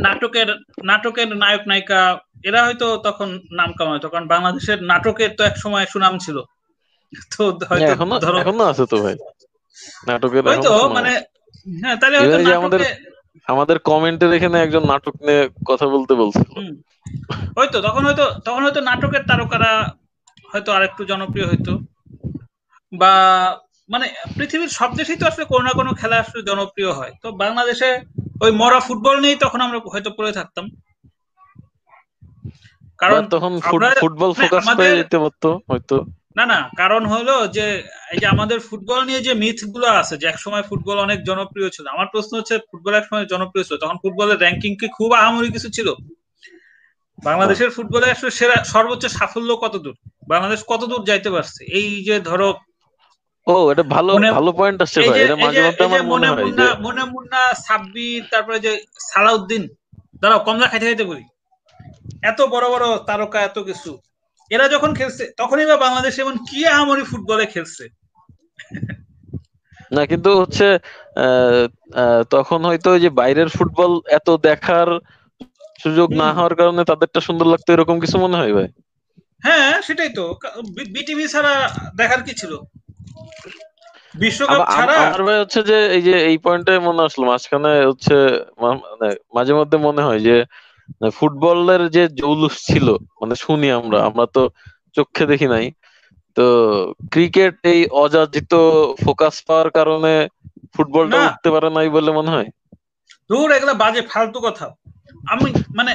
নাটকের 0.04 0.48
নাটকের 0.88 1.28
নায়ক 1.36 1.62
নায়িকা 1.66 2.00
এরা 2.48 2.60
হয়তো 2.66 2.86
তখন 3.06 3.28
নাম 3.58 3.70
কামাইতো 3.78 4.06
কারণ 4.08 4.26
বাংলাদেশের 4.28 4.78
নাটকের 4.90 5.30
তো 5.34 5.42
এক 5.44 5.56
সময় 5.58 5.86
সুনাম 5.92 6.14
ছিল। 6.18 6.36
তো 7.32 7.42
হয়তো 7.70 7.92
এখনও 7.94 8.18
ধরো 8.24 8.40
আছে 8.66 8.84
তো 8.86 8.96
ভাই। 9.04 9.14
নাটকের 10.06 10.44
হয়তো 10.44 10.70
মানে 10.96 11.12
হ্যাঁ 11.76 11.96
তাহলে 12.00 12.16
হয়তো 12.22 12.36
আমাদের 12.58 12.80
আমাদের 13.46 13.78
কমেন্টের 13.78 14.32
এখানে 14.32 14.60
একজন 14.60 14.86
নাটক 14.86 15.22
নিয়ে 15.22 15.48
কথা 15.66 15.86
বলতে 15.86 16.14
বলছিল। 16.14 16.76
হয়তো 17.58 17.80
তখন 17.80 18.04
হয়তো 18.04 18.26
তখন 18.44 18.62
হয়তো 18.62 18.80
নাটকের 18.80 19.22
তারকারা 19.22 19.92
হয়তো 20.52 20.72
আরেকটু 20.72 21.04
জনপ্রিয় 21.04 21.46
হইতো। 21.46 21.78
বা 22.98 23.12
মানে 23.90 24.08
পৃথিবীর 24.36 24.68
সব 24.68 24.94
দেশেই 24.96 25.16
তো 25.16 25.26
আসলে 25.26 25.44
কোনো 25.44 25.64
না 25.64 25.70
কোনো 25.70 25.94
খেলা 25.94 26.16
আসলে 26.16 26.42
জনপ্রিয় 26.42 26.92
হয়। 26.92 27.12
তো 27.22 27.32
বাংলাদেশে 27.32 28.00
ওই 28.40 28.50
মরা 28.50 28.80
ফুটবল 28.80 29.20
নিয়েই 29.20 29.36
তখন 29.36 29.60
আমরা 29.60 29.80
হয়তো 29.92 30.10
পড়ে 30.10 30.32
থাকতাম। 30.32 30.68
কারণ 32.98 33.28
তখন 33.28 33.60
ফুটবল 33.60 34.28
মানে 34.28 34.48
ফোকাস 34.48 34.68
আমাদের- 34.68 34.76
পেয়ে 34.76 34.96
যেতে 34.96 35.18
পারতো 35.18 35.60
হয়তো। 35.70 36.04
না 36.36 36.44
না 36.46 36.58
কারণ 36.76 37.02
হলো 37.06 37.34
যে 37.56 37.66
এই 38.12 38.18
যে 38.18 38.26
আমাদের 38.26 38.58
ফুটবল 38.60 39.00
নিয়ে 39.04 39.20
যে 39.20 39.32
মিথগুলো 39.34 39.86
আছে 40.00 40.14
যে 40.16 40.26
একসময় 40.28 40.64
ফুটবল 40.70 40.96
অনেক 40.98 41.18
জনপ্রিয় 41.22 41.68
ছিল 41.70 41.84
আমার 41.88 42.08
প্রশ্ন 42.12 42.32
হচ্ছে 42.38 42.54
ফুটবল 42.68 42.92
এক 42.96 43.04
সময় 43.08 43.26
জনপ্রিয় 43.32 43.64
ছিল 43.66 43.76
তখন 43.76 43.96
ফুটবলের 44.02 44.38
র্যাঙ্কিং 44.44 44.72
কি 44.80 44.86
খুব 44.98 45.10
আহামরি 45.12 45.48
কিছু 45.56 45.68
ছিল? 45.68 45.88
বাংলাদেশের 47.18 47.70
ফুটবলে 47.76 48.06
আসলে 48.14 48.30
সেরা 48.30 48.56
সর্বোচ্চ 48.64 49.04
সাফল্য 49.18 49.50
কত 49.56 49.74
দূর 49.84 49.96
বাংলাদেশ 50.28 50.60
কত 50.68 50.82
দূর 50.90 51.02
যাইতে 51.10 51.28
পারছে? 51.30 51.60
এই 51.78 51.88
যে 52.04 52.14
ধরো 52.20 52.48
ও 53.46 53.54
এটা 53.72 53.84
ভালো 53.96 54.12
ভালো 54.38 54.50
পয়েন্ট 54.52 54.78
আসছে 54.84 54.98
ভাই 55.08 55.18
এটা 55.24 55.36
মাঝে 55.36 55.60
মধ্যে 55.66 55.84
আমার 55.84 56.02
মনে 56.12 56.28
হয় 56.28 56.42
যে 56.42 56.44
মুন্না 56.44 56.66
মনে 56.86 57.02
মুন্না 57.14 57.42
সাব্বির 57.66 58.22
তারপরে 58.32 58.58
যে 58.66 58.72
সালাউদ্দিন 59.10 59.62
দাঁড়াও 60.20 60.40
কমলা 60.46 60.66
খাইতে 60.70 60.86
খাইতে 60.86 61.04
বলি। 61.04 61.24
এত 62.30 62.38
বড় 62.54 62.66
বড় 62.74 62.86
তারকা 63.08 63.38
এত 63.40 63.58
কিছু। 63.68 63.90
এরা 64.52 64.66
যখন 64.74 64.90
খেলছে 64.98 65.24
তখনই 65.40 65.66
বা 65.70 65.76
বাংলাদেশ 65.84 66.14
এমন 66.18 66.34
কি 66.48 66.58
আহামরি 66.74 67.04
ফুটবলে 67.10 67.46
খেলছে? 67.54 67.84
না 69.90 70.02
কিন্তু 70.10 70.30
হচ্ছে 70.40 70.66
তখন 72.34 72.60
হয়তো 72.68 72.90
যে 73.04 73.10
বাইরের 73.20 73.48
ফুটবল 73.56 73.92
এত 74.18 74.28
দেখার 74.48 74.88
সুযোগ 75.78 76.08
না 76.22 76.28
হওয়ার 76.36 76.54
কারণে 76.60 76.82
তাদেরটা 76.90 77.20
সুন্দর 77.28 77.46
লাগতো 77.52 77.68
এরকম 77.72 77.96
কিছু 78.02 78.16
মনে 78.24 78.38
হয় 78.40 78.54
ভাই? 78.58 78.68
হ্যাঁ 79.42 79.72
সেটাই 79.86 80.10
তো। 80.18 80.24
বিটিভি 80.94 81.24
ছাড়া 81.34 81.52
দেখার 82.00 82.20
কি 82.26 82.32
ছিল? 82.40 82.52
বিশ্বকাপ 84.14 84.60
ছাড়া? 84.76 84.94
আমার 85.02 85.22
ভাই 85.28 85.38
হচ্ছে 85.42 85.60
যে 85.70 85.78
এই 85.96 86.02
যে 86.08 86.14
এই 86.30 86.36
পয়েন্টে 86.44 86.72
মনে 86.88 87.02
আসলো 87.06 87.24
মাঝখানে 87.30 87.72
হচ্ছে 87.90 88.16
মানে 88.62 89.08
মাঝে 89.36 89.52
মধ্যে 89.60 89.76
মনে 89.86 90.02
হয় 90.06 90.20
যে 90.28 90.36
ফুটবলের 91.18 91.82
যে 91.90 92.02
জৌলুস 92.20 92.54
ছিল 92.64 92.86
মানে 93.20 93.34
শুনি 93.34 93.68
আমরা 93.70 93.98
আমরা 94.08 94.24
তো 94.36 94.42
চোখে 94.96 95.24
দেখি 95.26 95.48
নাই। 95.54 95.66
তো 96.36 96.46
ক্রিকেট 97.10 97.54
এই 97.72 97.80
অযাচিত 98.04 98.52
ফোকাস 99.04 99.34
পাওয়ার 99.46 99.68
কারণে 99.70 100.12
ফুটবলটা। 100.74 101.18
উঠতে 101.26 101.48
পারে 101.50 101.68
নাই 101.70 101.88
বলে 101.88 102.10
মনে 102.12 102.30
হয়? 102.30 102.48
দূর 103.30 103.48
এগুলা 103.52 103.74
বাজে 103.74 104.02
ফালতু 104.02 104.38
কথা। 104.40 104.66
আমি 105.26 105.48
মানে 105.74 105.92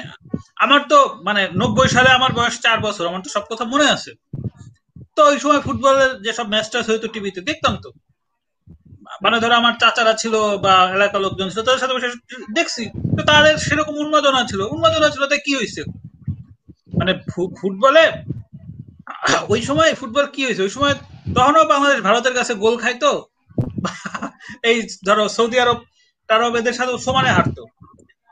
আমার 0.58 0.82
তো 0.90 1.00
মানে 1.24 1.42
নব্বই 1.56 1.88
সালে 1.88 2.10
আমার 2.10 2.32
বয়স 2.34 2.56
চার 2.62 2.78
বছর 2.80 3.04
আমার 3.08 3.22
তো 3.22 3.30
সব 3.30 3.44
কথা 3.52 3.66
মনে 3.66 3.88
আছে। 3.90 4.12
তো 5.16 5.22
ওই 5.32 5.38
সময় 5.40 5.62
ফুটবলের 5.62 6.12
যেসব 6.22 6.46
ম্যাচ 6.50 6.66
ট্যাচ 6.72 6.86
হইতো 6.90 7.08
টিভিতে 7.08 7.42
দেখতাম 7.42 7.74
তো। 7.84 7.90
মানে 9.24 9.38
ধরো 9.40 9.56
আমার 9.56 9.74
চাচারা 9.80 10.14
ছিল 10.14 10.34
বা 10.66 10.74
এলাকার 10.96 11.22
লোকজন 11.22 11.48
ছিল 11.50 11.62
তাদের 11.62 11.82
সাথে 11.82 11.96
বসে 11.96 12.10
দেখছি। 12.54 12.84
তো 13.18 13.22
তাদের 13.24 13.54
সেরকম 13.58 13.96
উন্মাদনা 13.98 14.42
ছিল। 14.44 14.62
উন্মাদনা 14.76 15.08
ছিল 15.10 15.24
তাই 15.26 15.42
কি 15.46 15.54
হয়েছে? 15.56 15.82
মানে 16.94 17.12
ফুটবলে 17.58 18.06
ওই 19.54 19.62
সময় 19.62 19.92
ফুটবল 19.94 20.26
কি 20.26 20.42
হয়েছে? 20.46 20.62
ওই 20.62 20.70
সময় 20.70 20.94
তখনও 21.36 21.64
বাংলাদেশ 21.66 22.00
ভারতের 22.02 22.34
কাছে 22.34 22.54
গোল 22.56 22.76
খাইতো। 22.78 23.12
এই 24.64 24.78
ধরো 25.06 25.26
সৌদি 25.28 25.58
আরব 25.60 25.78
টারব 26.30 26.54
এদের 26.56 26.74
সাথে 26.74 26.92
সমানে 27.06 27.32
হারতো। 27.32 27.64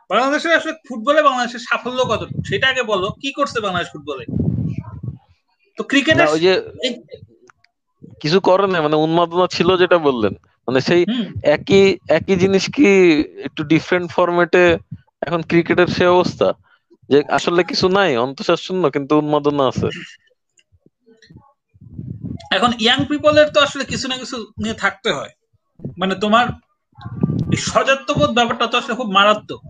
বাংলাদেশের 0.09 0.57
আসলে 0.59 0.73
ফুটবলে 0.87 1.21
বাংলাদেশের 1.23 1.61
সাফল্য 1.69 1.99
কত 2.05 2.21
সেটা 2.45 2.65
আগে 2.69 2.83
বলো। 2.83 3.07
কি 3.21 3.29
করছে 3.33 3.57
বাংলাদেশ 3.61 3.87
ফুটবলে? 3.93 4.25
তো 5.77 5.81
না 5.81 5.89
ক্রিকেটের 5.89 6.27
ওই 6.27 6.39
যে 6.39 6.53
কিছু 8.21 8.37
করে 8.41 8.65
না 8.67 8.77
মানে 8.81 8.95
উন্মাদনা 8.95 9.45
ছিল 9.47 9.69
যেটা 9.77 9.97
বললেন। 9.99 10.33
মানে 10.67 10.79
সেই 10.81 11.01
একই 11.55 11.83
একই 12.09 12.35
জিনিস 12.35 12.63
কি 12.75 12.89
একটু 13.47 13.61
ডিফারেন্ট 13.63 14.07
ফরম্যাটে 14.11 14.63
এখন 15.21 15.41
ক্রিকেটের 15.41 15.87
সে 15.87 16.05
অবস্থা? 16.07 16.47
যে 17.09 17.17
আসলে 17.29 17.61
কিছু 17.63 17.85
নাই 17.89 18.11
অন্তঃশ্বাস 18.17 18.59
শূন্য 18.61 18.83
কিন্তু 18.89 19.13
উন্মাদনা 19.17 19.63
আছে। 19.67 19.87
এখন 22.51 22.71
ইয়াং 22.79 22.99
পিপলের 23.09 23.47
তো 23.49 23.59
আসলে 23.61 23.83
কিছু 23.85 24.05
না 24.07 24.15
কিছু 24.17 24.37
নিয়ে 24.57 24.75
থাকতে 24.83 25.09
হয়। 25.13 25.31
মানে 25.97 26.13
তোমার 26.15 26.45
সজাত্যবোধ 27.67 28.29
ব্যাপারটা 28.33 28.65
তো 28.67 28.75
আসলে 28.77 28.95
খুব 28.95 29.09
মারাত্মক। 29.11 29.61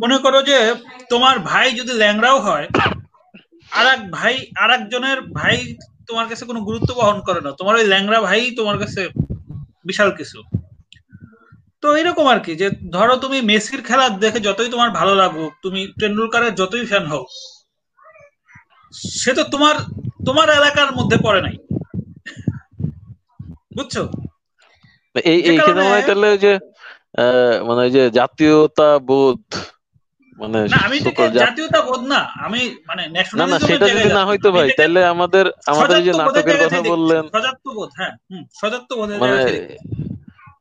মনে 0.00 0.16
করো 0.18 0.38
যে 0.42 0.56
তোমার 1.10 1.34
ভাই 1.40 1.66
যদি 1.70 1.92
ল্যাংরাও 1.92 2.38
হয় 2.40 2.66
আর 3.70 3.86
এক 3.94 4.00
ভাই 4.10 4.34
আর 4.62 4.70
একজনের 4.70 5.18
ভাই 5.32 5.56
তোমার 6.08 6.26
কাছে 6.28 6.44
কোনো 6.44 6.60
গুরুত্ব 6.60 6.90
বহন 6.94 7.18
করে 7.20 7.40
না। 7.40 7.50
তোমার 7.52 7.74
ওই 7.76 7.84
ল্যাংরা 7.84 8.18
ভাই 8.20 8.40
তোমার 8.50 8.76
কাছে 8.78 9.02
বিশাল 9.88 10.10
কিছু। 10.18 10.38
তো 11.82 11.88
এরকম 11.96 12.26
আর 12.32 12.38
কি 12.44 12.52
যে 12.60 12.66
ধরো 12.92 13.14
তুমি 13.24 13.38
মেসির 13.50 13.80
খেলা 13.88 14.06
দেখে 14.24 14.40
যতই 14.40 14.70
তোমার 14.74 14.90
ভালো 14.90 15.12
লাগুক 15.14 15.50
তুমি 15.62 15.80
টেন্ডুলকারের 16.00 16.52
যতই 16.54 16.84
ফ্যান 16.90 17.04
হও 17.12 17.24
সে 19.20 19.30
তো 19.38 19.42
তোমার 19.52 19.76
তোমার 20.26 20.48
এলাকার 20.50 20.90
মধ্যে 20.98 21.16
পড়ে 21.26 21.40
নাই। 21.46 21.56
বুঝছ? 23.76 23.94
এই 25.14 25.38
এই 25.40 25.40
এইখানে 25.50 25.82
তাহলে 26.08 26.30
যে 26.44 26.52
মানে 27.68 27.84
যে 27.90 28.02
জাতীয়তা 28.10 28.88
বোধ 29.08 29.42
মানে 30.38 30.58
আমি 30.86 30.96
জাতীয়তা 31.38 31.80
বোধ 31.86 32.02
না 32.12 32.20
আমি 32.44 32.60
মানে 32.88 33.02
না 33.38 33.44
না 33.44 33.56
সেটা 33.60 33.86
যদি 33.94 34.08
না। 34.10 34.22
হইতো 34.28 34.48
ভাই 34.56 34.68
তাহলে 34.78 35.00
আমাদের 35.12 35.44
আমাদের 35.72 35.96
যে 36.06 36.12
নাটকের 36.20 36.56
কথা। 36.64 36.78
বললেন 36.92 37.24
সজাত্যবোধ 37.28 37.90
হ্যাঁ 37.98 38.12
হুম 38.24 38.42
সজাত্যবোধের 38.54 39.16
মানে। 39.22 39.36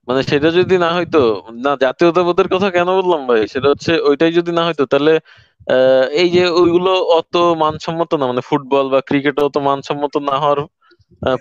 মানে 0.07 0.21
সেটা 0.29 0.49
যদি 0.57 0.75
না 0.77 0.89
হইতো 0.97 1.21
না 1.63 1.71
জাতীয়তাবোধের 1.83 2.47
কথা 2.53 2.67
কেন 2.71 2.89
বললাম 2.99 3.21
ভাই 3.29 3.41
সেটা 3.53 3.67
হচ্ছে 3.69 3.91
ওইটাই 4.09 4.31
যদি 4.37 4.51
না 4.51 4.63
হইতো 4.67 4.83
তাহলে 4.87 5.13
এই 6.17 6.29
যে 6.29 6.43
ওইগুলো 6.59 6.91
অত 7.19 7.33
মানসম্মত 7.63 8.11
না 8.13 8.25
মানে 8.27 8.41
ফুটবল 8.49 8.85
বা 8.89 8.99
ক্রিকেট 9.09 9.35
অত 9.41 9.55
মানসম্মত 9.69 10.13
না 10.21 10.35
হওয়ার 10.37 10.59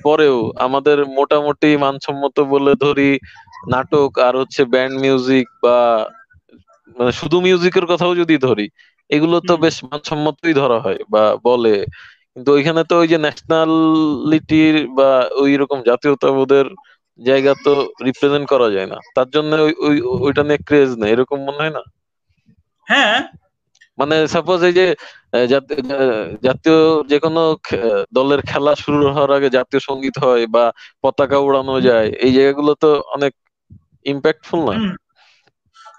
পরেও 0.00 0.36
আমাদের 0.66 0.98
মোটামুটি 1.18 1.70
মানসম্মত 1.78 2.36
বলে 2.52 2.72
ধরি 2.80 3.10
নাটক 3.70 4.10
আর 4.20 4.34
হচ্ছে 4.40 4.62
ব্যান্ড 4.72 4.94
মিউজিক 5.02 5.46
বা 5.62 5.78
মানে 6.96 7.12
শুধু 7.20 7.36
মিউজিকের 7.42 7.86
কথাও 7.86 8.12
যদি 8.16 8.34
ধরি 8.40 8.66
এগুলো 9.10 9.36
তো 9.44 9.52
বেশ 9.58 9.76
মানসম্মতই 9.86 10.54
ধরা 10.54 10.78
হয় 10.80 11.00
বা 11.08 11.22
বলে। 11.44 11.74
কিন্তু 12.34 12.50
ওইখানে 12.52 12.82
তো 12.84 12.94
ওই 12.98 13.08
যে 13.08 13.18
ন্যাশনালিটির 13.18 14.76
বা 14.94 15.10
ওই 15.42 15.52
রকম 15.62 15.78
জাতীয়তাবোধের 15.88 16.66
জায়গা 17.18 17.52
তো 17.64 17.72
রিপ্রেজেন্ট 18.06 18.46
করা 18.48 18.68
যায় 18.70 18.88
না। 18.88 18.98
তার 19.16 19.28
জন্য 19.30 19.50
ওই 19.58 19.72
ওই 19.86 19.96
ওইটা 20.26 20.42
নিয়ে 20.44 20.60
ক্রেজ 20.68 20.90
নেই। 20.98 21.10
এরকম 21.14 21.38
মনে 21.46 21.60
হয় 21.60 21.74
না? 21.76 21.82
হ্যাঁ। 22.86 23.16
মানে 23.98 24.16
সাপোজ 24.34 24.60
এই 24.62 24.74
যে 24.74 24.86
জাতীয় 26.44 26.78
যে 27.10 27.18
কোনো 27.18 27.42
দলের 28.12 28.40
খেলা 28.42 28.72
শুরু 28.82 28.98
হওয়ার 29.06 29.30
আগে 29.32 29.48
জাতীয় 29.58 29.80
সংগীত 29.88 30.16
হয় 30.24 30.44
বা 30.48 30.64
পতাকা 31.04 31.38
উড়ানো 31.38 31.74
যায় 31.80 32.08
এই 32.18 32.32
জায়গাগুলো 32.36 32.72
তো 32.76 32.88
অনেক 33.14 33.32
ইম্প্যাক্টফুল 34.06 34.60
না 34.68 34.74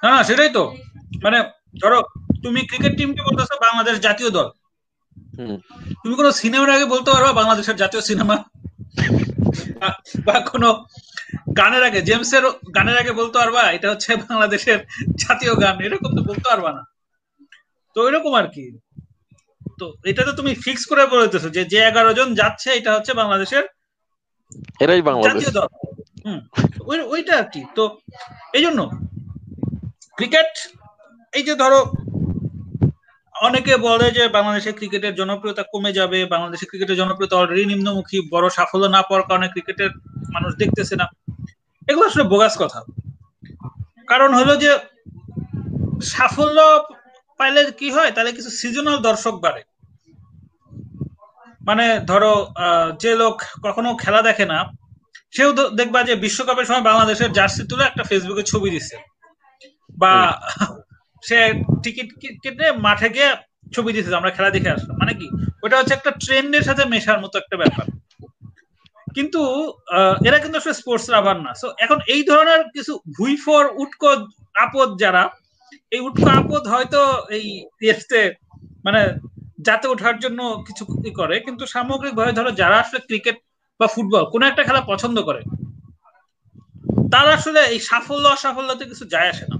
না 0.03 0.11
না, 0.11 0.24
সেটাই 0.24 0.49
তো। 0.49 0.64
মানে 1.24 1.38
ধরো 1.82 1.99
তুমি 2.44 2.60
ক্রিকেট 2.65 2.94
টিমকে 2.98 3.22
বলতেছো 3.22 3.56
বাংলাদেশ 3.61 3.95
জাতীয় 3.99 4.30
দল। 4.30 4.48
তুমি 6.03 6.14
কোনো 6.15 6.32
সিনেমার 6.32 6.69
আগে 6.69 6.86
বলতে 6.86 7.10
পারবা 7.11 7.32
বাংলাদেশের 7.34 7.76
জাতীয় 7.76 8.02
সিনেমা 8.02 8.36
বা- 10.26 10.45
কোনো 10.49 10.69
গানের 11.57 11.84
আগে 11.84 11.99
জেমসের 12.02 12.44
গানের 12.76 12.98
আগে 12.98 13.11
বলতে 13.11 13.36
পারবা 13.38 13.61
এটা 13.72 13.88
হচ্ছে 13.90 14.15
বাংলাদেশের 14.24 14.80
জাতীয় 15.15 15.53
গান 15.56 15.76
এরকম 15.82 16.11
তো 16.15 16.22
বলতে 16.24 16.45
পারবা 16.49 16.72
না। 16.72 16.84
তো 17.95 18.10
এরকম 18.10 18.34
আর 18.34 18.48
কি। 18.48 18.65
তো 19.80 19.94
এটা 20.03 20.22
তো 20.26 20.32
তুমি 20.32 20.52
ফিক্স 20.56 20.86
করে 20.86 21.03
বলতেছো 21.07 21.49
যে 21.49 21.61
যে 21.64 21.80
এগারো 21.82 22.11
জন 22.14 22.28
যাচ্ছে 22.34 22.69
এটা 22.72 22.91
হচ্ছে 22.95 23.11
বাংলাদেশের 23.14 23.64
এরাই 24.80 25.02
বাংলাদেশ। 25.02 25.34
জাতীয় 25.34 25.52
দল। 25.52 25.68
ওইটা 27.06 27.34
আর 27.38 27.48
কি। 27.53 27.61
তো 27.76 27.84
এই 28.53 28.64
জন্য 28.64 28.80
ক্রিকেট 30.18 30.52
এই 31.34 31.44
যে 31.44 31.53
ধরো, 31.56 31.80
অনেকে 33.35 33.73
বলে 33.88 34.07
যে 34.11 34.23
বাংলাদেশের 34.27 34.73
ক্রিকেটের 34.73 35.14
জনপ্রিয়তা 35.15 35.64
কমে 35.72 35.91
যাবে, 35.94 36.19
বাংলাদেশের 36.26 36.68
ক্রিকেটের 36.69 36.98
জনপ্রিয়তা 36.98 37.35
অলরেডি 37.38 37.65
নিম্নমুখী, 37.65 38.18
বড় 38.34 38.45
সাফল্য 38.49 38.85
না 38.95 39.02
পাওয়ার 39.02 39.27
কারণে 39.27 39.48
ক্রিকেটের 39.48 39.91
মানুষ 40.34 40.52
দেখতেছে 40.56 40.95
না। 40.95 41.07
এগুলো 41.88 42.06
আসলে 42.06 42.23
বোগাস 42.23 42.53
কথা। 42.64 42.80
কারণ 44.07 44.30
হলো 44.34 44.53
যে, 44.56 44.72
সাফল্য 46.14 46.57
পাইলে 47.39 47.61
কি 47.72 47.88
হয়? 47.91 48.11
তাহলে 48.11 48.31
কিছু 48.31 48.49
সিজনাল 48.49 48.98
দর্শক 49.10 49.35
বাড়ে। 49.45 49.61
মানে 51.61 51.85
ধরো 52.10 52.34
যে 53.03 53.11
লোক 53.15 53.35
কখনো 53.64 53.89
খেলা 53.95 54.22
দেখে 54.22 54.45
না, 54.45 54.60
সেও 55.35 55.49
দেখবা 55.80 55.99
যে 56.03 56.14
বিশ্বকাপের 56.15 56.65
সময় 56.65 56.85
বাংলাদেশের 56.89 57.30
জার্সি 57.31 57.61
তুলে 57.69 57.84
একটা 57.85 58.03
ফেসবুকে 58.03 58.44
ছবি 58.44 58.69
দিচ্ছে 58.76 58.98
বা 59.98 60.14
সে 61.24 61.40
টিকিট 61.84 62.07
কেটে 62.44 62.68
মাঠে 62.86 63.10
গিয়ে 63.15 63.30
ছবি 63.76 63.90
দিচ্ছে 63.94 64.19
আমরা 64.19 64.32
খেলা 64.32 64.49
দেখে 64.56 64.74
আসলাম। 64.76 64.95
মানে 65.02 65.14
কি? 65.19 65.28
ওটা 65.64 65.76
হচ্ছে 65.78 65.94
একটা 65.95 66.11
ট্রেন্ডের 66.24 66.64
সাথে 66.64 66.84
মেশার 66.86 67.19
মতো 67.24 67.36
একটা 67.40 67.56
ব্যাপার। 67.57 67.86
কিন্তু 69.15 69.41
এরা 70.28 70.38
কিন্তু 70.44 70.57
আসলে 70.57 70.76
স্পোর্টস 70.82 71.06
লাভার 71.10 71.38
না। 71.45 71.52
সো 71.61 71.68
এখন 71.78 71.98
এই 72.14 72.22
ধরনের 72.24 72.61
কিছু 72.76 72.94
ভুইফর 73.18 73.64
উটকো 73.84 74.10
আপদ 74.56 74.90
যারা 75.03 75.24
এই 75.91 75.99
উটকো 75.99 76.30
আপদ 76.41 76.64
হয়তো 76.68 77.02
এই 77.38 77.45
টেস্টে 77.80 78.22
মানে 78.86 79.02
যাতে 79.60 79.86
ওঠার 79.88 80.15
জন্য 80.19 80.40
কিছু 80.68 80.84
করে। 81.19 81.36
কিন্তু 81.40 81.64
সামগ্রিকভাবে 81.65 82.32
ধরো 82.32 82.52
যারা 82.61 82.78
আসলে 82.84 82.99
ক্রিকেট 82.99 83.38
বা 83.80 83.88
ফুটবল 83.88 84.24
কোনো 84.34 84.44
একটা 84.48 84.64
খেলা 84.64 84.82
পছন্দ 84.91 85.18
করে 85.22 85.41
তারা 87.11 87.32
আসলে 87.34 87.60
এই 87.74 87.80
সাফল্য 87.80 88.26
অসাফল্যতে 88.28 88.86
কিছু 88.86 89.06
যায় 89.14 89.30
আসে 89.30 89.45
না। 89.52 89.57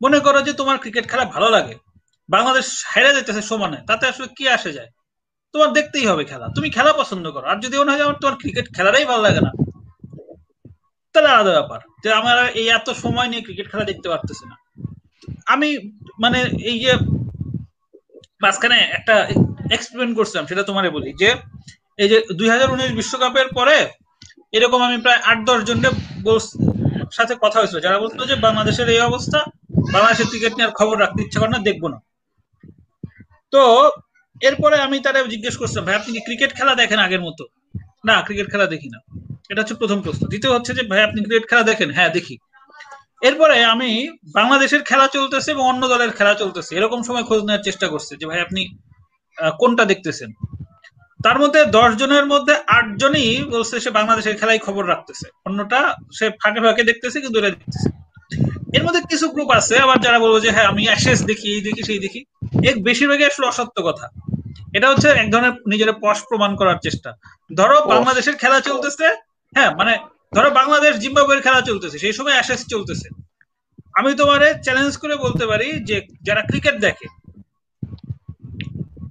মনে 0.00 0.18
করো 0.26 0.38
যে 0.46 0.52
তোমার 0.60 0.76
ক্রিকেট 0.82 1.04
খেলা 1.10 1.24
ভালো 1.34 1.48
লাগে। 1.56 1.74
বাংলাদেশ 2.28 2.66
হেরে 2.92 3.10
যেতেছে 3.16 3.42
সমানে, 3.50 3.78
তাতে 3.88 4.04
আসলে 4.10 4.26
কি 4.36 4.44
আসে 4.56 4.70
যায়? 4.76 4.90
তোমার 5.54 5.70
দেখতেই 5.78 6.06
হবে 6.10 6.24
খেলা। 6.30 6.46
তুমি 6.56 6.68
খেলা 6.76 6.92
পছন্দ 7.00 7.24
করো, 7.34 7.46
আর 7.52 7.58
যদি 7.64 7.74
মনে 7.80 7.90
হয় 7.92 8.04
আমার 8.06 8.18
তোমার 8.22 8.36
ক্রিকেট 8.42 8.66
খেলাটাই 8.76 9.06
ভালো 9.10 9.22
লাগে 9.26 9.40
না, 9.46 9.52
তাহলে 11.14 11.28
আলাদা 11.34 11.52
ব্যাপার। 11.58 11.80
যে 12.02 12.08
আমার 12.20 12.36
এই 12.60 12.66
এত 12.78 12.88
সময় 13.02 13.28
নিয়ে 13.30 13.42
ক্রিকেট 13.46 13.66
খেলা 13.72 13.84
দেখতে 13.90 14.06
পারতেছি 14.12 14.44
না। 14.50 14.56
আমি 15.54 15.68
মানে 16.22 16.38
এই 16.70 16.76
যে 16.84 16.92
মাঝখানে 18.42 18.78
একটা 18.98 19.14
এক্সপেরিমেন্ট 19.76 20.12
করছিলাম, 20.18 20.44
সেটা 20.50 20.62
তোমারে 20.68 20.88
বলি, 20.96 21.10
যে 21.22 21.28
এই 22.02 22.08
যে 22.12 22.18
দুই 22.38 22.48
হাজার 22.54 22.72
উনিশ 22.74 22.90
বিশ্বকাপের 23.00 23.48
পরে 23.58 23.76
এরকম 24.56 24.80
আমি 24.88 24.98
প্রায় 25.04 25.20
আট 25.30 25.38
দশ 25.48 25.60
জনের 25.68 25.94
সাথে 27.16 27.34
কথা 27.44 27.58
হয়েছিল। 27.58 27.78
যারা 27.86 27.98
বলতো 28.04 28.20
যে 28.30 28.36
বাংলাদেশের 28.46 28.88
এই 28.94 29.00
অবস্থা 29.10 29.40
বাংলাদেশের 29.92 30.26
ক্রিকেট 30.26 30.52
নিয়ে 30.54 30.66
আর 30.66 30.72
খবর 30.72 31.00
রাখতে 31.00 31.22
ইচ্ছা 31.22 31.40
করে 31.40 31.50
না, 31.50 31.58
দেখব 31.58 31.88
না। 31.88 31.98
তো, 33.50 33.90
এরপরে 34.42 34.76
আমি 34.76 35.00
তারা 35.00 35.22
জিজ্ঞেস 35.22 35.56
করছিলাম, 35.56 35.84
ভাই, 35.84 35.94
আপনি 35.94 36.12
কি 36.12 36.20
ক্রিকেট 36.20 36.56
খেলা 36.56 36.74
দেখেন 36.74 36.98
আগের 36.98 37.20
মতো? 37.20 37.44
না, 38.04 38.22
ক্রিকেট 38.22 38.50
খেলা 38.50 38.66
দেখি 38.66 38.88
না। 38.88 38.98
এটা 39.50 39.60
হচ্ছে 39.60 39.74
প্রথম 39.74 40.02
প্রশ্ন। 40.02 40.26
দ্বিতীয় 40.26 40.54
হচ্ছে 40.54 40.74
যে, 40.74 40.82
ভাই, 40.82 41.02
আপনি 41.02 41.24
ক্রিকেট 41.24 41.48
খেলা 41.48 41.62
দেখেন? 41.62 41.92
হ্যাঁ 41.92 42.08
দেখি। 42.08 42.38
এরপরে 43.22 43.64
আমি 43.64 44.10
বাংলাদেশের 44.34 44.82
খেলা 44.82 45.08
চলতেছে 45.08 45.50
এবং 45.50 45.62
অন্য 45.62 45.88
দলের 45.88 46.10
খেলা 46.10 46.34
চলতেছে। 46.34 46.76
এরকম 46.76 47.02
সময় 47.02 47.22
খোঁজ 47.22 47.40
নেওয়ার 47.40 47.62
চেষ্টা 47.64 47.88
করছে 47.88 48.16
যে, 48.16 48.26
ভাই, 48.26 48.40
আপনি 48.40 48.78
কোনটা 49.58 49.84
দেখতেছেন? 49.84 50.32
তার 51.24 51.38
মধ্যে 51.38 51.64
দশ 51.64 51.90
জনের 51.96 52.26
মধ্যে 52.26 52.54
আট 52.66 52.96
জনই 52.96 53.42
বলছে 53.42 53.80
সে 53.80 53.90
বাংলাদেশের 53.90 54.36
খেলায় 54.36 54.58
খবর 54.58 54.88
রাখতেছে। 54.88 55.28
অন্যটা 55.46 55.94
সে 56.18 56.30
ফাঁকে 56.30 56.60
ফাঁকে 56.60 56.82
দেখতেছে, 56.84 57.20
কিন্তু 57.20 57.40
দেখতেছে। 57.40 57.98
এর 58.72 58.82
মধ্যে 58.84 59.00
কিছু 59.00 59.28
গ্রুপ 59.28 59.50
আছে 59.50 59.78
আবার 59.78 59.98
যারা 60.00 60.18
বলব 60.18 60.40
যে 60.40 60.50
হ্যাঁ 60.50 60.64
আমি 60.64 60.82
অ্যাশেস 60.86 61.20
দেখি 61.24 61.48
এই 61.54 61.60
দেখি 61.60 61.82
সেই 61.82 61.98
দেখি। 61.98 62.20
এর 62.68 62.76
বেশিরভাগই 62.82 63.24
আসলে 63.24 63.46
অসত্য 63.46 63.76
কথা। 63.82 64.06
এটা 64.74 64.90
হচ্ছে 64.90 65.08
এক 65.08 65.30
ধরনের 65.30 65.52
নিজের 65.66 65.92
পশ 66.02 66.18
প্রমাণ 66.28 66.56
করার 66.56 66.78
চেষ্টা। 66.82 67.10
ধরো 67.54 67.82
বাংলাদেশের 67.86 68.36
খেলা 68.36 68.60
চলতেছে 68.60 69.06
হ্যাঁ 69.52 69.70
মানে 69.74 69.98
ধরো 70.34 70.50
বাংলাদেশ 70.50 70.92
জিম্বাবুয়ের 70.96 71.42
খেলা 71.42 71.60
চলতেছে 71.60 71.98
সেই 71.98 72.12
সময় 72.12 72.32
অ্যাশেস 72.32 72.66
চলতেছে। 72.66 73.08
আমি 73.94 74.14
তোমারে 74.14 74.54
চ্যালেঞ্জ 74.62 74.96
করে 74.96 75.16
বলতে 75.16 75.46
পারি 75.46 75.84
যে 75.84 76.06
যারা 76.22 76.42
ক্রিকেট 76.42 76.76
দেখে 76.80 77.06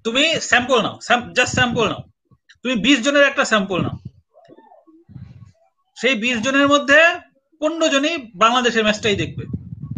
তুমি 0.03 0.23
স্যাম্পল 0.39 0.81
নাও 0.81 0.95
জাস্ট 1.33 1.53
স্যাম্পল 1.55 1.85
নাও। 1.87 2.01
তুমি 2.63 2.75
বিশ 2.75 2.97
জনের 3.01 3.23
একটা 3.23 3.45
স্যাম্পল 3.45 3.81
নাও। 3.81 3.95
সেই 5.97 6.15
বিশ 6.15 6.37
জনের 6.41 6.67
মধ্যে 6.67 6.99
পনেরো 7.61 7.87
জনই 7.93 8.15
বাংলাদেশের 8.43 8.85
ম্যাচটাই 8.87 9.17
দেখবে। 9.23 9.43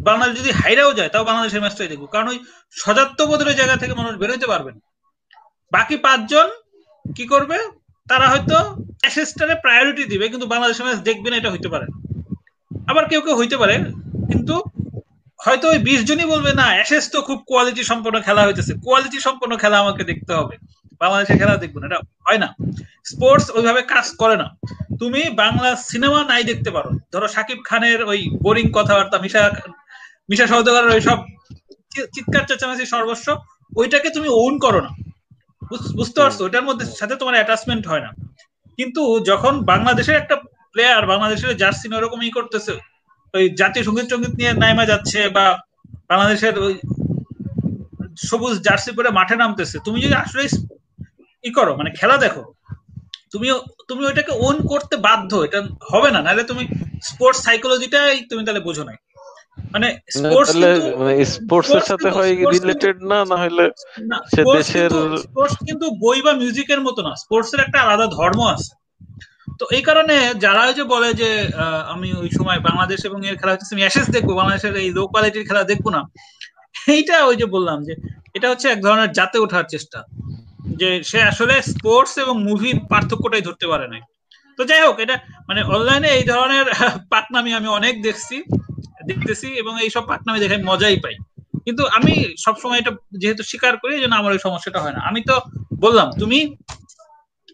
বাংলাদেশ 0.10 0.36
যদি 0.42 0.52
হাইরাও 0.52 0.92
যায়, 0.94 1.12
তাও 1.14 1.24
বাংলাদেশের 1.30 1.62
ম্যাচটাই 1.64 1.90
দেখব। 1.92 2.04
কারণ 2.14 2.28
ওই 2.34 2.38
সজাত্মবোধের 2.82 3.58
জায়গা 3.60 3.76
থেকে 3.82 3.94
মানুষ 4.00 4.14
বেরোতে 4.22 4.48
পারবে 4.48 4.70
না। 4.76 4.80
বাকি 5.72 5.96
পাঁচজন 6.06 6.48
কি 7.18 7.26
করবে? 7.34 7.58
তারা 8.08 8.26
হয়তো 8.30 8.58
অ্যাসেসটারে 9.02 9.56
প্রায়োরিটি 9.64 10.04
দিবে, 10.12 10.26
কিন্তু 10.30 10.48
বাংলাদেশের 10.54 10.86
ম্যাচ 10.86 11.00
দেখবে 11.10 11.28
না, 11.30 11.36
এটা 11.38 11.52
হইতে 11.54 11.70
পারে 11.74 11.86
আবার 12.90 13.04
কেউ 13.12 13.22
কেউ 13.26 13.36
হইতে 13.42 13.58
পারে, 13.58 13.76
কিন্তু 14.32 14.56
হয়তো 15.40 15.66
ওই 15.74 15.80
বিশ 15.88 16.00
জনই 16.10 16.28
বলবে, 16.34 16.52
না, 16.54 16.66
অ্যাসেস 16.76 17.06
তো 17.14 17.18
খুব 17.28 17.40
কোয়ালিটি 17.50 17.84
সম্পন্ন 17.92 18.18
খেলা 18.28 18.42
হইতেছে। 18.48 18.74
কোয়ালিটি 18.86 19.20
সম্পন্ন 19.28 19.54
খেলা 19.58 19.78
আমাকে 19.80 20.04
দেখতে 20.04 20.32
হবে। 20.34 20.56
বাংলাদেশের 21.00 21.38
খেলা 21.38 21.58
দেখব 21.58 21.80
না, 21.80 21.86
এটা 21.86 21.98
হয় 21.98 22.38
না। 22.38 22.56
স্পোর্টস 23.06 23.50
ওইভাবে 23.50 23.82
কাজ 23.82 24.16
করে 24.16 24.38
না। 24.38 24.58
তুমি 25.00 25.30
বাংলা 25.30 25.76
সিনেমা 25.76 26.24
নাই 26.24 26.44
দেখতে 26.44 26.72
পারো। 26.72 26.90
ধরো 27.14 27.28
সাকিব 27.28 27.58
খানের 27.66 28.04
ওই 28.04 28.30
বোরিং 28.44 28.70
কথাবার্তা, 28.74 29.18
মিশা 29.18 29.52
মিশা 30.30 30.48
সহদেগারের 30.48 30.90
ওই 30.90 31.02
সব 31.02 31.18
চিৎকার, 31.96 32.48
চেঁচামেচি 32.48 32.86
সর্বস্ব, 32.86 33.42
ওইটাকে 33.76 34.10
তুমি 34.10 34.28
ওন 34.30 34.60
করো 34.60 34.82
না। 34.82 34.88
বুঝ- 35.70 35.98
বুঝতে 35.98 36.22
পারছ? 36.22 36.42
ওইটার 36.42 36.64
মধ্যে 36.64 36.86
সাথে 36.86 37.16
তোমার 37.16 37.34
অ্যাটাচমেন্ট 37.34 37.88
হয় 37.88 38.00
না। 38.00 38.10
কিন্তু 38.78 39.20
যখন 39.20 39.62
বাংলাদেশের 39.62 40.16
একটা 40.16 40.36
প্লেয়ার 40.72 41.08
বাংলাদেশের 41.08 41.58
জার্সি 41.58 41.96
ওরকমই 41.96 42.30
করতেছে, 42.30 42.72
ওই 43.34 43.50
জাতীয় 43.50 43.86
সংগীত 43.86 44.10
সংগীত 44.10 44.36
নিয়ে 44.36 44.54
নাইমা 44.54 44.86
যাচ্ছে 44.86 45.30
বা 45.30 45.60
বাংলাদেশের 46.08 46.60
ওই 46.60 46.80
সবুজ 48.18 48.62
জার্সি 48.62 48.92
পরে 48.92 49.10
মাঠে 49.10 49.36
নামতেছে, 49.36 49.80
তুমি 49.86 50.02
যদি 50.02 50.14
আসলে 50.14 50.48
ই 51.44 51.50
করো? 51.58 51.72
মানে 51.80 51.90
খেলা 52.00 52.18
দেখো। 52.26 52.44
তুমি 53.34 53.48
তুমি 53.90 54.02
ওইটাকে 54.10 54.34
ওন 54.48 54.56
করতে 54.72 54.96
বাধ্য 55.08 55.32
এটা 55.48 55.60
হবে 55.92 56.10
না। 56.16 56.20
নাহলে 56.26 56.44
তুমি 56.52 56.64
স্পোর্টস 57.10 57.40
সাইকোলজিটাই 57.46 58.18
তুমি 58.30 58.42
তাহলে 58.46 58.62
বোঝো 58.68 58.84
নাই। 58.90 58.98
মানে 59.74 59.88
স্পোর্টস 60.18 60.52
স্পোর্টস 61.36 61.70
এর 61.78 61.84
সাথে 61.92 62.10
হয় 62.18 62.32
রিলেটেড 62.56 62.98
না? 63.12 63.20
না 63.32 63.36
হলে 63.44 63.66
সে 64.34 64.42
দেশের 64.58 64.92
স্পোর্টস 65.26 65.56
কিন্তু 65.68 65.86
বই 66.04 66.20
বা 66.26 66.32
মিউজিকের 66.42 66.82
মতো 66.88 67.00
না। 67.08 67.12
স্পোর্টস 67.24 67.52
এর 67.54 67.62
একটা 67.66 67.78
আলাদা 67.84 68.06
ধর্ম 68.18 68.40
আছে। 68.56 68.72
তো 69.60 69.64
এই 69.78 69.84
কারণে 69.88 70.16
যারা 70.44 70.62
ওই 70.70 70.74
যে 70.80 70.84
বলে 70.94 71.10
যে 71.22 71.30
আমি 71.94 72.10
ওই 72.22 72.30
সময় 72.38 72.60
বাংলাদেশ 72.68 73.00
এবং 73.10 73.20
এর 73.30 73.36
খেলা 73.40 73.54
হচ্ছে 73.54 73.76
আমি 73.76 73.84
অ্যাশেস 73.86 74.08
দেখব 74.16 74.30
বাংলাদেশের 74.40 74.74
এই 74.84 74.90
লো 74.98 75.04
কোয়ালিটির 75.12 75.48
খেলা 75.50 75.64
দেখব 75.72 75.86
না। 75.96 76.02
এইটা 76.96 77.16
ওই 77.30 77.36
যে 77.42 77.46
বললাম 77.56 77.78
যে 77.88 77.94
এটা 78.38 78.48
হচ্ছে 78.52 78.68
এক 78.70 78.80
ধরনের 78.86 79.12
জাতে 79.18 79.38
ওঠার 79.46 79.66
চেষ্টা। 79.74 80.00
যে 80.80 80.90
সে 81.10 81.20
আসলে 81.32 81.56
স্পোর্টস 81.72 82.14
এবং 82.24 82.36
মুভির 82.48 82.78
পার্থক্যটাই 82.92 83.44
ধরতে 83.48 83.66
পারে 83.72 83.88
নাই। 83.94 84.02
তো 84.60 84.62
যাই 84.70 84.82
হোক, 84.86 84.98
এটা 85.06 85.16
মানে 85.50 85.62
অনলাইনে 85.76 86.10
এই 86.18 86.24
ধরনের 86.32 86.68
পাটনামি 87.12 87.52
আমি 87.60 87.68
অনেক 87.80 87.96
দেখছি, 88.08 88.36
দেখতেছি 89.10 89.48
এবং 89.62 89.74
এইসব 89.86 90.04
পাকনামি 90.12 90.40
দেখে 90.44 90.58
মজাই 90.70 90.98
পাই। 91.04 91.16
কিন্তু 91.66 91.84
আমি 91.98 92.14
সবসময় 92.46 92.80
এটা 92.82 92.92
যেহেতু 93.22 93.44
স্বীকার 93.52 93.74
করি 93.82 93.94
জন্য 94.04 94.16
আমার 94.22 94.32
ওই 94.36 94.42
সমস্যাটা 94.46 94.80
হয় 94.84 94.96
না। 94.98 95.02
আমি 95.10 95.20
তো 95.30 95.36
বললাম, 95.84 96.08
তুমি 96.22 96.40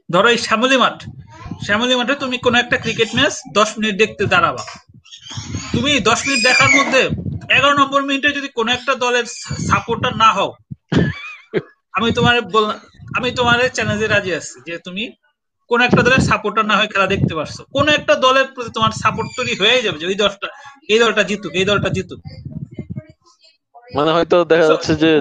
ধরো 0.09 0.27
এই 0.33 0.39
শ্যামলী 0.45 0.77
মাঠ, 0.83 0.97
শ্যামলী 1.65 1.95
মাঠে 1.99 2.13
তুমি 2.23 2.37
কোনো 2.45 2.57
একটা 2.63 2.77
ক্রিকেট 2.83 3.09
ম্যাচ 3.17 3.33
দশ 3.57 3.69
মিনিট 3.77 3.95
দেখতে 4.03 4.23
দাঁড়াবা। 4.33 4.63
তুমি 5.73 5.91
দশ 6.09 6.19
মিনিট 6.25 6.41
দেখার 6.49 6.71
মধ্যে 6.77 7.01
এগারো 7.57 7.73
নম্বর 7.81 8.01
মিনিটে 8.07 8.29
যদি 8.37 8.49
কোনো 8.57 8.69
একটা 8.77 8.93
দলের 9.03 9.25
সাপোর্টার 9.69 10.13
না 10.23 10.29
হও, 10.37 10.49
আমি 11.93 12.07
তোমার 12.17 12.35
বললাম 12.55 12.77
আমি 13.17 13.29
তোমার 13.39 13.57
চ্যালেঞ্জে 13.75 14.07
রাজি 14.07 14.31
আছি 14.39 14.55
যে 14.67 14.73
তুমি 14.87 15.03
কোন 15.71 15.79
একটা 15.87 16.01
দলের 16.05 16.23
সাপোর্টার 16.29 16.63
না 16.71 16.75
হয়ে 16.79 16.91
খেলা 16.93 17.07
দেখতে 17.13 17.33
পারছ। 17.39 17.57
কোন 17.75 17.85
একটা 17.97 18.13
দলের 18.25 18.47
প্রতি 18.53 18.69
তোমার 18.77 18.91
সাপোর্ট 19.03 19.29
তৈরি 19.37 19.53
হয়ে 19.61 19.83
যাবে 19.85 19.97
যে 20.01 20.05
ওই 20.11 20.17
দলটা 20.21 20.47
এই 20.93 20.99
দলটা 21.03 21.21
জিতুক 21.29 21.51
এই 21.59 21.65
দলটা 21.69 21.89
জিতুক। 21.95 22.19
মানে 23.95 24.09
হয়তো 24.15 24.37
দেখা 24.51 24.65
যাচ্ছে 24.71 24.93
যে 25.03 25.11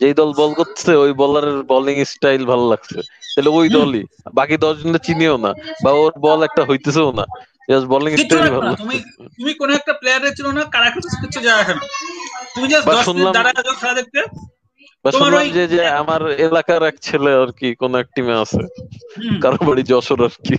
যেই 0.00 0.14
দল 0.20 0.30
বল 0.40 0.50
করছে 0.60 0.90
ওই 1.04 1.12
বলারের 1.22 1.58
বোলিং 1.70 1.96
স্টাইল 2.12 2.42
ভালো 2.52 2.64
লাগছে। 2.72 2.98
তাহলে 3.34 3.50
ওই 3.58 3.66
দলই 3.76 4.02
বাকি 4.38 4.54
দশ 4.64 4.74
জনে 4.82 5.00
চিনিও 5.06 5.36
না 5.44 5.50
বা 5.84 5.90
ওর 6.02 6.12
বল 6.26 6.40
একটা 6.48 6.62
হইতেছেও 6.68 7.10
না। 7.18 7.24
জাস্ট 7.70 7.86
বোলিং 7.92 8.12
স্টাইল 8.22 8.46
ভালো 8.56 8.70
তুমি 8.82 8.96
তুমি 9.38 9.52
কোন 9.60 9.68
একটা 9.78 9.92
প্লেয়ারের 10.00 10.32
ছিল 10.38 10.46
না 10.56 10.62
কারা 10.74 10.88
কিছু 10.94 11.38
যায় 11.46 11.64
না 11.70 11.84
তুমি 12.54 12.66
জাস্ট 12.72 12.84
বা 12.88 12.92
দশ 12.96 13.06
মিনিট 13.14 13.34
দাঁড়ায় 13.36 13.56
খেলা 13.80 13.94
দেখতে 14.00 14.20
বা 15.04 15.10
শুনলাম 15.18 15.46
যে 15.56 15.64
যে 15.74 15.82
আমার 16.02 16.20
এলাকার 16.46 16.82
এক 16.90 16.96
ছেলে 17.06 17.30
আর 17.42 17.50
কি 17.58 17.68
কোন 17.80 17.92
এক 18.02 18.08
টিমে 18.14 18.34
আছে। 18.44 18.62
কারও 19.42 19.60
বাড়ি 19.68 19.82
যশোর 19.90 20.20
আর 20.26 20.34
কি। 20.46 20.56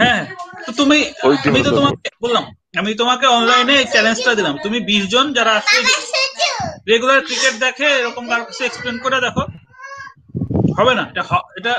হ্যাঁ 0.00 0.22
তো 0.66 0.70
তুমি 0.80 0.98
ওই 1.28 1.34
আমি 1.48 1.60
তো 1.68 1.70
তোমাকে 1.78 2.08
বললাম 2.24 2.44
আমি 2.80 2.90
তোমাকে 3.02 3.26
অনলাইনে 3.38 3.76
চ্যালেঞ্জটা 3.92 4.32
দিলাম। 4.38 4.54
তুমি 4.64 4.78
বিশ 4.90 5.04
জন 5.14 5.26
যারা 5.36 5.52
আসলে 5.58 5.80
রেগুলার 6.90 7.20
ক্রিকেট 7.28 7.54
দেখে 7.64 7.88
এরকম 8.00 8.24
কারও 8.30 8.44
কাছে 8.48 8.62
এক্সপ্লেন 8.66 8.96
করে 9.04 9.18
দেখো। 9.26 9.42
হবে 10.78 10.92
না 10.98 11.04
এটা 11.12 11.22
এটা 11.58 11.72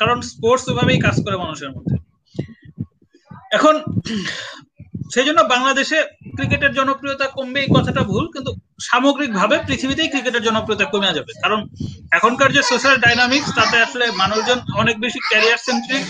কারণ 0.00 0.18
স্পোর্টস 0.32 0.64
ওইভাবেই 0.70 0.98
কাজ 1.06 1.16
করে 1.24 1.36
মানুষের 1.44 1.70
মধ্যে। 1.76 1.96
এখন 3.56 3.74
সেই 5.12 5.26
জন্য 5.28 5.40
বাংলাদেশে 5.52 5.98
ক্রিকেটের 6.36 6.72
জনপ্রিয়তা 6.78 7.26
কমবে 7.36 7.58
এই 7.64 7.70
কথাটা 7.76 8.02
ভুল, 8.10 8.24
কিন্তু 8.34 8.50
সামগ্রিকভাবে 8.88 9.56
পৃথিবীতেই 9.68 10.10
ক্রিকেটের 10.12 10.46
জনপ্রিয়তা 10.48 10.86
কমে 10.92 11.16
যাবে। 11.18 11.32
কারণ 11.42 11.60
এখনকার 12.18 12.50
যে 12.56 12.62
সোশ্যাল 12.70 12.96
ডাইনামিক্স 13.04 13.48
তাতে 13.58 13.76
আসলে 13.86 14.04
মানুষজন 14.22 14.58
অনেক 14.82 14.96
বেশি 15.04 15.20
ক্যারিয়ার 15.30 15.64
সেন্ট্রিক 15.66 16.04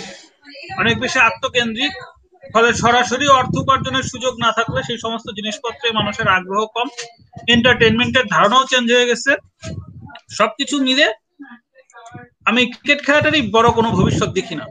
অনেক 0.83 0.95
বেশি 1.05 1.19
আত্মকেন্দ্রিক, 1.29 1.93
ফলে 2.55 2.69
সরাসরি 2.83 3.27
অর্থ 3.39 3.55
উপার্জনের 3.63 4.07
সুযোগ 4.13 4.33
না 4.45 4.51
থাকলে 4.59 4.81
সেই 4.89 4.99
সমস্ত 5.05 5.27
জিনিসপত্রে 5.39 5.87
মানুষের 5.99 6.29
আগ্রহ 6.37 6.61
কম 6.77 6.89
এন্টারটেনমেন্টের 7.55 8.27
ধারণাও 8.35 8.69
চেঞ্জ 8.71 8.87
হয়ে 8.95 9.11
গেছে। 9.11 9.33
সবকিছু 10.39 10.77
মিলে 10.87 11.07
আমি 12.49 12.61
ক্রিকেট 12.73 13.01
খেলাটারই 13.07 13.43
বড় 13.57 13.69
কোনো 13.79 13.89
ভবিষ্যৎ 13.99 14.31
দেখি 14.39 14.55
না। 14.61 14.67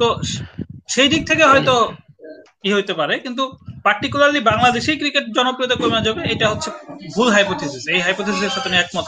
তো 0.00 0.06
সেই 0.94 1.08
দিক 1.12 1.22
থেকে 1.30 1.44
হয়তো 1.52 1.74
ই 2.66 2.72
হইতে 2.72 2.94
পারে 2.94 3.14
কিন্তু 3.18 3.42
পার্টিকুলারলি 3.84 4.40
বাংলাদেশেই 4.50 4.96
ক্রিকেট 4.98 5.24
জনপ্রিয়তা 5.36 5.76
কমে 5.76 6.00
যাবে 6.06 6.20
এটা 6.32 6.46
হচ্ছে 6.52 6.68
ভুল 7.14 7.28
হাইপোথিসিস 7.32 7.84
এই 7.88 8.00
হাইপোথিসিসের 8.00 8.52
সাথে 8.54 8.68
আমি 8.70 8.78
একমত 8.80 9.06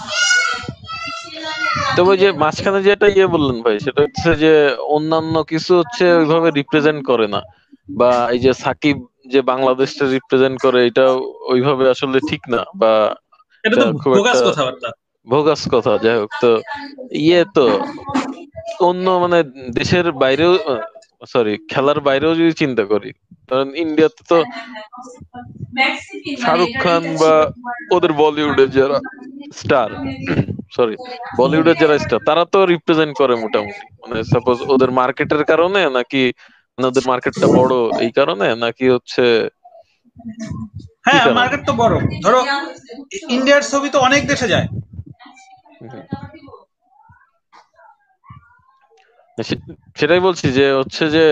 তবে 1.97 2.13
যে 2.17 2.29
মাঝখানে 2.43 2.81
যেটা 2.83 3.07
ইয়ে 3.09 3.27
বললেন 3.35 3.59
ভাই 3.65 3.77
সেটা 3.85 4.01
হচ্ছে 4.05 4.29
যে 4.43 4.53
অন্যান্য 4.89 5.35
কিছু 5.45 5.73
হচ্ছে 5.81 6.05
ওইভাবে 6.21 6.49
রিপ্রেজেন্ট 6.51 7.01
করে 7.11 7.27
না 7.29 7.41
বা 7.91 8.11
এই 8.35 8.41
যে 8.45 8.53
সাকিব 8.63 8.97
যে 9.27 9.41
বাংলাদেশটা 9.51 10.05
রিপ্রেজেন্ট 10.09 10.57
করে 10.65 10.79
এটা 10.87 11.05
ওইভাবে 11.53 11.85
আসলে 11.95 12.19
ঠিক 12.31 12.43
না 12.49 12.61
বা 12.75 12.93
এটা 13.65 13.77
তো 13.77 13.87
একটা- 13.87 14.47
কথাবার্তা। 14.49 14.89
ভোগাস 15.27 15.63
কথা 15.71 15.93
যাই 16.05 16.17
হোক 16.21 16.31
তো 16.43 16.51
ইয়ে 17.21 17.41
তো 17.57 17.65
অন্য 18.81 19.07
মানে 19.23 19.39
দেশের 19.73 20.07
বাইরেও 20.15 20.53
সরি 21.23 21.55
খেলার 21.71 21.99
বাইরেও 22.01 22.33
যদি 22.35 22.53
চিন্তা 22.63 22.85
করি 22.85 23.11
কারণ 23.49 23.69
ইন্ডিয়াতে 23.77 24.23
তো 24.31 24.39
শাহরুখ 26.43 26.73
খান 26.85 27.03
বা 27.23 27.33
ওদের 27.97 28.13
বলিউডের 28.21 28.71
যারা 28.71 28.99
স্টার 29.61 29.89
সরি 30.77 30.95
বলিউডের 31.39 31.77
যারা 31.83 31.97
স্টার 31.99 32.21
তারা 32.29 32.43
তো 32.53 32.59
রিপ্রেজেন্ট 32.73 33.13
করে 33.21 33.35
মোটামুটি। 33.37 33.85
মানে 34.03 34.17
সাপোজ 34.33 34.59
ওদের 34.73 34.91
মার্কেটের 35.01 35.43
কারণে 35.45 35.81
নাকি 35.99 36.23
মানে 36.79 36.87
ওদের 36.87 37.05
মার্কেটটা 37.11 37.47
বড় 37.59 37.75
এই 38.05 38.11
কারণে 38.19 38.47
নাকি 38.65 38.87
হচ্ছে 38.95 39.25
হ্যাঁ 41.07 41.25
মার্কেট 41.39 41.63
তো 41.69 41.73
বড়। 41.81 41.95
ধরো 42.25 42.41
ইন্ডিয়ার 43.37 43.63
ছবি 43.71 43.89
তো 43.95 43.99
অনেক 44.09 44.23
দেশে 44.33 44.47
যায়। 44.49 44.67
সেটাই 49.99 50.23
বলছি 50.27 50.47
যে 50.59 50.67
হচ্ছে 50.81 51.05
যে 51.17 51.25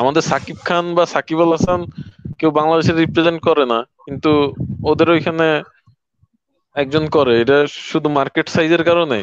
আমাদের 0.00 0.22
সাকিব 0.30 0.58
খান 0.68 0.84
বা 0.96 1.04
সাকিব 1.14 1.38
আল 1.40 1.52
হাসান 1.56 1.80
কেউ 2.38 2.50
বাংলাদেশের 2.58 2.96
রিপ্রেজেন্ট 2.96 3.40
করে 3.48 3.64
না, 3.72 3.78
কিন্তু 4.06 4.30
ওদের 4.90 5.08
ওইখানে 5.14 5.46
একজন 6.76 7.04
করে। 7.16 7.32
এটা 7.42 7.56
শুধু 7.90 8.08
মার্কেট 8.18 8.46
সাইজের 8.54 8.82
কারণে। 8.84 9.18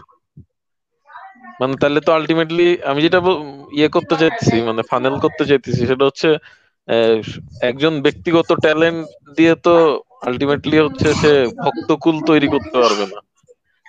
মানে 1.59 1.73
তাহলে 1.81 1.99
তো 2.07 2.11
আলটিমেটলি 2.17 2.67
আমি 2.91 2.99
যেটা 3.05 3.19
ইয়ে 3.77 3.89
করতে 3.95 4.15
চাইতেছি 4.21 4.55
মানে 4.67 4.81
ফানেল 4.91 5.15
করতে 5.23 5.43
চাইতেছি, 5.49 5.81
সেটা 5.89 6.03
হচ্ছে 6.09 6.29
একজন 7.69 7.93
ব্যক্তিগত 8.05 8.49
ট্যালেন্ট 8.63 9.01
দিয়ে 9.37 9.53
তো 9.65 9.73
আলটিমেটলি 10.27 10.77
হচ্ছে 10.79 11.07
সে 11.21 11.31
ভক্তকুল 11.63 12.15
তৈরি 12.29 12.47
করতে 12.53 12.75
পারবে 12.83 13.05
না। 13.13 13.19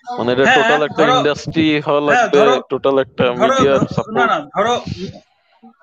মানে 0.06 0.30
এটা 0.32 0.44
হ্যাঁ, 0.44 0.56
টোটাল 0.58 0.82
একটা 0.88 1.02
ইন্ডাস্ট্রি 1.12 1.66
হওয়া 1.86 2.00
হ্যাঁ, 2.02 2.26
লাগবে 2.28 2.38
টোটাল 2.70 2.96
একটা 2.98 3.24
না 3.40 3.56
সাপোর্ট 3.94 4.16
না 4.22 4.38
ধরো 4.54 4.74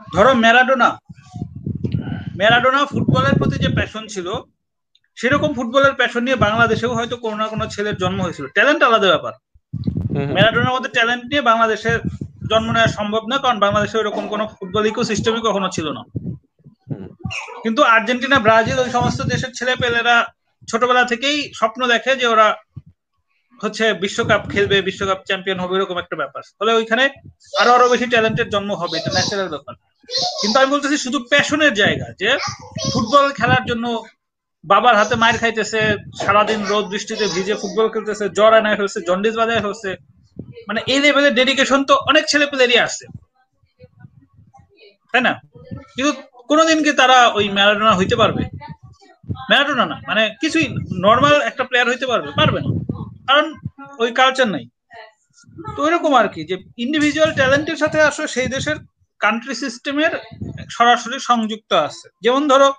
ধরো 0.08 0.32
ম্যারাডোনা 0.44 0.90
ম্যারাডোনা 2.40 2.82
ফুটবলের 2.86 3.36
প্রতি 3.40 3.56
যে 3.64 3.70
প্যাশন 3.78 4.04
ছিল 4.08 4.28
সেরকম 5.18 5.52
ফুটবলের 5.54 5.94
প্যাশন 5.94 6.22
নিয়ে 6.24 6.38
বাংলাদেশেও 6.38 6.92
হয়তো 6.94 7.16
কোনো 7.18 7.36
না 7.36 7.46
কোনো 7.48 7.66
ছেলের 7.68 7.96
জন্ম 7.98 8.20
হয়েছিল। 8.22 8.46
ট্যালেন্ট 8.48 8.82
আলাদা 8.84 9.08
ব্যাপার। 9.08 9.34
ম্যারাডোনার 10.36 10.74
মধ্যে 10.76 10.92
ট্যালেন্ট 10.94 11.24
নিয়ে 11.32 11.42
বাংলাদেশে 11.42 11.92
জন্ম 12.52 12.68
নেওয়া 12.72 12.96
সম্ভব 12.98 13.24
না 13.28 13.36
কারণ 13.38 13.58
বাংলাদেশে 13.60 13.96
ওরকম 13.98 14.24
কোনো 14.28 14.44
ফুটবল 14.48 14.84
ইকো 14.86 15.02
সিস্টেমই 15.04 15.44
কখনো 15.48 15.68
ছিল 15.70 15.88
না। 15.98 16.02
কিন্তু 17.64 17.82
আর্জেন্টিনা 17.96 18.38
ব্রাজিল 18.40 18.78
ওই 18.80 18.90
সমস্ত 18.90 19.20
দেশের 19.24 19.52
ছেলে 19.54 19.74
পেলেরা 19.76 20.16
ছোটবেলা 20.68 21.04
থেকেই 21.06 21.38
স্বপ্ন 21.54 21.82
দেখে 21.88 22.12
যে 22.16 22.26
ওরা 22.28 22.48
হচ্ছে 23.64 23.86
বিশ্বকাপ 24.04 24.42
খেলবে, 24.54 24.78
বিশ্বকাপ 24.90 25.20
চ্যাম্পিয়ন 25.28 25.58
হবে 25.64 25.74
এরকম 25.78 25.98
একটা 26.04 26.16
ব্যাপার। 26.22 26.42
ফলে 26.60 26.72
ওইখানে 26.80 27.04
আরও 27.62 27.72
আরও 27.78 27.88
বেশি 27.94 28.06
ট্যালেন্টের 28.14 28.48
জন্ম 28.54 28.70
হবে, 28.82 28.96
এটা 29.00 29.12
ন্যাচারাল 29.16 29.50
ব্যাপার। 29.56 29.74
কিন্তু 30.42 30.56
আমি 30.62 30.70
বলতেছি 30.74 30.98
শুধু 31.06 31.20
প্যাশনের 31.32 31.74
জায়গা, 31.82 32.08
যে 32.22 32.30
ফুটবল 32.92 33.26
খেলার 33.40 33.64
জন্য 33.70 33.86
বাবার 34.64 34.96
হাতে 35.00 35.16
মায়ের 35.22 35.38
খাইতেছে, 35.42 35.82
সারাদিন 36.24 36.60
রোদ 36.72 36.86
বৃষ্টিতে 36.94 37.26
ভিজে 37.36 37.56
ফুটবল 37.62 37.88
খেলতেছে, 37.94 38.26
জ্বর 38.38 38.52
আনায় 38.60 38.78
ফেলছে, 38.80 39.00
জন্ডিস 39.10 39.36
বাজায় 39.42 39.64
ফেলছে। 39.66 39.92
মানে 40.68 40.80
এই 40.94 41.00
লেভেলের 41.04 41.34
ডেডিকেশন 41.40 41.80
তো 41.90 41.94
অনেক 42.10 42.24
ছেলে 42.32 42.46
পেলেরই 42.52 42.80
আসছে 42.86 43.06
তাই 45.12 45.22
না? 45.28 45.34
কিন্তু 45.96 46.12
কোনোদিন 46.50 46.78
কি 46.86 46.92
তারা 47.02 47.18
ওই 47.38 47.46
ম্যারাডোনা 47.58 47.94
হইতে 48.00 48.16
পারবে? 48.22 48.44
ম্যারাডোনা 49.50 49.86
না 49.92 49.98
মানে 50.10 50.24
কিছুই 50.42 50.66
নর্মাল 51.06 51.36
একটা 51.50 51.64
প্লেয়ার 51.70 51.90
হইতে 51.92 52.06
পারবে 52.12 52.30
পারবে 52.40 52.60
না। 52.66 52.70
কারণ 53.30 53.46
ওই 54.04 54.10
কালচার 54.20 54.48
নাই। 54.56 54.66
তো 55.76 55.80
ওইরকম 55.86 56.12
আর 56.22 56.28
কি 56.34 56.42
যে 56.50 56.56
ইন্ডিভিজুয়াল 56.86 57.32
ট্যালেন্টের 57.40 57.82
সাথে 57.84 57.98
আসলে 58.10 58.28
সেই 58.36 58.50
দেশের 58.56 58.78
কান্ট্রি 59.22 59.56
সিস্টেমের 59.64 60.14
সরাসরি 60.78 61.18
সংযুক্ত 61.30 61.72
আছে। 61.88 62.06
যেমন 62.26 62.44
ধরো 62.52 62.70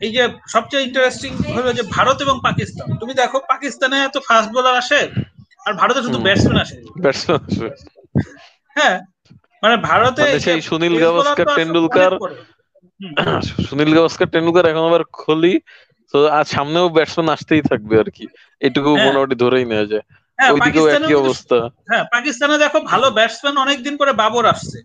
এই 0.00 0.10
যে 0.16 0.22
সবচেয়ে 0.54 0.86
ইন্টারেস্টিং 0.88 1.30
হলো 1.56 1.70
যে 1.78 1.82
ভারত 1.96 2.18
এবং 2.26 2.36
পাকিস্তান। 2.48 2.86
তুমি 3.00 3.12
দেখো 3.22 3.38
পাকিস্তানে 3.52 3.96
এত 4.00 4.16
ফাস্ট 4.28 4.50
বোলার 4.54 4.76
আসে 4.82 5.00
আর 5.66 5.72
ভারতে 5.80 6.00
শুধু 6.06 6.18
ব্যাটসম্যান 6.26 6.58
আসে। 6.64 6.76
ব্যাটসম্যান 7.04 7.40
হ্যাঁ 8.76 8.96
মানে 9.62 9.76
ভারতে 9.88 10.22
মানে 10.24 10.44
সেই 10.46 10.60
সুনীল 10.68 10.94
গাভাস্কার 11.04 11.46
টেন্ডুলকার। 11.58 12.12
সুনীল 13.66 13.92
গাভাস্কার 13.96 14.28
টেন্ডুলকার 14.32 14.70
এখন 14.72 14.84
আবার 14.90 15.02
খলি 15.20 15.54
তো 16.14 16.18
আর 16.28 16.44
সামনেও 16.44 16.86
ব্যাটসম্যান 16.88 17.28
আসতেই 17.28 17.62
থাকবে 17.62 17.94
আর 17.98 18.08
কি 18.10 18.24
এটুকু 18.62 18.90
হ্যাঁ। 18.92 19.04
মোটামুটি 19.06 19.34
ধরেই 19.34 19.64
নেওয়া 19.64 19.86
যায়। 19.86 20.04
হ্যাঁ 20.38 20.50
ওইদিকেও 20.52 20.86
একই 20.88 21.14
অবস্থা। 21.14 21.58
হ্যাঁ 21.88 22.04
পাকিস্তানে 22.12 22.58
দেখো 22.58 22.80
ভালো 22.80 23.10
ব্যাটসম্যান 23.10 23.56
অনেকদিন 23.58 23.96
পরে 23.96 24.12
বাবর 24.12 24.46
আসছে। 24.46 24.78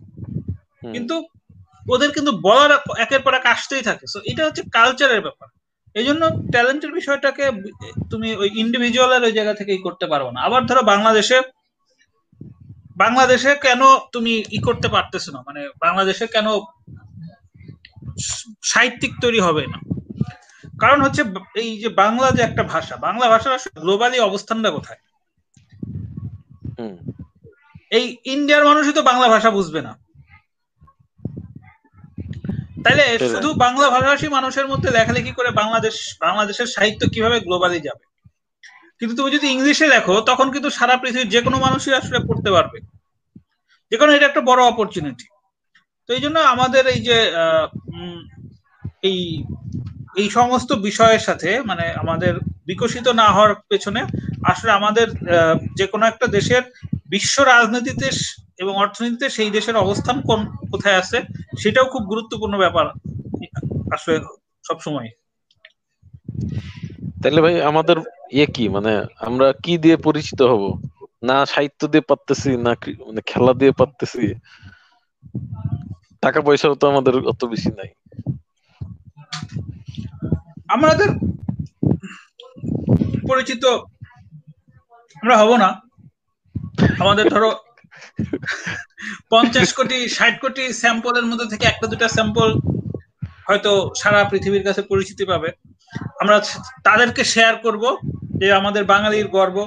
কিন্তু 0.94 1.14
ওদের 1.86 2.10
কিন্তু 2.12 2.32
বলার 2.38 2.70
একের 2.98 3.22
পর 3.22 3.34
এক 3.34 3.46
আসতেই 3.46 3.82
থাকে। 3.82 4.06
সো 4.06 4.18
এটা 4.24 4.42
হচ্ছে 4.44 4.62
কালচারের 4.72 5.20
ব্যাপার। 5.20 5.48
এই 5.94 6.04
জন্য 6.04 6.22
ট্যালেন্টের 6.52 6.92
বিষয়টাকে 6.92 7.44
তুমি 8.10 8.28
ওই 8.36 8.48
ইন্ডিভিজুয়ালের 8.54 9.22
ওই 9.24 9.32
জায়গা 9.32 9.54
থেকেই 9.54 9.78
করতে 9.78 10.06
পারব 10.06 10.30
না। 10.30 10.40
আবার 10.40 10.66
ধরো 10.66 10.82
বাংলাদেশে 10.82 11.38
বাংলাদেশে 12.96 13.50
কেন 13.56 13.82
তুমি 14.12 14.32
ই 14.52 14.58
করতে 14.58 14.88
পারতেছো 14.88 15.30
না? 15.32 15.40
মানে 15.46 15.60
বাংলাদেশে 15.80 16.26
কেন 16.26 16.46
সাহিত্যিক 18.62 19.12
তৈরি 19.20 19.40
হবে 19.40 19.64
না? 19.66 19.78
কারণ 20.80 20.98
হচ্ছে 21.00 21.22
এই 21.54 21.78
যে 21.78 21.88
বাংলা 21.88 22.30
যে 22.32 22.42
একটা 22.42 22.62
ভাষা 22.62 22.96
বাংলা 22.96 23.28
ভাষার 23.28 23.52
আসলে 23.52 23.80
গ্লোবালি 23.80 24.18
অবস্থানটা 24.20 24.70
কোথায়। 24.70 25.00
এই 27.90 28.16
ইন্ডিয়ার 28.24 28.64
মানুষই 28.64 28.92
তো 28.92 29.02
বাংলা 29.02 29.28
ভাষা 29.28 29.50
বুঝবে 29.50 29.80
না। 29.82 29.92
তাইলে 32.84 33.04
শুধু 33.18 33.54
বাংলা 33.54 33.90
ভাষাভাষী 33.90 34.28
মানুষের 34.28 34.66
মধ্যে 34.66 34.90
লেখালেখি 34.90 35.32
করে 35.32 35.50
বাংলাদেশ 35.50 35.94
বাংলাদেশের 36.20 36.66
সাহিত্য 36.66 37.02
কীভাবে 37.08 37.40
গ্লোবালি 37.40 37.80
যাবে? 37.80 38.04
কিন্তু 38.98 39.14
তুমি 39.16 39.30
যদি 39.30 39.46
ইংলিশে 39.48 39.86
লেখো 39.86 40.20
তখন 40.20 40.46
কিন্তু 40.52 40.70
সারা 40.70 40.96
পৃথিবীর 40.96 41.28
যে 41.28 41.40
কোনো 41.42 41.58
মানুষই 41.58 41.94
আসলে 41.94 42.18
পড়তে 42.18 42.50
পারবে। 42.50 42.78
যে 43.92 43.96
কোনো 43.96 44.12
এটা 44.12 44.26
একটা 44.26 44.40
বড় 44.40 44.60
অপরচুনিটি 44.64 45.26
তো 46.06 46.14
এই 46.14 46.20
জন্য 46.20 46.38
আমাদের 46.38 46.86
এই 46.86 47.00
যে 47.00 47.16
আহ, 47.34 47.66
এই 49.02 49.18
এই 50.16 50.30
সমস্ত 50.30 50.72
বিষয়ের 50.72 51.18
সাথে 51.18 51.60
মানে 51.60 51.84
আমাদের 51.92 52.32
বিকশিত 52.66 53.08
না 53.08 53.26
হওয়ার 53.32 53.54
পেছনে 53.68 54.00
আসলে 54.42 54.70
আমাদের 54.72 55.06
যে 55.74 55.86
কোনো 55.86 56.06
একটা 56.06 56.26
দেশের 56.26 56.62
বিশ্ব 57.08 57.42
রাজনীতিতে 57.42 58.08
এবং 58.58 58.74
অর্থনীতিতে 58.76 59.30
সেই 59.30 59.50
দেশের 59.50 59.76
অবস্থান 59.76 60.16
কোন, 60.20 60.40
কোথায় 60.70 60.96
আছে, 60.96 61.18
সেটাও 61.58 61.86
খুব 61.92 62.02
গুরুত্বপূর্ণ 62.02 62.58
ব্যাপার 62.58 62.86
আসলে 63.92 64.16
সবসময়। 64.64 65.08
তাহলে 67.22 67.40
ভাই, 67.42 67.62
আমাদের 67.62 67.96
ইয়ে 68.32 68.46
কি? 68.46 68.68
মানে 68.68 68.92
আমরা 69.18 69.52
কি 69.64 69.78
দিয়ে 69.78 69.96
পরিচিত 69.96 70.42
হব? 70.42 70.62
না 71.22 71.46
সাহিত্য 71.46 71.86
দিয়ে 71.86 72.08
পারতেছি, 72.08 72.50
না 72.56 72.72
মানে 73.06 73.20
খেলা 73.26 73.52
দিয়ে 73.52 73.72
পারতেছি? 73.72 74.34
টাকা 76.20 76.40
পয়সাও 76.40 76.74
তো 76.74 76.84
আমাদের 76.90 77.14
অত 77.26 77.44
বেশি 77.44 77.70
নাই। 77.76 77.90
আমাদের 80.74 81.08
পরিচিত 83.30 83.64
আমরা 85.22 85.36
হব 85.42 85.50
না। 85.64 85.70
আমাদের 87.02 87.26
ধরো 87.34 87.50
পঞ্চাশ 89.32 89.68
কোটি, 89.78 89.98
ষাট 90.16 90.34
কোটি 90.42 90.64
স্যাম্পলের 90.80 91.26
মধ্যে 91.30 91.50
থেকে 91.52 91.64
একটা 91.68 91.86
দুটা 91.92 92.08
স্যাম্পল 92.16 92.48
হয়তো 93.48 93.72
সারা 94.00 94.20
পৃথিবীর 94.30 94.66
কাছে 94.68 94.82
পরিচিতি 94.90 95.24
পাবে। 95.30 95.48
আমরা 96.22 96.36
তাদেরকে 96.86 97.22
শেয়ার 97.34 97.54
করব 97.64 97.84
যে 98.40 98.46
আমাদের 98.60 98.82
বাঙালির 98.92 99.28
গর্ব। 99.36 99.58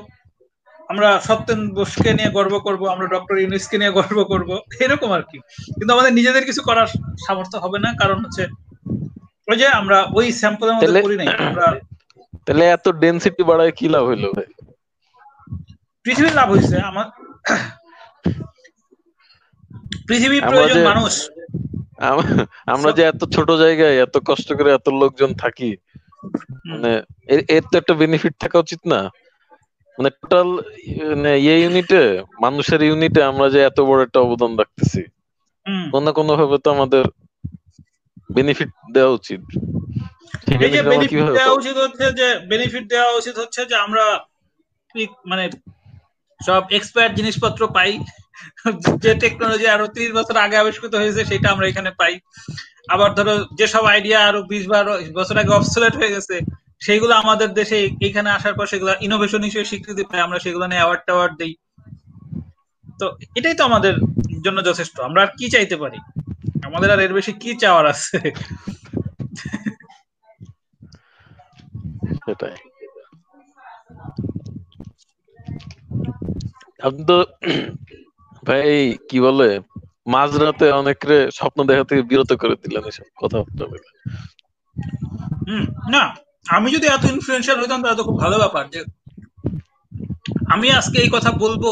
আমরা 0.89 1.09
সত্যেন 1.27 1.59
বোসকে 1.75 2.11
নিয়ে 2.17 2.31
গর্ব 2.37 2.53
করব, 2.67 2.81
আমরা 2.93 3.07
ডক্টর 3.15 3.35
ইউনিসকে 3.41 3.75
নিয়ে 3.81 3.95
গর্ব 3.97 4.19
করব, 4.31 4.49
এরকম 4.85 5.09
আর 5.17 5.23
কি। 5.29 5.37
কিন্তু 5.77 5.91
আমাদের 5.95 6.11
নিজেদের 6.13 6.43
কিছু 6.49 6.61
করার 6.69 6.87
সামর্থ্য 7.25 7.57
হবে 7.63 7.77
না, 7.85 7.89
কারণ 8.01 8.17
হচ্ছে 8.23 8.43
ওই 9.49 9.55
যে 9.61 9.67
আমরা 9.79 9.97
ওই 10.17 10.27
স্যাম্পলের 10.39 10.75
মধ্যে 10.77 11.01
করি 11.05 11.15
নাই 11.19 11.27
আমরা 11.49 11.67
তাহলে 12.45 12.65
এত 12.75 12.85
ডেনসিটি 13.01 13.43
বাড়ায় 13.49 13.73
কি 13.77 13.85
লাভ 13.93 14.03
হইল? 14.09 14.25
ভাই 14.37 14.47
পৃথিবীর 16.05 16.33
লাভ 16.39 16.47
হয়েছে 16.53 16.75
আমার 16.89 17.07
আমরা 20.39 20.49
প্রয়োজন 20.49 20.79
মানুষ। 20.91 21.13
আমরা 22.73 22.91
যে 22.97 23.03
এত 23.11 23.21
ছোট 23.35 23.49
জায়গায় 23.63 23.95
এত 24.05 24.15
কষ্ট 24.29 24.47
করে 24.57 24.69
এত 24.73 24.87
লোকজন 25.01 25.31
থাকি 25.43 25.69
মানে 26.71 26.91
এর 27.55 27.63
তো 27.71 27.75
একটা 27.81 27.93
বেনিফিট 28.01 28.33
থাকা 28.43 28.57
উচিত 28.63 28.81
না। 28.93 28.99
মানে 29.97 30.09
টোটাল 30.19 30.49
মানে 31.11 31.31
ইয়ে 31.45 31.55
ইউনিটে 31.63 32.01
মানুষের 32.43 32.81
ইউনিটে 32.87 33.21
আমরা 33.31 33.47
যে 33.53 33.59
এত 33.69 33.77
বড় 33.89 33.99
একটা 34.03 34.19
অবদান 34.25 34.51
রাখতেছি। 34.61 35.01
কোনো 35.91 36.03
না 36.05 36.11
কোনো 36.19 36.31
ভাবে 36.39 36.57
তো 36.63 36.67
আমাদের 36.75 37.03
বেনিফিট 38.29 38.69
দেওয়া 38.93 39.11
উচিত। 39.11 39.41
এই 40.65 40.71
যে 40.75 40.81
বেনিফিট 40.83 41.25
দেওয়া 41.37 41.53
উচিত 41.59 41.75
হচ্ছে 41.77 42.05
যে 42.19 42.27
বেনিফিট 42.51 42.85
দেওয়া 42.93 43.11
উচিত 43.13 43.35
হচ্ছে 43.39 43.61
যে 43.65 43.75
আমরা 43.85 44.05
মানে 45.25 45.45
সব 46.39 46.61
এক্সপায়ার 46.71 47.15
জিনিসপত্র 47.15 47.61
পাই। 47.77 47.91
যে 49.03 49.11
টেকনোলজি 49.15 49.67
আরও 49.67 49.85
ত্রিশ 49.87 50.11
বছর 50.13 50.35
আগে 50.37 50.55
আবিষ্কৃত 50.57 50.93
হয়েছে 50.95 51.21
সেটা 51.25 51.47
আমরা 51.51 51.65
এখানে 51.67 51.89
পাই। 51.91 52.13
আবার 52.87 53.09
ধরো 53.17 53.33
যেসব 53.59 53.83
আইডিয়া 53.85 54.19
আরও 54.27 54.41
বিশ 54.43 54.63
বারো 54.67 54.93
বছর 55.13 55.35
আগে 55.37 55.51
অবসলেট 55.53 55.93
হয়ে 55.95 56.13
গেছে 56.15 56.35
সেইগুলো 56.81 57.13
আমাদের 57.15 57.49
দেশে 57.53 57.77
এইখানে 58.01 58.29
আসার 58.31 58.53
পর 58.53 58.65
সেগুলো 58.65 58.91
ইনোভেশন 59.01 59.41
হিসেবে 59.43 59.65
স্বীকৃতি 59.65 60.03
পাই 60.03 60.21
আমরা 60.21 60.39
সেগুলো 60.39 60.65
নিয়ে 60.67 60.81
অ্যাওয়ার্ড 60.81 61.03
টাওয়ার্ড 61.07 61.33
দিই। 61.39 61.53
তো 62.99 63.05
এটাই 63.35 63.55
তো 63.55 63.63
আমাদের 63.63 63.93
জন্য 64.45 64.59
যথেষ্ট। 64.63 64.95
আমরা 64.99 65.19
আর 65.21 65.31
কি 65.37 65.45
চাইতে 65.49 65.75
পারি? 65.75 65.99
আমাদের 66.67 66.89
আর 66.91 66.99
এর 66.99 67.13
বেশি 67.13 67.31
কি 67.33 67.51
চাওয়ার 67.61 67.85
আছে? 67.85 68.17
সেটাই। 72.23 72.55
আপনি 76.79 77.01
তো 77.07 77.17
ভাই 78.43 78.67
কি 79.09 79.17
বলে 79.19 79.49
মাঝরাতে 80.07 80.65
অনেকরে 80.71 81.17
স্বপ্ন 81.31 81.59
দেখা 81.69 81.83
থেকে 81.83 82.01
বিরত 82.01 82.31
করে 82.41 82.55
দিলেন 82.63 82.83
এসব 82.91 83.07
কথাবার্তা 83.21 83.63
বলে। 83.65 83.87
হুম 85.47 85.63
না 85.93 86.03
আমি 86.47 86.67
যদি 86.75 86.85
এত 86.87 87.03
ইনফ্লুয়েন্সিয়াল 87.13 87.57
হইতাম 87.61 87.79
তাহলে 87.81 87.97
তো 87.97 88.03
খুব 88.07 88.17
ভালো 88.23 88.35
ব্যাপার 88.37 88.63
যে 88.73 88.81
আমি 90.53 90.67
আজকে 90.71 90.97
এই 90.99 91.09
কথা 91.15 91.31
বলব 91.43 91.63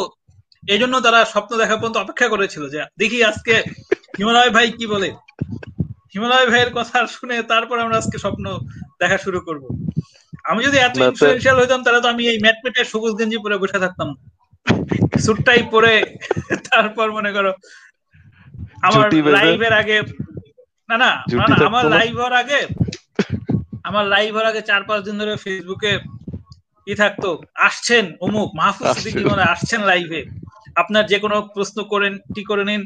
এই 0.63 0.79
জন্য 0.79 0.95
তারা 1.01 1.19
স্বপ্ন 1.33 1.51
দেখা 1.57 1.75
পর্যন্ত 1.75 1.97
অপেক্ষা 1.97 2.27
করেছিল 2.33 2.63
যে 2.73 2.79
দেখি 2.97 3.17
আজকে 3.23 3.55
হিমালয় 4.17 4.51
ভাই 4.57 4.67
কি 4.77 4.85
বলে? 4.93 5.09
হিমালয় 6.13 6.47
ভাইয়ের 6.51 6.71
কথা 6.77 6.97
শুনে 7.15 7.35
তারপর 7.51 7.77
আমরা 7.83 7.95
আজকে 8.01 8.17
স্বপ্ন 8.23 8.45
দেখা 9.01 9.17
শুরু 9.25 9.39
করব। 9.47 9.63
আমি 10.49 10.59
যদি 10.67 10.77
এত 10.79 10.95
ইনফ্লুয়েন্সিয়াল 11.07 11.57
হইতাম 11.61 11.79
তাহলে 11.85 11.99
তো 12.03 12.07
আমি 12.13 12.23
এই 12.31 12.37
ম্যাট 12.43 12.57
পেটে 12.63 12.81
সবুজ 12.91 13.13
গেঞ্জি 13.19 13.37
পরে 13.43 13.55
বসে 13.63 13.79
থাকতাম। 13.85 14.09
সুটটাই 15.25 15.61
পরে 15.73 15.93
তারপর 16.67 17.07
মনে 17.17 17.31
করো 17.37 17.51
আমার 18.87 19.07
লাইভের 19.37 19.73
আগে 19.81 19.97
না 20.89 20.95
না 21.03 21.09
না 21.39 21.45
না, 21.51 21.57
আমার 21.69 21.83
লাইভ 21.95 22.11
হওয়ার 22.19 22.35
আগে 22.41 22.59
আমার 23.89 24.05
লাইভ 24.13 24.29
হওয়ার 24.33 24.49
আগে 24.51 24.61
চার 24.69 24.81
পাঁচ 24.87 24.99
দিন 25.07 25.15
ধরে 25.21 25.33
ফেসবুকে 25.43 25.91
কি 26.87 26.93
থাকতো 27.01 27.29
আসছেন 27.67 28.05
অমুক 28.25 28.49
মাহফুজ 28.59 28.87
সিদ্দিকী 28.95 29.17
আসছেন। 29.17 29.31
মানে 29.31 29.43
আসছেন 29.53 29.81
লাইভে 29.91 30.21
আপনার 30.81 31.03
যে 31.11 31.17
কোনো 31.23 31.37
প্রশ্ন 31.55 31.77
করেন 31.91 32.13
টি 32.33 32.41
করে 32.49 32.63
নিন। 32.69 32.81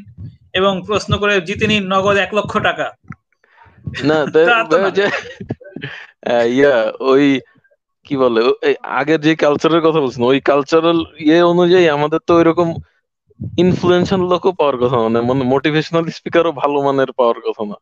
এবং 0.54 0.72
প্রশ্ন 0.88 1.18
করে 1.18 1.40
জিতে 1.46 1.66
নিন 1.66 1.84
নগদ 1.92 2.16
এক 2.20 2.32
লক্ষ 2.38 2.52
টাকা। 2.66 2.86
না 4.02 4.24
ইয়া 6.52 6.92
ওই 7.10 7.40
কি 8.06 8.14
বলে 8.22 8.40
আগের 8.98 9.20
যে 9.20 9.34
কালচারের 9.42 9.82
কথা 9.86 10.00
বলছেন 10.02 10.24
ওই 10.24 10.40
কালচারাল 10.44 10.98
ইয়ে 11.22 11.42
অনুযায়ী 11.52 11.86
আমাদের 11.96 12.20
তো 12.22 12.38
ওইরকম 12.38 12.68
ইনফ্লুয়েন্সিয়াল 13.58 14.22
লোকও 14.32 14.52
পাওয়ার 14.58 14.76
কথা 14.82 14.96
না 15.04 15.20
মানে 15.28 15.44
মোটিভেশনাল 15.52 16.04
স্পিকারও 16.16 16.52
ভালো 16.60 16.78
মানের 16.86 17.10
পাওয়ার 17.18 17.38
কথা 17.46 17.64
না। 17.70 17.76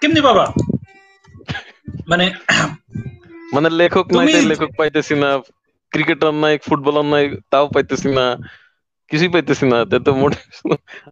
কেমনি 0.00 0.20
বাবা? 0.20 0.52
মানে 2.08 2.26
মানে 3.54 3.68
লেখক 3.78 4.06
নাই 4.18 4.42
লেখক 4.50 4.70
পাইতেছি 4.78 5.16
না 5.16 5.38
ক্রিকেটার 5.92 6.34
নাই 6.42 6.58
ফুটবলার 6.66 7.06
নাই 7.12 7.24
তাও 7.50 7.66
পাইতেছি 7.74 8.08
না। 8.18 8.26
কিছুই 9.10 9.30
পাইতেছি 9.32 9.64
না 9.66 9.78
তাই 9.90 10.00
তো 10.00 10.10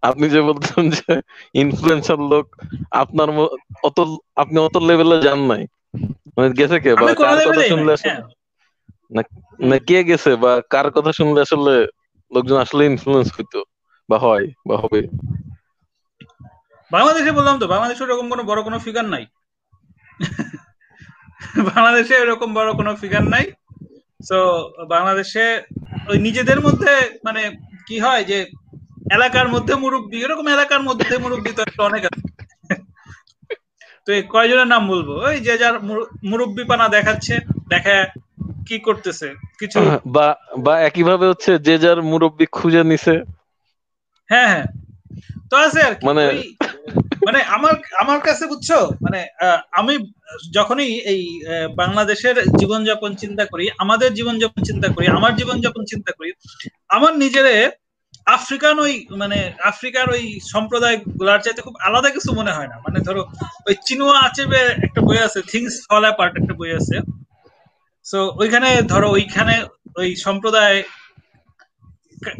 আপনি 0.01 0.25
যে 0.29 0.39
বলছেন 0.41 0.83
যে 0.89 1.11
ইনফ্লুয়েন্সার 1.55 2.19
লোক 2.31 2.45
আপনার 2.93 3.29
অত 3.83 3.97
আপনি 4.35 4.57
অত 4.59 4.75
লেভেলে 4.87 5.17
যান 5.21 5.39
নাই। 5.45 5.63
মানে 6.35 6.47
গেছে 6.49 6.77
কে? 6.79 6.91
বা 6.95 7.07
কার 7.15 7.37
কথা 7.47 7.61
শুনলে 7.67 7.93
হ্যাঁ। 8.03 8.21
না 9.59 9.77
কে 9.87 9.97
গেছে 10.03 10.31
বা 10.35 10.51
কার 10.69 10.87
কথা 10.91 11.11
শুনলে 11.11 11.39
আসলে 11.41 11.73
লোকজন 12.31 12.57
আসলে 12.57 12.81
ইনফ্লুয়েন্স 12.85 13.27
হইতো 13.35 13.59
বা 14.09 14.17
হয় 14.19 14.45
বা 14.67 14.75
হবে। 14.77 14.99
বাংলাদেশে 16.91 17.31
বললাম 17.31 17.55
তো 17.59 17.65
বাংলাদেশে 17.67 18.03
এরকম 18.03 18.27
কোনো 18.29 18.43
বড় 18.43 18.59
কোনো 18.63 18.77
ফিগার 18.79 19.05
নাই। 19.05 19.23
বাংলাদেশে 21.69 22.13
এরকম 22.15 22.49
বড় 22.53 22.69
কোনো 22.73 22.91
ফিগার 22.95 23.23
নাই। 23.23 23.45
তো 24.29 24.39
বাংলাদেশে 24.85 25.45
ওই 26.09 26.17
নিজেদের 26.19 26.59
মধ্যে 26.61 26.91
মানে 27.23 27.41
কি 27.87 27.95
হয় 27.99 28.23
যে 28.23 28.37
এলাকার 29.11 29.47
মধ্যে 29.47 29.73
মুরব্বী 29.75 30.17
এরকম 30.21 30.45
এলাকার 30.47 30.81
মধ্যে 30.83 31.13
মুরব্বী 31.17 31.51
তো 31.53 31.61
একটা 31.61 31.81
অনেক 31.83 32.03
আছে। 32.05 32.21
তো 34.07 34.09
এই 34.13 34.23
কয়জনের 34.33 34.67
নাম 34.67 34.83
বলব? 34.87 35.09
ওই 35.27 35.37
যে 35.39 35.53
যার 35.57 35.75
মুরব্বী 36.23 36.63
পানা 36.67 36.85
দেখাচ্ছে 36.87 37.33
দেখা 37.69 37.95
কি 38.67 38.77
করতেছে 38.79 39.27
কিছু 39.59 39.79
বা 40.15 40.27
বা 40.57 40.73
একইভাবে 40.79 41.25
হচ্ছে 41.27 41.51
যে 41.67 41.75
যার 41.77 41.99
মুরব্বী 42.11 42.45
খুঁজে 42.51 42.81
নিছে। 42.83 43.13
হ্যাঁ 44.29 44.47
হ্যাঁ। 44.51 44.65
তো 45.49 45.55
আছে 45.57 45.79
আর 45.81 45.93
মানে- 46.03 46.53
মানে 47.25 47.39
আমার 47.55 47.73
আমার 47.99 48.19
কাছে 48.19 48.43
বুঝছ 48.47 48.69
মানে 49.01 49.19
আমি 49.71 49.93
যখনই 50.53 50.91
এই 51.05 51.21
বাংলাদেশের 51.75 52.35
জীবনযাপন 52.57 53.11
চিন্তা 53.15 53.45
করি 53.45 53.65
আমাদের 53.77 54.09
জীবনযাপন 54.13 54.61
চিন্তা 54.63 54.87
করি 54.89 55.05
আমার 55.07 55.31
জীবনযাপন 55.35 55.83
চিন্তা 55.85 56.11
করি 56.11 56.29
আমার 56.87 57.13
নিজেরে 57.17 57.55
আফ্রিকান 58.27 58.75
ওই 58.79 58.93
মানে 59.17 59.37
আফ্রিকার 59.63 60.05
ওই 60.09 60.23
সম্প্রদায়গুলার 60.53 61.39
চাইতে 61.41 61.61
খুব 61.61 61.75
আলাদা 61.87 62.09
কিছু 62.09 62.29
মনে 62.33 62.51
হয় 62.51 62.67
না। 62.67 62.75
মানে 62.85 62.99
ধরো 62.99 63.21
ওই 63.67 63.75
চিনুয়া 63.85 64.17
আচেবে 64.19 64.61
একটা 64.83 65.01
বই 65.01 65.17
আছে 65.17 65.39
থিংস 65.51 65.73
ফল 65.89 66.03
অ্যাপার্ট 66.03 66.33
একটা 66.37 66.53
বই 66.53 66.71
আছে। 66.71 66.95
সো 68.05 68.19
ওইখানে 68.41 68.69
ধরো 68.81 69.07
ওইখানে 69.11 69.55
ওই 69.97 70.09
সম্প্রদায় 70.15 70.77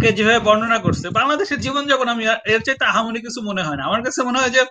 কে 0.01 0.11
যেভাবে 0.11 0.39
বর্ণনা 0.39 0.77
করছে, 0.77 1.09
বাংলাদেশের 1.09 1.59
জীবন 1.59 1.87
যখন 1.87 2.07
আমি 2.07 2.25
এর 2.25 2.61
চাইতে 2.61 2.85
আহামরি 2.85 3.21
কিছু 3.21 3.41
মনে 3.41 3.63
হয় 3.63 3.75
না। 3.75 3.83
আমার 3.83 4.03
কাছে 4.03 4.23
মনে 4.23 4.39
হয় 4.39 4.49
যে 4.49 4.65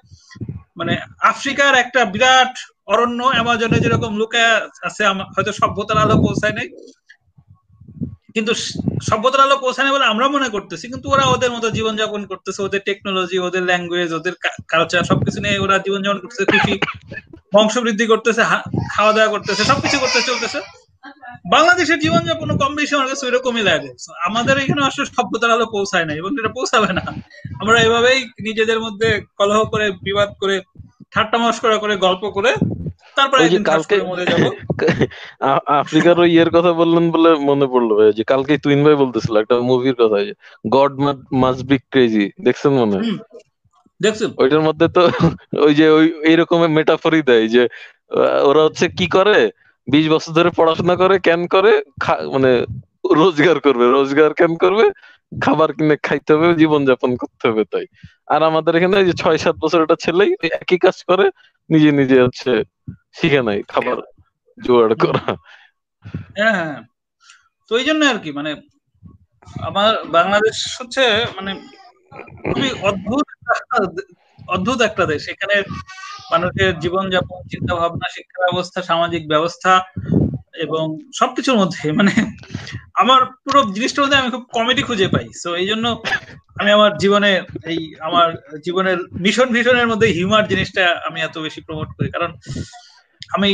মানে 0.76 0.98
আফ্রিকার 1.22 1.74
একটা 1.74 2.05
বিরাট 2.05 2.72
অরণ্য, 2.86 3.22
অ্যামাজনে 3.22 3.81
যেরকম 3.81 4.16
লুকে 4.16 4.39
আছে 4.82 5.06
হয়তো 5.06 5.52
সভ্যতার 5.52 5.98
আলো 5.98 6.14
পৌঁছায় 6.16 6.52
নাই। 6.52 6.68
কিন্তু 8.35 8.55
সভ্যতার 9.02 9.40
আলো 9.40 9.56
পৌঁছায় 9.56 9.86
নাই 9.86 9.97
বলে 9.97 10.06
আমরা 10.06 10.28
মনে 10.28 10.48
করতেছি, 10.48 10.89
কিন্তু 10.89 11.10
ওরা 11.10 11.26
ওদের 11.26 11.52
মতো 11.52 11.70
জীবনযাপন 11.70 12.26
করতেছে, 12.26 12.62
ওদের 12.62 12.81
টেকনোলজি 12.85 13.39
ওদের 13.39 13.62
ল্যাঙ্গুয়েজ 13.62 14.12
ওদের 14.12 14.32
কালচার 14.68 15.05
সবকিছু 15.05 15.40
নিয়ে 15.40 15.59
ওরা 15.59 15.78
জীবনযাপন 15.78 16.18
করতেছে 16.18 16.59
খুশি 16.59 16.78
বংশবৃদ্ধি 17.55 18.06
করতেছে, 18.06 18.43
হা- 18.43 18.70
খাওয়া 18.97 19.12
দাওয়া 19.12 19.28
করতেছে, 19.28 19.64
সবকিছু 19.64 19.98
করতে 19.98 20.22
চলতেছে। 20.22 20.84
বাংলাদেশের 21.55 21.98
জীবনযাপন 22.01 22.51
কম 22.56 22.72
বেশি 22.74 22.93
আমার 22.94 23.10
কাছে 23.10 23.24
ওইরকমই 23.26 23.64
লাগে 23.64 23.90
আমাদের 24.28 24.55
এখানে 24.59 24.82
আসলে 24.85 25.06
সভ্যতার 25.09 25.55
আলো 25.55 25.66
পৌঁছায় 25.66 26.06
না 26.09 26.12
এবং 26.14 26.31
এটা 26.40 26.51
পৌঁছাবে 26.56 26.90
না 26.93 27.02
আমরা 27.60 27.76
এভাবেই 27.81 28.18
নিজেদের 28.47 28.78
মধ্যে 28.81 29.09
কলহ 29.39 29.59
করে 29.72 29.86
বিবাদ 30.02 30.31
করে 30.40 30.56
ঠাট্টা 31.12 31.39
মস্করা 31.39 31.76
করে 31.78 31.94
গল্প 32.06 32.24
করে 32.31 32.51
তারপরে 33.16 33.43
কালকে 33.70 33.97
আফ্রিকার 35.81 36.14
ওই 36.20 36.31
ইয়ের 36.32 36.51
কথা 36.51 36.70
বললেন 36.72 37.05
বলে 37.10 37.31
মনে 37.48 37.66
পড়ল 37.66 37.90
ভাই 37.98 38.10
যে 38.18 38.22
কালকে 38.24 38.52
তুইন 38.59 38.81
ভাই 38.86 38.97
বলতেছিল 39.02 39.35
একটা 39.36 39.55
মুভির 39.68 39.97
কথা 40.02 40.18
যে 40.26 40.32
গড 40.68 40.93
মাস্ট 41.35 41.62
বি 41.68 41.76
ক্রেজি 41.93 42.24
দেখছেন 42.47 42.72
মনে 42.74 42.94
হয়? 42.97 43.05
হুম। 43.05 43.18
দেখছ 44.01 44.20
ওইটার 44.39 44.62
মধ্যে 44.68 44.86
তো 44.89 45.02
ওই 45.66 45.72
যে 45.74 45.86
ওই 45.89 46.06
এইরকম 46.24 46.59
মেটাফরই 46.76 47.22
দেয় 47.31 47.47
যে 47.48 47.62
ওরা 48.48 48.60
হচ্ছে 48.66 48.86
কি 48.98 49.06
করে 49.09 49.39
বিশ 49.89 50.06
বছর 50.09 50.31
ধরে 50.32 50.51
পড়াশোনা 50.51 50.94
করে 50.97 51.16
কেন 51.19 51.40
করে 51.47 51.73
মানে 52.32 52.52
রোজগার 53.16 53.59
করবে, 53.61 53.85
রোজগার 53.86 54.32
কেন 54.35 54.52
করবে, 54.56 54.85
খাবার 55.32 55.70
কিনে 55.73 55.97
খাইতে 56.02 56.31
হবে, 56.35 56.48
জীবনযাপন 56.55 57.11
করতে 57.16 57.44
হবে 57.48 57.65
তাই। 57.65 57.86
আর 58.27 58.40
আমাদের 58.43 58.73
এখানে 58.77 58.97
যে 59.05 59.12
ছয় 59.12 59.39
সাত 59.39 59.56
বছর 59.59 59.85
একটা 59.85 59.98
ছেলেই 60.01 60.31
একই 60.61 60.78
কাজ 60.78 60.97
করে, 61.05 61.27
নিজে 61.70 61.90
নিজে 61.93 62.16
হচ্ছে 62.23 62.51
শিখে 63.12 63.40
নাই 63.43 63.59
খাবার 63.69 63.98
জোগাড় 64.59 64.94
করা। 64.94 65.24
হ্যাঁ 66.36 66.55
হ্যাঁ 66.59 66.77
তো 67.70 67.73
এই 67.78 67.85
জন্য 67.85 68.02
আর 68.05 68.19
কি 68.19 68.31
মানে 68.32 68.51
আমার 69.69 69.90
বাংলাদেশ 70.06 70.56
হচ্ছে 70.81 71.05
মানে 71.36 71.52
খুবই 72.44 72.70
অদ্ভুত 72.82 73.27
অদ্ভুত 74.54 74.78
একটা 74.88 75.04
দেশ। 75.12 75.22
এখানে 75.34 75.56
মানুষের 76.32 76.70
জীবনযাপন 76.82 77.40
চিন্তা 77.52 77.72
ভাবনা 77.80 78.06
শিক্ষা 78.14 78.38
ব্যবস্থা 78.46 78.78
সামাজিক 78.90 79.22
ব্যবস্থা 79.32 79.72
এবং 80.64 80.84
সবকিছুর 81.18 81.60
মধ্যে 81.62 81.84
মানে 81.98 82.12
আমার 83.02 83.20
পুরো 83.44 83.60
জিনিসটার 83.76 84.02
মধ্যে 84.04 84.20
আমি 84.20 84.30
খুব 84.34 84.44
কমেডি 84.56 84.82
খুঁজে 84.88 85.08
পাই। 85.14 85.26
তো 85.42 85.48
এই 85.62 85.66
জন্য 85.70 85.86
আমি 86.60 86.70
আমার 86.76 86.92
জীবনে 87.02 87.30
এই 87.70 87.78
আমার 88.08 88.28
জীবনের 88.66 88.98
মিশন 89.24 89.48
ভিশনের 89.56 89.90
মধ্যে 89.90 90.08
হিউমার 90.16 90.48
জিনিসটা 90.52 90.84
আমি 91.08 91.18
এত 91.22 91.36
বেশি 91.46 91.60
প্রমোট 91.66 91.88
করি। 91.96 92.08
কারণ 92.14 92.30
আমি 93.34 93.50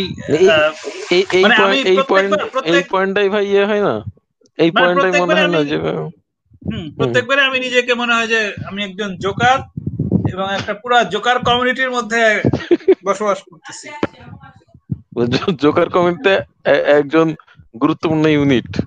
মানে 1.45 1.57
এই 1.91 1.97
পয়েন্টটাই 2.93 3.29
ভাই 3.35 3.45
ইয়ে 3.53 3.65
হয় 3.71 3.83
না? 3.89 3.95
এই 4.59 4.71
মানে 4.71 4.81
পয়েন্টটাই 4.81 5.13
মনে 5.23 5.35
হয় 5.39 5.53
না 5.57 5.61
যে 5.71 5.77
হুম 6.69 6.87
প্রত্যেকবারে 6.99 7.43
আমি 7.49 7.59
নিজেকে 7.67 7.93
মনে 8.01 8.13
হয় 8.17 8.29
যে 8.35 8.41
আমি 8.69 8.81
একজন 8.89 9.11
জোকার 9.25 9.59
এবং 10.33 10.55
একটা 10.55 10.75
পুরা 10.75 11.05
জোকার 11.05 11.39
কমিউনিটির 11.39 11.91
মধ্যে 11.91 12.43
বসবাস 13.07 13.39
করতেছি। 13.43 13.89
জোকার 15.61 15.89
কমিটিতে 15.89 16.39
একজন 16.87 17.35
গুরুত্বপূর্ণ 17.81 18.27
ইউনিট 18.27 18.81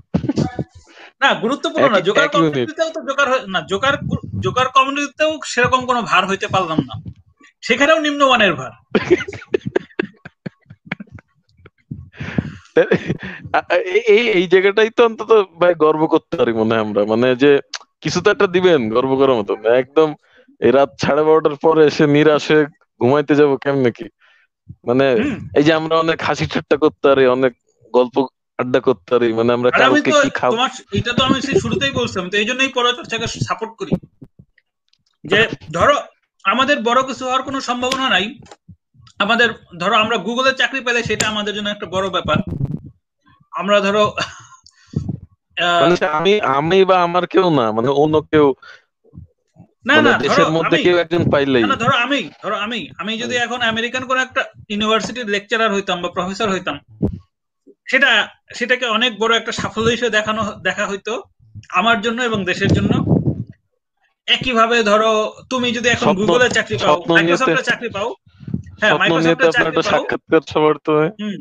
না 1.21 1.33
গুরুত্বপূর্ণ 1.33 1.89
না 1.89 1.99
জোকার। 1.99 2.29
কমিউনিটিতেও 2.29 2.89
তো 2.89 3.01
জোকার 3.01 3.49
না 3.49 3.61
জোকার 3.69 3.93
জোকার 4.39 4.67
কমিউনিটিতেও 4.67 5.39
সেরকম 5.45 5.85
কোনো 5.85 6.01
ভার 6.01 6.27
হইতে 6.27 6.47
পারলাম 6.47 6.77
না। 6.77 7.11
সেখানেও 7.61 7.99
নিম্নমানের 7.99 8.53
ভার। 8.53 8.71
এই- 13.75 14.31
এই 14.31 14.47
জায়গাটাই 14.47 14.89
তো 14.89 15.05
অন্তত 15.05 15.43
ভাই 15.59 15.73
গর্ব 15.73 16.07
করতে 16.07 16.37
পারি 16.37 16.53
মনে 16.53 16.75
হয় 16.75 16.83
আমরা। 16.83 17.05
মানে 17.05 17.35
যে 17.35 17.59
কিছু 18.01 18.21
তো 18.21 18.31
একটা 18.31 18.47
দিবেন 18.47 18.89
গর্ব 18.89 19.15
করার 19.15 19.35
মতো। 19.35 19.69
একদম 19.69 20.15
এই 20.63 20.71
রাত 20.77 20.91
সাড়ে 21.03 21.23
বারোটার 21.27 21.55
পরে 21.63 21.81
এসে 21.89 22.03
নিরাশে 22.15 22.57
ঘুমাইতে 23.01 23.33
যাব 23.39 23.51
কেমনে 23.63 23.91
কি? 23.97 24.05
মানে 24.87 25.05
এই 25.57 25.63
যে 25.67 25.71
আমরা 25.79 25.95
অনেক 26.03 26.17
হাসি 26.27 26.45
ঠাট্টা 26.53 26.75
করতে 26.83 27.05
পারি 27.09 27.23
অনেক 27.27 27.53
গল্প 27.93 28.15
আড্ডা 28.59 28.79
করতে 28.79 29.09
পারি 29.13 29.27
মানে 29.33 29.51
আমরা 29.53 29.69
কি 30.05 30.11
খাব 30.39 30.51
এটা 30.99 31.11
তো 31.17 31.21
আমি 31.23 31.37
সেই 31.41 31.57
শুরুতেই 31.63 31.93
বলছিলাম 31.99 32.25
তো 32.29 32.35
এই 32.37 32.47
জন্যই 32.49 32.71
পরচর্চাকে 32.77 33.27
সাপোর্ট 33.47 33.73
করি। 33.79 33.93
যে 35.23 35.39
ধরো 35.73 35.95
আমাদের 36.45 36.77
বড় 36.83 36.99
কিছু 37.07 37.23
হওয়ার 37.25 37.41
কোনো 37.41 37.59
সম্ভাবনা 37.61 38.07
নাই। 38.09 38.25
আমাদের 39.19 39.49
ধরো 39.79 39.95
আমরা 39.95 40.17
গুগলে 40.17 40.51
চাকরি 40.53 40.81
পেলে 40.81 41.01
সেটা 41.03 41.25
আমাদের 41.27 41.53
জন্য 41.55 41.67
একটা 41.71 41.87
বড় 41.95 42.05
ব্যাপার। 42.09 42.37
আমরা 43.53 43.77
ধরো 43.79 44.03
মানে 45.81 45.95
আমি 46.19 46.33
আমি 46.57 46.79
বা 46.83 46.97
আমার 47.07 47.23
কেউ 47.27 47.47
না 47.59 47.65
মানে 47.71 47.89
অন্য 48.01 48.15
কেউ 48.31 48.45
না 49.85 49.95
না 49.97 50.11
ধরো 50.11 50.21
দেশের 50.23 50.49
মধ্যে 50.51 50.75
আমি 50.75 50.83
কেউ 50.85 50.97
একজন 50.97 51.23
পাইলেই। 51.33 51.63
না, 51.63 51.75
ধরো 51.75 51.95
আমি 52.05 52.19
ধরো 52.43 52.55
আমি 52.65 52.79
আমি 53.01 53.13
যদি 53.17 53.35
এখন 53.45 53.59
আমেরিকান 53.71 54.03
কোন 54.05 54.17
একটা 54.19 54.41
ইউনিভার্সিটির 54.69 55.27
লেকচারার 55.29 55.71
হইতাম 55.75 55.97
বা 56.01 56.09
প্রফেসর 56.15 56.47
হইতাম 56.49 56.75
সেটা 57.87 58.09
সেটাকে 58.55 58.85
অনেক 58.87 59.11
বড় 59.19 59.31
একটা 59.35 59.53
সাফল্য 59.59 59.87
হিসেবে 59.89 60.11
দেখানো 60.11 60.41
দেখা 60.67 60.85
হইতো 60.87 61.13
আমার 61.71 61.97
জন্য 62.01 62.19
এবং 62.23 62.39
দেশের 62.45 62.71
জন্য। 62.73 62.93
একইভাবে 64.27 64.77
ধরো 64.83 65.11
তুমি 65.49 65.67
যদি 65.77 65.87
এখন 65.89 66.07
গুগলে 66.19 66.47
চাকরি 66.49 66.77
পাও 66.77 66.95
মাইক্রোসফটে 67.09 67.63
চাকরি 67.63 67.89
পাও 67.89 68.09
হ্যাঁ 68.81 68.93
মাইক্রোসফটে 69.01 69.47
চাকরি 69.55 69.71
পাও 69.77 69.83
সাক্ষাৎকার 69.91 70.43
সবার 70.53 70.75
তো 70.85 70.93
হুম 71.19 71.35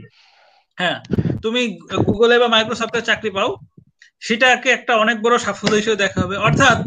হ্যাঁ 0.78 0.98
তুমি 1.42 1.60
গুগলে 2.08 2.34
বা 2.38 2.48
মাইক্রোসফটে 2.48 3.00
চাকরি 3.02 3.30
পাও 3.30 3.50
সেটাকে 4.22 4.68
একটা 4.70 4.92
অনেক 4.96 5.16
বড় 5.22 5.34
সাফল্য 5.38 5.74
হিসেবে 5.80 5.98
দেখা 6.04 6.18
হবে। 6.24 6.36
অর্থাৎ 6.46 6.78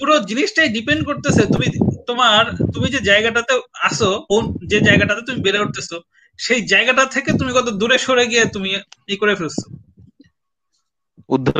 পুরো 0.00 0.14
জিনিসটাই 0.20 0.68
ডিপেন্ড 0.68 1.02
করতেছে 1.04 1.42
তুমি 1.52 1.66
তোমার 2.08 2.42
তুমি 2.74 2.86
যে 2.90 3.00
জায়গাটাতে 3.00 3.52
আসো 3.88 4.10
কোন 4.30 4.42
যে 4.66 4.78
জায়গাটাতে 4.80 5.22
তুমি 5.26 5.40
বেড়ে 5.42 5.62
উঠতেছো 5.64 5.96
সেই 6.38 6.60
জায়গাটা 6.72 7.04
থেকে 7.06 7.30
তুমি 7.32 7.50
কত 7.52 7.68
দূরে 7.80 7.96
সরে 7.98 8.24
গিয়ে 8.26 8.44
তুমি 8.54 8.70
ই 9.08 9.14
করে 9.16 9.34
ফেলছো। 9.36 9.66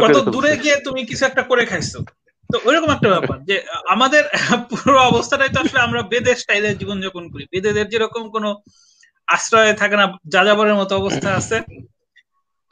কত 0.02 0.16
দূরে 0.34 0.52
গিয়ে 0.62 0.76
তুমি 0.86 1.00
কিছু 1.04 1.22
একটা 1.24 1.42
করে 1.42 1.64
খাইছো। 1.66 1.98
তো 2.50 2.56
ওইরকম 2.64 2.90
একটা 2.92 3.08
ব্যাপার 3.08 3.36
যে 3.48 3.56
আমাদের 3.86 4.22
পুরো 4.70 4.98
অবস্থাটাই 5.10 5.50
তো 5.54 5.58
আসলে 5.60 5.80
আমরা 5.80 6.00
বেদের 6.02 6.36
স্টাইলে 6.36 6.68
জীবনযাপন 6.74 7.24
করি। 7.32 7.44
বেদেদের 7.52 7.86
যেরকম 7.88 8.22
কোনো 8.30 8.48
আশ্রয়ে 9.28 9.74
থাকে 9.74 9.96
না 9.96 10.06
যাযাবরের 10.26 10.76
মতো 10.76 10.92
অবস্থা 10.96 11.28
আছে 11.34 11.56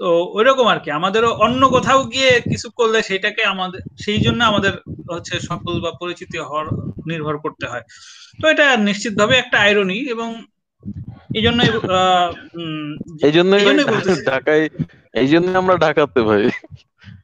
তো 0.01 0.07
ওইরকম 0.35 0.67
আর 0.67 0.79
কি। 0.79 0.91
আমাদেরও 0.91 1.31
অন্য 1.37 1.63
কোথাও 1.69 2.01
গিয়ে 2.05 2.41
কিছু 2.51 2.69
করলে 2.71 3.03
সেটাকে 3.03 3.43
আমাদের 3.45 3.81
সেই 3.99 4.19
জন্য 4.19 4.45
আমাদের 4.45 4.73
হচ্ছে 5.11 5.35
সফল 5.41 5.75
বা 5.81 5.91
পরিচিতি 6.01 6.39
হওয়ার 6.39 6.67
নির্ভর 7.07 7.37
করতে 7.39 7.67
হয়। 7.67 7.85
তো 8.39 8.45
এটা 8.49 8.77
নিশ্চিতভাবে 8.79 9.35
একটা 9.37 9.57
আইরনি 9.59 9.99
এবং 10.11 10.29
এই 11.35 11.43
উম, 12.55 12.89
এই 13.21 13.33
বলতেছি। 13.87 14.23
ঢাকায় 14.25 14.65
এই 15.15 15.29
জন্য 15.29 15.59
আমরা 15.59 15.75
ঢাকাতে 15.77 16.21
ভাই। 16.23 16.43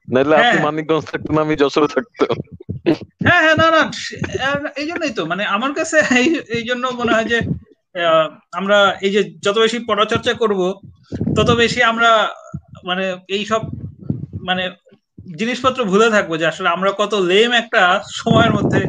নাহলে 0.09 0.35
আপনি 0.37 0.51
হ্যাঁ। 0.51 0.65
মানিকগঞ্জ 0.65 1.05
থাকতেন 1.05 1.37
আমি 1.39 1.55
যশোরে 1.57 1.89
থাকতাম। 1.95 2.35
হ্যাঁ 3.23 3.41
হ্যাঁ 3.45 3.57
না 3.57 3.67
না 3.71 3.83
এই 4.77 4.87
জন্যই 4.87 5.11
তো। 5.11 5.27
মানে 5.27 5.43
আমার 5.47 5.73
কাছে 5.75 5.97
এই 6.49 6.65
জন্য 6.65 6.85
মনে 6.91 7.13
হয় 7.13 7.25
যে 7.25 7.39
আমরা 8.53 8.79
এই 9.03 9.11
যে 9.11 9.21
যত 9.43 9.57
বেশি 9.59 9.79
পড়াচর্চা 9.87 10.33
করব 10.35 10.61
তত 11.37 11.51
বেশি 11.51 11.83
আমরা 11.83 12.11
মানে 12.85 13.17
এই 13.29 13.45
সব 13.45 13.63
মানে 14.43 14.71
জিনিসপত্র 15.39 15.85
ভুলে 15.85 16.11
থাকব 16.11 16.37
যে 16.37 16.47
আসলে 16.47 16.69
আমরা 16.69 16.93
কত 16.99 17.15
লেম 17.15 17.53
একটা 17.53 18.03
সময়ের 18.13 18.53
মধ্যে 18.53 18.87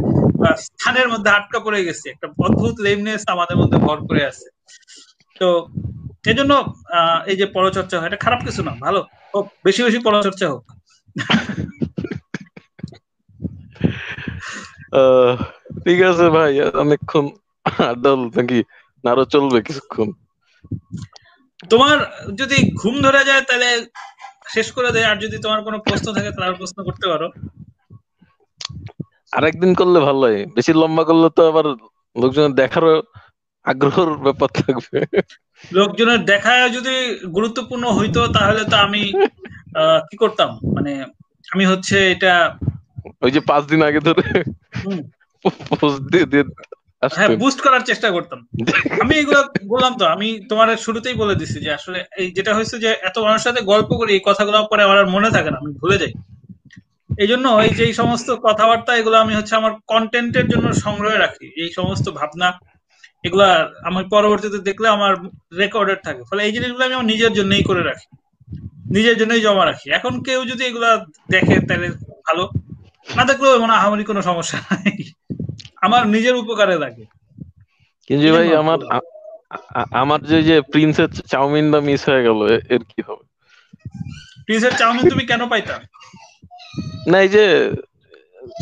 স্থানের 0.58 1.10
মধ্যে 1.10 1.30
আটকা 1.30 1.60
পড়ে 1.60 1.86
গেছি। 1.86 2.10
একটা 2.10 2.28
অদ্ভুত 2.40 2.80
লেমনেস 2.80 3.24
আমাদের 3.28 3.58
মধ্যে 3.58 3.78
ভর 3.78 4.08
করে 4.08 4.26
আছে। 4.26 4.50
তো 5.40 5.68
এই 6.28 6.34
জন্য 6.34 6.74
এই 7.26 7.36
যে 7.36 7.46
পরচর্চা 7.46 8.00
হয়, 8.00 8.08
এটা 8.08 8.16
খারাপ 8.16 8.46
কিছু 8.46 8.64
না, 8.64 8.72
ভালো। 8.82 9.06
হোক, 9.36 9.52
বেশি 9.64 9.84
বেশি 9.84 10.00
পরচর্চা 10.00 10.50
হোক। 10.50 10.72
ঠিক 15.84 16.02
আছে 16.02 16.30
ভাই, 16.30 16.62
অনেকক্ষণ 16.62 17.30
আড্ডা 17.78 18.16
নাকি? 18.16 18.64
আরও 19.04 19.26
চলবে 19.26 19.62
কিছুক্ষণ। 19.62 20.12
তোমার 21.70 21.96
যদি 22.40 22.58
ঘুম 22.74 22.96
ধরে 23.02 23.22
যায় 23.26 23.44
তাহলে 23.50 23.70
শেষ 24.54 24.68
করে 24.72 24.90
দেয় 24.92 25.08
আর 25.08 25.18
যদি 25.20 25.38
তোমার 25.38 25.60
কোনো 25.64 25.78
প্রশ্ন 25.80 26.08
থাকে 26.16 26.30
তাহলে 26.32 26.48
আর 26.48 26.56
প্রশ্ন 26.56 26.78
করতে 26.84 27.06
পারো। 27.12 27.28
আরেকদিন 29.34 29.72
করলে 29.76 30.00
ভালো 30.00 30.24
হয়। 30.26 30.40
বেশি 30.56 30.72
লম্বা 30.74 31.04
করলে 31.04 31.28
তো 31.38 31.42
আবার 31.52 31.66
লোকজনের 32.16 32.54
দেখারও 32.56 32.94
আগ্রহের 33.66 34.10
ব্যাপার 34.26 34.50
থাকবে। 34.60 35.00
লোকজনের 35.72 36.22
দেখা 36.26 36.54
যদি 36.68 36.96
গুরুত্বপূর্ণ 37.36 37.86
হইতো 37.98 38.22
তাহলে 38.28 38.62
তো 38.72 38.76
আমি 38.78 39.04
কি 40.08 40.16
করতাম? 40.18 40.50
মানে 40.76 40.92
আমি 41.48 41.64
হচ্ছে 41.66 41.98
এটা 42.14 42.34
ওই 43.22 43.32
যে 43.32 43.42
পাঁচ 43.50 43.64
দিন 43.66 43.82
আগে 43.84 44.02
ধরে 44.08 44.26
পোস্ট 45.72 46.02
দিয়ে 46.12 46.26
দিয়ে 46.32 46.44
হ্যাঁ 47.12 47.30
বুস্ট 47.36 47.62
করার 47.62 47.82
চেষ্টা 47.82 48.12
করতাম। 48.12 48.48
আমি 49.02 49.16
এগুলো 49.16 49.44
বললাম 49.68 49.98
তো 49.98 50.06
আমি 50.06 50.40
তোমার 50.50 50.78
শুরুতেই 50.78 51.14
বলে 51.14 51.36
দিছি 51.36 51.60
যে 51.60 51.74
আসলে 51.74 52.06
এই 52.18 52.32
যেটা 52.32 52.54
হয়েছে 52.54 52.80
যে 52.80 52.96
এত 53.04 53.18
মানুষের 53.18 53.44
সাথে 53.44 53.62
গল্প 53.62 53.90
করি 53.96 54.14
এই 54.14 54.20
কথাগুলো 54.26 54.68
পরে 54.68 54.84
আমার 54.84 54.98
আর 54.98 55.06
মনে 55.06 55.30
থাকে 55.32 55.52
না 55.52 55.58
আমি 55.58 55.72
ভুলে 55.72 55.98
যাই। 55.98 56.14
এই 57.10 57.28
জন্য 57.28 57.60
এই 57.60 57.70
যে 57.70 57.94
সমস্ত 57.94 58.32
কথাবার্তা 58.32 58.98
এগুলো 58.98 59.18
আমি 59.18 59.36
হচ্ছে 59.36 59.56
আমার 59.56 59.72
কন্টেন্টের 59.88 60.48
জন্য 60.48 60.74
সংগ্রহে 60.74 61.18
রাখি। 61.18 61.46
এই 61.56 61.70
সমস্ত 61.74 62.10
ভাবনা 62.10 62.60
এগুলা 63.24 63.70
আমি 63.84 64.04
পরবর্তীতে 64.10 64.58
দেখলে 64.58 64.88
আমার 64.88 65.16
রেকর্ডেড 65.58 66.00
থাকে। 66.04 66.24
ফলে 66.24 66.44
এই 66.44 66.52
জিনিসগুলো 66.52 66.86
আমি 66.86 66.94
আমার 66.94 67.06
নিজের 67.06 67.34
জন্যই 67.34 67.64
করে 67.64 67.84
রাখি। 67.84 68.08
নিজের 68.92 69.18
জন্যই 69.18 69.42
জমা 69.42 69.66
রাখি। 69.66 69.92
এখন 69.92 70.24
কেউ 70.24 70.46
যদি 70.46 70.66
এগুলা 70.66 71.06
দেখে 71.32 71.60
তাহলে 71.60 71.90
ভালো। 72.28 72.50
না 73.16 73.26
দেখলেও 73.26 73.60
মনে 73.60 73.74
আহামরি 73.74 74.04
কোনো 74.04 74.22
সমস্যা 74.22 74.58
নাই। 74.58 75.15
আমার 75.86 76.02
নিজের 76.08 76.36
উপকারে 76.42 76.76
লাগে 76.84 77.06
কিন্তু 78.10 78.28
ভাই 78.36 78.48
আমার 78.62 78.80
আমার 80.02 80.20
যে 80.32 80.38
যে 80.50 80.56
প্রিন্সের 80.72 81.10
চাউমিনটা 81.32 81.80
মিস 81.88 82.02
হয়ে 82.10 82.26
গেল 82.28 82.40
এর 82.74 82.84
কি 82.92 83.00
হবে? 83.08 83.26
প্রিন্সের 84.46 84.74
চাউমিন 84.80 85.06
তুমি 85.10 85.24
কেন 85.26 85.42
পাইতা? 85.50 85.76
না 87.12 87.18
এই 87.20 87.30
যে 87.36 87.46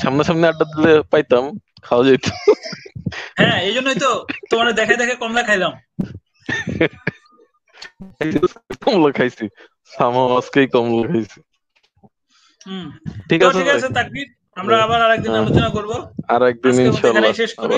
সামনাসামনি 0.02 0.45
আড্ডা 0.48 0.66
দিলে 0.74 0.94
পাইতাম 1.12 1.44
খাওয়া 1.82 2.04
যেত। 2.08 2.26
হ্যাঁ 3.40 3.58
এই 3.68 3.74
জন্যই 3.74 3.98
তো 4.04 4.10
তোমার 4.50 4.68
দেখে 4.80 4.95
দেখে 5.02 5.16
কমলা 5.16 5.41
খাইলাম। 5.44 5.74
কমলা 8.84 9.10
খাইছি 9.18 9.45
সামা 9.91 10.22
আজকেই 10.38 10.68
কমলা 10.74 11.06
খাইছি। 11.08 11.40
হুম। 12.66 12.88
ঠিক 13.30 13.40
আছে 13.44 13.60
ঠিক 13.60 13.70
আছে 13.76 13.88
তাকবির। 13.98 14.28
আমরা 14.58 14.76
আবার 14.86 15.00
আরেকদিন 15.06 15.32
হ্যাঁ। 15.32 15.44
আলোচনা 15.44 15.70
করব। 15.78 15.92
আর 16.34 16.42
একদিন 16.52 16.74
আজকের 16.74 16.86
মতো 16.86 16.90
ইনশাল্লাহ। 16.90 17.12
এখানেই 17.12 17.40
শেষ 17.42 17.52
করি। 17.62 17.78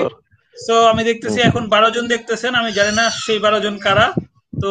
সো 0.56 0.74
আমি 0.92 1.02
দেখতেছি 1.10 1.38
এখন 1.48 1.62
বারো 1.74 1.88
জন 1.96 2.04
দেখতেছেন 2.14 2.52
আমি 2.60 2.70
জানি 2.78 2.92
না 3.00 3.04
সেই 3.24 3.38
বারো 3.44 3.58
জন 3.64 3.74
কারা। 3.86 4.06
তো 4.62 4.70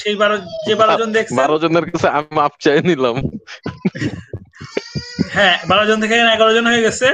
সেই 0.00 0.16
বারো 0.22 0.36
যে 0.66 0.74
বারো 0.80 0.94
জন 1.00 1.08
দেখছেন 1.16 1.38
বারো 1.42 1.56
জনের 1.62 1.84
কাছে 1.90 2.08
আমি 2.16 2.30
মাপ 2.38 2.52
চাই 2.64 2.78
নিলাম। 2.88 3.16
হ্যাঁ 5.36 5.56
বারো 5.70 5.84
জন 5.88 5.98
থেকে 6.02 6.14
এগারো 6.34 6.52
জন 6.56 6.64
হয়ে 6.70 6.84
গেছে। 6.86 7.08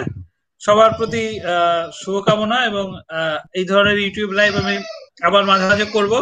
সবার 0.60 0.92
প্রতি 0.98 1.24
শুভকামনা 2.00 2.58
এবং 2.70 2.86
এই 3.58 3.64
ধরনের 3.70 3.98
ইউটিউব 4.04 4.30
লাইভ 4.38 4.52
আমি 4.62 4.76
আবার 5.28 5.42
মাঝে 5.50 5.66
মাঝে 5.70 5.86
করব। 5.96 6.12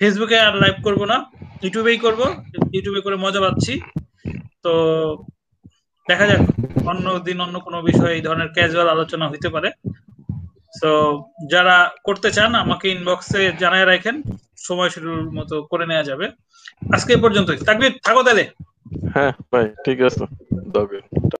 ফেসবুকে 0.00 0.38
আর 0.46 0.54
লাইভ 0.62 0.76
করব 0.86 1.00
না 1.12 1.16
ইউটিউবেই 1.64 1.98
করব। 2.04 2.20
ইউটিউবে 2.74 3.00
করে 3.06 3.16
মজা 3.24 3.40
পাচ্ছি। 3.44 3.72
তো 4.64 4.72
দেখা 6.08 6.26
যাক, 6.26 6.42
অন্য 6.86 7.18
দিন 7.18 7.40
অন্য 7.40 7.60
কোনো 7.60 7.82
বিষয়ে 7.82 8.14
এই 8.14 8.20
ধরনের 8.20 8.48
ক্যাজুয়াল 8.48 8.88
আলোচনা 8.88 9.28
হইতে 9.28 9.48
পারে। 9.48 9.70
তো 10.82 10.90
যারা 11.50 11.90
করতে 12.04 12.28
চান, 12.32 12.54
আমাকে 12.54 12.88
ইনবক্সে 12.88 13.52
জানায় 13.58 13.86
রাখেন, 13.86 14.22
সময় 14.58 14.90
শুরুর 14.90 15.30
মতো 15.30 15.62
করে 15.62 15.86
নেওয়া 15.86 16.04
যাবে। 16.04 16.26
আজকে 16.94 17.16
পর্যন্তই। 17.16 17.56
তাকবির, 17.56 17.92
থাকো 18.04 18.22
তাহলে। 18.22 18.44
হ্যাঁ 19.14 19.32
ভাই, 19.52 19.66
ঠিক 19.84 19.98
আছে। 20.00 20.24